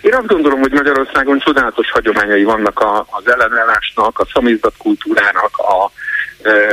Én 0.00 0.14
azt 0.14 0.26
gondolom, 0.26 0.60
hogy 0.60 0.72
Magyarországon 0.72 1.38
csodálatos 1.38 1.90
hagyományai 1.90 2.44
vannak 2.44 2.80
a, 2.80 3.06
az 3.10 3.28
ellenállásnak, 3.28 4.18
a 4.18 4.26
szamizdat 4.32 4.74
kultúrának, 4.78 5.56
a, 5.56 5.90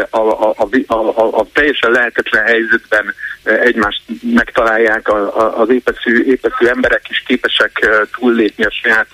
a, 0.09 0.17
a, 0.19 0.67
a, 0.87 0.93
a, 0.95 1.39
a 1.39 1.45
teljesen 1.53 1.91
lehetetlen 1.91 2.43
helyzetben 2.43 3.13
egymást 3.43 4.01
megtalálják, 4.21 5.07
a, 5.07 5.37
a, 5.37 5.59
az 5.59 5.69
épeszű, 5.69 6.23
épeszű 6.23 6.65
emberek 6.65 7.09
is 7.09 7.23
képesek 7.27 7.89
túllépni 8.19 8.63
a 8.63 8.71
saját 8.71 9.07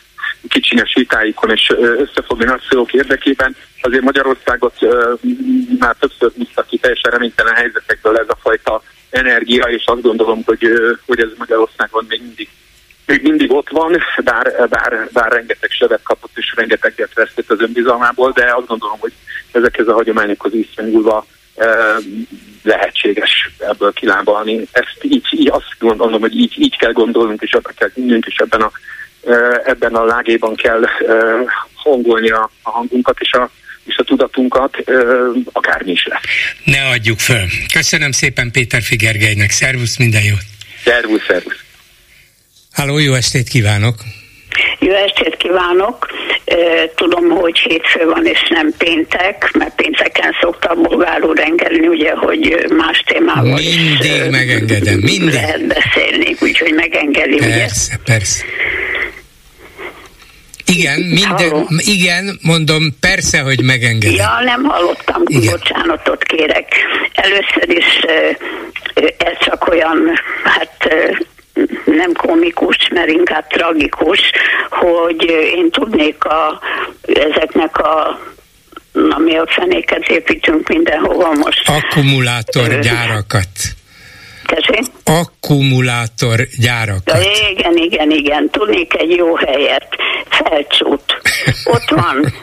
kicsinyes 0.47 0.93
vitáikon 0.93 1.51
és 1.51 1.73
összefogni 1.97 2.45
nagyszólók 2.45 2.93
érdekében. 2.93 3.55
Azért 3.81 4.03
Magyarországot 4.03 4.73
már 5.79 5.95
többször 5.99 6.31
húztak 6.35 6.67
ki 6.67 6.77
teljesen 6.77 7.11
reménytelen 7.11 7.55
helyzetekből 7.55 8.17
ez 8.17 8.29
a 8.29 8.37
fajta 8.41 8.81
energia, 9.09 9.65
és 9.65 9.83
azt 9.85 10.01
gondolom, 10.01 10.41
hogy, 10.45 10.71
hogy 11.05 11.19
ez 11.19 11.29
Magyarországon 11.37 12.05
még 12.07 12.21
mindig 12.21 12.49
még 13.07 13.21
mindig 13.21 13.51
ott 13.51 13.69
van, 13.69 14.03
bár, 14.23 14.67
bár, 14.69 15.09
bár 15.13 15.31
rengeteg 15.31 15.71
sebet 15.71 16.03
kapott 16.03 16.31
és 16.35 16.53
rengeteget 16.55 17.13
vesztett 17.13 17.49
az 17.51 17.61
önbizalmából, 17.61 18.31
de 18.31 18.53
azt 18.55 18.67
gondolom, 18.67 18.99
hogy 18.99 19.13
ezekhez 19.51 19.87
a 19.87 19.93
hagyományokhoz 19.93 20.51
visszanyúlva 20.51 21.25
lehetséges 22.63 23.49
ebből 23.59 23.93
kilábalni. 23.93 24.67
Ezt 24.71 24.97
így, 25.01 25.27
így 25.31 25.49
azt 25.49 25.75
gondolom, 25.79 26.19
hogy 26.21 26.35
így, 26.35 26.53
így 26.57 26.77
kell 26.77 26.91
gondolnunk, 26.91 27.41
és 27.41 27.53
abban 27.53 27.73
kell 27.75 27.89
hinnünk, 27.93 28.25
és 28.25 28.35
ebben 28.35 28.61
a 28.61 28.71
ebben 29.65 29.95
a 29.95 30.05
lágéban 30.05 30.55
kell 30.55 30.85
hangolni 31.73 32.29
a, 32.29 32.51
a 32.61 32.69
hangunkat 32.69 33.19
és 33.19 33.31
a, 33.31 33.49
és 33.83 33.97
a 33.97 34.03
tudatunkat, 34.03 34.77
akármi 35.51 35.91
is 35.91 36.05
lesz. 36.05 36.21
Ne 36.63 36.89
adjuk 36.89 37.19
föl. 37.19 37.45
Köszönöm 37.73 38.11
szépen 38.11 38.51
Péter 38.51 38.81
Figergelynek. 38.81 39.49
Szervusz, 39.49 39.97
minden 39.97 40.23
jót! 40.23 40.43
Szervusz, 40.83 41.25
szervusz! 41.27 41.66
Háló, 42.77 42.97
jó 42.97 43.13
estét 43.13 43.47
kívánok! 43.47 43.95
Jó 44.79 44.93
estét 44.93 45.37
kívánok! 45.37 46.07
Tudom, 46.95 47.29
hogy 47.29 47.59
hétfő 47.59 48.05
van 48.05 48.25
és 48.25 48.47
nem 48.49 48.73
péntek, 48.77 49.51
mert 49.53 49.75
pénteken 49.75 50.35
szokta 50.41 50.69
a 50.69 50.75
bolgár 50.75 51.23
úr 51.23 51.39
engedni, 51.39 51.87
ugye, 51.87 52.11
hogy 52.11 52.65
más 52.77 53.03
témával 53.05 53.43
Mindig 53.43 54.11
is, 54.11 54.29
megengedem, 54.29 54.99
mindig. 54.99 55.33
Lehet 55.33 55.67
beszélni, 55.67 56.35
úgyhogy 56.39 56.73
megengedi, 56.73 57.35
persze, 57.35 57.47
ugye? 57.47 57.57
Persze, 57.57 57.99
persze. 58.03 58.43
Igen, 60.65 60.99
minden, 60.99 61.67
igen, 61.77 62.39
mondom, 62.41 62.83
persze, 62.99 63.39
hogy 63.39 63.63
megengedem. 63.63 64.15
Ja, 64.15 64.39
nem 64.43 64.63
hallottam, 64.63 65.21
igen. 65.25 65.51
bocsánatot 65.51 66.23
kérek. 66.23 66.67
Először 67.13 67.69
is 67.69 67.85
ez 69.17 69.37
csak 69.45 69.67
olyan, 69.67 70.21
hát 70.43 70.87
nem 71.85 72.13
komikus, 72.13 72.77
mert 72.93 73.09
inkább 73.09 73.47
tragikus, 73.47 74.19
hogy 74.69 75.23
én 75.55 75.71
tudnék 75.71 76.25
a, 76.25 76.59
ezeknek 77.01 77.77
a 77.77 78.19
ami 79.09 79.37
a 79.37 79.45
fenéket 79.47 80.07
építünk 80.07 80.67
mindenhova 80.67 81.33
most. 81.33 81.69
Akkumulátorgyárakat. 81.69 83.47
Tessék? 84.45 84.83
Akkumulátorgyárakat. 85.03 87.25
Ja, 87.25 87.49
igen, 87.49 87.77
igen, 87.77 88.11
igen. 88.11 88.49
Tudnék 88.49 88.99
egy 88.99 89.15
jó 89.15 89.35
helyet. 89.35 89.87
Felcsút. 90.29 91.06
Ott 91.65 91.89
van 91.89 92.33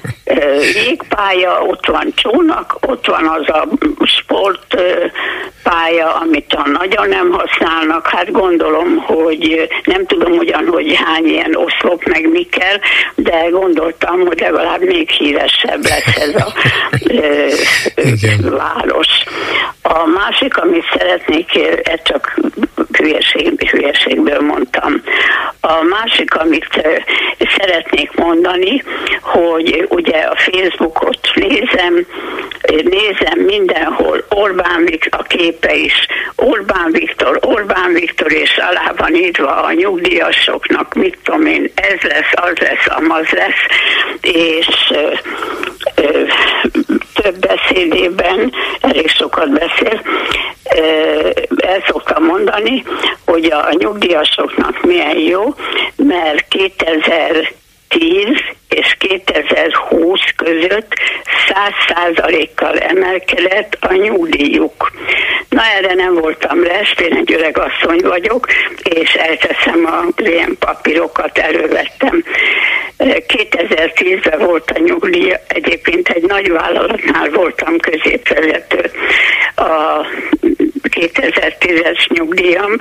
jégpálya, 0.75 1.63
ott 1.63 1.87
van 1.87 2.13
csónak, 2.15 2.77
ott 2.81 3.07
van 3.07 3.27
az 3.27 3.49
a 3.49 3.69
sportpálya, 4.05 6.15
amit 6.21 6.53
a 6.53 6.69
nagyon 6.69 7.09
nem 7.09 7.31
használnak. 7.31 8.07
Hát 8.07 8.31
gondolom, 8.31 8.97
hogy 8.97 9.69
nem 9.85 10.07
tudom 10.07 10.33
ugyan, 10.33 10.67
hogy 10.67 10.95
hány 11.05 11.27
ilyen 11.27 11.57
oszlop 11.57 12.05
meg 12.05 12.31
mi 12.31 12.43
kell, 12.43 12.79
de 13.15 13.49
gondoltam, 13.51 14.27
hogy 14.27 14.41
legalább 14.41 14.81
még 14.81 15.11
híresebb 15.11 15.83
lesz 15.83 16.17
ez 16.17 16.35
a 16.35 16.53
város. 18.41 19.09
A 19.83 20.07
másik, 20.07 20.57
amit 20.57 20.85
szeretnék, 20.97 21.59
ez 21.83 22.01
csak 22.05 22.41
hülyeség, 22.93 23.71
hülyeségből 23.71 24.41
mondtam. 24.41 25.03
A 25.61 25.83
másik, 25.83 26.35
amit 26.35 26.87
szeretnék 27.57 28.15
mondani, 28.15 28.84
hogy 29.21 29.87
ugye 29.89 30.19
a 30.19 30.37
Facebookot 30.37 31.19
nézem, 31.35 32.07
nézem 32.85 33.39
mindenhol 33.39 34.25
Orbán 34.29 34.85
Viktor, 34.85 35.21
a 35.21 35.23
képe 35.23 35.75
is, 35.75 36.07
Orbán 36.37 36.93
Viktor, 36.93 37.39
Orbán 37.41 37.93
Viktor, 37.93 38.33
és 38.33 38.57
alá 38.57 38.93
van 38.97 39.15
írva 39.15 39.63
a 39.63 39.73
nyugdíjasoknak, 39.73 40.95
mit 40.95 41.19
tudom 41.23 41.47
én, 41.47 41.71
ez 41.75 42.01
lesz, 42.01 42.33
az 42.33 42.59
lesz, 42.59 42.87
amaz 42.87 43.29
lesz, 43.29 43.67
és 44.21 44.67
ö, 44.91 45.13
ö, 45.95 46.23
több 47.15 47.37
beszédében, 47.39 48.53
elég 48.81 49.09
sokat 49.09 49.51
beszél, 49.51 50.03
el 51.57 51.83
szoktam 51.87 52.25
mondani, 52.25 52.85
hogy 53.27 53.45
a 53.45 53.69
nyugdíjasoknak 53.79 54.83
milyen 54.83 55.19
jó, 55.19 55.55
mert 55.97 56.49
2000 56.49 57.53
2010 57.89 58.55
és 58.75 58.97
2020 58.99 60.21
között 60.37 60.95
100%-kal 61.49 62.79
emelkedett 62.79 63.77
a 63.81 63.93
nyugdíjuk. 63.93 64.93
Na 65.49 65.63
erre 65.77 65.95
nem 65.95 66.15
voltam 66.15 66.63
lesz, 66.63 66.93
én 67.01 67.17
egy 67.17 67.33
öreg 67.33 67.59
asszony 67.59 68.01
vagyok, 68.03 68.47
és 68.83 69.15
elteszem 69.15 69.87
a 69.87 70.23
ilyen 70.23 70.57
papírokat, 70.59 71.39
elővettem. 71.39 72.25
2010-ben 72.99 74.39
volt 74.39 74.71
a 74.71 74.79
nyugdíj, 74.79 75.35
egyébként 75.49 76.09
egy 76.09 76.23
nagy 76.23 76.51
vállalatnál 76.51 77.31
voltam 77.31 77.79
középvezető. 77.79 78.91
A 79.55 80.07
2010-es 80.91 82.09
nyugdíjam 82.09 82.73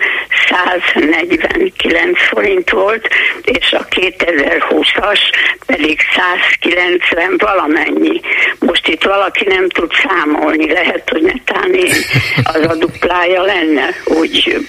149 0.94 2.28
forint 2.28 2.70
volt, 2.70 3.08
és 3.44 3.72
a 3.72 3.86
2020-as 3.86 5.20
pedig 5.66 5.83
190 6.16 7.38
valamennyi. 7.38 8.22
Most 8.60 8.88
itt 8.88 9.04
valaki 9.04 9.46
nem 9.48 9.70
tud 9.70 9.92
számolni, 10.08 10.72
lehet, 10.72 11.10
hogy 11.10 11.22
netán 11.22 11.74
én 11.74 11.96
az 12.44 12.66
a 12.68 12.76
duplája 12.76 13.42
lenne, 13.42 13.90
úgy 14.06 14.66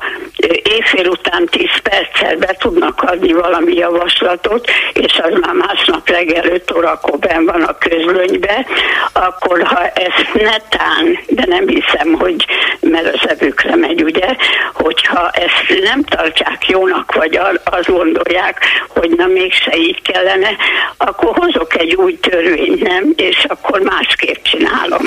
éjfél 0.63 1.07
után 1.07 1.45
10 1.45 1.65
perccel 1.83 2.35
be 2.35 2.55
tudnak 2.59 3.01
adni 3.01 3.33
valami 3.33 3.73
javaslatot, 3.73 4.69
és 4.93 5.19
az 5.23 5.33
már 5.41 5.53
másnap 5.53 6.09
reggel 6.09 6.45
5 6.45 6.71
órakor 6.75 7.19
ben 7.19 7.45
van 7.45 7.61
a 7.61 7.77
közlönybe, 7.77 8.65
akkor 9.13 9.63
ha 9.63 9.87
ezt 9.87 10.33
netán, 10.33 11.19
de 11.27 11.43
nem 11.47 11.67
hiszem, 11.67 12.13
hogy 12.13 12.45
mert 12.79 13.15
az 13.15 13.29
evükre 13.29 13.75
megy, 13.75 14.03
ugye, 14.03 14.35
hogyha 14.73 15.29
ezt 15.29 15.78
nem 15.79 16.03
tartják 16.03 16.67
jónak, 16.67 17.13
vagy 17.13 17.39
azt 17.63 17.89
gondolják, 17.89 18.59
hogy 18.87 19.09
na 19.09 19.25
mégse 19.25 19.75
így 19.77 20.01
kellene, 20.01 20.49
akkor 20.97 21.35
hozok 21.35 21.79
egy 21.79 21.95
új 21.95 22.19
törvényt, 22.19 22.81
nem? 22.81 23.13
És 23.15 23.45
akkor 23.47 23.79
másképp 23.79 24.43
csinálom. 24.43 25.01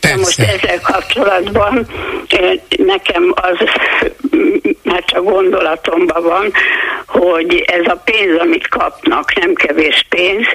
Persze. 0.00 0.14
De 0.14 0.16
most 0.16 0.40
ezzel 0.40 0.80
kapcsolatban 0.80 1.86
nekem 2.76 3.32
az, 3.34 3.68
már 4.82 5.04
csak 5.04 5.24
gondolatomban 5.24 6.22
van, 6.22 6.52
hogy 7.06 7.64
ez 7.66 7.86
a 7.86 8.02
pénz, 8.04 8.38
amit 8.38 8.68
kapnak, 8.68 9.34
nem 9.34 9.54
kevés 9.54 10.04
pénz, 10.08 10.46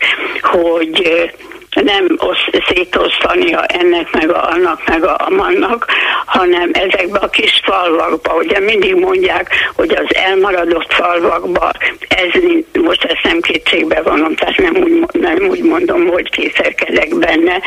hogy 0.41 1.31
nem 1.73 2.17
oszt, 2.17 2.63
szétosztania 2.67 3.63
ennek, 3.65 4.11
meg 4.11 4.31
a, 4.31 4.49
annak, 4.49 4.87
meg 4.87 5.03
a 5.03 5.15
amannak, 5.17 5.85
hanem 6.25 6.69
ezekbe 6.73 7.19
a 7.19 7.29
kis 7.29 7.61
falvakba. 7.63 8.33
Ugye 8.33 8.59
mindig 8.59 8.95
mondják, 8.95 9.49
hogy 9.75 9.91
az 9.91 10.15
elmaradott 10.15 10.93
falvakba, 10.93 11.71
ez 12.07 12.41
most 12.81 13.03
ezt 13.03 13.23
nem 13.23 13.41
kétségbe 13.41 14.01
vonom, 14.01 14.35
tehát 14.35 14.57
nem 14.57 14.75
úgy, 14.75 15.05
nem 15.11 15.47
úgy 15.49 15.63
mondom, 15.63 16.07
hogy 16.07 16.29
készerkedek 16.29 17.15
benne, 17.15 17.59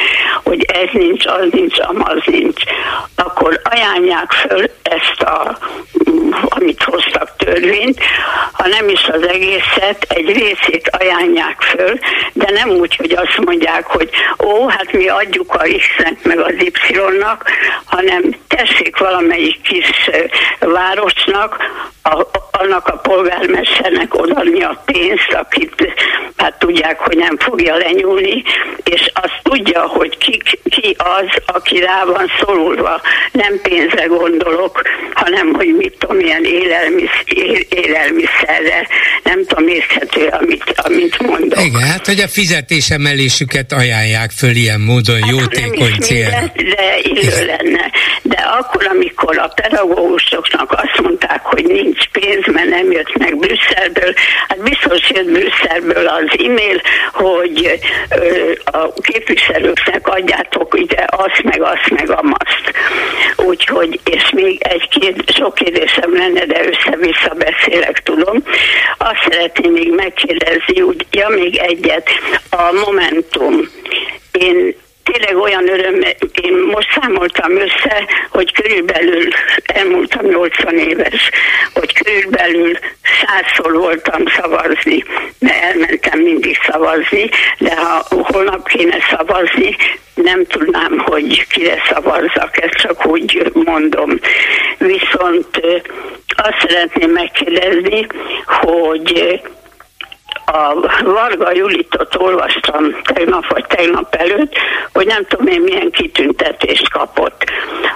hogy 0.44 0.64
ez 0.72 0.88
nincs, 0.92 1.26
az 1.26 1.48
nincs, 1.50 1.78
amaz 1.78 2.22
nincs. 2.24 2.62
Akkor 3.16 3.60
ajánlják 3.64 4.32
föl 4.32 4.70
ezt 4.82 5.20
a 5.20 5.58
amit 6.48 6.82
hoztak 6.82 7.36
törvényt, 7.36 8.00
ha 8.52 8.66
nem 8.66 8.88
is 8.88 9.08
az 9.12 9.28
egészet, 9.28 10.06
egy 10.08 10.26
részét 10.26 10.88
ajánlják 10.98 11.62
föl, 11.62 11.98
de 12.32 12.50
nem 12.50 12.68
úgy, 12.70 12.96
hogy 12.96 13.12
azt 13.12 13.44
mondják, 13.44 13.86
hogy 13.96 14.10
ó, 14.44 14.68
hát 14.68 14.92
mi 14.92 15.08
adjuk 15.08 15.54
a 15.54 15.62
X-nek 15.78 16.22
meg 16.22 16.38
az 16.38 16.54
Y-nak, 16.58 17.50
hanem 17.84 18.36
tessék 18.48 18.96
valamelyik 18.96 19.60
kis 19.60 20.10
városnak 20.58 21.56
a, 22.02 22.26
annak 22.50 22.86
a 22.86 22.96
polgármesternek 22.96 24.14
odaadni 24.14 24.62
a 24.62 24.82
pénzt, 24.84 25.32
akit 25.32 25.94
hát 26.36 26.58
tudják, 26.58 26.98
hogy 27.00 27.16
nem 27.16 27.38
fogja 27.38 27.76
lenyúlni, 27.76 28.42
és 28.84 29.10
azt 29.14 29.40
tudja, 29.42 29.80
hogy 29.80 30.18
ki, 30.18 30.42
ki 30.64 30.96
az, 30.98 31.42
aki 31.46 31.78
rá 31.78 32.04
van 32.04 32.30
szorulva. 32.40 33.00
Nem 33.32 33.60
pénzre 33.62 34.04
gondolok, 34.04 34.82
hanem 35.14 35.54
hogy 35.54 35.74
mit 35.76 35.96
tudom, 35.98 36.20
ilyen 36.20 36.44
élelmisz, 36.44 37.22
élelmiszerre, 37.68 38.88
nem 39.22 39.46
tudom, 39.46 39.68
észhető, 39.68 40.26
amit, 40.26 40.74
amit 40.76 41.22
mondok. 41.22 41.64
Igen, 41.64 41.82
hát 41.82 42.06
hogy 42.06 42.20
a 42.20 42.28
fizetésemelésüket 42.28 43.72
ajánlják 43.72 43.85
föl 44.36 44.54
ilyen 44.54 44.80
módon 44.80 45.22
hát 45.22 45.30
jótékony 45.30 45.98
célra. 46.00 46.38
De 46.54 46.98
illő 47.02 47.46
lenne. 47.46 47.90
De 48.22 48.36
akkor, 48.36 48.86
amikor 48.86 49.38
a 49.38 49.52
pedagógusoknak 49.54 50.72
azt 50.72 51.00
mondták, 51.02 51.40
hogy 51.42 51.64
nincs 51.64 52.08
pénz, 52.08 52.46
mert 52.52 52.68
nem 52.68 52.92
jött 52.92 53.18
meg 53.18 53.36
Brüsszelből, 53.36 54.12
hát 54.48 54.62
biztos 54.62 55.10
jött 55.10 55.30
Brüsszelből 55.30 56.06
az 56.06 56.38
e-mail, 56.44 56.80
hogy 57.12 57.80
a 58.64 58.92
képviselőknek 59.00 60.08
adjátok 60.08 60.78
ide 60.80 61.04
azt, 61.10 61.42
meg 61.42 61.62
azt, 61.62 61.90
meg 61.90 62.10
azt. 62.10 62.72
Úgyhogy, 63.36 64.00
és 64.04 64.30
még 64.34 64.62
egy 64.62 64.88
két, 64.88 65.32
sok 65.34 65.54
kérdésem 65.54 66.14
lenne, 66.14 66.44
de 66.44 66.60
össze-vissza 66.66 67.34
beszélek, 67.38 68.02
tudom. 68.02 68.42
Azt 68.98 69.26
szeretném 69.30 69.72
még 69.72 69.92
megkérdezni, 69.92 70.80
úgy, 70.80 71.06
ja, 71.10 71.28
még 71.28 71.56
egyet, 71.56 72.08
a 72.50 72.72
Momentum. 72.84 73.75
Én 74.32 74.74
tényleg 75.12 75.36
olyan 75.36 75.68
öröm, 75.68 76.00
én 76.42 76.54
most 76.72 76.88
számoltam 77.00 77.56
össze, 77.56 78.06
hogy 78.30 78.52
körülbelül, 78.52 79.28
elmúltam 79.64 80.26
80 80.26 80.78
éves, 80.78 81.30
hogy 81.74 81.92
körülbelül 82.02 82.78
százszor 83.20 83.72
voltam 83.72 84.22
szavazni, 84.26 85.04
mert 85.38 85.62
elmentem 85.62 86.20
mindig 86.20 86.58
szavazni, 86.66 87.28
de 87.58 87.76
ha 87.76 88.06
holnap 88.08 88.68
kéne 88.68 88.98
szavazni, 89.10 89.76
nem 90.14 90.46
tudnám, 90.46 90.98
hogy 90.98 91.46
kire 91.46 91.82
szavazzak, 91.88 92.62
ezt 92.62 92.74
csak 92.74 93.06
úgy 93.06 93.50
mondom. 93.52 94.20
Viszont 94.78 95.60
azt 96.36 96.68
szeretném 96.68 97.10
megkérdezni, 97.10 98.06
hogy 98.46 99.40
a 100.46 100.74
Varga 101.04 101.52
Julitot 101.54 102.14
olvastam 102.14 102.96
tegnap 103.02 103.48
vagy 103.48 103.66
tegnap 103.66 104.14
előtt, 104.14 104.54
hogy 104.92 105.06
nem 105.06 105.26
tudom 105.26 105.46
én 105.46 105.60
milyen 105.60 105.90
kitüntetést 105.90 106.90
kapott. 106.90 107.44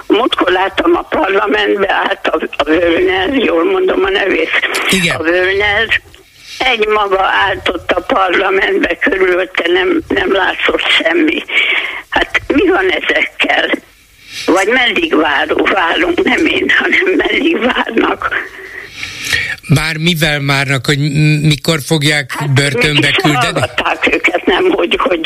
Múltkor 0.07 0.51
láttam 0.51 0.95
a 0.95 1.01
parlamentbe, 1.01 1.93
állt 1.93 2.27
a, 2.27 2.39
a 2.57 2.63
Völner, 2.63 3.33
jól 3.33 3.63
mondom 3.63 4.03
a 4.03 4.09
nevét, 4.09 4.69
Igen. 4.89 5.15
a 5.15 5.23
Völner, 5.23 6.01
egy 6.59 6.87
maga 6.87 7.21
állt 7.21 7.69
ott 7.69 7.91
a 7.91 8.01
parlamentbe, 8.01 8.97
körülötte 8.97 9.71
nem, 9.71 10.01
nem 10.07 10.31
látszott 10.31 10.81
semmi. 10.81 11.43
Hát 12.09 12.41
mi 12.47 12.67
van 12.67 12.89
ezekkel? 12.89 13.69
Vagy 14.45 14.67
meddig 14.67 15.15
várunk, 15.15 15.69
várunk, 15.69 16.23
nem 16.23 16.45
én, 16.45 16.71
hanem 16.77 17.15
meddig 17.15 17.59
várnak 17.59 18.29
bár 19.73 19.97
mivel 19.97 20.39
márnak, 20.39 20.85
hogy 20.85 20.99
mikor 21.41 21.81
fogják 21.81 22.31
hát, 22.31 22.53
börtönbe 22.53 23.11
küldeni? 23.11 23.59
őket, 24.11 24.40
nem, 24.51 24.69
hogy, 24.69 24.97
hogy 24.99 25.25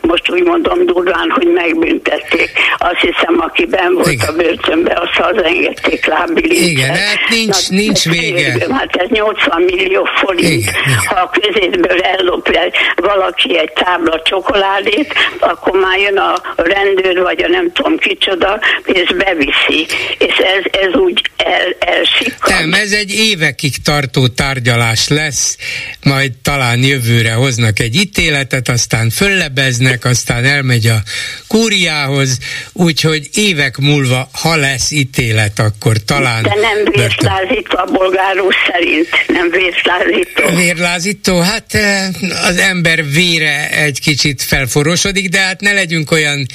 most 0.00 0.30
úgy 0.30 0.42
mondom 0.42 0.86
durván, 0.86 1.30
hogy 1.30 1.46
megbüntették. 1.46 2.50
Azt 2.78 3.00
hiszem, 3.00 3.34
aki 3.40 3.64
ben 3.66 3.94
volt 3.94 4.12
Igen. 4.12 4.28
a 4.28 4.32
börtönbe, 4.32 4.92
azt 5.04 5.24
hazengedték 5.24 6.06
lábbilincsel. 6.06 6.68
Igen, 6.68 6.94
hát 6.94 7.28
nincs, 7.30 7.68
Na, 7.68 7.76
nincs 7.76 8.04
vége. 8.04 8.66
Hát 8.70 8.96
ez 8.96 9.08
80 9.08 9.62
millió 9.62 10.08
forint. 10.20 10.62
Igen. 10.62 10.74
Ha 11.06 11.14
a 11.14 11.30
közétből 11.40 12.00
ellopja 12.00 12.60
valaki 12.96 13.58
egy 13.58 13.72
tábla 13.72 14.22
csokoládét, 14.22 15.14
akkor 15.38 15.80
már 15.80 15.98
jön 15.98 16.16
a 16.16 16.42
rendőr, 16.56 17.22
vagy 17.22 17.42
a 17.42 17.48
nem 17.48 17.72
tudom 17.72 17.96
kicsoda, 17.98 18.60
és 18.84 19.14
beviszi. 19.16 19.86
És 20.18 20.36
ez, 20.36 20.64
ez 20.86 20.94
úgy 20.94 21.20
el, 21.36 21.76
elsikkad. 21.78 22.50
Nem, 22.50 22.72
ez 22.72 22.92
egy 22.92 23.10
évekig 23.10 23.82
tartó 23.84 24.26
tárgyalás 24.26 25.08
lesz, 25.08 25.56
majd 26.02 26.32
talán 26.42 26.82
jövőre 26.82 27.32
hoznak 27.32 27.80
egy 27.80 27.93
ítéletet, 27.94 28.68
aztán 28.68 29.10
föllebeznek, 29.10 30.04
aztán 30.04 30.44
elmegy 30.44 30.86
a 30.86 31.02
kúriához, 31.46 32.38
úgyhogy 32.72 33.28
évek 33.34 33.78
múlva, 33.78 34.28
ha 34.32 34.56
lesz 34.56 34.90
ítélet, 34.90 35.58
akkor 35.58 35.96
talán... 36.04 36.42
De 36.42 36.54
nem 36.54 36.84
vérlázító 36.84 37.76
a 37.76 37.84
bolgárus 37.92 38.54
szerint, 38.70 39.08
nem 39.26 39.50
vérlázító. 39.50 40.56
Vérlázító, 40.56 41.40
hát 41.40 41.74
eh, 41.74 42.08
az 42.48 42.56
ember 42.56 43.10
vére 43.10 43.70
egy 43.70 44.00
kicsit 44.00 44.42
felforosodik, 44.42 45.28
de 45.28 45.38
hát 45.38 45.60
ne 45.60 45.72
legyünk 45.72 46.10
olyan, 46.10 46.46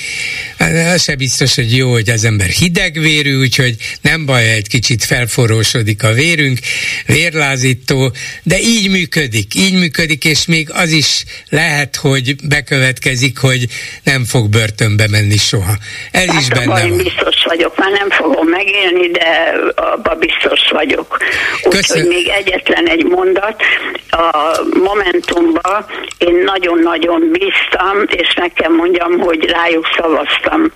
hát 0.58 0.94
az 0.94 1.04
se 1.04 1.16
biztos, 1.16 1.56
hogy 1.56 1.78
jó, 1.78 1.92
hogy 1.92 2.10
az 2.10 2.24
ember 2.24 2.48
hidegvérű, 2.48 3.40
úgyhogy 3.40 3.76
nem 4.02 4.26
baj, 4.26 4.50
egy 4.50 4.68
kicsit 4.68 5.04
felforosodik 5.04 6.04
a 6.04 6.14
vérünk, 6.14 6.60
vérlázító, 7.06 8.14
de 8.44 8.60
így 8.60 8.90
működik, 8.90 9.56
így 9.56 9.74
működik, 9.74 10.26
és 10.26 10.46
még 10.46 10.70
az 10.72 10.92
is 10.92 11.24
lehet, 11.50 11.96
hogy 11.96 12.36
bekövetkezik, 12.48 13.38
hogy 13.40 13.66
nem 14.04 14.26
fog 14.26 14.50
börtönbe 14.50 15.08
menni 15.12 15.38
soha. 15.38 15.74
Ez 16.12 16.26
hát 16.26 16.42
is 16.42 16.48
benne 16.48 16.66
van. 16.66 16.98
biztos 16.98 17.44
vagyok, 17.46 17.78
már 17.78 17.92
nem 17.92 18.10
fogom 18.10 18.48
megélni, 18.48 19.08
de 19.08 19.54
abba 19.76 20.16
biztos 20.16 20.70
vagyok. 20.72 21.18
Úgyhogy 21.64 22.08
még 22.08 22.28
egyetlen 22.28 22.88
egy 22.90 23.04
mondat. 23.04 23.62
A 24.10 24.60
Momentumban 24.84 25.86
én 26.18 26.36
nagyon-nagyon 26.46 27.32
bíztam, 27.32 28.04
és 28.06 28.34
nekem 28.36 28.74
mondjam, 28.76 29.20
hogy 29.20 29.50
rájuk 29.50 29.86
szavaztam. 29.98 30.72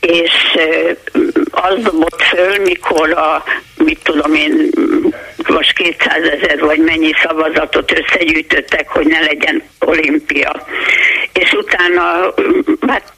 És 0.00 0.32
az 1.50 1.82
dobott 1.82 2.22
föl, 2.22 2.62
mikor 2.62 3.10
a, 3.10 3.44
mit 3.76 3.98
tudom 4.02 4.34
én, 4.34 4.70
most 5.48 5.72
200 5.72 6.28
ezer 6.28 6.60
vagy 6.60 6.78
mennyi 6.78 7.12
szavazatot 7.22 7.92
összegyűjtöttek, 8.00 8.88
hogy 8.88 9.06
ne 9.06 9.20
legyen 9.20 9.62
olimpia. 9.78 10.66
És 11.32 11.52
utána 11.52 12.34
hát 12.86 13.12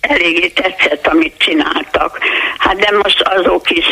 eléggé 0.00 0.48
tetszett, 0.48 1.06
amit 1.06 1.34
csináltak. 1.38 2.18
Hát 2.58 2.76
de 2.76 2.90
most 3.02 3.20
azok 3.20 3.70
is, 3.70 3.86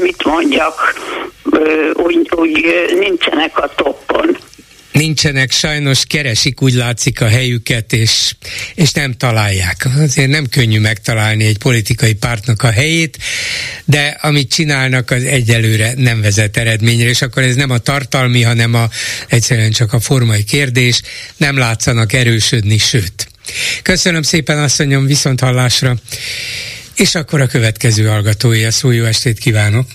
mit 0.00 0.24
mondjak, 0.24 0.94
úgy, 1.92 2.28
úgy 2.36 2.86
nincsenek 2.98 3.58
a 3.58 3.68
toppon 3.74 4.36
nincsenek, 4.92 5.50
sajnos 5.50 6.04
keresik, 6.06 6.62
úgy 6.62 6.72
látszik 6.72 7.20
a 7.20 7.28
helyüket, 7.28 7.92
és, 7.92 8.32
és 8.74 8.92
nem 8.92 9.12
találják. 9.12 9.86
Azért 9.98 10.30
nem 10.30 10.46
könnyű 10.48 10.80
megtalálni 10.80 11.44
egy 11.44 11.58
politikai 11.58 12.14
pártnak 12.14 12.62
a 12.62 12.70
helyét, 12.70 13.18
de 13.84 14.18
amit 14.20 14.52
csinálnak, 14.52 15.10
az 15.10 15.24
egyelőre 15.24 15.92
nem 15.96 16.20
vezet 16.20 16.56
eredményre, 16.56 17.08
és 17.08 17.22
akkor 17.22 17.42
ez 17.42 17.54
nem 17.54 17.70
a 17.70 17.78
tartalmi, 17.78 18.42
hanem 18.42 18.74
a, 18.74 18.88
egyszerűen 19.28 19.70
csak 19.70 19.92
a 19.92 20.00
formai 20.00 20.44
kérdés, 20.44 21.02
nem 21.36 21.58
látszanak 21.58 22.12
erősödni, 22.12 22.78
sőt. 22.78 23.26
Köszönöm 23.82 24.22
szépen, 24.22 24.58
asszonyom, 24.58 25.06
viszont 25.06 25.40
hallásra. 25.40 25.94
És 26.96 27.14
akkor 27.14 27.40
a 27.40 27.46
következő 27.46 28.06
hallgatói 28.06 28.64
a 28.64 28.70
szó, 28.70 28.90
jó 28.90 29.04
estét 29.04 29.38
kívánok! 29.38 29.86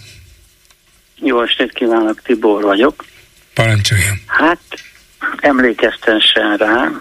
Jó 1.19 1.43
estét 1.43 1.73
kívánok, 1.73 2.21
Tibor 2.21 2.63
vagyok. 2.63 3.05
Parancsoljon. 3.53 4.21
Hát 4.25 4.59
emlékeztessen 5.37 6.57
rá, 6.57 6.91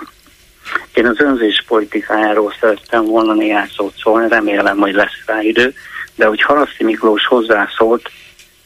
én 0.94 1.06
az 1.06 1.20
önzés 1.20 1.64
politikájáról 1.66 2.54
szerettem 2.60 3.04
volna 3.04 3.34
néhány 3.34 3.70
szót 3.76 3.94
szólni, 3.98 4.28
remélem, 4.28 4.78
hogy 4.78 4.94
lesz 4.94 5.22
rá 5.26 5.40
idő, 5.40 5.74
de 6.14 6.26
hogy 6.26 6.42
Haraszti 6.42 6.84
Miklós 6.84 7.26
hozzászólt, 7.26 8.10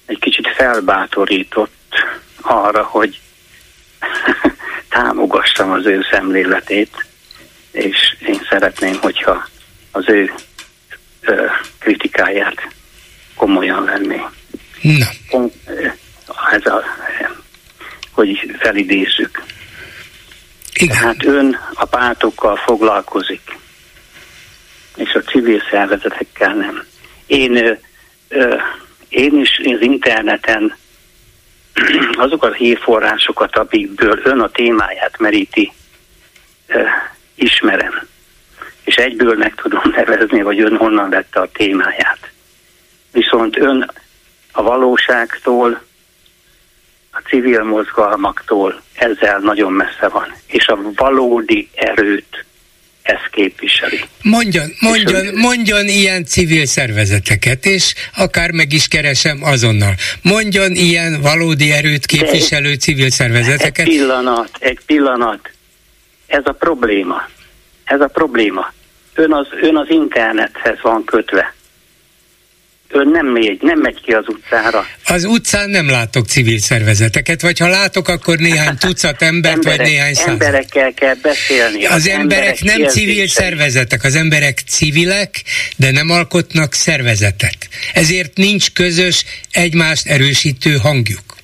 egy 0.06 0.18
kicsit 0.18 0.48
felbátorított 0.48 1.72
arra, 2.40 2.82
hogy 2.82 3.20
támogassam 4.88 5.70
az 5.70 5.86
ő 5.86 6.06
szemléletét, 6.10 7.06
és 7.70 8.16
én 8.26 8.46
szeretném, 8.48 8.98
hogyha 9.00 9.48
az 9.90 10.08
ő 10.08 10.32
ö, 11.20 11.46
kritikáját 11.78 12.68
komolyan 13.36 13.84
venné. 13.84 14.20
Na. 14.80 15.46
Ez 16.50 16.66
a 16.66 16.82
hogy 18.20 18.56
felidézzük. 18.58 19.42
Igen. 20.72 20.96
Tehát 20.96 21.24
ön 21.24 21.58
a 21.74 21.84
pártokkal 21.84 22.56
foglalkozik, 22.56 23.58
és 24.96 25.14
a 25.14 25.20
civil 25.20 25.62
szervezetekkel 25.70 26.54
nem. 26.54 26.84
Én, 27.26 27.78
ö, 28.28 28.56
én 29.08 29.40
is 29.40 29.60
az 29.64 29.80
interneten 29.80 30.76
azok 32.24 32.44
a 32.44 32.52
hírforrásokat, 32.52 33.56
amikből 33.56 34.20
ön 34.22 34.40
a 34.40 34.50
témáját 34.50 35.18
meríti, 35.18 35.72
ö, 36.66 36.82
ismerem. 37.34 38.06
És 38.84 38.94
egyből 38.94 39.36
meg 39.36 39.54
tudom 39.54 39.92
nevezni, 39.96 40.38
hogy 40.38 40.60
ön 40.60 40.76
honnan 40.76 41.10
vette 41.10 41.40
a 41.40 41.50
témáját. 41.52 42.30
Viszont 43.12 43.58
ön 43.58 43.90
a 44.52 44.62
valóságtól 44.62 45.88
a 47.10 47.20
civil 47.28 47.62
mozgalmaktól 47.62 48.82
ezzel 48.94 49.38
nagyon 49.38 49.72
messze 49.72 50.08
van, 50.08 50.34
és 50.46 50.66
a 50.68 50.78
valódi 50.94 51.68
erőt 51.74 52.44
ez 53.02 53.18
képviseli. 53.30 54.00
Mondjon, 54.22 54.66
mondjon, 54.80 55.26
mondjon 55.34 55.88
ilyen 55.88 56.24
civil 56.24 56.66
szervezeteket, 56.66 57.66
és 57.66 57.94
akár 58.16 58.50
meg 58.50 58.72
is 58.72 58.88
keresem 58.88 59.38
azonnal. 59.42 59.94
Mondjon 60.22 60.72
ilyen 60.72 61.20
valódi 61.20 61.72
erőt 61.72 62.06
képviselő 62.06 62.74
civil 62.74 63.10
szervezeteket. 63.10 63.86
Egy 63.86 63.96
pillanat, 63.96 64.50
egy 64.58 64.78
pillanat. 64.86 65.50
Ez 66.26 66.42
a 66.44 66.52
probléma. 66.52 67.28
Ez 67.84 68.00
a 68.00 68.06
probléma. 68.06 68.72
Ön 69.14 69.32
az, 69.32 69.46
ön 69.60 69.76
az 69.76 69.90
internethez 69.90 70.80
van 70.82 71.04
kötve 71.04 71.54
ön 72.90 73.08
nem 73.08 73.26
megy, 73.26 73.58
nem 73.60 73.78
megy 73.78 74.00
ki 74.00 74.12
az 74.12 74.24
utcára. 74.26 74.86
Az 75.06 75.24
utcán 75.24 75.70
nem 75.70 75.88
látok 75.88 76.26
civil 76.26 76.58
szervezeteket, 76.58 77.42
vagy 77.42 77.58
ha 77.58 77.68
látok, 77.68 78.08
akkor 78.08 78.38
néhány 78.38 78.76
tucat 78.76 79.22
embert, 79.22 79.54
emberek, 79.54 79.76
vagy 79.76 79.86
néhány 79.86 80.14
száz. 80.14 80.28
Emberekkel 80.28 80.92
kell 80.92 81.14
beszélni. 81.22 81.86
Az, 81.86 81.94
az 81.94 82.08
emberek, 82.08 82.60
emberek 82.60 82.78
nem 82.78 82.88
civil 82.88 83.28
szervezetek, 83.28 84.04
az 84.04 84.14
emberek 84.14 84.58
civilek, 84.66 85.42
de 85.76 85.90
nem 85.90 86.10
alkotnak 86.10 86.72
szervezetet. 86.72 87.68
Ezért 87.92 88.36
nincs 88.36 88.72
közös, 88.72 89.24
egymást 89.50 90.06
erősítő 90.06 90.76
hangjuk. 90.76 91.38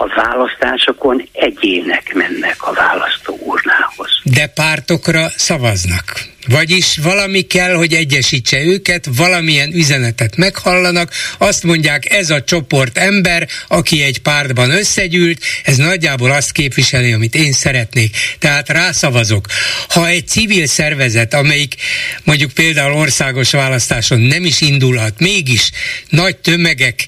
a 0.00 0.06
választásokon 0.14 1.28
egyének 1.32 2.14
mennek 2.14 2.56
a 2.58 2.72
választó 2.72 3.38
urnához. 3.40 4.20
De 4.22 4.46
pártokra 4.46 5.28
szavaznak. 5.36 6.04
Vagyis 6.48 6.96
valami 6.96 7.40
kell, 7.40 7.72
hogy 7.72 7.94
egyesítse 7.94 8.62
őket, 8.62 9.08
valamilyen 9.16 9.72
üzenetet 9.72 10.36
meghallanak, 10.36 11.12
azt 11.38 11.62
mondják, 11.62 12.12
ez 12.12 12.30
a 12.30 12.42
csoport 12.44 12.98
ember, 12.98 13.48
aki 13.68 14.02
egy 14.02 14.18
pártban 14.18 14.70
összegyűlt, 14.70 15.42
ez 15.62 15.76
nagyjából 15.76 16.30
azt 16.30 16.52
képviseli, 16.52 17.12
amit 17.12 17.34
én 17.34 17.52
szeretnék. 17.52 18.16
Tehát 18.38 18.68
rászavazok. 18.68 19.46
Ha 19.88 20.08
egy 20.08 20.28
civil 20.28 20.66
szervezet, 20.66 21.34
amelyik 21.34 21.74
mondjuk 22.24 22.52
például 22.52 22.92
országos 22.92 23.50
választáson 23.50 24.20
nem 24.20 24.44
is 24.44 24.60
indulhat, 24.60 25.18
mégis 25.18 25.70
nagy 26.08 26.36
tömegek 26.36 27.06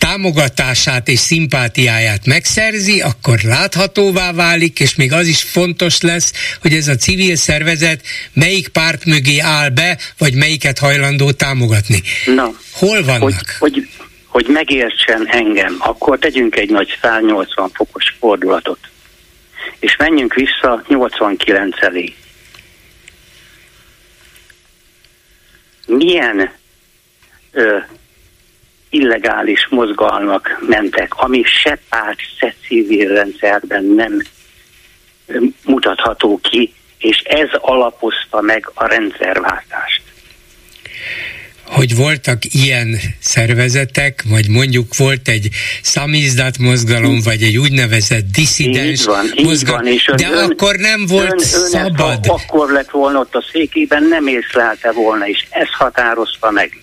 támogatását 0.00 1.08
és 1.08 1.18
szimpátiáját 1.18 2.26
megszerzi, 2.26 3.00
akkor 3.00 3.40
láthatóvá 3.42 4.32
válik, 4.32 4.80
és 4.80 4.94
még 4.94 5.12
az 5.12 5.26
is 5.26 5.42
fontos 5.42 6.00
lesz, 6.00 6.32
hogy 6.60 6.74
ez 6.74 6.88
a 6.88 6.96
civil 6.96 7.36
szervezet 7.36 8.02
melyik 8.50 8.68
párt 8.68 9.04
mögé 9.04 9.38
áll 9.38 9.68
be, 9.68 9.98
vagy 10.18 10.34
melyiket 10.34 10.78
hajlandó 10.78 11.30
támogatni. 11.30 12.02
Na, 12.26 12.50
Hol 12.72 13.04
vannak? 13.04 13.56
Hogy, 13.58 13.72
hogy, 13.72 13.88
hogy 14.26 14.46
megértsen 14.48 15.26
engem, 15.28 15.76
akkor 15.78 16.18
tegyünk 16.18 16.56
egy 16.56 16.70
nagy 16.70 16.98
180 17.02 17.70
fokos 17.72 18.16
fordulatot, 18.18 18.78
és 19.78 19.96
menjünk 19.96 20.34
vissza 20.34 20.82
89 20.88 21.82
elé. 21.82 22.14
Milyen 25.86 26.52
ö, 27.52 27.76
illegális 28.90 29.66
mozgalmak 29.68 30.58
mentek, 30.68 31.14
ami 31.14 31.42
se 31.42 31.78
párt, 31.88 32.18
se 32.38 32.54
civil 32.66 33.08
rendszerben 33.14 33.84
nem 33.84 34.22
mutatható 35.64 36.40
ki, 36.42 36.74
és 37.00 37.22
ez 37.24 37.48
alapozta 37.60 38.40
meg 38.40 38.70
a 38.74 38.86
rendszerváltást. 38.86 40.02
Hogy 41.66 41.96
voltak 41.96 42.38
ilyen 42.44 42.96
szervezetek, 43.18 44.24
vagy 44.28 44.48
mondjuk 44.48 44.96
volt 44.96 45.28
egy 45.28 45.48
szamizdat 45.82 46.58
mozgalom, 46.58 47.20
vagy 47.24 47.42
egy 47.42 47.56
úgynevezett 47.56 48.24
diszidens 48.32 49.04
van, 49.04 49.26
mozgalom, 49.42 49.82
van, 49.82 49.92
és 49.92 50.10
de 50.16 50.30
ön, 50.30 50.50
akkor 50.50 50.76
nem 50.76 51.06
volt 51.06 51.30
ön, 51.30 51.38
ön 51.38 51.68
szabad. 51.68 52.26
Akkor 52.26 52.70
lett 52.70 52.90
volna 52.90 53.18
ott 53.18 53.34
a 53.34 53.44
székében, 53.52 54.02
nem 54.02 54.26
észlelte 54.26 54.92
volna, 54.92 55.28
és 55.28 55.46
ez 55.50 55.68
határozta 55.78 56.50
meg. 56.50 56.82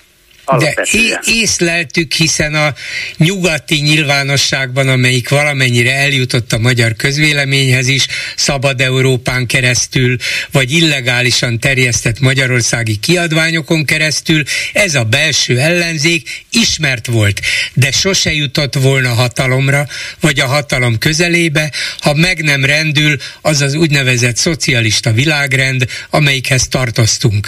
De 0.55 0.87
é- 0.91 1.19
észleltük, 1.25 2.13
hiszen 2.13 2.55
a 2.55 2.73
nyugati 3.17 3.75
nyilvánosságban, 3.75 4.89
amelyik 4.89 5.29
valamennyire 5.29 5.93
eljutott 5.95 6.53
a 6.53 6.57
magyar 6.57 6.95
közvéleményhez 6.95 7.87
is, 7.87 8.05
Szabad 8.35 8.81
Európán 8.81 9.45
keresztül, 9.45 10.17
vagy 10.51 10.71
illegálisan 10.71 11.59
terjesztett 11.59 12.19
magyarországi 12.19 12.95
kiadványokon 12.95 13.85
keresztül, 13.85 14.43
ez 14.73 14.95
a 14.95 15.03
belső 15.03 15.59
ellenzék 15.59 16.45
ismert 16.51 17.05
volt, 17.05 17.41
de 17.73 17.91
sose 17.91 18.33
jutott 18.33 18.73
volna 18.73 19.13
hatalomra, 19.13 19.87
vagy 20.19 20.39
a 20.39 20.45
hatalom 20.45 20.97
közelébe, 20.97 21.71
ha 21.99 22.13
meg 22.13 22.43
nem 22.43 22.65
rendül 22.65 23.17
az 23.41 23.61
az 23.61 23.73
úgynevezett 23.73 24.37
szocialista 24.37 25.11
világrend, 25.11 25.85
amelyikhez 26.09 26.67
tartoztunk. 26.67 27.47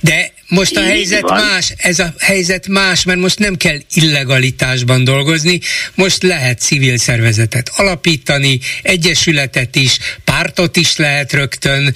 De 0.00 0.33
most 0.48 0.76
a 0.76 0.80
helyzet 0.80 1.20
van. 1.20 1.40
más, 1.40 1.74
ez 1.76 1.98
a 1.98 2.06
helyzet 2.18 2.68
más, 2.68 3.04
mert 3.04 3.18
most 3.18 3.38
nem 3.38 3.54
kell 3.54 3.76
illegalitásban 3.94 5.04
dolgozni, 5.04 5.60
most 5.94 6.22
lehet 6.22 6.60
civil 6.60 6.96
szervezetet 6.96 7.70
alapítani, 7.76 8.58
egyesületet 8.82 9.76
is, 9.76 9.98
pártot 10.24 10.76
is 10.76 10.96
lehet 10.96 11.32
rögtön. 11.32 11.94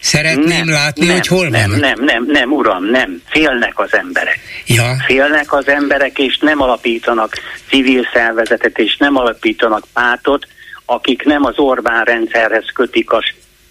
Szeretném 0.00 0.64
nem, 0.64 0.70
látni, 0.70 1.06
nem, 1.06 1.14
hogy 1.14 1.26
hol 1.26 1.48
nem, 1.48 1.70
van. 1.70 1.78
Nem, 1.78 2.04
nem, 2.04 2.24
nem, 2.26 2.52
uram, 2.52 2.84
nem. 2.84 3.22
Félnek 3.26 3.78
az 3.78 3.94
emberek. 3.94 4.38
Ja. 4.66 4.96
Félnek 5.06 5.52
az 5.52 5.68
emberek, 5.68 6.18
és 6.18 6.38
nem 6.40 6.60
alapítanak 6.62 7.34
civil 7.68 8.08
szervezetet, 8.12 8.78
és 8.78 8.96
nem 8.96 9.16
alapítanak 9.16 9.84
pártot, 9.92 10.46
akik 10.84 11.22
nem 11.22 11.44
az 11.44 11.58
Orbán 11.58 12.04
rendszerhez 12.04 12.70
kötik 12.74 13.10
a 13.10 13.22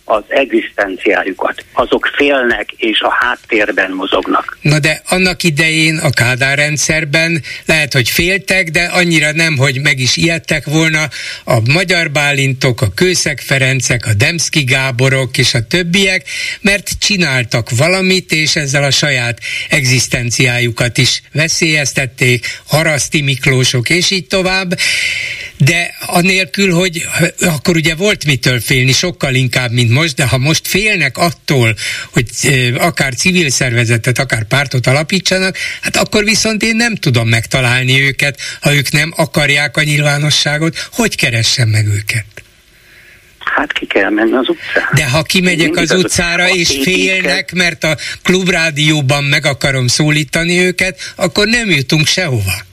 az 0.10 0.24
egzisztenciájukat. 0.28 1.66
Azok 1.74 2.10
félnek 2.16 2.72
és 2.78 3.00
a 3.00 3.14
háttérben 3.20 3.92
mozognak. 3.92 4.58
Na 4.62 4.80
de 4.80 5.02
annak 5.06 5.44
idején 5.44 5.98
a 5.98 6.10
Kádár 6.10 6.58
rendszerben 6.58 7.44
lehet, 7.66 7.94
hogy 7.94 8.10
féltek, 8.10 8.70
de 8.70 8.84
annyira 8.84 9.32
nem, 9.32 9.58
hogy 9.58 9.82
meg 9.82 10.00
is 10.00 10.18
ijedtek 10.18 10.66
volna 10.66 11.08
a 11.44 11.60
Magyar 11.74 12.12
Bálintok, 12.12 12.82
a 12.82 12.92
Kőszeg 12.96 13.40
Ferencek, 13.40 14.06
a 14.06 14.14
Demszki 14.14 14.64
Gáborok 14.64 15.38
és 15.38 15.54
a 15.54 15.68
többiek, 15.68 16.28
mert 16.62 16.90
csináltak 17.00 17.70
valamit, 17.78 18.32
és 18.32 18.56
ezzel 18.56 18.84
a 18.84 18.92
saját 18.92 19.40
egzisztenciájukat 19.70 20.98
is 20.98 21.22
veszélyeztették, 21.34 22.62
Haraszti 22.68 23.22
Miklósok 23.22 23.90
és 23.90 24.12
így 24.12 24.28
tovább, 24.28 24.78
de 25.58 25.96
anélkül, 26.06 26.74
hogy 26.74 27.08
akkor 27.40 27.76
ugye 27.76 27.96
volt 27.96 28.26
mitől 28.26 28.60
félni, 28.60 28.92
sokkal 28.92 29.36
inkább, 29.36 29.72
mint 29.72 29.90
most, 29.98 30.16
de 30.16 30.28
ha 30.28 30.38
most 30.38 30.68
félnek 30.68 31.18
attól, 31.18 31.76
hogy 32.12 32.30
akár 32.78 33.14
civil 33.16 33.50
szervezetet, 33.50 34.20
akár 34.20 34.44
pártot 34.44 34.88
alapítsanak, 34.88 35.58
hát 35.82 35.96
akkor 35.96 36.24
viszont 36.24 36.64
én 36.64 36.76
nem 36.76 36.96
tudom 36.96 37.28
megtalálni 37.28 38.02
őket, 38.02 38.40
ha 38.62 38.74
ők 38.74 38.92
nem 38.92 39.14
akarják 39.16 39.78
a 39.78 39.84
nyilvánosságot, 39.84 40.88
hogy 40.92 41.16
keressem 41.16 41.70
meg 41.70 41.88
őket? 41.88 42.26
Hát 43.56 43.74
ki 43.74 43.86
kell 43.86 44.10
menni 44.10 44.34
az 44.34 44.50
utcára. 44.50 44.90
De 44.94 45.10
ha 45.10 45.24
kimegyek 45.24 45.76
az 45.76 45.92
utcára 45.92 46.50
és 46.50 46.78
félnek, 46.82 47.52
mert 47.54 47.84
a 47.84 47.98
klubrádióban 48.24 49.24
meg 49.24 49.46
akarom 49.46 49.88
szólítani 49.88 50.60
őket, 50.60 51.14
akkor 51.16 51.48
nem 51.48 51.70
jutunk 51.70 52.08
sehova. 52.08 52.67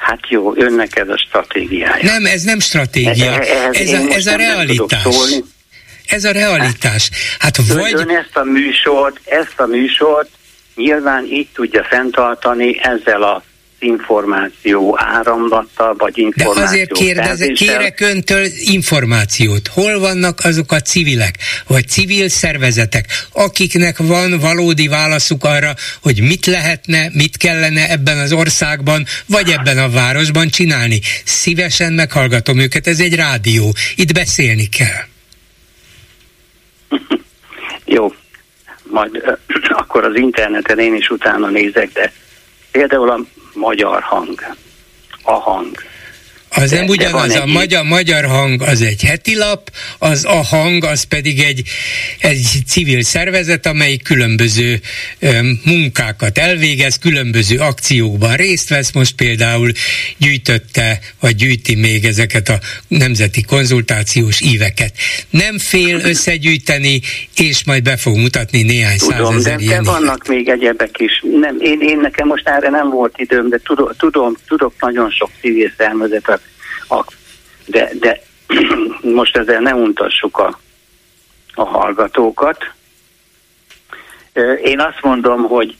Hát 0.00 0.28
jó, 0.28 0.56
önnek 0.56 0.98
ez 0.98 1.08
a 1.08 1.16
stratégiája. 1.16 2.02
Nem, 2.02 2.26
ez 2.26 2.42
nem 2.42 2.58
stratégia. 2.58 3.40
Ez, 3.40 3.48
ez, 3.72 3.92
a, 3.92 4.12
ez 4.14 4.26
a 4.26 4.36
realitás. 4.36 5.04
Ez 6.06 6.24
a 6.24 6.30
realitás. 6.30 7.10
Hát 7.38 7.56
vagy... 7.56 7.92
Ön, 7.94 8.08
ön 8.08 8.16
ezt 8.16 8.36
a 8.36 8.44
műsort, 8.44 9.20
ezt 9.24 9.60
a 9.60 9.66
műsort 9.66 10.28
nyilván 10.74 11.24
így 11.24 11.48
tudja 11.54 11.84
fenntartani 11.84 12.80
ezzel 12.82 13.22
a 13.22 13.42
információ 13.80 14.98
áramlata, 14.98 15.94
vagy 15.98 16.18
információ 16.18 16.62
De 16.62 16.68
azért 16.68 16.92
kérdezek, 16.92 17.52
kérek 17.52 18.00
öntől 18.00 18.46
információt. 18.60 19.66
Hol 19.66 19.98
vannak 19.98 20.38
azok 20.44 20.72
a 20.72 20.80
civilek, 20.80 21.34
vagy 21.66 21.88
civil 21.88 22.28
szervezetek, 22.28 23.04
akiknek 23.32 23.98
van 23.98 24.38
valódi 24.38 24.88
válaszuk 24.88 25.44
arra, 25.44 25.74
hogy 26.02 26.20
mit 26.20 26.46
lehetne, 26.46 27.10
mit 27.12 27.36
kellene 27.36 27.90
ebben 27.90 28.18
az 28.18 28.32
országban, 28.32 29.04
vagy 29.26 29.50
ebben 29.50 29.78
a 29.78 29.90
városban 29.90 30.48
csinálni. 30.48 31.00
Szívesen 31.24 31.92
meghallgatom 31.92 32.58
őket, 32.58 32.86
ez 32.86 33.00
egy 33.00 33.14
rádió, 33.14 33.74
itt 33.96 34.12
beszélni 34.12 34.68
kell. 34.68 35.04
Jó, 37.96 38.14
majd 38.82 39.38
akkor 39.80 40.04
az 40.04 40.14
interneten 40.14 40.78
én 40.78 40.94
is 40.94 41.10
utána 41.10 41.48
nézek, 41.48 41.92
de 41.92 42.12
például 42.70 43.10
a 43.10 43.20
magyar 43.60 44.02
hang, 44.02 44.40
a 45.24 45.32
hang. 45.32 45.76
Az 46.54 46.70
de, 46.70 46.76
nem 46.76 46.88
ugyanaz, 46.88 47.34
a 47.34 47.46
magyar, 47.46 47.84
magyar 47.84 48.24
hang 48.24 48.62
az 48.62 48.82
egy 48.82 49.02
heti 49.02 49.36
lap, 49.36 49.70
az 49.98 50.24
a 50.24 50.42
hang 50.42 50.84
az 50.84 51.02
pedig 51.02 51.40
egy, 51.40 51.62
egy 52.18 52.46
civil 52.66 53.02
szervezet, 53.02 53.66
amely 53.66 53.96
különböző 53.96 54.80
um, 55.20 55.60
munkákat 55.64 56.38
elvégez, 56.38 56.98
különböző 56.98 57.58
akciókban 57.58 58.36
részt 58.36 58.68
vesz, 58.68 58.92
most 58.92 59.14
például 59.14 59.70
gyűjtötte, 60.18 60.98
vagy 61.20 61.36
gyűjti 61.36 61.74
még 61.74 62.04
ezeket 62.04 62.48
a 62.48 62.58
nemzeti 62.88 63.42
konzultációs 63.42 64.40
íveket. 64.40 64.92
Nem 65.30 65.58
fél 65.58 66.00
összegyűjteni, 66.04 67.00
és 67.36 67.64
majd 67.64 67.82
be 67.82 67.96
fog 67.96 68.16
mutatni 68.16 68.62
néhány 68.62 68.98
tudom, 68.98 69.32
százezer 69.32 69.58
de, 69.58 69.66
de 69.66 69.82
vannak 69.82 70.26
még 70.26 70.48
egyebek 70.48 70.98
is. 70.98 71.24
Nem, 71.40 71.56
én, 71.60 71.80
én 71.80 71.98
nekem 71.98 72.26
most 72.26 72.48
erre 72.48 72.68
nem 72.68 72.90
volt 72.90 73.14
időm, 73.18 73.48
de 73.48 73.58
tudom, 73.64 73.88
tudom 73.98 74.36
tudok 74.48 74.72
nagyon 74.80 75.10
sok 75.10 75.30
civil 75.40 75.72
szervezetet, 75.76 76.39
de, 77.66 77.90
de 78.00 78.20
most 79.20 79.36
ezzel 79.36 79.60
ne 79.60 79.74
untassuk 79.74 80.38
a, 80.38 80.58
a 81.54 81.64
hallgatókat. 81.64 82.72
Én 84.62 84.80
azt 84.80 85.02
mondom, 85.02 85.42
hogy 85.42 85.76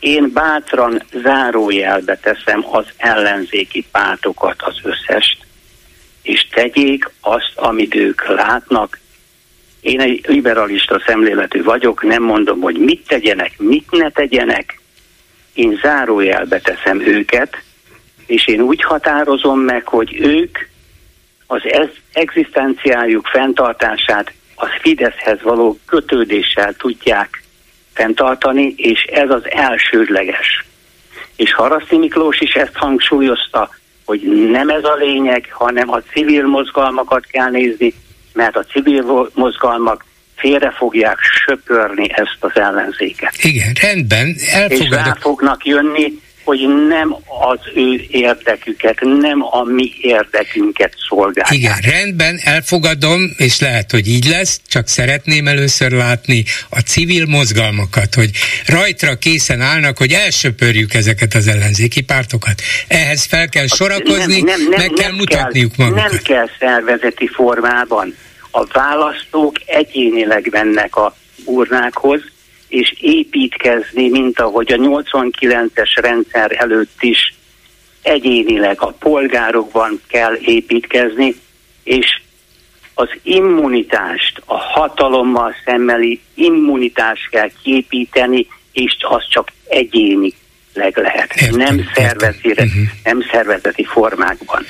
én 0.00 0.32
bátran 0.32 1.02
zárójelbe 1.12 2.16
teszem 2.16 2.64
az 2.70 2.86
ellenzéki 2.96 3.86
pártokat, 3.90 4.62
az 4.62 4.76
összest, 4.82 5.46
és 6.22 6.48
tegyék 6.48 7.10
azt, 7.20 7.52
amit 7.54 7.94
ők 7.94 8.28
látnak. 8.28 8.98
Én 9.80 10.00
egy 10.00 10.24
liberalista 10.28 11.02
szemléletű 11.06 11.62
vagyok, 11.62 12.02
nem 12.02 12.22
mondom, 12.22 12.60
hogy 12.60 12.76
mit 12.76 13.06
tegyenek, 13.06 13.58
mit 13.58 13.90
ne 13.90 14.10
tegyenek. 14.10 14.80
Én 15.52 15.78
zárójelbe 15.82 16.60
teszem 16.60 17.00
őket, 17.00 17.62
és 18.30 18.46
én 18.46 18.60
úgy 18.60 18.82
határozom 18.82 19.60
meg, 19.60 19.86
hogy 19.86 20.20
ők 20.20 20.58
az 21.46 21.60
egzisztenciájuk 22.12 23.26
fenntartását 23.26 24.32
az 24.54 24.68
Fideszhez 24.80 25.42
való 25.42 25.78
kötődéssel 25.86 26.72
tudják 26.72 27.42
fenntartani, 27.92 28.74
és 28.76 29.02
ez 29.02 29.30
az 29.30 29.42
elsődleges. 29.50 30.64
És 31.36 31.54
Haraszti 31.54 31.98
Miklós 31.98 32.40
is 32.40 32.52
ezt 32.52 32.74
hangsúlyozta, 32.74 33.70
hogy 34.04 34.20
nem 34.50 34.68
ez 34.68 34.84
a 34.84 34.94
lényeg, 34.94 35.48
hanem 35.50 35.90
a 35.90 36.02
civil 36.12 36.46
mozgalmakat 36.46 37.26
kell 37.26 37.50
nézni, 37.50 37.94
mert 38.32 38.56
a 38.56 38.64
civil 38.64 39.30
mozgalmak 39.34 40.04
félre 40.36 40.70
fogják 40.70 41.18
söpörni 41.20 42.10
ezt 42.12 42.36
az 42.40 42.50
ellenzéket. 42.54 43.34
Igen, 43.42 43.72
rendben, 43.82 44.34
elfogadok. 44.52 44.84
És 44.84 44.88
rá 44.88 45.16
fognak 45.20 45.66
jönni, 45.66 46.12
hogy 46.50 46.86
nem 46.88 47.16
az 47.52 47.58
ő 47.74 48.06
érdeküket, 48.08 49.00
nem 49.00 49.42
a 49.50 49.62
mi 49.62 49.92
érdekünket 50.00 50.92
szolgálják. 51.08 51.52
Igen, 51.52 51.92
rendben, 51.92 52.40
elfogadom, 52.44 53.30
és 53.36 53.60
lehet, 53.60 53.90
hogy 53.90 54.08
így 54.08 54.24
lesz, 54.24 54.60
csak 54.68 54.88
szeretném 54.88 55.46
először 55.46 55.90
látni 55.90 56.44
a 56.70 56.78
civil 56.78 57.26
mozgalmakat, 57.26 58.14
hogy 58.14 58.30
rajtra 58.66 59.14
készen 59.14 59.60
állnak, 59.60 59.98
hogy 59.98 60.12
elsöpörjük 60.12 60.94
ezeket 60.94 61.34
az 61.34 61.48
ellenzéki 61.48 62.00
pártokat. 62.00 62.60
Ehhez 62.88 63.24
fel 63.24 63.48
kell 63.48 63.66
sorakozni, 63.66 64.40
nem, 64.40 64.60
nem, 64.60 64.68
nem, 64.68 64.80
meg 64.80 64.90
kell 64.90 65.12
mutatniuk 65.12 65.72
kell, 65.72 65.86
magukat. 65.86 66.10
Nem 66.10 66.20
kell 66.22 66.48
szervezeti 66.58 67.28
formában. 67.28 68.16
A 68.50 68.64
választók 68.72 69.56
egyénileg 69.66 70.48
mennek 70.50 70.96
a 70.96 71.16
urnákhoz, 71.44 72.20
és 72.70 72.94
építkezni, 73.00 74.08
mint 74.08 74.40
ahogy 74.40 74.72
a 74.72 74.76
89-es 74.76 75.90
rendszer 75.94 76.56
előtt 76.58 77.02
is 77.02 77.34
egyénileg 78.02 78.82
a 78.82 78.92
polgárokban 78.98 80.00
kell 80.08 80.36
építkezni, 80.44 81.34
és 81.84 82.20
az 82.94 83.08
immunitást, 83.22 84.42
a 84.44 84.56
hatalommal 84.56 85.54
szemmeli 85.64 86.20
immunitást 86.34 87.28
kell 87.30 87.50
képíteni, 87.62 88.46
és 88.72 88.96
az 88.98 89.24
csak 89.30 89.52
egyénileg 89.68 90.32
lehet, 90.94 91.34
értem, 91.34 91.56
nem, 91.58 91.90
szervezeti, 91.94 92.48
uh-huh. 92.48 92.70
nem 93.04 93.24
szervezeti 93.32 93.84
formákban. 93.84 94.64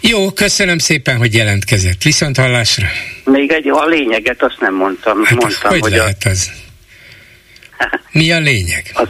Jó, 0.00 0.30
köszönöm 0.30 0.78
szépen, 0.78 1.16
hogy 1.16 1.34
jelentkezett. 1.34 2.02
Viszont 2.02 2.36
hallásra. 2.36 2.86
Még 3.24 3.50
egy, 3.50 3.68
a 3.68 3.86
lényeget 3.86 4.42
azt 4.42 4.60
nem 4.60 4.74
mondtam. 4.74 5.24
Hát, 5.24 5.40
mondtam 5.40 5.70
hogy, 5.70 5.80
hogy 5.80 5.90
lehet 5.90 6.24
a... 6.24 6.28
az? 6.28 6.50
Mi 8.10 8.32
a 8.32 8.38
lényeg? 8.38 8.90
Az, 8.94 9.08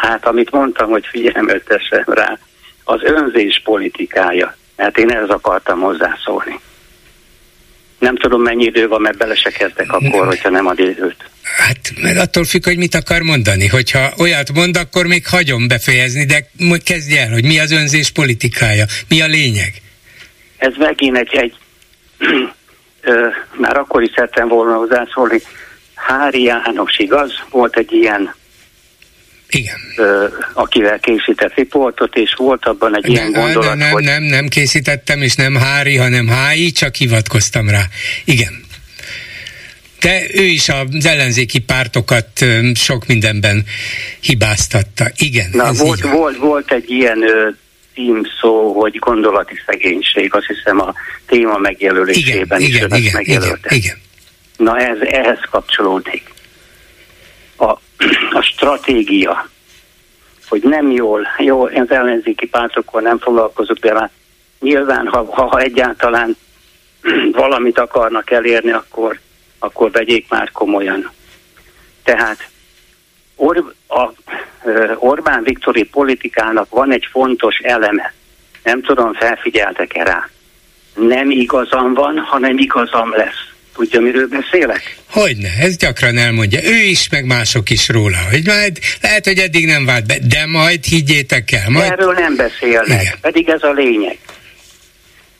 hát 0.00 0.26
amit 0.26 0.50
mondtam, 0.50 0.90
hogy 0.90 1.06
figyelmetesen 1.06 2.04
rá, 2.06 2.38
az 2.84 3.00
önzés 3.02 3.60
politikája. 3.64 4.56
Mert 4.76 4.98
én 4.98 5.10
ehhez 5.10 5.28
akartam 5.28 5.80
hozzászólni. 5.80 6.60
Nem 7.98 8.16
tudom, 8.16 8.42
mennyi 8.42 8.64
idő 8.64 8.88
van, 8.88 9.00
mert 9.00 9.16
bele 9.16 9.34
se 9.34 9.50
kezdek 9.50 9.92
akkor, 9.92 10.26
hogyha 10.26 10.50
nem 10.50 10.66
ad 10.66 10.78
időt. 10.78 11.30
Hát, 11.42 11.92
mert 12.02 12.18
attól 12.18 12.44
függ, 12.44 12.64
hogy 12.64 12.76
mit 12.76 12.94
akar 12.94 13.22
mondani. 13.22 13.66
Hogyha 13.66 14.12
olyat 14.18 14.52
mond, 14.52 14.76
akkor 14.76 15.06
még 15.06 15.26
hagyom 15.26 15.68
befejezni, 15.68 16.24
de 16.24 16.50
kezdj 16.84 17.16
el, 17.16 17.30
hogy 17.32 17.44
mi 17.44 17.58
az 17.58 17.72
önzés 17.72 18.10
politikája, 18.10 18.84
mi 19.08 19.20
a 19.20 19.26
lényeg? 19.26 19.72
Ez 20.56 20.72
megint 20.78 21.16
egy, 21.16 21.34
egy 21.34 21.54
ö, 23.00 23.26
már 23.56 23.76
akkor 23.76 24.02
is 24.02 24.10
szerettem 24.14 24.48
volna 24.48 24.76
hozzászólni, 24.76 25.40
Hári 26.06 26.42
János, 26.42 26.98
igaz? 26.98 27.32
Volt 27.50 27.76
egy 27.76 27.92
ilyen 27.92 28.34
igen. 29.50 29.76
Ö, 29.96 30.26
akivel 30.52 30.98
készített 30.98 31.54
riportot, 31.54 32.16
és 32.16 32.34
volt 32.36 32.66
abban 32.66 32.96
egy 32.96 33.02
nem, 33.02 33.12
ilyen 33.12 33.32
gondolat, 33.32 33.68
nem, 33.68 33.78
nem, 33.78 33.90
hogy... 33.90 34.04
Nem, 34.04 34.22
nem 34.22 34.48
készítettem, 34.48 35.22
és 35.22 35.34
nem 35.34 35.54
Hári, 35.54 35.96
hanem 35.96 36.28
Hái, 36.28 36.70
csak 36.70 36.94
hivatkoztam 36.94 37.68
rá. 37.68 37.82
Igen. 38.24 38.66
De 40.00 40.22
ő 40.34 40.42
is 40.42 40.68
az 40.68 41.06
ellenzéki 41.06 41.58
pártokat 41.58 42.44
sok 42.74 43.06
mindenben 43.06 43.64
hibáztatta. 44.20 45.10
Igen. 45.16 45.50
Na, 45.52 45.72
volt, 45.72 46.00
volt, 46.00 46.36
volt 46.36 46.72
egy 46.72 46.90
ilyen 46.90 47.22
ö, 47.22 47.48
címszó, 47.94 48.80
hogy 48.80 48.96
gondolati 48.98 49.54
szegénység, 49.66 50.34
azt 50.34 50.46
hiszem 50.46 50.80
a 50.80 50.94
téma 51.26 51.58
megjelölésében 51.58 52.60
igen, 52.60 52.94
is 52.96 52.98
igen, 52.98 53.20
igen, 53.20 53.20
igen, 53.20 53.58
igen. 53.68 53.96
Na 54.58 54.78
ez 54.78 54.98
ehhez 55.00 55.40
kapcsolódik. 55.50 56.32
A, 57.56 57.64
a 58.38 58.40
stratégia, 58.40 59.48
hogy 60.48 60.62
nem 60.62 60.90
jól, 60.90 61.26
jó, 61.38 61.64
az 61.64 61.90
ellenzéki 61.90 62.46
pártokkal 62.46 63.00
nem 63.00 63.18
foglalkozok, 63.18 63.78
de 63.78 63.94
hát 63.98 64.10
nyilván, 64.60 65.08
ha, 65.08 65.46
ha 65.46 65.60
egyáltalán 65.60 66.36
valamit 67.32 67.78
akarnak 67.78 68.30
elérni, 68.30 68.70
akkor, 68.70 69.18
akkor 69.58 69.90
vegyék 69.90 70.26
már 70.28 70.50
komolyan. 70.52 71.10
Tehát 72.02 72.48
Or, 73.40 73.74
a, 73.88 74.10
Orbán 74.98 75.42
Viktori 75.42 75.84
politikának 75.84 76.70
van 76.70 76.92
egy 76.92 77.08
fontos 77.10 77.58
eleme. 77.58 78.12
Nem 78.62 78.82
tudom, 78.82 79.12
felfigyeltek-e 79.14 80.02
rá. 80.02 80.28
Nem 80.94 81.30
igazam 81.30 81.94
van, 81.94 82.18
hanem 82.18 82.58
igazam 82.58 83.10
lesz. 83.10 83.47
Tudja, 83.78 84.00
miről 84.00 84.28
beszélek? 84.28 84.96
Hogyne, 85.10 85.48
ez 85.60 85.76
gyakran 85.76 86.16
elmondja. 86.16 86.60
Ő 86.62 86.76
is, 86.76 87.08
meg 87.08 87.24
mások 87.24 87.70
is 87.70 87.88
róla, 87.88 88.16
hogy 88.30 88.46
majd 88.46 88.78
lehet, 89.00 89.24
hogy 89.24 89.38
eddig 89.38 89.66
nem 89.66 89.84
vált 89.84 90.06
be, 90.06 90.18
de 90.28 90.46
majd 90.46 90.84
higgyétek 90.84 91.52
el. 91.52 91.70
Majd... 91.70 91.90
Erről 91.90 92.12
nem 92.12 92.36
beszélnek, 92.36 93.02
Igen. 93.02 93.14
pedig 93.20 93.48
ez 93.48 93.62
a 93.62 93.72
lényeg. 93.72 94.18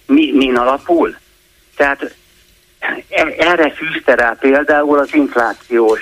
Mi, 0.06 0.32
min 0.34 0.54
alapul? 0.54 1.18
Tehát 1.76 2.14
e, 3.08 3.34
erre 3.38 3.72
fűzte 3.72 4.14
rá 4.14 4.36
például 4.40 4.98
az 4.98 5.08
inflációs 5.12 6.00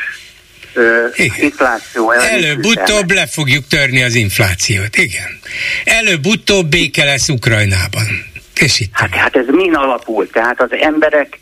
infláció 1.37 2.11
Előbb-utóbb 2.11 3.11
le 3.11 3.27
fogjuk 3.27 3.67
törni 3.67 4.03
az 4.03 4.15
inflációt, 4.15 4.97
igen. 4.97 5.39
Előbb-utóbb 5.85 6.67
béke 6.67 7.05
lesz 7.05 7.29
Ukrajnában. 7.29 8.25
És 8.61 8.81
itt 8.81 8.91
hát, 8.93 9.15
hát 9.15 9.37
ez 9.37 9.47
min 9.47 9.75
alapul? 9.75 10.31
Tehát 10.31 10.61
az 10.61 10.71
emberek 10.81 11.39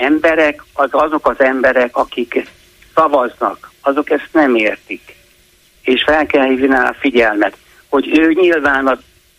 emberek, 0.00 0.62
az 0.72 0.88
azok 0.90 1.28
az 1.28 1.40
emberek, 1.40 1.96
akik 1.96 2.46
szavaznak, 2.94 3.70
azok 3.80 4.10
ezt 4.10 4.28
nem 4.32 4.54
értik. 4.54 5.16
És 5.82 6.02
fel 6.06 6.26
kell 6.26 6.46
hívni 6.46 6.74
a 6.74 6.96
figyelmet, 6.98 7.56
hogy 7.88 8.18
ő 8.18 8.32
nyilván 8.32 8.86
a 8.86 8.98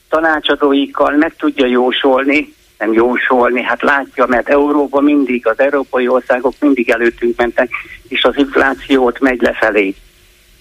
tanácsadóikkal 0.10 1.16
meg 1.16 1.36
tudja 1.38 1.66
jósolni, 1.66 2.54
nem 2.78 2.94
jósolni, 2.94 3.62
hát 3.62 3.82
látja, 3.82 4.26
mert 4.26 4.50
Európa 4.50 5.02
mindig, 5.02 5.48
az 5.48 5.60
európai 5.60 6.08
országok 6.08 6.54
mindig 6.60 6.90
előttünk 6.90 7.38
mentek, 7.38 7.70
és 8.08 8.24
az 8.24 8.38
inflációt 8.38 9.20
megy 9.20 9.42
lefelé. 9.42 9.96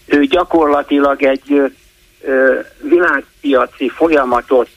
Ő 0.06 0.24
gyakorlatilag 0.24 1.22
egy 1.22 1.72
ö, 2.20 2.58
világpiaci 2.82 3.88
folyamatot 3.88 4.68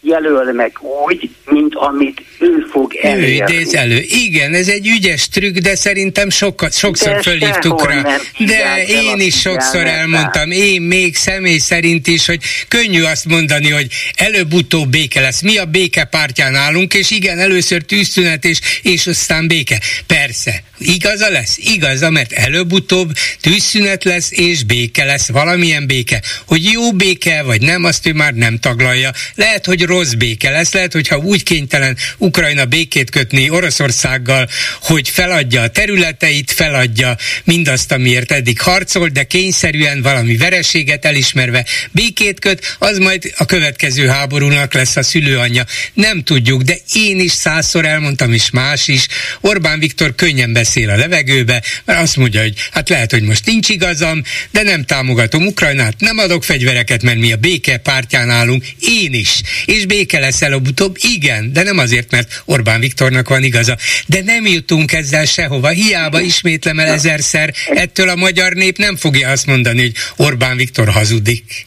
jelöl 0.00 0.52
meg 0.52 0.78
úgy, 1.06 1.30
mint 1.44 1.74
amit 1.74 2.22
ő 2.38 2.66
fog 2.70 2.94
elérni. 2.94 3.56
Ő 3.56 3.64
elő. 3.70 4.04
Igen, 4.08 4.54
ez 4.54 4.68
egy 4.68 4.86
ügyes 4.86 5.28
trükk, 5.28 5.56
de 5.56 5.74
szerintem 5.74 6.30
sokat, 6.30 6.74
sokszor 6.74 7.12
de 7.12 7.22
fölhívtuk 7.22 7.86
rá. 7.86 8.16
De 8.38 8.84
én 8.86 9.18
is 9.18 9.40
sokszor 9.40 9.86
elmondtam, 9.86 10.50
én 10.50 10.82
még 10.82 11.16
személy 11.16 11.58
szerint 11.58 12.06
is, 12.06 12.26
hogy 12.26 12.42
könnyű 12.68 13.02
azt 13.02 13.24
mondani, 13.24 13.70
hogy 13.70 13.86
előbb-utóbb 14.16 14.88
béke 14.88 15.20
lesz. 15.20 15.40
Mi 15.40 15.56
a 15.56 15.64
béke 15.64 16.04
pártján 16.04 16.54
állunk, 16.54 16.94
és 16.94 17.10
igen, 17.10 17.38
először 17.38 17.82
tűzszünet, 17.82 18.44
és, 18.44 18.60
és 18.82 19.06
aztán 19.06 19.48
béke. 19.48 19.80
Persze, 20.06 20.62
igaza 20.80 21.30
lesz, 21.30 21.56
igaza, 21.58 22.10
mert 22.10 22.32
előbb-utóbb 22.32 23.12
tűzszünet 23.40 24.04
lesz, 24.04 24.30
és 24.30 24.62
béke 24.62 25.04
lesz, 25.04 25.28
valamilyen 25.28 25.86
béke. 25.86 26.22
Hogy 26.46 26.64
jó 26.64 26.92
béke, 26.92 27.42
vagy 27.42 27.60
nem, 27.60 27.84
azt 27.84 28.06
ő 28.06 28.12
már 28.12 28.34
nem 28.34 28.58
taglalja. 28.58 29.12
Lehet, 29.34 29.64
hogy 29.66 29.82
rossz 29.82 30.12
béke 30.12 30.50
lesz, 30.50 30.72
lehet, 30.72 30.92
hogyha 30.92 31.18
úgy 31.18 31.42
kénytelen 31.42 31.96
Ukrajna 32.16 32.64
békét 32.64 33.10
kötni 33.10 33.50
Oroszországgal, 33.50 34.48
hogy 34.82 35.08
feladja 35.08 35.62
a 35.62 35.68
területeit, 35.68 36.50
feladja 36.50 37.16
mindazt, 37.44 37.92
amiért 37.92 38.32
eddig 38.32 38.60
harcol, 38.60 39.08
de 39.08 39.24
kényszerűen 39.24 40.02
valami 40.02 40.36
vereséget 40.36 41.04
elismerve 41.04 41.64
békét 41.90 42.40
köt, 42.40 42.76
az 42.78 42.98
majd 42.98 43.32
a 43.36 43.44
következő 43.44 44.06
háborúnak 44.06 44.74
lesz 44.74 44.96
a 44.96 45.02
szülőanyja. 45.02 45.64
Nem 45.92 46.22
tudjuk, 46.22 46.62
de 46.62 46.76
én 46.94 47.20
is 47.20 47.32
százszor 47.32 47.84
elmondtam, 47.84 48.32
és 48.32 48.50
más 48.50 48.88
is. 48.88 49.06
Orbán 49.40 49.78
Viktor 49.78 50.14
könnyen 50.14 50.52
beszél 50.52 50.69
a 50.76 50.96
levegőbe, 50.96 51.62
mert 51.84 52.00
azt 52.00 52.16
mondja, 52.16 52.40
hogy 52.40 52.54
hát 52.72 52.88
lehet, 52.88 53.10
hogy 53.10 53.22
most 53.22 53.46
nincs 53.46 53.68
igazam, 53.68 54.22
de 54.50 54.62
nem 54.62 54.84
támogatom 54.84 55.46
Ukrajnát, 55.46 55.94
nem 55.98 56.18
adok 56.18 56.44
fegyvereket, 56.44 57.02
mert 57.02 57.18
mi 57.18 57.32
a 57.32 57.36
béke 57.36 57.78
pártján 57.78 58.30
állunk, 58.30 58.64
én 58.80 59.12
is. 59.12 59.42
És 59.64 59.86
béke 59.86 60.18
lesz 60.18 60.42
előbb-utóbb, 60.42 60.96
igen, 61.00 61.52
de 61.52 61.62
nem 61.62 61.78
azért, 61.78 62.10
mert 62.10 62.42
Orbán 62.44 62.80
Viktornak 62.80 63.28
van 63.28 63.42
igaza. 63.42 63.76
De 64.06 64.22
nem 64.22 64.46
jutunk 64.46 64.92
ezzel 64.92 65.24
sehova, 65.24 65.68
hiába 65.68 66.20
ismétlem 66.20 66.78
el 66.78 66.86
ezerszer, 66.86 67.54
ettől 67.66 68.08
a 68.08 68.16
magyar 68.16 68.52
nép 68.52 68.76
nem 68.76 68.96
fogja 68.96 69.28
azt 69.28 69.46
mondani, 69.46 69.80
hogy 69.80 69.94
Orbán 70.16 70.56
Viktor 70.56 70.88
hazudik. 70.88 71.66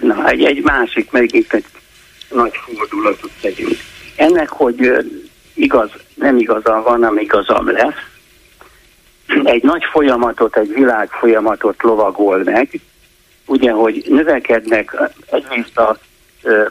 Na, 0.00 0.30
egy, 0.30 0.44
egy 0.44 0.62
másik, 0.62 1.10
megint 1.10 1.52
egy 1.52 1.64
nagy 2.30 2.52
fordulatot 2.66 3.30
tegyünk. 3.40 3.76
Ennek, 4.16 4.48
hogy 4.48 4.90
igaz, 5.54 5.90
nem 6.14 6.36
igazam 6.36 6.82
van, 6.82 6.98
nem 6.98 7.18
igazam 7.18 7.70
lesz, 7.70 8.12
egy 9.44 9.62
nagy 9.62 9.84
folyamatot, 9.92 10.56
egy 10.56 10.72
világ 10.72 11.08
folyamatot 11.10 11.82
lovagol 11.82 12.42
meg, 12.44 12.68
ugye, 13.46 13.70
hogy 13.72 14.04
növekednek 14.08 14.96
egyrészt 15.30 15.78
a 15.78 15.98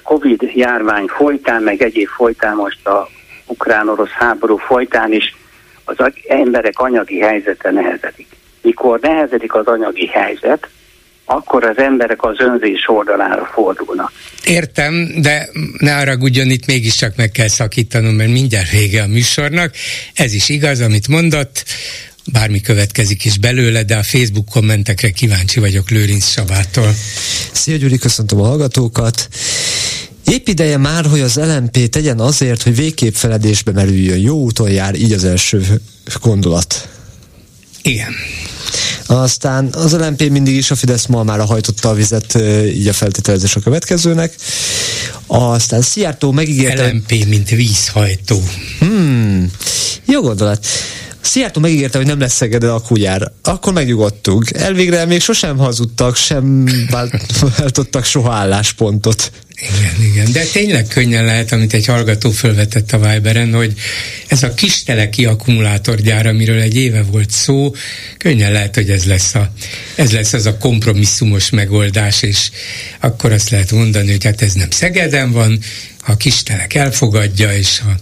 Covid 0.04 0.42
járvány 0.42 1.08
folytán, 1.08 1.64
meg 1.64 1.82
egyéb 1.82 2.08
folytán 2.08 2.56
most 2.56 2.88
a 2.88 3.08
ukrán-orosz 3.46 4.10
háború 4.10 4.58
folytán 4.58 5.12
is 5.12 5.36
az 5.84 5.96
emberek 6.28 6.80
anyagi 6.80 7.20
helyzete 7.20 7.72
nehezedik. 7.72 8.28
Mikor 8.62 9.00
nehezedik 9.00 9.54
az 9.54 9.68
anyagi 9.68 10.08
helyzet, 10.08 10.68
akkor 11.26 11.64
az 11.64 11.78
emberek 11.78 12.24
az 12.24 12.40
önzés 12.40 12.88
oldalára 12.88 13.50
fordulnak. 13.54 14.12
Értem, 14.44 15.22
de 15.22 15.50
ne 15.78 15.92
haragudjon, 15.92 16.50
itt 16.50 16.66
mégiscsak 16.66 17.16
meg 17.16 17.32
kell 17.32 17.48
szakítanom, 17.48 18.14
mert 18.14 18.32
mindjárt 18.32 18.70
vége 18.70 19.02
a 19.02 19.08
műsornak. 19.08 19.74
Ez 20.14 20.34
is 20.34 20.50
igaz, 20.50 20.82
amit 20.82 21.08
mondott, 21.08 21.66
bármi 22.32 22.62
következik 22.62 23.26
is 23.26 23.38
belőle, 23.38 23.84
de 23.84 23.96
a 23.96 24.04
Facebook 24.04 24.50
kommentekre 24.50 25.10
kíváncsi 25.10 25.60
vagyok 25.60 25.90
Lőrinc 25.90 26.26
Sabától. 26.26 26.94
Szia 27.52 27.76
Gyuri, 27.76 27.98
köszöntöm 27.98 28.42
a 28.42 28.46
hallgatókat. 28.46 29.28
Épp 30.26 30.48
ideje 30.48 30.78
már, 30.78 31.06
hogy 31.06 31.20
az 31.20 31.36
LMP 31.36 31.90
tegyen 31.90 32.20
azért, 32.20 32.64
hogy 32.64 32.76
végképp 32.76 33.14
feledésbe 33.14 33.72
merüljön. 33.72 34.18
Jó 34.18 34.38
úton 34.38 34.70
jár, 34.70 34.96
így 34.96 35.12
az 35.12 35.24
első 35.24 35.62
gondolat. 36.22 36.90
Igen. 37.82 38.14
Aztán 39.14 39.70
az 39.72 39.98
LMP 39.98 40.30
mindig 40.30 40.56
is 40.56 40.72
a 40.72 40.76
Fidesz 40.76 41.06
ma 41.06 41.24
már 41.24 41.40
hajtotta 41.40 41.90
a 41.90 41.94
vizet, 41.94 42.38
így 42.66 42.88
a 42.88 42.94
feltételezés 42.94 43.56
a 43.56 43.60
következőnek. 43.60 44.36
Aztán 45.28 45.82
Szijjártó 45.82 46.32
megígérte... 46.32 46.88
LMP, 46.88 47.26
mint 47.28 47.50
vízhajtó. 47.50 48.44
Hmm, 48.80 49.52
jó 50.06 50.22
gondolat. 50.22 50.66
Szijjártó 51.22 51.62
megígérte, 51.62 51.98
hogy 51.98 52.08
nem 52.08 52.20
lesz 52.20 52.34
Szegeden 52.34 52.70
a 52.70 52.80
kutyár. 52.80 53.32
Akkor 53.44 53.74
megnyugodtunk. 53.74 54.52
Elvégre 54.52 55.06
még 55.06 55.22
sosem 55.22 55.58
hazudtak, 55.58 56.16
sem 56.16 56.68
váltottak 57.58 58.04
soha 58.04 58.34
álláspontot. 58.34 59.32
Igen, 59.58 60.12
igen. 60.12 60.32
De 60.32 60.44
tényleg 60.44 60.88
könnyen 60.88 61.26
lehet, 61.26 61.52
amit 61.52 61.74
egy 61.74 61.86
hallgató 61.86 62.32
fölvetett 62.32 62.92
a 62.92 62.98
Viberen, 62.98 63.54
hogy 63.54 63.74
ez 64.28 64.44
a 64.44 64.54
kis 64.54 64.84
teleki 64.84 65.26
akkumulátorgyár, 65.26 66.26
amiről 66.26 66.62
egy 66.62 66.76
éve 66.76 67.02
volt 67.02 67.32
szó, 67.32 67.76
könnyen 68.18 68.52
lehet, 68.52 68.76
hogy 68.76 68.90
ez 68.90 69.06
lesz, 69.06 69.36
a, 69.36 69.54
ez 69.96 70.12
lesz 70.12 70.34
az 70.34 70.46
a 70.46 70.58
kompromisszumos 70.58 71.50
megoldás, 71.50 72.22
és 72.22 72.50
akkor 73.00 73.32
azt 73.32 73.50
lehet 73.50 73.72
mondani, 73.72 74.12
hogy 74.12 74.24
hát 74.24 74.42
ez 74.42 74.54
nem 74.54 74.70
Szegeden 74.70 75.32
van, 75.32 75.60
a 76.06 76.18
kis 76.18 76.44
telek 76.44 76.74
elfogadja, 76.74 77.54
és 77.54 77.80
ha, 77.80 77.96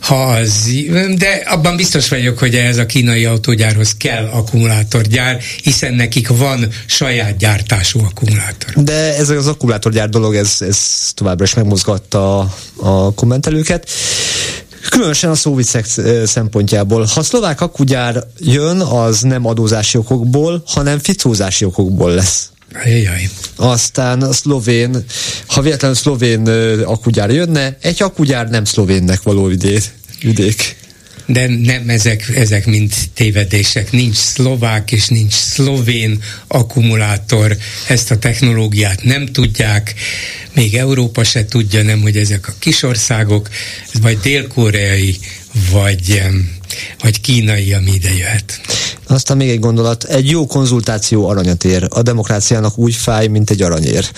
ha 0.00 0.32
az, 0.32 0.68
de 1.16 1.42
abban 1.46 1.76
biztos 1.76 2.08
vagyok, 2.08 2.38
hogy 2.38 2.54
ez 2.54 2.76
a 2.76 2.86
kínai 2.86 3.24
autógyárhoz 3.24 3.94
kell 3.96 4.26
akkumulátorgyár, 4.26 5.40
hiszen 5.62 5.94
nekik 5.94 6.28
van 6.28 6.68
saját 6.86 7.36
gyártású 7.36 8.00
akkumulátor. 8.00 8.82
De 8.82 9.16
ez 9.16 9.28
az 9.28 9.46
akkumulátorgyár 9.46 10.08
dolog, 10.08 10.34
ez, 10.34 10.56
ez 10.60 11.10
továbbra 11.14 11.44
is 11.44 11.54
megmozgatta 11.54 12.38
a, 12.38 12.54
a 12.76 13.14
kommentelőket. 13.14 13.90
Különösen 14.90 15.30
a 15.30 15.34
szóvicek 15.34 15.86
szempontjából. 16.24 17.04
Ha 17.14 17.22
szlovák 17.22 17.60
akkugyár 17.60 18.24
jön, 18.38 18.80
az 18.80 19.20
nem 19.20 19.46
adózási 19.46 19.98
okokból, 19.98 20.62
hanem 20.66 20.98
ficózási 20.98 21.64
okokból 21.64 22.10
lesz. 22.10 22.51
Ajaj. 22.84 23.28
Aztán 23.56 24.22
a 24.22 24.32
szlovén, 24.32 25.04
ha 25.46 25.62
véletlenül 25.62 25.96
szlovén 25.96 26.48
akugyár 26.84 27.30
jönne, 27.30 27.76
egy 27.80 28.02
akugyár 28.02 28.48
nem 28.48 28.64
szlovénnek 28.64 29.22
való 29.22 29.46
vidék. 29.46 29.82
vidék. 30.20 30.76
De 31.26 31.46
nem, 31.46 31.88
ezek, 31.88 32.28
ezek 32.34 32.66
mind 32.66 32.92
tévedések. 33.14 33.92
Nincs 33.92 34.16
szlovák 34.16 34.92
és 34.92 35.08
nincs 35.08 35.32
szlovén 35.32 36.22
akkumulátor. 36.46 37.56
Ezt 37.88 38.10
a 38.10 38.18
technológiát 38.18 39.02
nem 39.02 39.26
tudják. 39.26 39.94
Még 40.54 40.74
Európa 40.74 41.24
se 41.24 41.44
tudja, 41.44 41.82
nem, 41.82 42.00
hogy 42.00 42.16
ezek 42.16 42.48
a 42.48 42.54
kisországok, 42.58 43.48
vagy 44.00 44.18
dél-koreai, 44.18 45.18
vagy, 45.70 46.22
vagy 47.00 47.20
kínai, 47.20 47.72
ami 47.72 47.90
ide 47.92 48.14
jöhet. 48.14 48.60
Aztán 49.12 49.36
még 49.36 49.48
egy 49.48 49.60
gondolat, 49.60 50.04
egy 50.04 50.30
jó 50.30 50.46
konzultáció 50.46 51.28
aranyat 51.28 51.64
ér. 51.64 51.86
A 51.88 52.02
demokráciának 52.02 52.78
úgy 52.78 52.94
fáj, 52.94 53.26
mint 53.26 53.50
egy 53.50 53.62
aranyér. 53.62 54.10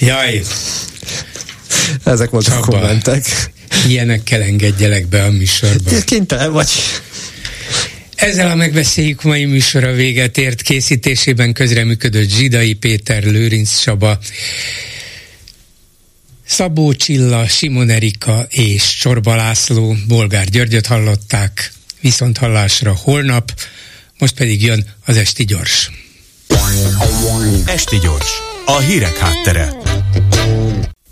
Jaj! 0.00 0.42
Ezek 2.04 2.30
voltak 2.30 2.54
Csaba, 2.54 2.76
a 2.76 2.80
kommentek. 2.80 3.50
Ilyenekkel 3.88 4.42
engedjelek 4.42 5.06
be 5.06 5.22
a 5.24 5.30
műsorba. 5.30 5.90
Kénytelen 6.04 6.52
vagy. 6.52 6.68
Ezzel 8.14 8.50
a 8.50 8.54
megbeszéljük 8.54 9.22
mai 9.22 9.44
műsora 9.44 9.92
véget 9.92 10.38
ért 10.38 10.62
készítésében 10.62 11.52
közreműködött 11.52 12.28
Zsidai 12.28 12.74
Péter, 12.74 13.22
Lőrinc 13.22 13.78
Csaba, 13.78 14.18
Szabó 16.46 16.92
Csilla, 16.92 17.46
Simon 17.46 17.88
Erika 17.88 18.46
és 18.50 18.96
Csorba 18.96 19.36
László, 19.36 19.96
Bolgár 20.08 20.48
Györgyöt 20.48 20.86
hallották, 20.86 21.72
viszont 22.00 22.38
hallásra 22.38 22.94
holnap, 23.02 23.52
most 24.18 24.34
pedig 24.34 24.62
jön 24.62 24.84
az 25.06 25.16
Esti 25.16 25.44
Gyors. 25.44 25.90
Esti 27.66 27.98
Gyors, 27.98 28.30
a 28.66 28.78
hírek 28.78 29.16
háttere. 29.16 29.76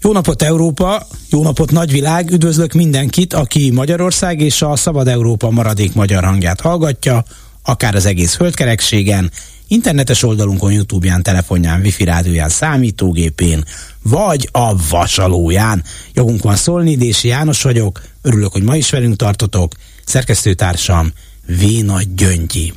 Jó 0.01 0.13
napot 0.13 0.43
Európa, 0.43 1.07
jó 1.31 1.43
napot 1.43 1.71
nagyvilág, 1.71 2.31
üdvözlök 2.31 2.73
mindenkit, 2.73 3.33
aki 3.33 3.71
Magyarország 3.71 4.41
és 4.41 4.63
a 4.63 4.77
Szabad 4.77 5.09
Európa 5.09 5.51
maradék 5.51 5.95
magyar 5.95 6.25
hangját 6.25 6.61
hallgatja, 6.61 7.25
akár 7.63 7.95
az 7.95 8.07
egész 8.07 8.35
földkerekségen, 8.35 9.31
internetes 9.69 10.23
oldalunkon, 10.23 10.73
Youtube-ján, 10.73 11.23
telefonján, 11.23 11.81
wifi 11.81 12.05
rádióján, 12.05 12.49
számítógépén, 12.49 13.65
vagy 14.03 14.49
a 14.53 14.89
vasalóján. 14.89 15.83
Jogunk 16.13 16.43
van 16.43 16.57
szólni, 16.57 16.97
Dési 16.97 17.29
János 17.29 17.63
vagyok, 17.63 18.03
örülök, 18.23 18.53
hogy 18.53 18.63
ma 18.63 18.77
is 18.77 18.91
velünk 18.91 19.17
tartotok, 19.17 19.73
szerkesztőtársam 20.05 21.13
Véna 21.47 22.01
Gyöngyi. 22.15 22.73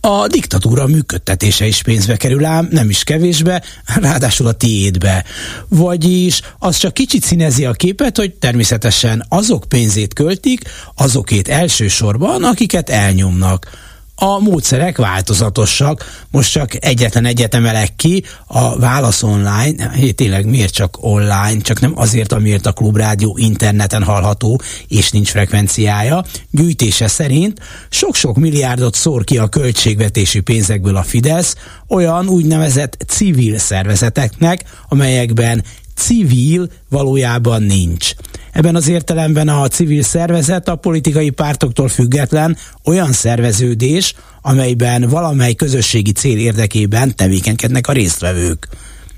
A 0.00 0.26
diktatúra 0.26 0.86
működtetése 0.86 1.66
is 1.66 1.82
pénzbe 1.82 2.16
kerül 2.16 2.44
ám, 2.44 2.68
nem 2.70 2.90
is 2.90 3.04
kevésbe, 3.04 3.62
ráadásul 4.00 4.46
a 4.46 4.52
tiédbe. 4.52 5.24
Vagyis 5.68 6.40
az 6.58 6.76
csak 6.76 6.94
kicsit 6.94 7.24
színezi 7.24 7.64
a 7.64 7.72
képet, 7.72 8.16
hogy 8.16 8.34
természetesen 8.34 9.24
azok 9.28 9.64
pénzét 9.68 10.14
költik, 10.14 10.60
azokét 10.94 11.48
elsősorban, 11.48 12.44
akiket 12.44 12.90
elnyomnak 12.90 13.87
a 14.20 14.38
módszerek 14.38 14.96
változatosak. 14.96 16.24
Most 16.30 16.52
csak 16.52 16.84
egyetlen 16.84 17.24
egyet 17.24 17.54
emelek 17.54 17.96
ki, 17.96 18.22
a 18.46 18.78
Válasz 18.78 19.22
Online, 19.22 19.90
hé, 19.90 20.10
tényleg 20.10 20.46
miért 20.46 20.72
csak 20.72 20.96
online, 21.00 21.60
csak 21.60 21.80
nem 21.80 21.92
azért, 21.94 22.32
amiért 22.32 22.66
a 22.66 22.72
Klubrádió 22.72 23.36
interneten 23.40 24.02
hallható, 24.02 24.60
és 24.88 25.10
nincs 25.10 25.30
frekvenciája. 25.30 26.24
Gyűjtése 26.50 27.08
szerint 27.08 27.60
sok-sok 27.90 28.36
milliárdot 28.36 28.94
szór 28.94 29.24
ki 29.24 29.38
a 29.38 29.48
költségvetési 29.48 30.40
pénzekből 30.40 30.96
a 30.96 31.02
Fidesz 31.02 31.54
olyan 31.88 32.28
úgynevezett 32.28 33.04
civil 33.06 33.58
szervezeteknek, 33.58 34.64
amelyekben 34.88 35.64
civil 35.98 36.70
valójában 36.88 37.62
nincs. 37.62 38.10
Ebben 38.52 38.74
az 38.74 38.88
értelemben 38.88 39.48
a 39.48 39.68
civil 39.68 40.02
szervezet 40.02 40.68
a 40.68 40.76
politikai 40.76 41.30
pártoktól 41.30 41.88
független 41.88 42.56
olyan 42.84 43.12
szerveződés, 43.12 44.14
amelyben 44.42 45.08
valamely 45.08 45.54
közösségi 45.54 46.12
cél 46.12 46.38
érdekében 46.38 47.16
tevékenykednek 47.16 47.88
a 47.88 47.92
résztvevők. 47.92 48.68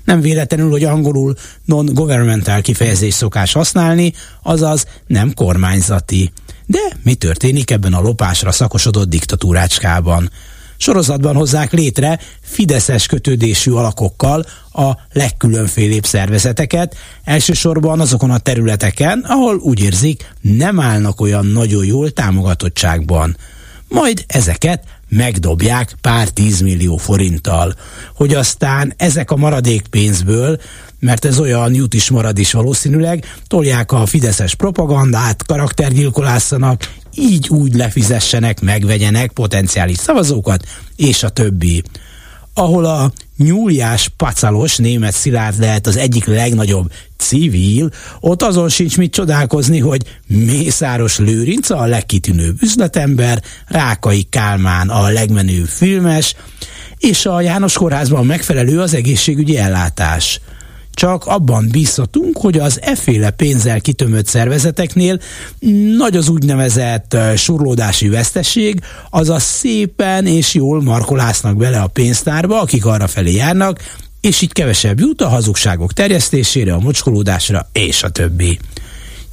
Nem 0.05 0.21
véletlenül, 0.21 0.69
hogy 0.69 0.83
angolul 0.83 1.35
non-governmental 1.65 2.61
kifejezés 2.61 3.13
szokás 3.13 3.53
használni, 3.53 4.13
azaz 4.43 4.85
nem 5.07 5.33
kormányzati. 5.33 6.31
De 6.65 6.79
mi 7.03 7.13
történik 7.13 7.71
ebben 7.71 7.93
a 7.93 8.01
lopásra 8.01 8.51
szakosodott 8.51 9.09
diktatúrácskában? 9.09 10.29
Sorozatban 10.81 11.35
hozzák 11.35 11.71
létre 11.71 12.19
fideszes 12.41 13.05
kötődésű 13.05 13.71
alakokkal 13.71 14.45
a 14.71 14.91
legkülönfélébb 15.13 16.05
szervezeteket, 16.05 16.95
elsősorban 17.23 17.99
azokon 17.99 18.31
a 18.31 18.37
területeken, 18.37 19.23
ahol 19.27 19.55
úgy 19.55 19.79
érzik, 19.79 20.33
nem 20.41 20.79
állnak 20.79 21.21
olyan 21.21 21.45
nagyon 21.45 21.85
jól 21.85 22.11
támogatottságban. 22.11 23.37
Majd 23.87 24.23
ezeket 24.27 24.83
megdobják 25.09 25.95
pár 26.01 26.29
tízmillió 26.29 26.97
forinttal, 26.97 27.73
hogy 28.15 28.33
aztán 28.33 28.93
ezek 28.97 29.31
a 29.31 29.35
maradék 29.35 29.87
pénzből, 29.87 30.59
mert 30.99 31.25
ez 31.25 31.39
olyan 31.39 31.73
jut 31.73 31.93
is 31.93 32.09
marad 32.09 32.37
is 32.37 32.51
valószínűleg, 32.51 33.25
tolják 33.47 33.91
a 33.91 34.05
fideszes 34.05 34.55
propagandát, 34.55 35.45
karaktergyilkolászanak, 35.45 36.89
így 37.15 37.49
úgy 37.49 37.73
lefizessenek, 37.73 38.61
megvegyenek 38.61 39.31
potenciális 39.31 39.97
szavazókat, 39.97 40.65
és 40.95 41.23
a 41.23 41.29
többi. 41.29 41.83
Ahol 42.53 42.85
a 42.85 43.11
nyúljás 43.37 44.09
pacalos 44.17 44.77
német 44.77 45.13
Szilárd 45.13 45.59
lehet 45.59 45.87
az 45.87 45.97
egyik 45.97 46.25
legnagyobb 46.25 46.91
civil, 47.17 47.89
ott 48.19 48.41
azon 48.41 48.69
sincs 48.69 48.97
mit 48.97 49.11
csodálkozni, 49.11 49.79
hogy 49.79 50.01
Mészáros 50.27 51.17
Lőrinc 51.17 51.69
a 51.69 51.85
legkitűnőbb 51.85 52.61
üzletember, 52.61 53.41
Rákai 53.67 54.23
Kálmán 54.29 54.89
a 54.89 55.07
legmenőbb 55.09 55.67
filmes, 55.67 56.35
és 56.97 57.25
a 57.25 57.41
János 57.41 57.73
Kórházban 57.73 58.25
megfelelő 58.25 58.79
az 58.79 58.93
egészségügyi 58.93 59.57
ellátás 59.57 60.41
csak 61.01 61.25
abban 61.25 61.67
bízhatunk, 61.71 62.37
hogy 62.37 62.57
az 62.57 62.79
efféle 62.81 63.29
pénzzel 63.29 63.81
kitömött 63.81 64.27
szervezeteknél 64.27 65.19
nagy 65.97 66.15
az 66.15 66.29
úgynevezett 66.29 67.17
surlódási 67.35 68.09
veszteség, 68.09 68.79
azaz 69.09 69.43
szépen 69.43 70.25
és 70.25 70.53
jól 70.53 70.81
markolásznak 70.81 71.57
bele 71.57 71.81
a 71.81 71.87
pénztárba, 71.87 72.61
akik 72.61 72.85
arra 72.85 73.07
felé 73.07 73.33
járnak, 73.33 73.79
és 74.19 74.41
így 74.41 74.51
kevesebb 74.51 74.99
jut 74.99 75.21
a 75.21 75.27
hazugságok 75.27 75.93
terjesztésére, 75.93 76.73
a 76.73 76.79
mocskolódásra 76.79 77.69
és 77.73 78.03
a 78.03 78.09
többi. 78.09 78.59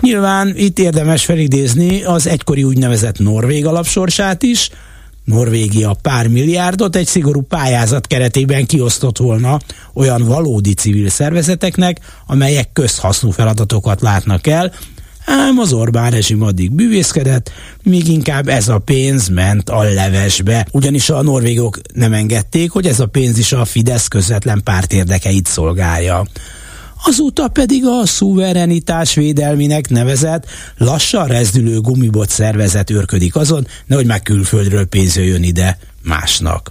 Nyilván 0.00 0.52
itt 0.56 0.78
érdemes 0.78 1.24
felidézni 1.24 2.04
az 2.04 2.26
egykori 2.26 2.64
úgynevezett 2.64 3.18
Norvég 3.18 3.66
alapsorsát 3.66 4.42
is, 4.42 4.70
Norvégia 5.28 5.96
pár 6.02 6.28
milliárdot 6.28 6.96
egy 6.96 7.06
szigorú 7.06 7.40
pályázat 7.40 8.06
keretében 8.06 8.66
kiosztott 8.66 9.18
volna 9.18 9.58
olyan 9.94 10.22
valódi 10.22 10.74
civil 10.74 11.08
szervezeteknek, 11.08 12.00
amelyek 12.26 12.72
közhasznú 12.72 13.30
feladatokat 13.30 14.00
látnak 14.00 14.46
el, 14.46 14.72
ám 15.24 15.58
az 15.58 15.72
Orbán 15.72 16.10
rezsim 16.10 16.42
addig 16.42 16.72
bűvészkedett, 16.72 17.50
míg 17.82 18.08
inkább 18.08 18.48
ez 18.48 18.68
a 18.68 18.78
pénz 18.78 19.28
ment 19.28 19.70
a 19.70 19.82
levesbe, 19.82 20.66
ugyanis 20.72 21.10
a 21.10 21.22
norvégok 21.22 21.78
nem 21.94 22.12
engedték, 22.12 22.70
hogy 22.70 22.86
ez 22.86 23.00
a 23.00 23.06
pénz 23.06 23.38
is 23.38 23.52
a 23.52 23.64
Fidesz 23.64 24.08
közvetlen 24.08 24.60
pártérdekeit 24.64 25.46
szolgálja 25.46 26.26
azóta 27.04 27.48
pedig 27.48 27.86
a 27.86 28.06
szuverenitás 28.06 29.14
védelminek 29.14 29.88
nevezett, 29.88 30.46
lassan 30.76 31.26
rezdülő 31.26 31.80
gumibot 31.80 32.30
szervezet 32.30 32.90
őrködik 32.90 33.36
azon, 33.36 33.66
nehogy 33.86 34.06
már 34.06 34.22
külföldről 34.22 34.86
pénz 34.86 35.16
jön 35.16 35.42
ide 35.42 35.78
másnak. 36.02 36.70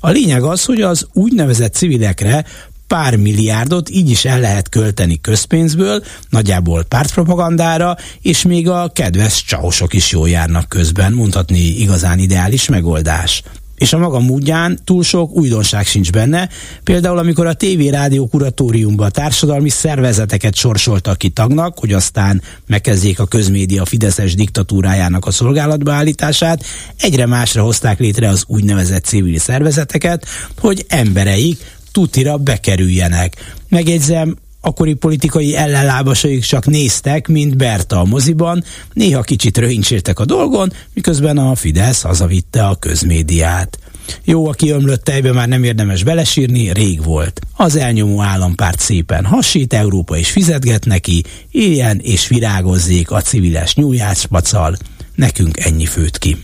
A 0.00 0.10
lényeg 0.10 0.42
az, 0.42 0.64
hogy 0.64 0.80
az 0.80 1.06
úgynevezett 1.12 1.74
civilekre 1.74 2.44
pár 2.86 3.16
milliárdot 3.16 3.90
így 3.90 4.10
is 4.10 4.24
el 4.24 4.40
lehet 4.40 4.68
költeni 4.68 5.20
közpénzből, 5.20 6.02
nagyjából 6.28 6.84
pártpropagandára, 6.84 7.96
és 8.22 8.42
még 8.42 8.68
a 8.68 8.90
kedves 8.94 9.44
csahosok 9.44 9.92
is 9.92 10.10
jól 10.10 10.28
járnak 10.28 10.68
közben, 10.68 11.12
mondhatni 11.12 11.58
igazán 11.58 12.18
ideális 12.18 12.68
megoldás 12.68 13.42
és 13.78 13.92
a 13.92 13.98
maga 13.98 14.18
módján 14.18 14.78
túl 14.84 15.02
sok 15.02 15.32
újdonság 15.32 15.86
sincs 15.86 16.12
benne. 16.12 16.48
Például, 16.84 17.18
amikor 17.18 17.46
a 17.46 17.54
TV 17.54 17.80
Rádió 17.90 18.26
Kuratóriumban 18.26 19.06
a 19.06 19.10
társadalmi 19.10 19.68
szervezeteket 19.68 20.54
sorsoltak 20.54 21.18
ki 21.18 21.28
tagnak, 21.28 21.78
hogy 21.78 21.92
aztán 21.92 22.42
megkezdjék 22.66 23.20
a 23.20 23.26
közmédia 23.26 23.84
Fideszes 23.84 24.34
diktatúrájának 24.34 25.26
a 25.26 25.30
szolgálatba 25.30 25.92
állítását, 25.92 26.64
egyre 26.96 27.26
másra 27.26 27.62
hozták 27.62 27.98
létre 27.98 28.28
az 28.28 28.44
úgynevezett 28.46 29.04
civil 29.04 29.38
szervezeteket, 29.38 30.26
hogy 30.58 30.84
embereik 30.88 31.76
tutira 31.92 32.36
bekerüljenek. 32.36 33.54
Megjegyzem, 33.68 34.36
akkori 34.68 34.94
politikai 34.94 35.56
ellenlábasaik 35.56 36.42
csak 36.42 36.66
néztek, 36.66 37.28
mint 37.28 37.56
Berta 37.56 38.00
a 38.00 38.04
moziban, 38.04 38.64
néha 38.92 39.22
kicsit 39.22 39.58
röhincsértek 39.58 40.18
a 40.18 40.24
dolgon, 40.24 40.72
miközben 40.94 41.38
a 41.38 41.54
Fidesz 41.54 42.02
hazavitte 42.02 42.66
a 42.66 42.74
közmédiát. 42.74 43.78
Jó, 44.24 44.46
aki 44.48 44.70
ömlött 44.70 45.04
tejbe 45.04 45.32
már 45.32 45.48
nem 45.48 45.64
érdemes 45.64 46.02
belesírni, 46.02 46.72
rég 46.72 47.04
volt. 47.04 47.40
Az 47.56 47.76
elnyomó 47.76 48.22
állampárt 48.22 48.80
szépen 48.80 49.24
hasít, 49.24 49.72
Európa 49.72 50.16
is 50.16 50.30
fizetget 50.30 50.84
neki, 50.84 51.24
éljen 51.50 51.98
és 52.02 52.28
virágozzék 52.28 53.10
a 53.10 53.20
civiles 53.20 53.74
nyúljátspacal. 53.74 54.76
Nekünk 55.14 55.58
ennyi 55.64 55.86
főt 55.86 56.18
ki. 56.18 56.36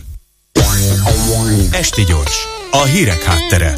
Esti 1.71 2.03
gyors, 2.03 2.37
a 2.71 2.83
hírek 2.83 3.23
háttere. 3.23 3.77